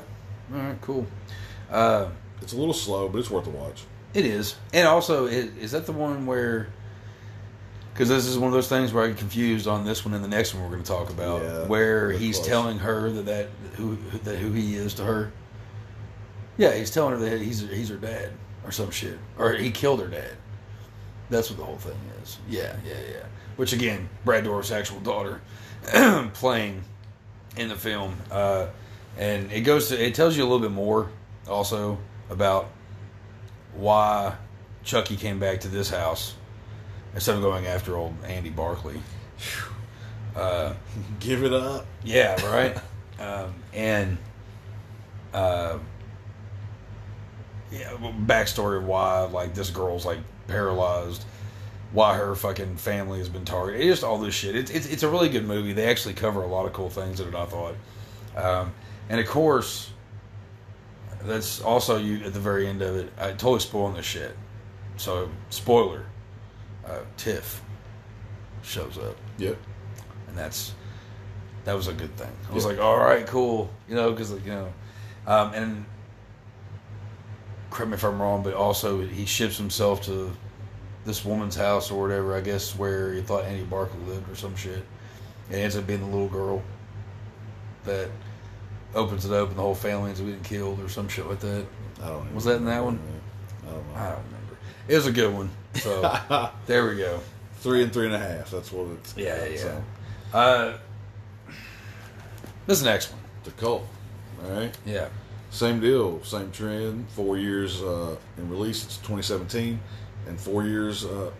All 0.52 0.58
right. 0.60 0.80
Cool. 0.80 1.06
Uh, 1.70 2.08
It's 2.40 2.52
a 2.52 2.56
little 2.56 2.74
slow, 2.74 3.08
but 3.08 3.18
it's 3.18 3.30
worth 3.30 3.46
a 3.46 3.50
watch. 3.50 3.84
it 4.14 4.26
is, 4.26 4.56
and 4.74 4.86
also, 4.86 5.26
is, 5.26 5.56
is 5.56 5.72
that 5.72 5.86
the 5.86 5.92
one 5.92 6.26
where? 6.26 6.68
Because 7.92 8.08
this 8.08 8.24
is 8.26 8.38
one 8.38 8.48
of 8.48 8.54
those 8.54 8.68
things 8.68 8.92
where 8.92 9.04
I 9.04 9.08
get 9.08 9.18
confused 9.18 9.66
on 9.68 9.84
this 9.84 10.02
one 10.04 10.14
and 10.14 10.24
the 10.24 10.28
next 10.28 10.54
one 10.54 10.62
we're 10.64 10.70
going 10.70 10.82
to 10.82 10.88
talk 10.88 11.10
about, 11.10 11.42
Yeah, 11.42 11.66
where 11.66 12.10
he's 12.10 12.36
close. 12.36 12.48
telling 12.48 12.78
her 12.78 13.10
that 13.10 13.26
that 13.26 13.48
who 13.76 13.94
who- 13.96 14.18
that 14.20 14.36
who 14.38 14.50
he 14.52 14.76
is 14.76 14.94
to 14.94 15.04
her. 15.04 15.30
Yeah, 16.58 16.74
he's 16.74 16.90
telling 16.90 17.12
her 17.14 17.18
that 17.30 17.40
he's 17.40 17.60
he's 17.68 17.88
her 17.90 17.96
dad 17.96 18.30
or 18.64 18.72
some 18.72 18.90
shit, 18.90 19.18
or 19.38 19.52
he 19.54 19.70
killed 19.70 20.00
her 20.00 20.08
dad. 20.08 20.36
That's 21.30 21.48
what 21.50 21.58
the 21.58 21.64
whole 21.64 21.76
thing 21.78 21.96
is. 22.22 22.38
Yeah, 22.48 22.76
yeah, 22.84 22.94
yeah. 23.10 23.24
Which 23.56 23.72
again, 23.72 24.08
Brad 24.24 24.44
Dourif's 24.44 24.70
actual 24.72 25.00
daughter 25.00 25.40
playing 26.34 26.82
in 27.56 27.68
the 27.68 27.76
film, 27.76 28.16
uh, 28.30 28.66
and 29.18 29.52
it 29.52 29.62
goes 29.62 29.88
to 29.88 30.02
it 30.02 30.14
tells 30.14 30.36
you 30.36 30.42
a 30.42 30.46
little 30.46 30.60
bit 30.60 30.70
more 30.70 31.10
also 31.48 31.98
about 32.30 32.68
why 33.74 34.34
Chucky 34.84 35.16
came 35.16 35.38
back 35.38 35.60
to 35.60 35.68
this 35.68 35.90
house 35.90 36.34
instead 37.14 37.36
of 37.36 37.42
going 37.42 37.66
after 37.66 37.96
old 37.96 38.14
Andy 38.24 38.50
Barclay. 38.50 39.00
Uh, 40.34 40.72
Give 41.20 41.44
it 41.44 41.52
up. 41.52 41.86
yeah, 42.02 42.42
right. 42.46 42.76
um, 43.20 43.54
and 43.74 44.18
uh, 45.34 45.78
yeah, 47.70 47.92
backstory 48.26 48.78
of 48.78 48.84
why 48.84 49.22
like 49.22 49.54
this 49.54 49.70
girl's 49.70 50.06
like 50.06 50.18
paralyzed, 50.46 51.24
why 51.92 52.16
her 52.16 52.34
fucking 52.34 52.76
family 52.76 53.18
has 53.18 53.28
been 53.28 53.44
targeted. 53.44 53.80
It's 53.82 53.90
just 54.00 54.04
all 54.04 54.18
this 54.18 54.34
shit. 54.34 54.56
It's 54.56 54.70
it's 54.70 54.86
it's 54.86 55.02
a 55.02 55.08
really 55.08 55.28
good 55.28 55.44
movie. 55.46 55.72
They 55.72 55.86
actually 55.88 56.14
cover 56.14 56.42
a 56.42 56.46
lot 56.46 56.66
of 56.66 56.72
cool 56.72 56.90
things 56.90 57.20
in 57.20 57.28
it. 57.28 57.34
I 57.34 57.44
thought, 57.46 57.74
um, 58.36 58.72
and 59.08 59.20
of 59.20 59.26
course, 59.26 59.90
that's 61.24 61.60
also 61.60 61.98
you 61.98 62.24
at 62.24 62.32
the 62.32 62.40
very 62.40 62.66
end 62.66 62.82
of 62.82 62.96
it. 62.96 63.12
I 63.18 63.28
totally 63.32 63.60
spoiling 63.60 63.94
this 63.94 64.06
shit. 64.06 64.36
So 64.96 65.28
spoiler, 65.50 66.04
uh, 66.86 67.00
Tiff 67.16 67.62
shows 68.62 68.96
up 68.98 69.16
Yep. 69.38 69.56
and 70.28 70.38
that's 70.38 70.74
that 71.64 71.74
was 71.74 71.88
a 71.88 71.92
good 71.92 72.16
thing. 72.16 72.30
I 72.50 72.54
was 72.54 72.64
Yeah. 72.64 72.70
like, 72.70 72.80
all 72.80 72.96
right, 72.98 73.26
cool, 73.26 73.70
you 73.88 73.94
know, 73.94 74.10
because 74.10 74.30
like 74.32 74.44
you 74.46 74.52
know, 74.52 74.72
um, 75.26 75.52
and 75.54 75.84
correct 77.70 77.90
me 77.90 77.94
if 77.94 78.04
I'm 78.04 78.20
wrong, 78.20 78.42
but 78.42 78.54
also 78.54 79.00
he 79.04 79.24
ships 79.26 79.56
himself 79.58 80.02
to 80.02 80.32
this 81.04 81.24
woman's 81.24 81.56
house 81.56 81.90
or 81.90 82.00
whatever. 82.00 82.34
I 82.36 82.40
guess 82.40 82.76
where 82.76 83.12
he 83.12 83.20
thought 83.22 83.44
Andy 83.44 83.64
Barclay 83.64 84.00
lived 84.06 84.30
or 84.30 84.34
some 84.36 84.54
shit, 84.56 84.84
it 85.50 85.54
ends 85.56 85.76
up 85.76 85.86
being 85.86 86.00
the 86.00 86.06
little 86.06 86.28
girl 86.28 86.62
that 87.84 88.08
opens 88.94 89.24
it 89.24 89.32
up 89.32 89.48
and 89.48 89.56
the 89.58 89.62
whole 89.62 89.74
family 89.74 90.08
ends 90.10 90.20
up 90.20 90.26
getting 90.26 90.42
killed 90.42 90.80
or 90.80 90.88
some 90.88 91.08
shit 91.08 91.26
like 91.26 91.40
that. 91.40 91.64
I 92.02 92.08
don't 92.08 92.26
know. 92.28 92.34
Was 92.34 92.44
that 92.44 92.56
in 92.56 92.64
that 92.66 92.84
one? 92.84 93.00
I 93.66 93.70
don't 93.70 93.84
I 93.96 94.08
don't 94.10 94.24
remember. 94.24 94.56
It 94.88 94.94
was 94.96 95.06
a 95.06 95.12
good 95.12 95.32
one. 95.34 95.50
So 95.74 96.02
there 96.66 96.86
we 96.88 96.96
go. 96.96 97.20
three 97.56 97.82
and 97.82 97.92
three 97.92 98.06
and 98.06 98.14
a 98.14 98.18
half. 98.18 98.50
That's 98.50 98.70
what 98.72 98.86
it's. 98.98 99.16
Yeah, 99.16 99.44
yeah. 99.46 99.56
So, 99.58 99.84
Uh, 100.34 100.72
this 102.66 102.82
next 102.82 103.10
one. 103.12 103.20
the 103.44 103.50
cult. 103.52 103.86
All 104.44 104.50
right. 104.50 104.76
Yeah. 104.86 105.08
Same 105.50 105.80
deal, 105.80 106.22
same 106.24 106.50
trend. 106.50 107.08
Four 107.10 107.36
years 107.36 107.82
uh, 107.82 108.16
in 108.38 108.48
release, 108.48 108.84
it's 108.84 108.96
2017, 108.98 109.78
and 110.26 110.38
four 110.38 110.64
years 110.64 111.04
uh, 111.04 111.30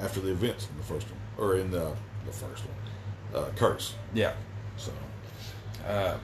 after 0.00 0.20
the 0.20 0.30
events 0.30 0.68
in 0.70 0.76
the 0.76 0.84
first 0.84 1.06
one, 1.10 1.20
or 1.48 1.56
in 1.56 1.70
the 1.70 1.92
the 2.26 2.32
first 2.32 2.64
one, 3.32 3.42
uh, 3.44 3.50
Curse. 3.56 3.94
Yeah. 4.14 4.32
So 4.76 4.92
Uh, 5.86 6.16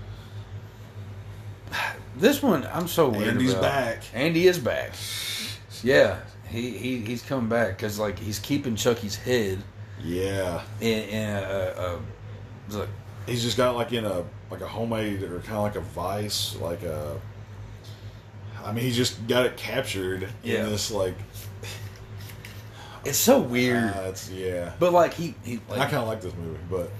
this 2.16 2.42
one, 2.42 2.66
I'm 2.72 2.88
so 2.88 3.08
weird. 3.08 3.28
Andy's 3.28 3.52
about. 3.52 3.62
back. 3.62 4.02
Andy 4.14 4.46
is 4.46 4.58
back. 4.58 4.92
Yeah, 5.82 6.20
he, 6.48 6.70
he 6.70 6.98
he's 7.00 7.22
coming 7.22 7.48
back 7.48 7.76
because 7.76 7.98
like 7.98 8.18
he's 8.18 8.38
keeping 8.38 8.76
Chucky's 8.76 9.16
head 9.16 9.58
yeah, 10.02 10.62
in, 10.80 10.98
in 11.08 11.28
a, 11.28 11.40
a, 11.42 11.96
a 12.74 12.78
like 12.78 12.88
he's 13.26 13.42
just 13.42 13.56
got 13.56 13.74
like 13.76 13.92
in 13.92 14.04
a 14.04 14.24
like 14.50 14.60
a 14.60 14.68
homemade 14.68 15.22
or 15.22 15.40
kind 15.40 15.56
of 15.56 15.62
like 15.62 15.76
a 15.76 15.80
vice, 15.80 16.56
like 16.56 16.82
a. 16.82 17.20
I 18.64 18.72
mean, 18.72 18.84
he 18.84 18.90
just 18.90 19.26
got 19.28 19.46
it 19.46 19.56
captured 19.56 20.28
Yeah. 20.42 20.64
in 20.64 20.70
this 20.70 20.90
like. 20.90 21.14
It's 23.04 23.18
so 23.18 23.40
weird. 23.40 23.94
Uh, 23.94 24.06
it's 24.08 24.30
yeah. 24.30 24.72
but 24.78 24.92
like 24.92 25.14
he 25.14 25.34
he 25.44 25.60
I 25.70 25.80
kind 25.84 25.96
of 25.96 26.08
like 26.08 26.20
this 26.20 26.34
movie, 26.34 26.58
but 26.70 26.90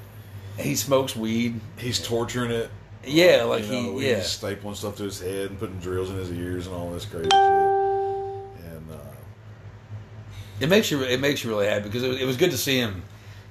he 0.58 0.74
smokes 0.76 1.16
weed. 1.16 1.60
he's 1.78 2.00
torturing 2.04 2.50
it. 2.50 2.70
Yeah, 3.04 3.44
like 3.44 3.64
you 3.66 3.72
know, 3.72 3.98
he 3.98 4.08
yeah. 4.08 4.16
he's 4.16 4.24
stapling 4.24 4.74
stuff 4.76 4.96
to 4.96 5.04
his 5.04 5.20
head 5.20 5.50
and 5.50 5.58
putting 5.58 5.78
drills 5.78 6.10
in 6.10 6.16
his 6.16 6.30
ears 6.32 6.66
and 6.66 6.74
all 6.74 6.90
this 6.90 7.04
crazy 7.04 7.24
shit. 7.24 7.32
And 7.32 8.90
uh, 8.90 9.14
It 10.60 10.68
makes 10.68 10.90
you 10.90 11.02
it 11.02 11.20
makes 11.20 11.44
you 11.44 11.50
really 11.50 11.66
happy 11.66 11.84
because 11.84 12.02
it 12.02 12.08
was, 12.08 12.20
it 12.20 12.24
was 12.24 12.36
good 12.36 12.50
to 12.50 12.58
see 12.58 12.78
him 12.78 13.02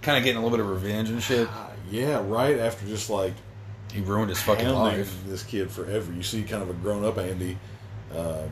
kind 0.01 0.17
of 0.17 0.23
getting 0.23 0.37
a 0.37 0.43
little 0.43 0.57
bit 0.57 0.63
of 0.65 0.69
revenge 0.71 1.09
and 1.09 1.21
shit. 1.23 1.47
ah, 1.51 1.71
yeah, 1.89 2.21
right 2.27 2.59
after 2.59 2.85
just 2.85 3.09
like 3.09 3.33
He 3.93 4.01
ruined 4.01 4.29
his 4.29 4.41
fucking 4.41 4.67
life. 4.67 5.15
this 5.25 5.43
kid 5.43 5.71
forever, 5.71 6.11
you 6.11 6.21
see 6.23 6.43
kind 6.43 6.61
of 6.61 6.69
a 6.69 6.73
grown 6.73 7.05
up 7.05 7.17
Andy, 7.17 7.57
um, 8.15 8.49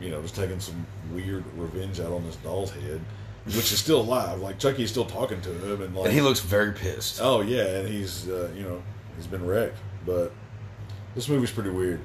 you 0.00 0.10
know, 0.10 0.20
just 0.22 0.36
taking 0.36 0.60
some 0.60 0.86
weird 1.12 1.44
revenge 1.56 2.00
out 2.00 2.12
on 2.12 2.24
this 2.24 2.36
doll's 2.36 2.70
head, 2.70 3.00
which 3.44 3.72
is 3.72 3.78
still 3.78 4.00
alive. 4.00 4.40
Like 4.40 4.58
Chucky's 4.58 4.90
still 4.90 5.04
talking 5.04 5.40
to 5.42 5.50
him, 5.50 5.82
and 5.82 5.94
like 5.94 6.06
And 6.06 6.14
he 6.14 6.20
looks 6.20 6.40
very 6.40 6.72
pissed. 6.72 7.20
oh 7.22 7.40
yeah, 7.40 7.64
and 7.64 7.88
he's 7.88 8.28
uh, 8.28 8.50
you 8.54 8.62
know 8.62 8.82
he's 9.16 9.26
been 9.26 9.46
wrecked. 9.46 9.78
But 10.04 10.32
this 11.14 11.28
movie's 11.28 11.50
pretty 11.50 11.70
weird. 11.70 12.00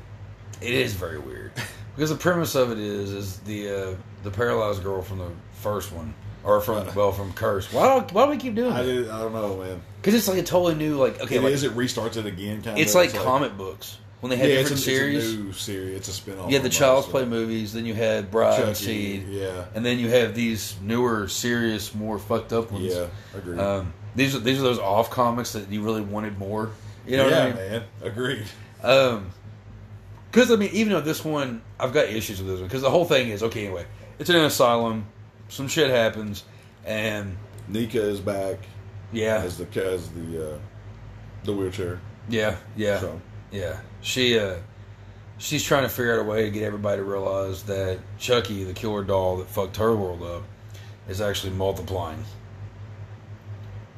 It 0.62 0.74
is 0.74 0.94
very 0.94 1.20
weird 1.20 1.52
because 1.96 2.10
the 2.10 2.16
premise 2.16 2.56
of 2.56 2.72
it 2.72 2.80
is 2.80 3.12
is 3.12 3.38
the 3.40 3.70
uh, 3.70 3.96
the 4.24 4.32
paralyzed 4.32 4.84
girl 4.84 5.02
from 5.02 5.20
the 5.20 5.32
first 5.54 5.92
one 5.92 6.14
or 6.44 6.62
from 6.62 6.88
well 6.96 7.12
from 7.12 7.34
Curse. 7.34 7.72
Why 7.72 8.00
do 8.00 8.14
why 8.14 8.26
do 8.26 8.32
we 8.32 8.38
keep 8.38 8.56
doing 8.56 8.72
I 8.72 8.84
did, 8.84 9.10
I 9.10 9.20
don't 9.20 9.34
know, 9.34 9.58
man. 9.58 9.82
Because 9.98 10.16
it's 10.16 10.28
like 10.28 10.40
a 10.40 10.44
totally 10.44 10.76
new 10.76 10.98
like 10.98 11.22
okay 11.22 11.38
It 11.38 11.44
like, 11.44 11.54
is. 11.54 11.64
It 11.64 11.76
restarts 11.76 12.18
it 12.18 12.26
again. 12.26 12.62
Kind 12.62 12.78
of. 12.78 12.82
it's 12.82 12.96
of. 12.96 13.02
like 13.02 13.14
comic 13.14 13.58
books 13.58 13.98
when 14.22 14.30
they 14.30 14.38
had 14.38 14.50
yeah, 14.50 14.56
different 14.58 14.78
it's 14.78 14.82
a, 14.82 14.90
series. 14.90 15.24
It's 15.26 15.34
a 15.34 15.44
new 15.44 15.54
series. 15.54 15.96
It's 15.98 16.08
a 16.08 16.14
spin-off. 16.14 16.50
you 16.50 16.56
had 16.56 16.64
the 16.64 16.70
Child's 16.70 17.08
Play 17.08 17.26
movies, 17.26 17.74
then 17.74 17.86
you 17.86 17.94
had 17.94 18.32
Bride 18.32 18.62
and 18.64 18.78
Seed, 18.78 19.28
Yeah. 19.28 19.66
and 19.76 19.86
then 19.86 20.00
you 20.00 20.10
have 20.10 20.34
these 20.36 20.76
newer, 20.82 21.28
serious, 21.28 21.94
more 21.94 22.18
fucked 22.20 22.54
up 22.54 22.72
ones. 22.72 22.94
Yeah. 22.94 23.08
Agreed. 23.36 23.60
Um, 23.60 23.94
these 24.16 24.36
are 24.36 24.40
these 24.40 24.60
are 24.60 24.64
those 24.64 24.80
off 24.80 25.10
comics 25.10 25.54
that 25.54 25.70
you 25.70 25.82
really 25.82 26.02
wanted 26.02 26.38
more. 26.40 26.72
You 27.06 27.18
know 27.18 27.28
yeah, 27.28 27.46
what 27.48 27.56
I 27.56 27.60
mean? 27.62 27.72
man. 27.72 27.84
Agreed. 28.04 28.46
Um, 28.84 29.32
because 30.32 30.52
I 30.52 30.56
mean, 30.56 30.70
even 30.74 30.94
though 30.94 31.02
this 31.02 31.26
one, 31.26 31.62
I've 31.80 31.94
got 31.94 32.06
issues 32.08 32.40
with 32.40 32.48
this 32.48 32.60
one 32.60 32.68
because 32.68 32.82
the 32.82 32.90
whole 32.90 33.06
thing 33.06 33.30
is 33.30 33.44
okay. 33.44 33.66
Anyway, 33.66 33.86
it's 34.20 34.30
in 34.30 34.36
an 34.36 34.46
asylum. 34.46 35.06
Some 35.50 35.68
shit 35.68 35.90
happens, 35.90 36.44
and 36.86 37.36
Nica 37.68 38.02
is 38.02 38.20
back 38.22 38.60
yeah, 39.12 39.42
as 39.44 39.58
the 39.58 39.66
as 39.86 40.10
the 40.12 40.54
uh, 40.54 40.58
the 41.44 41.54
wheelchair. 41.54 42.00
yeah, 42.30 42.56
yeah, 42.78 43.00
So 43.00 43.20
yeah. 43.52 43.80
She 44.02 44.38
uh, 44.40 44.56
she's 45.38 45.64
trying 45.64 45.84
to 45.84 45.90
figure 45.90 46.14
out 46.14 46.20
a 46.20 46.24
way 46.24 46.44
to 46.44 46.52
get 46.52 46.64
everybody 46.64 46.98
to 46.98 47.04
realize 47.04 47.64
that 47.64 48.00
Chucky, 48.18 48.64
the 48.64 48.74
killer 48.74 49.04
doll 49.04 49.38
that 49.38 49.48
fucked 49.48 49.78
her 49.78 49.96
world 49.96 50.24
up, 50.24 50.44
is 51.08 51.22
actually 51.22 51.54
multiplying. 51.54 52.24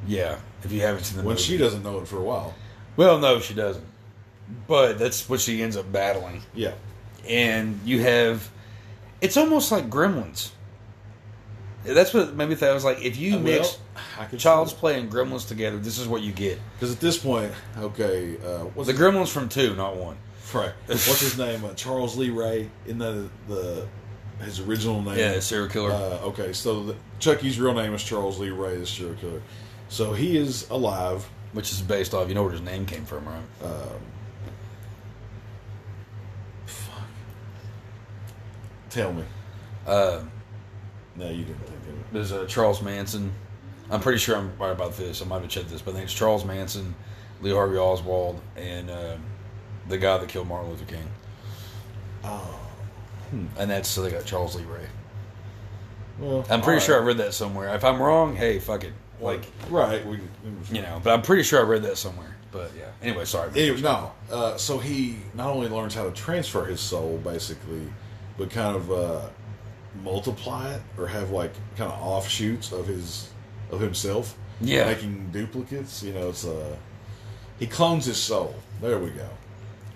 Yeah, 0.05 0.37
if 0.63 0.71
you 0.71 0.81
haven't 0.81 1.03
seen 1.05 1.17
the 1.17 1.23
when 1.23 1.35
movie. 1.35 1.43
she 1.43 1.57
doesn't 1.57 1.83
know 1.83 1.99
it 1.99 2.07
for 2.07 2.17
a 2.17 2.23
while. 2.23 2.53
well, 2.97 3.19
no, 3.19 3.39
she 3.39 3.53
doesn't. 3.53 3.85
But 4.67 4.99
that's 4.99 5.29
what 5.29 5.39
she 5.39 5.61
ends 5.63 5.77
up 5.77 5.89
battling. 5.91 6.41
Yeah. 6.53 6.73
and 7.29 7.79
you 7.85 8.01
have 8.01 8.49
it's 9.21 9.37
almost 9.37 9.71
like 9.71 9.89
gremlins 9.89 10.51
that's 11.83 12.13
what 12.13 12.33
made 12.35 12.47
me 12.49 12.55
think 12.55 12.71
i 12.71 12.73
was 12.73 12.85
like 12.85 13.01
if 13.03 13.17
you 13.17 13.37
mix 13.39 13.77
could 14.29 14.39
child's 14.39 14.71
play 14.73 14.99
and 14.99 15.11
gremlins 15.11 15.47
together 15.47 15.77
this 15.77 15.97
is 15.99 16.07
what 16.07 16.21
you 16.21 16.31
get 16.31 16.59
because 16.75 16.93
at 16.93 16.99
this 16.99 17.17
point, 17.17 17.51
okay, 17.77 18.37
uh, 18.37 18.59
what's 18.73 18.87
the 18.87 18.93
gremlins 18.93 19.29
from 19.29 19.49
two 19.49 19.75
not 19.75 19.95
one 19.97 20.17
right? 20.53 20.71
What's 20.87 21.19
his 21.21 21.35
name? 21.35 21.65
Uh, 21.65 21.73
Charles 21.73 22.15
Lee 22.15 22.29
Ray. 22.29 22.69
In 22.85 22.99
the 22.99 23.27
the 23.47 23.87
his 24.39 24.59
original 24.59 25.01
name. 25.01 25.17
yeah 25.17 25.39
serial 25.39 25.67
killer 25.67 25.91
Uh, 25.91 26.19
okay, 26.27 26.53
so 26.53 26.83
the, 26.83 26.95
Chucky's 27.17 27.59
real 27.59 27.73
name 27.73 27.91
is 27.95 28.03
Charles 28.03 28.37
Lee 28.39 28.51
Ray, 28.51 28.77
the 28.77 28.85
serial 28.85 29.15
killer. 29.15 29.41
So 29.89 30.13
he 30.13 30.37
is 30.37 30.69
alive. 30.69 31.27
which 31.53 31.71
is 31.71 31.81
based 31.81 32.13
off 32.13 32.27
you 32.29 32.35
know 32.35 32.43
where 32.43 32.51
his 32.51 32.61
name 32.61 32.85
came 32.85 33.03
from 33.03 33.25
right 33.25 33.41
Um, 33.63 33.99
fuck. 36.67 37.01
Tell 38.91 39.11
me. 39.13 39.23
uh, 39.87 40.19
No, 41.15 41.29
you 41.29 41.43
didn't 41.45 41.59
think 41.59 41.79
of 41.81 41.89
it. 41.89 42.13
there's 42.13 42.31
a 42.31 42.45
charles 42.47 42.81
manson 42.81 43.31
i'm 43.91 43.99
pretty 43.99 44.17
sure 44.17 44.35
i'm 44.35 44.51
right 44.57 44.71
about 44.71 44.95
this 44.97 45.21
i 45.21 45.25
might 45.25 45.41
have 45.41 45.49
checked 45.49 45.69
this 45.69 45.81
but 45.81 45.91
i 45.91 45.93
think 45.95 46.05
it's 46.05 46.13
charles 46.13 46.43
manson 46.45 46.95
lee 47.41 47.51
harvey 47.51 47.77
oswald 47.77 48.39
and 48.55 48.89
uh, 48.89 49.15
the 49.89 49.97
guy 49.97 50.17
that 50.17 50.27
killed 50.29 50.47
martin 50.47 50.69
luther 50.71 50.85
king 50.85 51.07
Oh, 52.23 52.59
and 53.57 53.69
that's 53.69 53.89
so 53.89 54.01
they 54.01 54.11
got 54.11 54.25
charles 54.25 54.55
lee 54.55 54.63
ray 54.63 54.87
well, 56.19 56.45
i'm 56.49 56.61
pretty 56.61 56.79
all 56.79 56.85
sure 56.85 57.01
i 57.01 57.03
read 57.03 57.17
that 57.17 57.33
somewhere 57.33 57.73
if 57.75 57.83
i'm 57.83 58.01
wrong 58.01 58.35
hey 58.35 58.59
fuck 58.59 58.83
it 58.83 58.93
like 59.21 59.45
right. 59.69 60.05
We, 60.05 60.19
you 60.71 60.81
know, 60.81 60.99
but 61.01 61.13
I'm 61.13 61.21
pretty 61.21 61.43
sure 61.43 61.61
I 61.61 61.63
read 61.63 61.83
that 61.83 61.97
somewhere. 61.97 62.35
But 62.51 62.71
yeah. 62.77 62.89
Anyway, 63.01 63.23
sorry. 63.23 63.51
Anyway, 63.55 63.79
no. 63.79 64.11
Uh, 64.29 64.57
so 64.57 64.79
he 64.79 65.17
not 65.33 65.47
only 65.49 65.69
learns 65.69 65.95
how 65.95 66.03
to 66.03 66.11
transfer 66.11 66.65
his 66.65 66.81
soul, 66.81 67.21
basically, 67.23 67.87
but 68.37 68.49
kind 68.49 68.75
of 68.75 68.91
uh, 68.91 69.21
multiply 70.01 70.71
it 70.73 70.81
or 70.97 71.07
have 71.07 71.29
like 71.31 71.53
kind 71.77 71.91
of 71.91 72.01
offshoots 72.01 72.71
of 72.71 72.87
his 72.87 73.29
of 73.71 73.79
himself. 73.79 74.37
Yeah. 74.61 74.85
making 74.85 75.29
duplicates. 75.31 76.03
You 76.03 76.13
know, 76.13 76.29
it's 76.29 76.45
uh, 76.45 76.75
he 77.59 77.67
clones 77.67 78.05
his 78.05 78.17
soul. 78.17 78.55
There 78.81 78.99
we 78.99 79.09
go. 79.09 79.27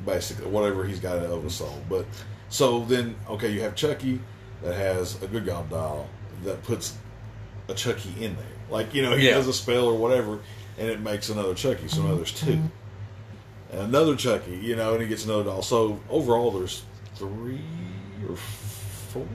Basically, 0.05 0.45
whatever 0.47 0.83
he's 0.85 0.99
got 0.99 1.17
of 1.17 1.45
a 1.45 1.49
soul. 1.49 1.81
But 1.89 2.05
so 2.49 2.83
then, 2.85 3.15
okay, 3.29 3.51
you 3.51 3.61
have 3.61 3.75
Chucky 3.75 4.19
that 4.63 4.73
has 4.75 5.21
a 5.23 5.27
good 5.27 5.45
guy 5.45 5.61
doll 5.69 6.07
that 6.43 6.63
puts 6.63 6.97
a 7.69 7.73
Chucky 7.73 8.13
in 8.23 8.35
there. 8.35 8.45
Like 8.69 8.93
you 8.93 9.01
know, 9.01 9.15
he 9.15 9.27
Yeah. 9.27 9.35
does 9.35 9.47
a 9.47 9.53
spell 9.53 9.85
or 9.85 9.95
whatever, 9.97 10.39
and 10.77 10.89
it 10.89 10.99
makes 11.01 11.29
another 11.29 11.53
Chucky. 11.53 11.87
So 11.87 12.01
now 12.03 12.15
there's 12.15 12.31
two, 12.31 12.53
and 13.71 13.81
another 13.81 14.15
Chucky. 14.15 14.57
You 14.57 14.75
know, 14.75 14.93
and 14.93 15.01
he 15.01 15.07
gets 15.07 15.25
another 15.25 15.45
doll. 15.45 15.61
So 15.61 15.99
overall, 16.09 16.51
there's 16.51 16.83
three 17.15 17.61
or 18.29 18.35
four. 18.35 19.27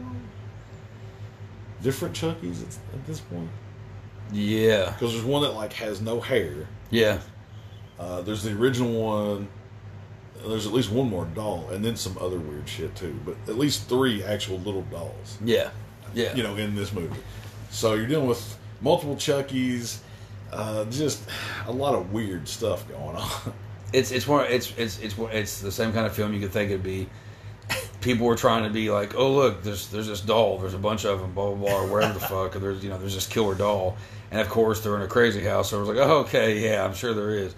Different 1.82 2.14
Chuckies 2.14 2.62
at, 2.62 2.74
at 2.94 3.06
this 3.06 3.20
point? 3.20 3.48
Yeah, 4.32 4.92
Because 4.92 5.12
there's 5.12 5.24
one 5.24 5.42
that 5.42 5.52
like 5.54 5.72
has 5.74 6.00
no 6.00 6.20
hair. 6.20 6.66
yeah, 6.90 7.18
Uh, 7.98 8.22
there's 8.22 8.42
the 8.42 8.52
original 8.52 8.92
one. 8.92 9.48
There's 10.46 10.66
at 10.66 10.72
least 10.72 10.90
one 10.90 11.08
more 11.08 11.24
doll, 11.26 11.68
and 11.70 11.84
then 11.84 11.94
some 11.96 12.16
other 12.20 12.38
weird 12.38 12.68
shit 12.68 12.96
too. 12.96 13.18
But 13.24 13.36
at 13.46 13.58
least 13.58 13.88
three 13.88 14.24
actual 14.24 14.58
little 14.58 14.82
dolls, 14.82 15.38
yeah, 15.44 15.70
yeah. 16.14 16.34
you 16.34 16.42
know, 16.42 16.56
in 16.56 16.74
this 16.74 16.92
movie. 16.92 17.20
So 17.70 17.94
you're 17.94 18.06
dealing 18.06 18.26
with 18.26 18.58
multiple 18.80 19.14
Chuckies, 19.14 19.98
uh, 20.52 20.84
just 20.86 21.22
a 21.66 21.72
lot 21.72 21.94
of 21.94 22.12
weird 22.12 22.48
stuff 22.48 22.88
going 22.88 23.16
on. 23.16 23.52
it's 23.92 24.10
it's 24.10 24.26
one 24.26 24.46
it's 24.48 24.72
it's 24.76 24.98
it's 24.98 25.14
it's 25.18 25.60
the 25.60 25.70
same 25.70 25.92
kind 25.92 26.06
of 26.06 26.14
film 26.14 26.32
you 26.32 26.40
could 26.40 26.52
think 26.52 26.70
it'd 26.70 26.82
be. 26.82 27.08
People 28.02 28.26
were 28.26 28.36
trying 28.36 28.64
to 28.64 28.70
be 28.70 28.90
like, 28.90 29.14
oh 29.14 29.32
look, 29.32 29.62
there's 29.62 29.88
there's 29.88 30.08
this 30.08 30.20
doll, 30.20 30.58
there's 30.58 30.74
a 30.74 30.78
bunch 30.78 31.04
of 31.06 31.20
them, 31.20 31.32
blah 31.32 31.54
blah 31.54 31.68
blah, 31.68 31.80
or 31.80 31.86
wherever 31.86 32.12
the 32.12 32.20
fuck, 32.32 32.54
or 32.54 32.58
there's 32.58 32.82
you 32.84 32.90
know 32.90 32.98
there's 32.98 33.14
this 33.14 33.26
killer 33.26 33.54
doll, 33.54 33.96
and 34.30 34.40
of 34.40 34.48
course 34.48 34.80
they're 34.80 34.96
in 34.96 35.02
a 35.02 35.08
crazy 35.08 35.40
house. 35.42 35.70
So 35.70 35.78
I 35.78 35.80
was 35.80 35.88
like, 35.88 35.98
oh, 35.98 36.18
okay, 36.20 36.58
yeah, 36.58 36.84
I'm 36.84 36.94
sure 36.94 37.14
there 37.14 37.30
is, 37.30 37.54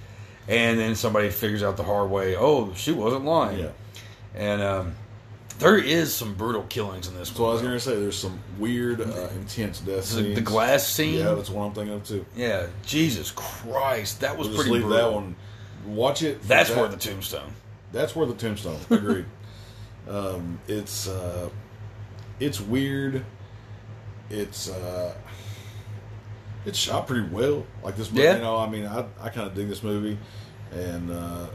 and 0.47 0.79
then 0.79 0.95
somebody 0.95 1.31
figures 1.31 1.63
out 1.63 1.77
the 1.77 1.83
hard 1.83 2.11
way, 2.11 2.37
oh, 2.37 2.73
she 2.75 2.93
wasn't 2.93 3.25
lying, 3.25 3.59
yeah. 3.59 3.71
and 4.35 4.61
um, 4.63 4.95
there 5.59 5.79
is 5.79 6.15
some 6.15 6.35
brutal 6.35 6.65
killings 6.65 7.09
in 7.09 7.15
this. 7.15 7.31
So 7.31 7.47
I 7.47 7.53
was 7.53 7.63
gonna 7.63 7.81
say 7.81 7.99
there's 7.99 8.19
some 8.19 8.39
weird, 8.59 9.01
uh, 9.01 9.29
intense 9.37 9.81
death 9.81 9.97
the, 9.97 10.03
scenes. 10.03 10.35
the 10.35 10.41
glass 10.43 10.87
scene, 10.87 11.21
Yeah, 11.21 11.35
that's 11.35 11.49
what 11.49 11.65
I'm 11.65 11.73
thinking 11.73 11.95
of 11.95 12.05
too. 12.07 12.27
yeah, 12.37 12.67
Jesus 12.85 13.31
Christ, 13.31 14.21
that 14.21 14.37
was 14.37 14.49
We'll 14.49 14.57
just 14.59 14.69
pretty 14.69 14.81
leave 14.83 14.89
brutal. 14.89 15.11
that 15.11 15.15
one. 15.15 15.37
Watch 15.87 16.23
it. 16.23 16.43
That's 16.43 16.71
that. 16.71 16.79
where 16.79 16.89
the 16.89 16.97
tombstone. 16.97 17.53
That's 17.93 18.17
where 18.17 18.27
the 18.27 18.35
tombstone. 18.35 18.79
Agreed. 18.91 19.25
um, 20.09 20.59
it's 20.69 21.09
uh, 21.09 21.49
it's 22.41 22.61
weird. 22.61 23.25
It's 24.31 24.69
uh, 24.71 25.15
it's 26.67 26.79
shot 26.79 27.07
pretty 27.07 27.29
well. 27.29 27.67
Like 27.83 27.97
this, 27.97 28.11
movie, 28.11 28.23
Yeah. 28.25 28.37
you 28.37 28.43
know. 28.43 28.57
I 28.59 28.69
mean, 28.69 28.87
I 28.87 29.05
I 29.21 29.29
kind 29.29 29.47
of 29.47 29.55
dig 29.55 29.69
this 29.69 29.83
movie, 29.83 30.19
and 30.73 31.11
uh, 31.11 31.47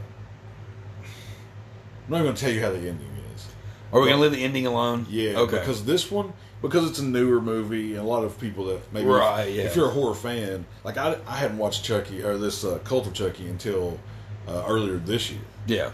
I'm 2.06 2.10
not 2.10 2.22
going 2.22 2.34
to 2.34 2.40
tell 2.40 2.52
you 2.52 2.60
how 2.60 2.70
the 2.70 2.78
ending 2.78 3.08
is. 3.34 3.46
Are 3.92 4.00
we 4.00 4.08
gonna 4.08 4.22
leave 4.22 4.32
the 4.32 4.44
ending 4.44 4.66
alone? 4.66 5.06
Yeah, 5.10 5.38
Okay. 5.38 5.58
Because 5.58 5.84
this 5.84 6.10
one, 6.12 6.32
because 6.62 6.88
it's 6.88 7.00
a 7.00 7.04
newer 7.04 7.40
movie, 7.40 7.92
and 7.96 8.00
a 8.00 8.08
lot 8.08 8.22
of 8.24 8.38
people 8.38 8.66
that 8.66 8.80
maybe, 8.92 9.06
Right, 9.08 9.48
if, 9.48 9.54
yeah. 9.56 9.62
if 9.64 9.74
you're 9.74 9.86
a 9.88 9.90
horror 9.90 10.14
fan, 10.14 10.64
like 10.84 10.96
I, 10.96 11.18
I 11.26 11.36
hadn't 11.36 11.58
watched 11.58 11.84
Chucky 11.84 12.22
or 12.22 12.38
this 12.38 12.64
uh, 12.64 12.78
Cult 12.84 13.08
of 13.08 13.14
Chucky 13.14 13.48
until 13.48 13.98
uh, 14.46 14.62
earlier 14.68 14.96
this 14.98 15.30
year. 15.30 15.40
yeah. 15.66 15.90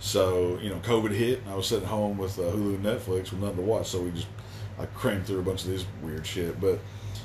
So 0.00 0.58
you 0.60 0.68
know, 0.70 0.78
COVID 0.80 1.12
hit, 1.12 1.40
and 1.40 1.48
I 1.52 1.54
was 1.56 1.66
sitting 1.66 1.86
home 1.88 2.18
with 2.18 2.38
uh, 2.38 2.42
Hulu, 2.42 2.74
and 2.76 2.84
Netflix 2.84 3.30
with 3.30 3.40
nothing 3.40 3.56
to 3.56 3.62
watch. 3.62 3.88
So 3.88 4.00
we 4.02 4.10
just 4.10 4.26
I 4.78 4.86
crammed 4.86 5.26
through 5.26 5.38
a 5.40 5.42
bunch 5.42 5.62
of 5.64 5.70
these 5.70 5.86
weird 6.02 6.26
shit. 6.26 6.60
But 6.60 6.80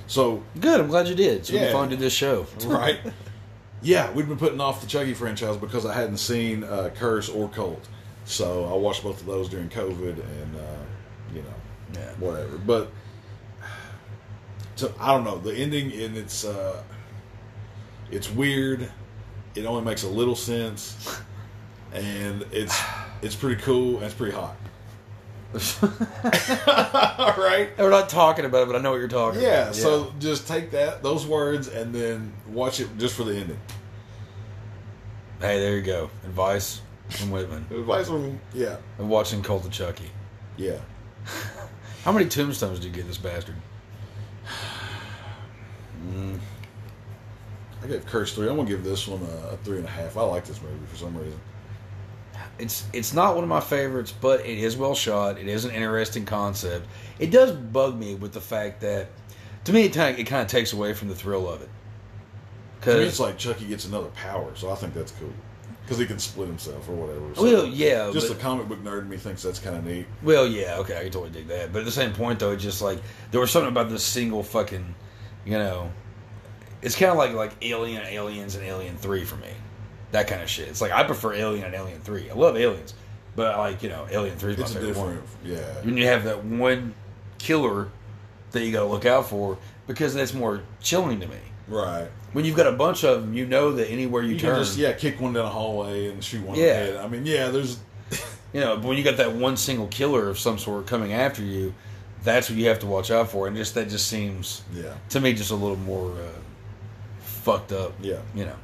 so 0.08 0.44
Good. 0.60 0.80
I'm 0.80 0.88
glad 0.88 1.08
you 1.08 1.16
did. 1.16 1.46
So 1.46 1.54
we 1.54 1.60
Yeah. 1.60 1.66
can 1.66 1.74
finally 1.74 1.96
do 1.98 2.02
this 2.04 2.14
show. 2.14 2.46
right, 2.66 3.00
yeah, 3.82 4.12
we'd 4.12 4.28
been 4.28 4.38
putting 4.38 4.62
off 4.62 4.82
the 4.82 4.88
Chucky 4.88 5.14
franchise 5.14 5.58
because 5.58 5.86
I 5.86 5.94
hadn't 5.94 6.18
seen 6.18 6.64
uh, 6.64 6.90
Curse 6.96 7.30
or 7.30 7.50
Cult. 7.50 7.88
So 8.26 8.66
I 8.66 8.74
watched 8.78 9.04
both 9.04 9.20
of 9.22 9.26
those 9.28 9.50
during 9.50 9.70
COVID, 9.70 10.20
and 10.20 10.56
uh, 10.56 10.60
you 11.34 11.42
know, 11.42 12.00
Yeah. 12.00 12.12
whatever. 12.20 12.58
But 12.60 12.92
so 14.76 14.94
I 15.00 15.08
don't 15.14 15.24
know 15.26 15.40
the 15.40 15.54
ending, 15.54 15.92
and 15.92 16.16
it's 16.16 16.46
uh, 16.46 16.82
it's 18.12 18.30
weird. 18.30 18.90
It 19.56 19.66
only 19.66 19.84
makes 19.84 20.04
a 20.04 20.08
little 20.08 20.36
sense, 20.36 21.20
and 21.94 22.46
it's 22.52 22.80
it's 23.22 23.36
pretty 23.36 23.62
cool 23.62 23.96
and 23.98 24.06
it's 24.06 24.14
pretty 24.14 24.36
hot. 24.36 24.56
All 27.20 27.44
right. 27.44 27.70
We're 27.78 27.90
not 27.90 28.08
talking 28.10 28.46
about 28.46 28.64
it, 28.64 28.66
but 28.68 28.76
I 28.76 28.80
know 28.82 28.92
what 28.92 28.98
you're 28.98 29.08
talking 29.08 29.42
Yeah, 29.42 29.64
about. 29.64 29.76
So 29.76 30.14
just 30.20 30.48
take 30.48 30.72
that 30.72 31.02
those 31.02 31.26
words 31.26 31.68
and 31.68 31.94
then 31.94 32.34
watch 32.48 32.80
it 32.80 32.88
just 32.98 33.16
for 33.16 33.24
the 33.24 33.36
ending. 33.36 33.60
hey, 35.42 35.60
there 35.60 35.76
you 35.76 35.82
go. 35.82 36.10
Advice 36.24 36.82
from 37.10 37.30
Whytmon. 37.32 37.70
Advice 37.80 38.08
from 38.08 38.40
yeah, 38.54 38.78
I'm 39.00 39.10
watching 39.10 39.42
Cult 39.42 39.66
of 39.66 39.72
Chucky. 39.72 40.12
yeah. 40.58 40.78
How 42.04 42.12
many 42.14 42.28
tombstones 42.30 42.80
did 42.80 42.86
you 42.88 42.92
get 42.94 43.08
this 43.08 43.18
bastard? 43.18 43.56
Mm. 46.14 46.40
I 47.84 47.88
gave 47.88 48.06
Curse 48.06 48.34
three. 48.34 48.48
I'm 48.50 48.56
gonna 48.56 48.70
give 48.70 48.84
this 48.86 49.06
one 49.08 49.22
a, 49.22 49.48
a 49.50 49.58
three 49.58 49.78
and 49.80 49.86
a 49.86 49.90
half. 49.90 50.16
I 50.16 50.22
like 50.22 50.46
this 50.46 50.62
movie 50.62 50.86
for 50.90 50.96
some 50.96 51.16
reason. 51.18 51.40
It's 52.60 52.86
it's 52.94 53.14
not 53.14 53.36
one 53.36 53.44
of 53.44 53.50
my 53.50 53.62
favorites, 53.62 54.12
but 54.12 54.42
it 54.42 54.60
is 54.60 54.76
well 54.76 54.96
shot. 54.96 55.38
It 55.38 55.48
is 55.48 55.66
an 55.66 55.72
interesting 55.72 56.26
concept. 56.26 56.88
It 57.18 57.32
does 57.32 57.52
bug 57.52 57.98
me 57.98 58.16
with 58.16 58.34
the 58.34 58.42
fact 58.42 58.82
that, 58.82 59.08
to 59.66 59.74
me, 59.74 59.86
it 59.86 59.94
kind 59.94 60.14
of, 60.14 60.20
it 60.20 60.26
kind 60.26 60.42
of 60.42 60.48
takes 60.48 60.74
away 60.74 60.94
from 60.94 61.08
the 61.08 61.16
thrill 61.16 61.50
of 61.50 61.62
it. 61.62 61.70
To 62.82 62.96
me, 62.96 63.04
it's 63.04 63.20
like 63.20 63.38
Chucky 63.38 63.66
gets 63.66 63.86
another 63.86 64.08
power, 64.10 64.52
so 64.56 64.72
I 64.72 64.76
think 64.76 64.94
that's 64.94 65.12
cool 65.14 65.32
because 65.84 65.98
he 65.98 66.06
can 66.06 66.20
split 66.20 66.48
himself 66.48 66.88
or 66.88 66.94
whatever. 66.94 67.34
So 67.36 67.44
well, 67.44 67.66
yeah, 67.66 68.12
just 68.14 68.28
but- 68.28 68.38
the 68.38 68.42
comic 68.44 68.68
book 68.68 68.84
nerd 68.84 69.02
in 69.02 69.10
me 69.10 69.18
thinks 69.18 69.42
that's 69.42 69.60
kind 69.60 69.76
of 69.76 69.86
neat. 69.86 70.06
Well, 70.22 70.48
yeah, 70.48 70.78
okay, 70.80 70.98
I 70.98 71.04
can 71.04 71.12
totally 71.12 71.32
dig 71.32 71.48
that. 71.48 71.74
But 71.74 71.80
at 71.80 71.86
the 71.86 71.92
same 71.92 72.14
point, 72.14 72.40
though, 72.40 72.52
it's 72.52 72.64
just 72.64 72.82
like 72.82 73.00
there 73.32 73.42
was 73.42 73.52
something 73.52 73.72
about 73.72 73.90
this 73.90 74.04
single 74.04 74.44
fucking, 74.44 74.96
you 75.46 75.54
know, 75.58 75.92
it's 76.82 76.96
kind 76.96 77.12
of 77.12 77.18
like 77.18 77.34
like 77.34 77.52
Alien, 77.62 78.04
Aliens, 78.06 78.56
and 78.56 78.64
Alien 78.66 78.98
Three 78.98 79.26
for 79.26 79.36
me. 79.38 79.50
That 80.12 80.28
kind 80.28 80.42
of 80.42 80.50
shit. 80.50 80.68
It's 80.68 80.82
like 80.82 80.92
I 80.92 81.04
prefer 81.04 81.34
Alien 81.34 81.66
and 81.66 81.76
Alien 81.76 82.02
Three. 82.02 82.30
I 82.30 82.34
love 82.34 82.58
Aliens, 82.58 82.94
but 83.36 83.58
like 83.58 83.84
you 83.84 83.90
know 83.90 84.08
Alien 84.12 84.38
Three 84.38 84.54
is 84.54 84.58
my 84.58 84.64
It's 84.64 84.74
favorite 84.74 84.88
different, 84.88 85.22
one. 85.22 85.28
yeah. 85.44 85.82
When 85.84 85.98
you 85.98 86.06
have 86.08 86.24
that 86.24 86.44
one 86.44 86.94
killer 87.38 87.90
that 88.52 88.66
you 88.66 88.72
got 88.72 88.80
to 88.82 88.88
look 88.88 89.06
out 89.06 89.30
for 89.30 89.58
because 89.88 90.14
that's 90.16 90.34
more 90.34 90.62
chilling 90.82 91.20
to 91.20 91.28
me. 91.28 91.38
Right. 91.68 92.08
When 92.34 92.46
you've 92.46 92.56
got 92.58 92.66
a 92.68 92.72
bunch 92.72 93.04
of 93.04 93.22
them, 93.22 93.34
you 93.36 93.46
know 93.46 93.72
that 93.74 93.90
anywhere 93.90 94.24
you, 94.24 94.34
You 94.34 94.40
turn, 94.40 94.56
can 94.56 94.64
just 94.64 94.78
yeah 94.78 94.94
kick 94.94 95.22
one 95.22 95.34
down 95.34 95.46
a 95.46 95.50
hallway 95.50 96.10
and 96.10 96.24
shoot 96.24 96.44
one 96.44 96.58
Yeah. 96.58 96.66
head. 96.74 96.96
I 96.98 97.08
mean 97.08 97.26
yeah, 97.28 97.50
there's 97.50 97.78
you 98.54 98.60
know, 98.62 98.76
but 98.78 98.86
when 98.86 98.98
you 98.98 99.04
got 99.04 99.18
that 99.18 99.34
one 99.34 99.56
single 99.58 99.88
killer 99.88 100.30
of 100.30 100.40
some 100.40 100.58
sort 100.58 100.88
coming 100.88 101.14
after 101.14 101.44
you, 101.44 101.74
that's 102.24 102.50
what 102.50 102.58
you 102.58 102.68
have 102.70 102.80
to 102.80 102.88
watch 102.88 103.12
out 103.12 103.30
for. 103.30 103.46
And 103.48 103.56
just 103.56 103.76
that 103.76 103.90
just 103.90 104.08
seems 104.08 104.64
yeah 104.74 104.96
to 105.10 105.20
me 105.22 105.34
just 105.34 105.52
a 105.52 105.56
little 105.56 105.78
more 105.78 106.12
uh, 106.14 106.40
fucked 107.20 107.72
up. 107.72 107.94
yeah 108.02 108.18
You 108.34 108.46
know, 108.46 108.56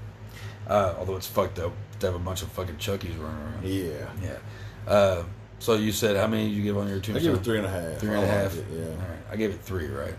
uh, 0.68 0.96
although 0.98 1.16
it's 1.16 1.28
fucked 1.28 1.60
up 1.60 1.74
to 2.00 2.06
have 2.08 2.16
a 2.16 2.20
bunch 2.20 2.42
of 2.42 2.50
fucking 2.50 2.76
Chuckies 2.78 3.18
running 3.20 3.42
around. 3.42 3.64
yeah. 3.64 4.10
Yeah. 4.22 4.92
Uh, 4.92 5.24
so 5.60 5.76
you 5.76 5.92
said 5.92 6.16
how 6.18 6.28
many 6.28 6.48
did 6.50 6.56
you 6.58 6.64
give 6.64 6.78
on 6.78 6.88
your 6.88 6.98
I 6.98 7.02
tombstone? 7.02 7.24
give 7.32 7.42
it 7.42 7.44
three 7.44 7.58
and 7.58 7.66
a 7.66 7.70
half. 7.70 7.98
Three 8.00 8.10
and 8.14 8.20
a 8.20 8.22
I 8.22 8.26
half. 8.26 8.56
It, 8.58 8.66
yeah. 8.72 8.84
All 8.86 8.90
right. 8.92 9.20
I 9.32 9.36
gave 9.36 9.50
it 9.52 9.62
three. 9.62 9.88
Right. 9.88 10.14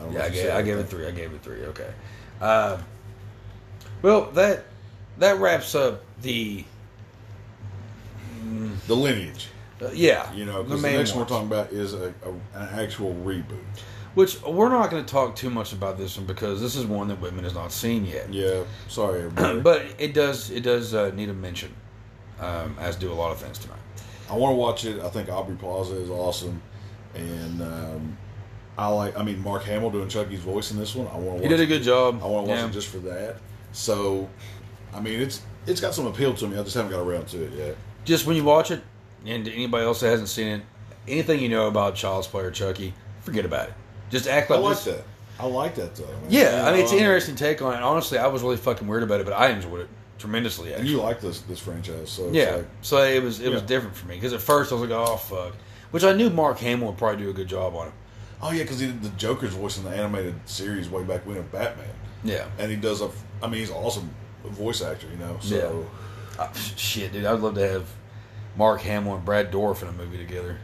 I 0.00 0.08
Yeah, 0.10 0.24
I 0.24 0.28
gave, 0.30 0.50
I 0.50 0.62
gave 0.62 0.78
it 0.78 0.84
three. 0.88 1.06
I 1.06 1.10
gave 1.10 1.32
it 1.32 1.42
three. 1.42 1.62
Okay. 1.64 1.90
Uh, 2.40 2.78
well, 4.02 4.30
that 4.32 4.64
that 5.18 5.38
wraps 5.38 5.74
up 5.74 6.02
the 6.22 6.64
The 8.86 8.96
lineage, 8.96 9.48
uh, 9.80 9.90
yeah. 9.92 10.32
you 10.32 10.44
know, 10.44 10.62
because 10.62 10.80
the, 10.82 10.88
main 10.88 10.96
next 10.96 11.12
one 11.12 11.20
we're 11.20 11.28
talking 11.28 11.46
about 11.46 11.72
is 11.72 11.94
a, 11.94 12.14
a, 12.24 12.30
an 12.58 12.80
actual 12.80 13.14
reboot. 13.14 13.44
Which 14.14 14.42
we're 14.42 14.68
not 14.68 14.90
going 14.90 15.04
to 15.04 15.10
talk 15.10 15.34
too 15.36 15.48
much 15.48 15.72
about 15.72 15.96
this 15.96 16.18
one 16.18 16.26
because 16.26 16.60
this 16.60 16.76
is 16.76 16.84
one 16.84 17.08
that 17.08 17.20
Whytmon 17.20 17.44
has 17.44 17.54
not 17.54 17.72
seen 17.72 18.04
yet. 18.04 18.32
Yeah, 18.32 18.64
sorry 18.88 19.30
but 19.30 19.86
it 19.98 20.12
does 20.12 20.50
it 20.50 20.60
does 20.62 20.92
uh, 20.94 21.10
need 21.14 21.30
a 21.30 21.32
mention, 21.34 21.74
um, 22.38 22.76
as 22.78 22.96
do 22.96 23.10
a 23.10 23.14
lot 23.14 23.32
of 23.32 23.38
things 23.38 23.58
tonight. 23.58 23.78
I 24.30 24.36
want 24.36 24.52
to 24.52 24.56
watch 24.56 24.84
it. 24.84 25.00
I 25.02 25.08
think 25.08 25.28
Aubrey 25.30 25.56
Plaza 25.56 25.94
is 25.96 26.10
awesome, 26.10 26.60
and 27.14 27.62
um, 27.62 28.18
I 28.76 28.88
like. 28.88 29.18
I 29.18 29.22
mean, 29.22 29.42
Mark 29.42 29.62
Hamill 29.64 29.90
doing 29.90 30.08
Chucky's 30.08 30.40
voice 30.40 30.70
in 30.72 30.78
this 30.78 30.94
one. 30.94 31.06
I 31.08 31.16
want 31.16 31.38
to. 31.38 31.42
He 31.44 31.48
did 31.48 31.60
a 31.60 31.66
good 31.66 31.82
job. 31.82 32.20
I 32.22 32.26
want 32.26 32.46
to 32.46 32.50
watch 32.50 32.60
Yeah. 32.60 32.66
it 32.68 32.72
just 32.72 32.88
for 32.88 32.98
that. 32.98 33.36
So, 33.72 34.28
I 34.94 35.00
mean, 35.00 35.20
it's 35.20 35.40
it's 35.66 35.80
got 35.80 35.94
some 35.94 36.06
appeal 36.06 36.34
to 36.34 36.46
me. 36.46 36.58
I 36.58 36.62
just 36.62 36.74
haven't 36.74 36.90
got 36.90 37.00
around 37.00 37.28
to 37.28 37.42
it 37.44 37.52
yet. 37.52 37.76
Just 38.04 38.26
when 38.26 38.36
you 38.36 38.44
watch 38.44 38.70
it, 38.70 38.82
and 39.24 39.44
to 39.46 39.52
anybody 39.52 39.84
else 39.86 40.00
that 40.00 40.08
hasn't 40.10 40.28
seen 40.28 40.48
it, 40.48 40.62
anything 41.08 41.40
you 41.40 41.48
know 41.48 41.66
about 41.68 41.94
Child's 41.94 42.26
Play 42.26 42.42
or 42.44 42.50
Chucky, 42.50 42.92
forget 43.20 43.44
about 43.46 43.68
it. 43.68 43.74
Just 44.12 44.28
act 44.28 44.48
like 44.50 44.60
I 44.60 44.62
like 44.62 44.74
this- 44.76 44.84
that. 44.84 45.04
I 45.40 45.46
like 45.46 45.74
that 45.74 45.96
though. 45.96 46.04
man. 46.06 46.14
Yeah, 46.28 46.64
I 46.68 46.72
mean, 46.72 46.82
it's 46.82 46.92
an 46.92 46.98
interesting 46.98 47.34
take 47.34 47.60
on 47.62 47.74
it. 47.74 47.82
Honestly, 47.82 48.18
I 48.18 48.28
was 48.28 48.42
really 48.42 48.58
fucking 48.58 48.86
weird 48.86 49.02
about 49.02 49.18
it, 49.20 49.24
but 49.26 49.32
I 49.32 49.48
enjoyed 49.48 49.80
it 49.80 49.88
tremendously. 50.18 50.72
And 50.72 50.86
you 50.86 51.00
like 51.00 51.20
this 51.20 51.40
this 51.40 51.58
franchise, 51.58 52.10
so 52.10 52.30
Yeah, 52.30 52.56
like, 52.56 52.66
so 52.82 53.02
it 53.02 53.20
was 53.22 53.40
it 53.40 53.50
was 53.50 53.62
different 53.62 53.96
for 53.96 54.06
me 54.06 54.14
because 54.14 54.32
at 54.32 54.40
first 54.40 54.70
I 54.70 54.76
was 54.76 54.88
like, 54.88 54.96
oh 54.96 55.16
fuck, 55.16 55.54
which 55.90 56.04
I 56.04 56.12
knew 56.12 56.30
Mark 56.30 56.58
Hamill 56.58 56.88
would 56.88 56.98
probably 56.98 57.24
do 57.24 57.30
a 57.30 57.32
good 57.32 57.48
job 57.48 57.74
on 57.74 57.88
it. 57.88 57.92
oh 58.42 58.52
yeah, 58.52 58.62
because 58.62 58.78
he 58.78 58.86
did 58.86 59.02
the 59.02 59.08
Joker's 59.10 59.54
voice 59.54 59.78
in 59.78 59.84
the 59.84 59.90
animated 59.90 60.34
series 60.44 60.88
way 60.88 61.02
back 61.02 61.26
when 61.26 61.38
of 61.38 61.50
Batman, 61.50 61.86
Yeah, 62.22 62.44
and 62.58 62.70
he 62.70 62.76
does 62.76 63.00
a. 63.00 63.10
I 63.42 63.48
mean, 63.48 63.60
he's 63.60 63.70
an 63.70 63.76
awesome 63.76 64.10
voice 64.44 64.80
actor, 64.82 65.08
you 65.10 65.16
know. 65.16 65.38
So 65.40 65.86
Uh, 66.38 66.52
shit, 66.76 67.12
dude, 67.12 67.24
I'd 67.24 67.40
love 67.40 67.54
to 67.56 67.66
have 67.68 67.86
Mark 68.56 68.82
Hamill 68.82 69.16
and 69.16 69.24
Brad 69.24 69.50
Dourif 69.50 69.82
in 69.82 69.88
a 69.88 69.92
movie 69.92 70.18
together, 70.18 70.58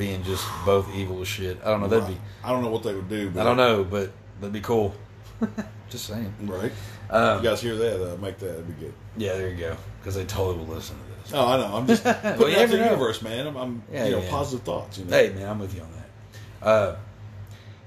being 0.00 0.22
just 0.24 0.46
both 0.64 0.92
evil 0.94 1.20
as 1.20 1.28
shit. 1.28 1.58
I 1.62 1.66
don't 1.66 1.82
know, 1.82 1.86
that'd 1.88 2.08
be 2.08 2.18
I 2.42 2.50
don't 2.50 2.62
know 2.64 2.70
what 2.70 2.82
they 2.82 2.94
would 2.94 3.10
do. 3.10 3.28
But 3.30 3.42
I 3.42 3.44
don't 3.44 3.58
know, 3.58 3.84
but 3.84 4.10
that'd 4.40 4.52
be 4.52 4.62
cool. 4.62 4.94
just 5.90 6.06
saying. 6.06 6.32
Right? 6.42 6.72
Um, 7.10 7.44
you 7.44 7.50
guys 7.50 7.60
hear 7.60 7.76
that? 7.76 8.14
Uh, 8.14 8.16
make 8.16 8.38
that. 8.38 8.46
That'd 8.46 8.66
be 8.78 8.84
good. 8.84 8.94
yeah, 9.18 9.34
there 9.34 9.48
you 9.50 9.56
go. 9.58 9.76
Because 10.00 10.14
they 10.14 10.24
totally 10.24 10.64
will 10.64 10.74
listen 10.74 10.96
to 10.96 11.22
this. 11.22 11.34
Oh, 11.34 11.46
I 11.46 11.56
know. 11.58 11.76
I'm 11.76 11.86
just 11.86 12.02
putting 12.22 12.38
Well, 12.38 12.60
out 12.62 12.68
the 12.70 12.78
know. 12.78 12.84
universe, 12.84 13.20
man. 13.20 13.46
I'm, 13.46 13.56
I'm 13.56 13.82
Yeah, 13.92 14.06
you 14.06 14.12
know, 14.12 14.22
positive 14.30 14.64
thoughts. 14.64 14.96
You 14.98 15.04
know. 15.04 15.16
Hey, 15.16 15.30
man, 15.30 15.48
I'm 15.48 15.58
with 15.58 15.74
you 15.74 15.82
on 15.82 15.88
that. 15.92 16.66
Uh, 16.66 16.96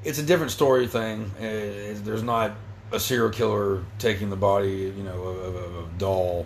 it's 0.04 0.20
a 0.20 0.24
different 0.24 0.52
story 0.52 0.86
thing. 0.88 1.32
Uh, 1.40 1.98
there's 2.04 2.24
not 2.24 2.52
a 2.92 3.00
serial 3.00 3.32
killer 3.32 3.84
taking 3.98 4.30
the 4.30 4.36
body, 4.36 4.94
you 4.96 5.04
know, 5.04 5.20
of, 5.24 5.38
of, 5.40 5.56
of 5.56 5.76
a 5.86 5.98
doll 5.98 6.46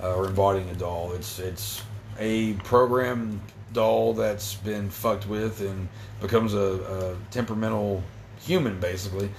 uh, 0.00 0.14
or 0.14 0.26
embodying 0.26 0.68
a 0.70 0.74
doll. 0.74 1.12
It's 1.14 1.40
it's 1.40 1.82
a 2.20 2.52
program 2.54 3.40
doll 3.72 4.14
that's 4.14 4.54
been 4.54 4.90
fucked 4.90 5.26
with 5.26 5.60
and 5.60 5.88
becomes 6.20 6.54
a, 6.54 6.58
a 6.58 7.16
temperamental 7.30 8.02
human, 8.40 8.78
basically, 8.80 9.30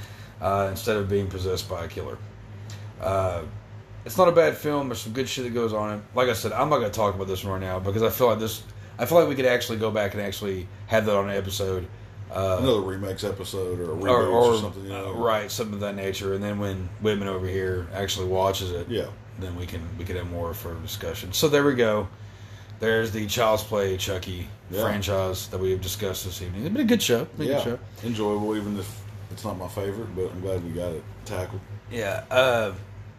uh, 0.42 0.68
instead 0.70 0.98
of 0.98 1.10
being 1.10 1.28
possessed 1.28 1.70
by 1.70 1.86
a 1.86 1.88
killer. 1.88 2.18
Uh, 3.02 3.44
it's 4.06 4.18
not 4.18 4.28
a 4.28 4.32
bad 4.32 4.56
film. 4.58 4.88
There's 4.90 5.02
some 5.02 5.14
good 5.14 5.28
shit 5.28 5.44
that 5.46 5.54
goes 5.54 5.74
on 5.74 5.98
it. 5.98 6.02
Like 6.16 6.30
I 6.30 6.34
said, 6.34 6.52
I'm 6.54 6.70
not 6.70 6.80
going 6.80 6.92
to 6.92 6.96
talk 6.96 7.16
about 7.16 7.28
this 7.28 7.44
one 7.44 7.54
right 7.54 7.62
now 7.62 7.80
because 7.80 8.04
I 8.04 8.10
feel 8.10 8.28
like 8.28 8.40
this. 8.40 8.64
I 8.98 9.06
feel 9.06 9.18
like 9.20 9.30
we 9.30 9.36
could 9.36 9.46
actually 9.46 9.78
go 9.78 9.92
back 9.92 10.14
and 10.14 10.22
actually 10.22 10.68
have 10.88 11.06
that 11.06 11.16
on 11.16 11.30
an 11.30 11.36
episode. 11.38 11.88
Uh, 12.32 12.58
Another 12.62 12.82
remakes 12.82 13.24
episode 13.24 13.80
or 13.80 13.92
a 13.92 13.96
or, 13.96 14.10
or, 14.10 14.28
or 14.54 14.58
something, 14.58 14.84
you 14.84 14.90
know. 14.90 15.14
right, 15.14 15.50
something 15.50 15.74
of 15.76 15.80
that 15.80 15.96
nature. 15.96 16.34
And 16.36 16.44
then 16.44 16.60
when 16.60 16.88
Whytmon 17.02 17.26
over 17.26 17.48
here 17.48 17.88
actually 17.94 18.28
watches 18.28 18.72
it, 18.72 18.88
Yeah. 18.88 19.08
then 19.40 19.56
we 19.56 19.66
can 19.66 19.82
we 19.98 20.06
could 20.06 20.16
have 20.16 20.30
more 20.30 20.54
for 20.54 20.76
discussion. 20.76 21.34
So 21.34 21.48
there 21.48 21.64
we 21.64 21.74
go. 21.74 22.08
There's 22.80 23.12
the 23.12 23.28
Child's 23.28 23.64
Play 23.64 23.98
Chucky 23.98 24.48
Yeah. 24.72 24.82
franchise 24.82 25.48
that 25.48 25.60
we 25.60 25.72
have 25.72 25.82
discussed 25.82 26.26
this 26.26 26.42
evening. 26.42 26.66
It's 26.66 26.74
been 26.74 26.86
a 26.86 26.88
good 26.88 27.02
show. 27.02 27.26
Been 27.38 27.48
Yeah. 27.48 27.56
good 27.56 27.64
show. 27.64 27.80
Enjoyable, 28.08 28.56
even 28.56 28.80
if 28.80 29.02
it's 29.32 29.44
not 29.44 29.58
my 29.58 29.68
favorite, 29.68 30.16
but 30.16 30.32
I'm 30.32 30.40
glad 30.42 30.64
we 30.64 30.72
got 30.72 30.92
it 30.94 31.04
tackled. 31.26 31.62
Yeah. 31.92 32.24
A 32.32 32.34
uh, 32.34 32.74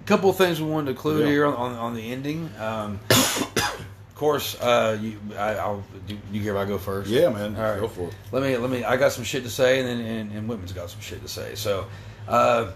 couple 0.07 0.31
of 0.31 0.37
things 0.37 0.61
we 0.61 0.69
wanted 0.69 0.87
to 0.87 0.91
include 0.93 1.21
Yeah. 1.21 1.27
here 1.27 1.47
on, 1.47 1.55
on, 1.55 1.73
on 1.77 1.95
the 1.95 2.11
ending. 2.11 2.51
Um, 2.59 3.01
of 3.11 4.15
course, 4.15 4.57
uh, 4.61 4.97
you, 5.01 5.19
I, 5.39 5.57
I'll 5.57 5.85
do 6.07 6.17
you 6.33 6.43
care 6.43 6.55
if 6.57 6.59
I 6.59 6.65
go 6.65 6.79
first? 6.79 7.11
Yeah, 7.11 7.29
man. 7.29 7.55
All 7.57 7.63
right. 7.63 7.81
Go 7.81 7.89
for 7.89 8.09
it. 8.09 8.15
Let 8.33 8.43
me 8.43 8.57
let 8.57 8.71
me. 8.71 8.85
I 8.85 8.97
got 8.97 9.13
some 9.13 9.25
shit 9.25 9.43
to 9.45 9.51
say, 9.51 9.81
and 9.81 9.89
then 9.89 10.01
and, 10.01 10.33
and 10.33 10.49
Whytmon's 10.49 10.73
got 10.73 10.89
some 10.91 11.01
shit 11.01 11.23
to 11.23 11.29
say. 11.29 11.55
So, 11.55 11.87
uh, 12.29 12.73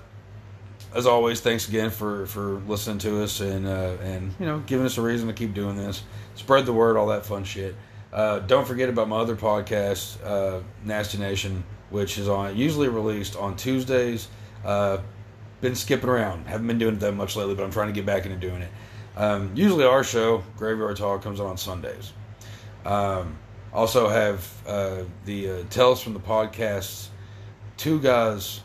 as 0.95 1.07
always, 1.07 1.41
thanks 1.41 1.69
again 1.69 1.91
for 1.91 2.27
for 2.27 2.61
listening 2.67 2.99
to 2.99 3.23
us 3.23 3.41
and 3.41 3.67
uh, 3.67 3.97
and 4.03 4.33
you 4.39 4.47
know 4.47 4.61
giving 4.67 4.87
us 4.87 4.97
a 4.97 5.03
reason 5.03 5.27
to 5.29 5.35
keep 5.35 5.53
doing 5.53 5.77
this. 5.77 6.03
Spread 6.37 6.67
the 6.67 6.73
word, 6.73 6.97
all 6.97 7.09
that 7.09 7.27
fun 7.27 7.45
shit. 7.45 7.75
Uh, 8.13 8.39
don't 8.39 8.67
forget 8.67 8.89
about 8.89 9.09
my 9.09 9.17
other 9.17 9.35
podcast, 9.35 10.25
uh, 10.25 10.61
Nasty 10.85 11.19
Nation, 11.19 11.65
which 11.91 12.17
is 12.17 12.29
on 12.29 12.57
usually 12.57 12.89
released 12.89 13.37
on 13.37 13.57
Tuesdays. 13.57 14.29
Uh, 14.65 14.99
been 15.61 15.75
skipping 15.75 16.09
around, 16.09 16.47
haven't 16.47 16.67
been 16.67 16.79
doing 16.79 16.95
it 16.95 17.01
that 17.01 17.13
much 17.13 17.37
lately, 17.37 17.55
but 17.55 17.65
I'm 17.65 17.71
trying 17.73 17.89
to 17.89 17.93
get 17.93 18.07
back 18.07 18.25
into 18.27 18.39
doing 18.39 18.63
it. 18.63 18.71
Um, 19.17 19.53
usually, 19.55 19.85
our 19.85 20.05
show, 20.05 20.43
Graveyard 20.57 20.97
Talk, 20.97 21.23
comes 21.23 21.41
on 21.41 21.47
on 21.47 21.57
Sundays. 21.57 22.13
Um, 22.85 23.37
also 23.73 24.09
have 24.09 24.49
uh, 24.67 25.05
the 25.25 25.51
uh, 25.51 25.63
Tales 25.71 26.01
from 26.01 26.13
the 26.13 26.21
Podcasts, 26.21 27.09
Two 27.77 28.01
Guys, 28.01 28.61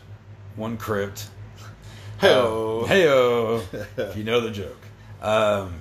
One 0.56 0.76
Crypt. 0.76 1.28
Heyo. 2.20 2.82
Uh, 2.82 2.86
heyo. 2.86 3.88
if 4.10 4.16
you 4.16 4.24
know 4.24 4.40
the 4.40 4.50
joke. 4.50 4.76
Um, 5.22 5.80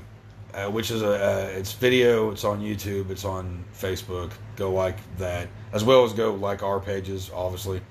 uh, 0.54 0.68
which 0.70 0.90
is 0.90 1.02
a 1.02 1.14
uh, 1.14 1.50
it's 1.52 1.74
video. 1.74 2.32
It's 2.32 2.44
on 2.44 2.62
YouTube. 2.62 3.10
It's 3.10 3.26
on 3.26 3.64
Facebook. 3.74 4.32
Go 4.56 4.72
like 4.72 4.98
that 5.18 5.48
as 5.74 5.84
well 5.84 6.04
as 6.04 6.14
go 6.14 6.34
like 6.34 6.64
our 6.64 6.80
pages, 6.80 7.30
obviously, 7.34 7.82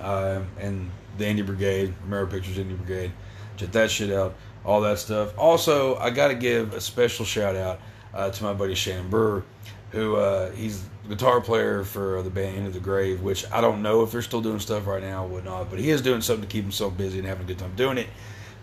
um, 0.00 0.46
and 0.58 0.90
the 1.18 1.24
Indie 1.24 1.44
Brigade, 1.44 1.94
Romero 2.04 2.26
Pictures 2.26 2.56
Indie 2.56 2.76
Brigade. 2.76 3.12
Check 3.56 3.72
that 3.72 3.90
shit 3.90 4.10
out. 4.10 4.34
All 4.64 4.80
that 4.82 4.98
stuff. 4.98 5.36
Also, 5.36 5.96
I 5.96 6.10
got 6.10 6.28
to 6.28 6.34
give 6.34 6.74
a 6.74 6.80
special 6.80 7.24
shout 7.24 7.56
out 7.56 7.80
uh, 8.14 8.30
to 8.30 8.44
my 8.44 8.52
buddy 8.52 8.74
Shannon 8.74 9.10
Brewer, 9.10 9.44
who 9.90 10.16
uh, 10.16 10.50
he's 10.52 10.84
guitar 11.08 11.40
player 11.40 11.84
for 11.84 12.22
the 12.22 12.30
band 12.30 12.56
Into 12.56 12.70
the 12.70 12.80
Grave. 12.80 13.22
Which 13.22 13.50
I 13.50 13.60
don't 13.60 13.82
know 13.82 14.02
if 14.02 14.12
they're 14.12 14.22
still 14.22 14.40
doing 14.40 14.60
stuff 14.60 14.86
right 14.86 15.02
now 15.02 15.24
or 15.24 15.28
whatnot, 15.28 15.70
but 15.70 15.78
he 15.78 15.90
is 15.90 16.02
doing 16.02 16.20
something 16.20 16.46
to 16.46 16.52
keep 16.52 16.64
himself 16.64 16.96
busy 16.96 17.18
and 17.18 17.26
having 17.26 17.44
a 17.44 17.48
good 17.48 17.58
time 17.58 17.74
doing 17.76 17.98
it. 17.98 18.08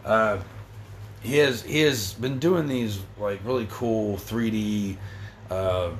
Uh, 0.03 0.39
he 1.21 1.37
has 1.37 1.63
he 1.63 1.81
has 1.81 2.13
been 2.13 2.39
doing 2.39 2.67
these 2.67 2.99
like 3.17 3.39
really 3.43 3.67
cool 3.69 4.17
3D 4.17 4.97
uh, 5.49 5.91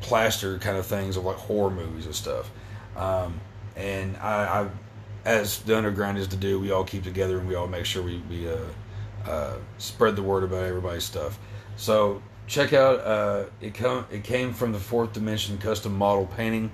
plaster 0.00 0.58
kind 0.58 0.76
of 0.76 0.86
things 0.86 1.16
of 1.16 1.24
like 1.24 1.36
horror 1.36 1.70
movies 1.70 2.06
and 2.06 2.14
stuff. 2.14 2.50
Um, 2.96 3.40
and 3.76 4.16
I, 4.16 4.62
I, 4.62 4.68
as 5.24 5.58
the 5.60 5.76
underground 5.76 6.18
is 6.18 6.28
to 6.28 6.36
do, 6.36 6.58
we 6.58 6.70
all 6.70 6.84
keep 6.84 7.04
together 7.04 7.38
and 7.38 7.48
we 7.48 7.54
all 7.54 7.66
make 7.66 7.84
sure 7.84 8.02
we 8.02 8.22
we 8.30 8.48
uh, 8.48 8.56
uh, 9.26 9.56
spread 9.78 10.16
the 10.16 10.22
word 10.22 10.44
about 10.44 10.64
everybody's 10.64 11.04
stuff. 11.04 11.38
So 11.76 12.22
check 12.50 12.72
out 12.72 13.00
uh, 13.00 13.44
it. 13.62 13.72
Come 13.74 14.04
it 14.10 14.24
came 14.24 14.52
from 14.52 14.72
the 14.72 14.78
Fourth 14.78 15.14
Dimension 15.14 15.56
Custom 15.56 15.96
Model 15.96 16.26
Painting. 16.26 16.70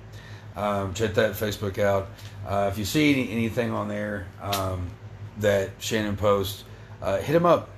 Um, 0.55 0.93
check 0.93 1.13
that 1.13 1.33
Facebook 1.33 1.77
out. 1.77 2.09
Uh, 2.45 2.69
if 2.71 2.77
you 2.77 2.83
see 2.83 3.13
any, 3.13 3.31
anything 3.31 3.71
on 3.71 3.87
there 3.87 4.25
um, 4.41 4.89
that 5.37 5.69
Shannon 5.79 6.17
posts, 6.17 6.63
uh, 7.01 7.17
hit 7.17 7.35
him 7.35 7.45
up 7.45 7.69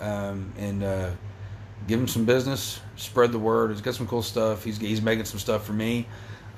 um, 0.00 0.52
and 0.56 0.84
uh, 0.84 1.10
give 1.88 1.98
him 1.98 2.06
some 2.06 2.24
business. 2.24 2.80
Spread 2.96 3.32
the 3.32 3.38
word. 3.40 3.72
He's 3.72 3.80
got 3.80 3.96
some 3.96 4.06
cool 4.06 4.22
stuff. 4.22 4.64
He's 4.64 4.78
he's 4.78 5.02
making 5.02 5.24
some 5.24 5.40
stuff 5.40 5.66
for 5.66 5.72
me, 5.72 6.06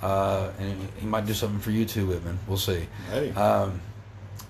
uh, 0.02 0.50
and 0.58 0.88
he 0.98 1.06
might 1.06 1.24
do 1.26 1.32
something 1.32 1.60
for 1.60 1.70
you 1.70 1.86
too, 1.86 2.06
Whytmon. 2.06 2.36
We'll 2.46 2.58
see. 2.58 2.86
Hey. 3.10 3.30
Um, 3.32 3.80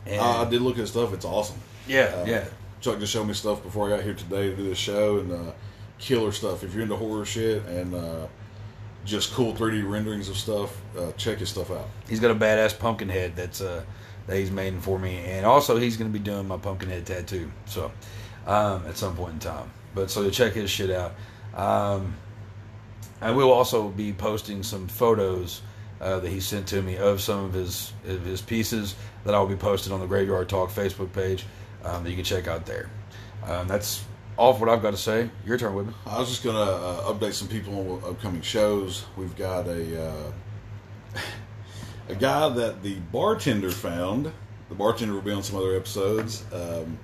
and, 0.06 0.20
Uh, 0.20 0.42
I 0.46 0.50
did 0.50 0.62
look 0.62 0.78
at 0.78 0.88
stuff. 0.88 1.12
It's 1.14 1.24
awesome. 1.24 1.58
yeah, 1.86 2.00
Uh, 2.16 2.24
yeah. 2.26 2.44
Chuck 2.80 2.98
just 2.98 3.12
showed 3.12 3.26
me 3.26 3.34
stuff 3.34 3.62
before 3.62 3.86
I 3.86 3.96
got 3.96 4.02
here 4.02 4.14
today 4.14 4.48
to 4.48 4.56
do 4.56 4.64
this 4.64 4.78
show 4.78 5.18
and 5.18 5.30
uh, 5.30 5.49
killer 6.00 6.32
stuff. 6.32 6.64
If 6.64 6.74
you're 6.74 6.82
into 6.82 6.96
horror 6.96 7.24
shit 7.24 7.64
and 7.66 7.94
uh, 7.94 8.26
just 9.04 9.32
cool 9.32 9.54
3D 9.54 9.88
renderings 9.88 10.28
of 10.28 10.36
stuff, 10.36 10.80
uh, 10.98 11.12
check 11.12 11.38
his 11.38 11.50
stuff 11.50 11.70
out. 11.70 11.88
He's 12.08 12.20
got 12.20 12.30
a 12.30 12.34
badass 12.34 12.78
pumpkin 12.78 13.08
head 13.08 13.36
that's 13.36 13.60
uh, 13.60 13.84
that 14.26 14.36
he's 14.36 14.50
made 14.50 14.82
for 14.82 14.98
me, 14.98 15.18
and 15.18 15.46
also 15.46 15.76
he's 15.76 15.96
going 15.96 16.12
to 16.12 16.18
be 16.18 16.22
doing 16.22 16.48
my 16.48 16.56
pumpkin 16.56 16.88
head 16.88 17.06
tattoo. 17.06 17.50
So 17.66 17.92
um, 18.46 18.84
at 18.86 18.96
some 18.96 19.16
point 19.16 19.34
in 19.34 19.38
time, 19.38 19.70
but 19.94 20.10
so 20.10 20.22
to 20.24 20.30
check 20.30 20.54
his 20.54 20.70
shit 20.70 20.90
out. 20.90 21.12
Um, 21.54 22.14
I 23.20 23.32
will 23.32 23.52
also 23.52 23.88
be 23.88 24.12
posting 24.12 24.62
some 24.62 24.88
photos 24.88 25.60
uh, 26.00 26.20
that 26.20 26.30
he 26.30 26.40
sent 26.40 26.66
to 26.68 26.80
me 26.80 26.96
of 26.96 27.20
some 27.20 27.44
of 27.44 27.52
his 27.52 27.92
of 28.06 28.24
his 28.24 28.40
pieces 28.40 28.94
that 29.24 29.34
I'll 29.34 29.46
be 29.46 29.56
posting 29.56 29.92
on 29.92 30.00
the 30.00 30.06
Graveyard 30.06 30.48
Talk 30.48 30.70
Facebook 30.70 31.12
page 31.12 31.44
um, 31.84 32.02
that 32.04 32.10
you 32.10 32.16
can 32.16 32.24
check 32.24 32.48
out 32.48 32.64
there. 32.64 32.88
Um, 33.44 33.68
that's 33.68 34.04
for 34.36 34.66
what 34.66 34.68
I've 34.68 34.82
got 34.82 34.92
to 34.92 34.96
say. 34.96 35.30
Your 35.44 35.58
turn, 35.58 35.74
Whytmon. 35.74 35.94
I 36.06 36.18
was 36.18 36.28
just 36.28 36.42
gonna 36.42 36.58
uh, 36.58 37.12
update 37.12 37.34
some 37.34 37.48
people 37.48 38.00
on 38.04 38.10
upcoming 38.10 38.42
shows. 38.42 39.04
We've 39.16 39.36
got 39.36 39.66
a 39.66 40.08
uh, 40.08 40.32
a 42.08 42.14
guy 42.14 42.48
that 42.48 42.82
the 42.82 42.94
bartender 43.12 43.70
found. 43.70 44.32
The 44.68 44.74
bartender 44.74 45.14
will 45.14 45.22
be 45.22 45.32
on 45.32 45.42
some 45.42 45.56
other 45.56 45.76
episodes. 45.76 46.44
Um, 46.52 46.98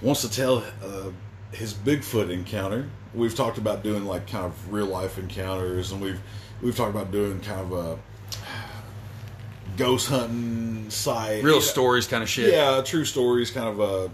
wants 0.00 0.22
to 0.22 0.30
tell 0.30 0.64
uh, 0.82 1.10
his 1.52 1.74
Bigfoot 1.74 2.30
encounter. 2.30 2.88
We've 3.14 3.34
talked 3.34 3.58
about 3.58 3.82
doing 3.82 4.04
like 4.04 4.26
kind 4.26 4.46
of 4.46 4.72
real 4.72 4.86
life 4.86 5.18
encounters, 5.18 5.92
and 5.92 6.00
we've 6.00 6.20
we've 6.60 6.76
talked 6.76 6.94
about 6.94 7.12
doing 7.12 7.40
kind 7.40 7.60
of 7.60 7.72
a 7.72 7.98
ghost 9.76 10.08
hunting 10.08 10.90
site, 10.90 11.44
Real 11.44 11.60
stories, 11.60 12.06
kind 12.06 12.22
of 12.22 12.28
shit. 12.28 12.52
Yeah, 12.52 12.82
true 12.82 13.04
stories, 13.04 13.50
kind 13.50 13.68
of 13.68 13.80
a 13.80 14.10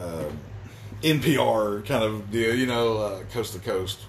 uh, 0.00 0.30
NPR 1.02 1.84
kind 1.86 2.04
of 2.04 2.30
deal, 2.30 2.54
you 2.54 2.66
know, 2.66 2.98
uh, 2.98 3.22
coast 3.32 3.52
to 3.54 3.58
coast. 3.58 4.00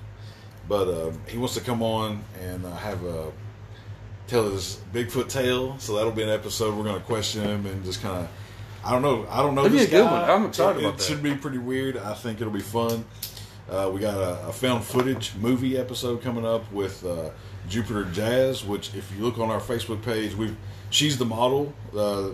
But 0.68 0.88
uh, 0.88 1.12
he 1.28 1.38
wants 1.38 1.56
to 1.56 1.62
come 1.62 1.82
on 1.82 2.24
and 2.42 2.66
uh, 2.66 2.76
have 2.76 3.04
a 3.04 3.32
tell 4.28 4.50
his 4.50 4.82
Bigfoot 4.94 5.30
tale. 5.30 5.78
So 5.80 5.96
that'll 5.96 6.12
be 6.12 6.24
an 6.24 6.30
episode. 6.30 6.76
We're 6.76 6.84
going 6.84 7.00
to 7.00 7.06
question 7.06 7.44
him 7.44 7.66
and 7.66 7.84
just 7.84 8.02
kind 8.02 8.24
of. 8.24 8.30
I 8.84 8.92
don't 8.92 9.02
know. 9.02 9.26
I 9.30 9.42
don't 9.42 9.56
know. 9.56 9.64
That'd 9.64 9.78
be 9.78 9.80
this 9.80 9.88
a 9.88 9.92
good 9.92 10.06
guy. 10.06 10.22
one. 10.22 10.30
I'm 10.30 10.46
excited 10.48 10.78
it, 10.78 10.86
about 10.86 10.94
it 10.94 10.98
that. 11.00 11.04
should 11.04 11.24
be 11.24 11.36
pretty 11.36 11.58
weird. 11.58 11.98
I 11.98 12.14
think 12.14 12.40
it'll 12.40 12.54
be 12.54 12.60
fun. 12.60 13.06
Uh, 13.70 13.90
we 13.94 14.00
got 14.00 14.18
a, 14.18 14.48
a 14.48 14.54
found 14.54 14.84
footage 14.84 15.34
movie 15.36 15.78
episode 15.78 16.22
coming 16.22 16.46
up 16.46 16.72
with 16.72 17.06
uh, 17.06 17.32
Jupiter 17.68 18.06
Jazz, 18.06 18.64
which 18.64 18.96
if 18.96 19.12
you 19.16 19.24
look 19.24 19.40
on 19.40 19.50
our 19.50 19.60
Facebook 19.60 20.02
page, 20.04 20.36
we 20.36 20.56
she's 20.90 21.18
the 21.18 21.26
model 21.26 21.74
uh, 21.96 22.30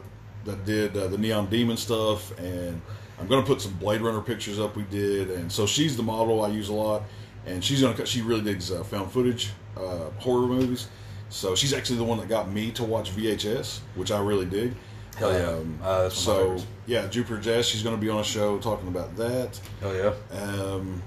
that 0.45 0.65
did 0.65 0.95
uh, 0.95 1.07
the 1.07 1.17
Neon 1.17 1.47
Demon 1.47 1.77
stuff, 1.77 2.37
and 2.37 2.81
I'm 3.23 3.29
going 3.29 3.41
to 3.41 3.47
put 3.47 3.61
some 3.61 3.71
Blade 3.75 4.01
Runner 4.01 4.19
pictures 4.19 4.59
up 4.59 4.75
we 4.75 4.83
did, 4.83 5.31
and 5.31 5.49
so 5.49 5.65
she's 5.65 5.95
the 5.95 6.03
model 6.03 6.43
I 6.43 6.49
use 6.49 6.67
a 6.67 6.73
lot, 6.73 7.03
and 7.45 7.63
she's 7.63 7.81
gonna 7.81 8.05
she 8.05 8.21
really 8.21 8.41
digs 8.41 8.69
uh, 8.69 8.83
found 8.83 9.11
footage 9.11 9.51
uh, 9.77 10.09
horror 10.19 10.45
movies, 10.45 10.89
so 11.29 11.55
she's 11.55 11.71
actually 11.73 11.95
the 11.97 12.03
one 12.03 12.17
that 12.17 12.27
got 12.27 12.51
me 12.51 12.71
to 12.71 12.83
watch 12.83 13.15
VHS, 13.15 13.79
which 13.95 14.11
I 14.11 14.19
really 14.19 14.45
dig. 14.45 14.73
Hell 15.15 15.31
yeah. 15.31 15.47
Um, 15.47 15.79
Uh, 15.81 16.03
that's 16.03 16.27
one 16.27 16.37
of 16.37 16.51
my 16.51 16.57
so 16.57 16.67
yeah, 16.85 17.07
Jupiter 17.07 17.39
Jazz, 17.39 17.65
she's 17.65 17.81
going 17.81 17.95
to 17.95 18.01
be 18.01 18.09
on 18.09 18.19
a 18.19 18.23
show 18.25 18.57
talking 18.59 18.89
about 18.89 19.15
that. 19.15 19.57
Hell 19.79 19.95
yeah. 19.95 20.13
Um, 20.37 21.01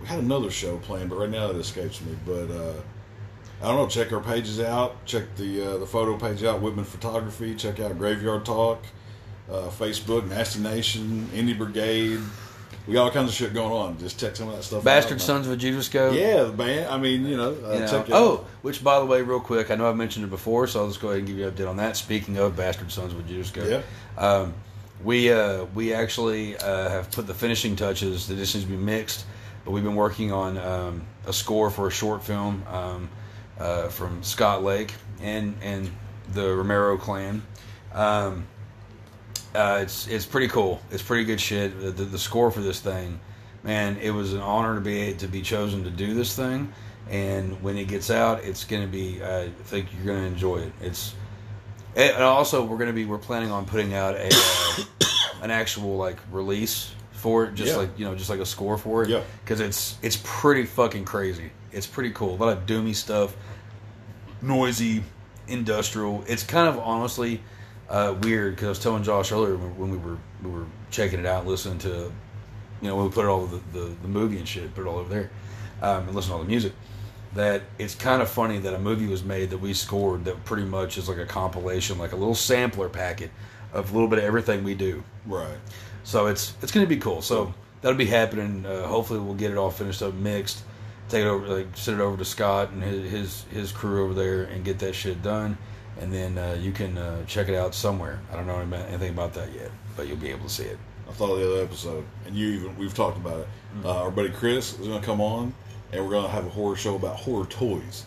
we 0.00 0.06
had 0.06 0.20
another 0.20 0.50
show 0.50 0.78
planned, 0.78 1.10
but 1.10 1.16
right 1.16 1.28
now 1.30 1.50
it 1.50 1.56
escapes 1.56 2.00
me. 2.00 2.16
But 2.24 2.50
uh, 2.50 2.72
I 3.62 3.66
don't 3.66 3.76
know. 3.76 3.86
Check 3.86 4.12
our 4.12 4.20
pages 4.20 4.60
out. 4.60 5.04
Check 5.04 5.34
the 5.36 5.74
uh, 5.74 5.76
the 5.78 5.86
photo 5.86 6.16
page 6.16 6.42
out. 6.42 6.62
Whytmon 6.62 6.86
Photography. 6.86 7.54
Check 7.54 7.80
out 7.80 7.98
Graveyard 7.98 8.44
Talk, 8.46 8.82
uh, 9.50 9.68
Facebook, 9.68 10.28
Nasty 10.28 10.60
Nation, 10.60 11.28
Indie 11.34 11.56
Brigade. 11.56 12.20
we 12.86 12.94
got 12.94 13.04
all 13.04 13.10
kinds 13.10 13.28
of 13.30 13.34
shit 13.34 13.52
going 13.54 13.72
on. 13.72 13.98
Just 13.98 14.18
check 14.18 14.36
some 14.36 14.48
of 14.48 14.56
that 14.56 14.62
stuff. 14.62 14.84
Bastard 14.84 15.14
out. 15.18 15.20
Sons 15.22 15.46
of 15.46 15.52
a 15.52 15.56
Judas 15.56 15.88
Goat. 15.88 16.14
Yeah, 16.14 16.44
the 16.44 16.52
band. 16.52 16.88
I 16.88 16.98
mean, 16.98 17.26
you 17.26 17.36
know, 17.36 17.50
uh, 17.64 17.72
You 17.74 17.80
know, 17.80 18.04
oh, 18.12 18.32
out. 18.38 18.44
which 18.62 18.82
by 18.82 18.98
the 18.98 19.06
way, 19.06 19.22
real 19.22 19.40
quick, 19.40 19.70
I 19.70 19.74
know 19.76 19.88
I've 19.88 19.96
mentioned 19.96 20.24
it 20.24 20.30
before, 20.30 20.66
so 20.66 20.80
I'll 20.80 20.88
just 20.88 21.00
go 21.00 21.08
ahead 21.08 21.18
and 21.20 21.26
give 21.28 21.38
you 21.38 21.46
an 21.46 21.52
update 21.54 21.68
on 21.68 21.76
that. 21.78 21.96
Speaking 21.96 22.36
of 22.38 22.56
Bastard 22.56 22.90
Sons 22.92 23.12
of 23.12 23.20
a 23.20 23.22
Judas 23.22 23.50
Goat, 23.50 23.68
Yeah. 23.68 23.82
um, 24.22 24.54
we 25.02 25.30
uh, 25.32 25.64
we 25.74 25.92
actually 25.92 26.56
uh, 26.56 26.88
have 26.88 27.10
put 27.10 27.26
the 27.26 27.34
finishing 27.34 27.76
touches. 27.76 28.26
The 28.28 28.34
disc 28.34 28.54
needs 28.54 28.66
to 28.66 28.70
be 28.70 28.76
mixed, 28.78 29.26
but 29.64 29.72
we've 29.72 29.84
been 29.84 29.96
working 29.96 30.32
on 30.32 30.56
um, 30.58 31.02
a 31.26 31.32
score 31.32 31.68
for 31.70 31.88
a 31.88 31.90
short 31.90 32.22
film 32.22 32.62
um, 32.68 33.08
uh, 33.58 33.88
from 33.88 34.22
Scott 34.22 34.62
Lake 34.62 34.94
and 35.20 35.56
and 35.62 35.90
the 36.32 36.54
Romero 36.54 36.96
clan. 36.96 37.42
Um, 37.92 38.46
uh, 39.54 39.78
it's 39.82 40.06
it's 40.08 40.26
pretty 40.26 40.48
cool. 40.48 40.80
It's 40.90 41.02
pretty 41.02 41.24
good 41.24 41.40
shit. 41.40 41.80
The, 41.80 41.90
the, 41.90 42.04
the 42.04 42.18
score 42.18 42.50
for 42.50 42.60
this 42.60 42.80
thing, 42.80 43.20
man, 43.62 43.96
it 43.98 44.10
was 44.10 44.32
an 44.32 44.40
honor 44.40 44.74
to 44.74 44.80
be 44.80 45.14
to 45.14 45.26
be 45.28 45.42
chosen 45.42 45.84
to 45.84 45.90
do 45.90 46.14
this 46.14 46.34
thing. 46.34 46.72
And 47.10 47.62
when 47.62 47.76
it 47.76 47.86
gets 47.88 48.10
out, 48.10 48.44
it's 48.44 48.64
gonna 48.64 48.86
be. 48.86 49.22
I 49.22 49.50
think 49.64 49.88
you're 49.94 50.14
gonna 50.14 50.26
enjoy 50.26 50.58
it. 50.58 50.72
It's 50.80 51.14
and 51.96 52.22
also 52.22 52.64
we're 52.64 52.78
gonna 52.78 52.92
be 52.92 53.04
we're 53.04 53.18
planning 53.18 53.50
on 53.50 53.66
putting 53.66 53.94
out 53.94 54.14
a 54.16 54.28
uh, 54.32 54.84
an 55.42 55.50
actual 55.50 55.96
like 55.96 56.16
release 56.32 56.92
for 57.12 57.44
it, 57.44 57.54
just 57.54 57.72
Yeah. 57.72 57.76
like 57.78 57.98
you 57.98 58.04
know, 58.06 58.14
just 58.14 58.30
like 58.30 58.40
a 58.40 58.46
score 58.46 58.76
for 58.78 59.02
it. 59.02 59.10
Yeah. 59.10 59.22
Because 59.44 59.60
it's 59.60 59.96
it's 60.02 60.18
pretty 60.24 60.64
fucking 60.64 61.04
crazy. 61.04 61.50
It's 61.72 61.86
pretty 61.86 62.10
cool. 62.10 62.34
A 62.34 62.36
lot 62.36 62.56
of 62.56 62.66
doomy 62.66 62.94
stuff, 62.94 63.36
noisy, 64.42 65.02
industrial. 65.48 66.24
It's 66.26 66.42
kind 66.42 66.68
of 66.68 66.78
honestly 66.78 67.42
uh, 67.88 68.14
weird 68.22 68.54
because 68.54 68.66
I 68.66 68.68
was 68.70 68.78
telling 68.78 69.02
Josh 69.02 69.32
earlier 69.32 69.56
when, 69.56 69.90
we 69.90 69.98
were 69.98 70.18
we 70.42 70.50
were 70.50 70.66
checking 70.90 71.20
it 71.20 71.26
out, 71.26 71.46
listening 71.46 71.78
to, 71.80 72.12
you 72.80 72.88
know, 72.88 72.96
when 72.96 73.06
we 73.06 73.10
put 73.10 73.24
it 73.24 73.28
all 73.28 73.46
the, 73.46 73.60
the, 73.72 73.94
the 74.02 74.08
movie 74.08 74.38
and 74.38 74.48
shit, 74.48 74.74
put 74.74 74.82
it 74.82 74.88
all 74.88 74.98
over 74.98 75.08
there, 75.08 75.30
um, 75.82 76.06
and 76.06 76.14
listen 76.14 76.30
to 76.30 76.36
all 76.36 76.42
the 76.42 76.48
music. 76.48 76.72
That 77.34 77.62
it's 77.78 77.94
kind 77.94 78.22
of 78.22 78.28
funny 78.28 78.58
that 78.58 78.74
a 78.74 78.78
movie 78.78 79.08
was 79.08 79.24
made 79.24 79.50
that 79.50 79.58
we 79.58 79.74
scored 79.74 80.24
that 80.26 80.44
pretty 80.44 80.64
much 80.64 80.96
is 80.98 81.08
like 81.08 81.18
a 81.18 81.26
compilation, 81.26 81.98
like 81.98 82.12
a 82.12 82.16
little 82.16 82.34
sampler 82.34 82.88
packet 82.88 83.30
of 83.72 83.90
a 83.90 83.92
little 83.92 84.08
bit 84.08 84.18
of 84.18 84.24
everything 84.24 84.62
we 84.62 84.74
do. 84.74 85.02
Right. 85.26 85.58
So 86.04 86.26
it's 86.26 86.54
it's 86.62 86.70
going 86.70 86.86
to 86.86 86.88
be 86.88 87.00
cool. 87.00 87.22
So 87.22 87.52
that'll 87.80 87.98
be 87.98 88.06
happening. 88.06 88.64
Uh, 88.64 88.86
hopefully, 88.86 89.18
we'll 89.18 89.34
get 89.34 89.50
it 89.50 89.58
all 89.58 89.70
finished 89.70 90.00
up, 90.02 90.14
mixed, 90.14 90.62
take 91.08 91.24
it 91.24 91.28
over, 91.28 91.46
like 91.46 91.76
send 91.76 92.00
it 92.00 92.02
over 92.02 92.16
to 92.16 92.24
Scott 92.24 92.70
and 92.70 92.82
his 92.82 93.10
his, 93.10 93.42
his 93.50 93.72
crew 93.72 94.04
over 94.04 94.14
there, 94.14 94.44
and 94.44 94.64
get 94.64 94.78
that 94.78 94.94
shit 94.94 95.22
done. 95.22 95.58
And 96.00 96.12
then 96.12 96.36
uh, 96.38 96.56
you 96.60 96.72
can 96.72 96.98
uh, 96.98 97.24
check 97.26 97.48
it 97.48 97.54
out 97.54 97.74
somewhere. 97.74 98.20
I 98.32 98.36
don't 98.36 98.46
know 98.46 98.58
anything 98.58 99.10
about 99.10 99.32
that 99.34 99.52
yet, 99.54 99.70
but 99.96 100.08
you'll 100.08 100.16
be 100.16 100.30
able 100.30 100.44
to 100.44 100.50
see 100.52 100.64
it. 100.64 100.78
I 101.08 101.12
thought 101.12 101.32
of 101.32 101.38
the 101.40 101.52
other 101.52 101.62
episode, 101.62 102.04
and 102.26 102.34
you 102.34 102.48
even 102.48 102.76
we've 102.78 102.94
talked 102.94 103.16
about 103.16 103.40
it. 103.40 103.46
Mm-hmm. 103.76 103.86
Uh, 103.86 103.92
our 104.04 104.10
buddy 104.10 104.30
Chris 104.30 104.78
is 104.78 104.88
going 104.88 105.00
to 105.00 105.06
come 105.06 105.20
on, 105.20 105.54
and 105.92 106.02
we're 106.04 106.10
going 106.10 106.24
to 106.24 106.30
have 106.30 106.46
a 106.46 106.50
horror 106.50 106.76
show 106.76 106.96
about 106.96 107.16
horror 107.16 107.46
toys. 107.46 108.06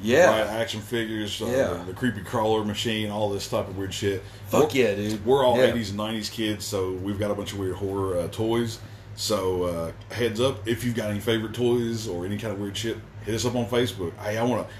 Yeah, 0.00 0.30
right? 0.30 0.46
Action 0.60 0.80
figures, 0.80 1.42
uh, 1.42 1.46
Yeah. 1.46 1.84
the 1.84 1.92
creepy 1.92 2.22
crawler 2.22 2.64
machine, 2.64 3.10
all 3.10 3.30
this 3.30 3.48
type 3.48 3.68
of 3.68 3.76
weird 3.76 3.92
shit. 3.92 4.22
Fuck 4.46 4.72
We're- 4.72 4.84
yeah, 4.84 4.94
dude. 4.94 5.26
We're 5.26 5.44
all 5.44 5.58
Yeah. 5.58 5.66
80s 5.72 5.90
and 5.90 5.98
90s 5.98 6.30
kids, 6.30 6.64
so 6.64 6.92
we've 6.92 7.18
got 7.18 7.30
a 7.30 7.34
bunch 7.34 7.52
of 7.52 7.58
weird 7.58 7.74
horror 7.76 8.18
uh, 8.18 8.28
toys. 8.28 8.78
So 9.16 9.64
uh, 9.64 10.14
heads 10.14 10.40
up, 10.40 10.66
if 10.68 10.84
you've 10.84 10.94
got 10.94 11.10
any 11.10 11.18
favorite 11.18 11.52
toys 11.52 12.06
or 12.06 12.24
any 12.24 12.38
kind 12.38 12.52
of 12.52 12.60
weird 12.60 12.76
shit, 12.76 12.96
hit 13.26 13.34
us 13.34 13.44
up 13.44 13.56
on 13.56 13.66
Facebook. 13.66 14.12
Hey, 14.22 14.38
I 14.38 14.44
want 14.44 14.66
to 14.68 14.74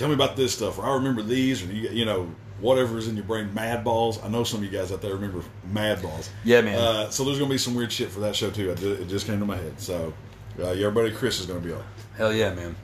tell 0.00 0.08
me 0.08 0.14
about 0.14 0.34
this 0.36 0.52
stuff, 0.52 0.78
or 0.78 0.84
I 0.86 0.94
remember 0.94 1.22
these, 1.22 1.62
or 1.62 1.72
you, 1.72 1.90
you 1.90 2.04
know 2.04 2.28
whatever 2.60 2.98
is 2.98 3.06
in 3.08 3.14
your 3.16 3.24
brain. 3.24 3.48
Madballs. 3.54 4.22
I 4.24 4.28
know 4.28 4.44
some 4.44 4.58
of 4.60 4.64
you 4.64 4.76
guys 4.76 4.90
out 4.92 5.00
there 5.00 5.14
remember 5.14 5.42
Madballs. 5.72 6.28
Yeah, 6.44 6.60
man. 6.62 6.78
Uh, 6.78 7.10
so 7.10 7.24
there's 7.24 7.38
gonna 7.38 7.50
be 7.50 7.58
some 7.58 7.74
weird 7.74 7.92
shit 7.92 8.10
for 8.10 8.20
that 8.20 8.34
show 8.34 8.50
too. 8.50 8.72
I 8.72 8.74
ju- 8.74 8.92
it 8.94 9.08
just 9.08 9.26
came 9.26 9.38
to 9.40 9.46
my 9.46 9.56
head. 9.56 9.78
So 9.80 10.12
uh, 10.60 10.72
your 10.72 10.90
buddy 10.90 11.10
Chris 11.12 11.38
is 11.40 11.46
gonna 11.46 11.60
be 11.60 11.72
on. 11.72 11.82
hell 12.16 12.32
yeah, 12.32 12.52
man. 12.54 12.74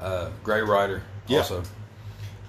Uh, 0.00 0.30
great 0.42 0.66
writer. 0.66 1.02
Yeah. 1.28 1.38
Also, 1.38 1.62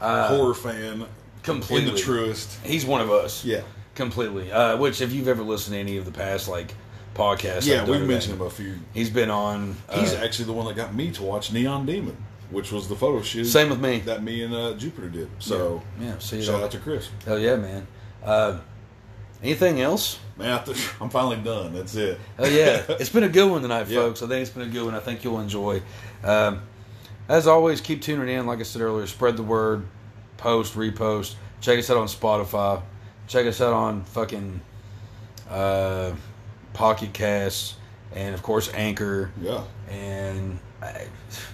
Uh, 0.02 0.28
horror 0.36 0.54
fan, 0.54 1.06
completely. 1.44 1.88
in 1.90 1.94
the 1.96 2.00
truest. 2.02 2.60
he's 2.66 2.86
one 2.86 3.02
of 3.02 3.10
us. 3.12 3.46
Yeah. 3.46 3.62
completely. 3.96 4.52
Uh, 4.52 4.76
which, 4.78 5.00
if 5.00 5.14
you've 5.14 5.30
ever 5.30 5.42
listened 5.44 5.74
to 5.76 5.80
any 5.80 5.96
of 5.98 6.04
the 6.06 6.12
past 6.12 6.50
like 6.50 6.74
podcasts, 7.16 7.66
Yeah, 7.66 7.86
we've 7.86 8.02
mentioned 8.06 8.36
him 8.36 8.42
a 8.46 8.50
few. 8.50 8.76
He's 8.94 9.10
been 9.10 9.30
on. 9.30 9.78
Uh, 9.88 10.00
He's 10.02 10.14
actually 10.14 10.46
the 10.46 10.54
one 10.54 10.66
that 10.68 10.76
got 10.76 10.94
me 10.94 11.12
to 11.12 11.24
watch 11.24 11.54
Neon 11.54 11.86
Demon, 11.86 12.18
which 12.56 12.72
was 12.72 12.88
the 12.88 12.95
photo 12.95 13.22
shoot. 13.22 13.45
Same 13.45 13.69
with 13.69 13.80
me. 13.82 13.99
That 13.99 14.23
me 14.23 14.41
and 14.44 14.53
uh, 14.53 14.73
Jupiter 14.73 15.10
did. 15.10 15.30
So 15.40 15.84
yeah, 15.99 16.18
see 16.19 16.41
shout 16.41 16.56
later. 16.56 16.65
out 16.65 16.72
to 16.72 16.80
Chris. 16.80 17.10
Hell 17.26 17.38
yeah, 17.38 17.56
man. 17.57 17.86
Uh, 18.23 18.60
anything 19.44 19.82
else? 19.82 20.19
Man, 20.38 20.52
I 20.52 20.64
I'm 21.02 21.10
finally 21.10 21.38
done. 21.38 21.73
That's 21.73 21.94
it. 21.95 22.19
Oh 22.40 22.48
yeah, 22.48 22.84
it's 22.90 23.10
been 23.10 23.23
a 23.23 23.30
good 23.30 23.49
one 23.52 23.61
tonight, 23.61 23.88
Yeah. 23.88 23.99
folks. 24.02 24.23
I 24.23 24.27
think 24.27 24.41
it's 24.41 24.49
been 24.52 24.68
a 24.68 24.72
good 24.72 24.86
one. 24.86 24.95
I 24.95 24.99
think 24.99 25.23
you'll 25.23 25.40
enjoy. 25.40 25.82
Um, 26.23 26.61
as 27.30 27.45
always, 27.48 27.82
keep 27.82 28.02
tuning 28.02 28.30
in. 28.36 28.45
Like 28.45 28.60
I 28.60 28.64
said 28.64 28.82
earlier, 28.82 29.06
spread 29.07 29.36
the 29.38 29.44
word, 29.44 29.86
post, 30.38 30.73
repost. 30.76 31.36
Check 31.61 31.80
us 31.80 31.90
out 31.90 31.98
on 31.98 32.07
Spotify. 32.07 32.82
Check 33.27 33.45
us 33.48 33.60
out 33.61 33.73
on 33.73 34.03
fucking 34.03 34.61
uh, 35.49 36.14
Pocket 36.73 37.14
Casts, 37.14 37.76
and 38.14 38.36
of 38.36 38.44
course 38.44 38.72
Anchor, 38.73 39.32
Yeah. 39.41 39.64
and 39.90 40.60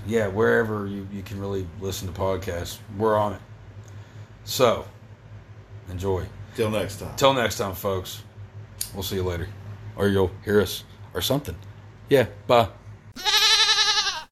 yeah, 0.08 0.28
wherever 0.28 0.88
you, 0.88 1.08
you 1.12 1.22
can 1.22 1.40
really 1.40 1.68
listen 1.80 2.12
to 2.12 2.14
podcasts, 2.20 2.80
we're 2.98 3.16
on 3.16 3.34
it. 3.34 3.42
So, 4.44 4.86
enjoy. 5.90 6.26
Till 6.56 6.70
next 6.70 7.00
time. 7.00 7.16
Till 7.16 7.34
next 7.34 7.58
time, 7.58 7.76
folks. 7.76 8.24
We'll 8.94 9.04
see 9.04 9.16
you 9.16 9.24
later. 9.24 9.48
Or 9.96 10.08
you'll 10.08 10.32
hear 10.44 10.62
us 10.62 10.84
or 11.14 11.22
something. 11.22 11.56
Yeah, 12.10 12.28
bye. 12.48 12.68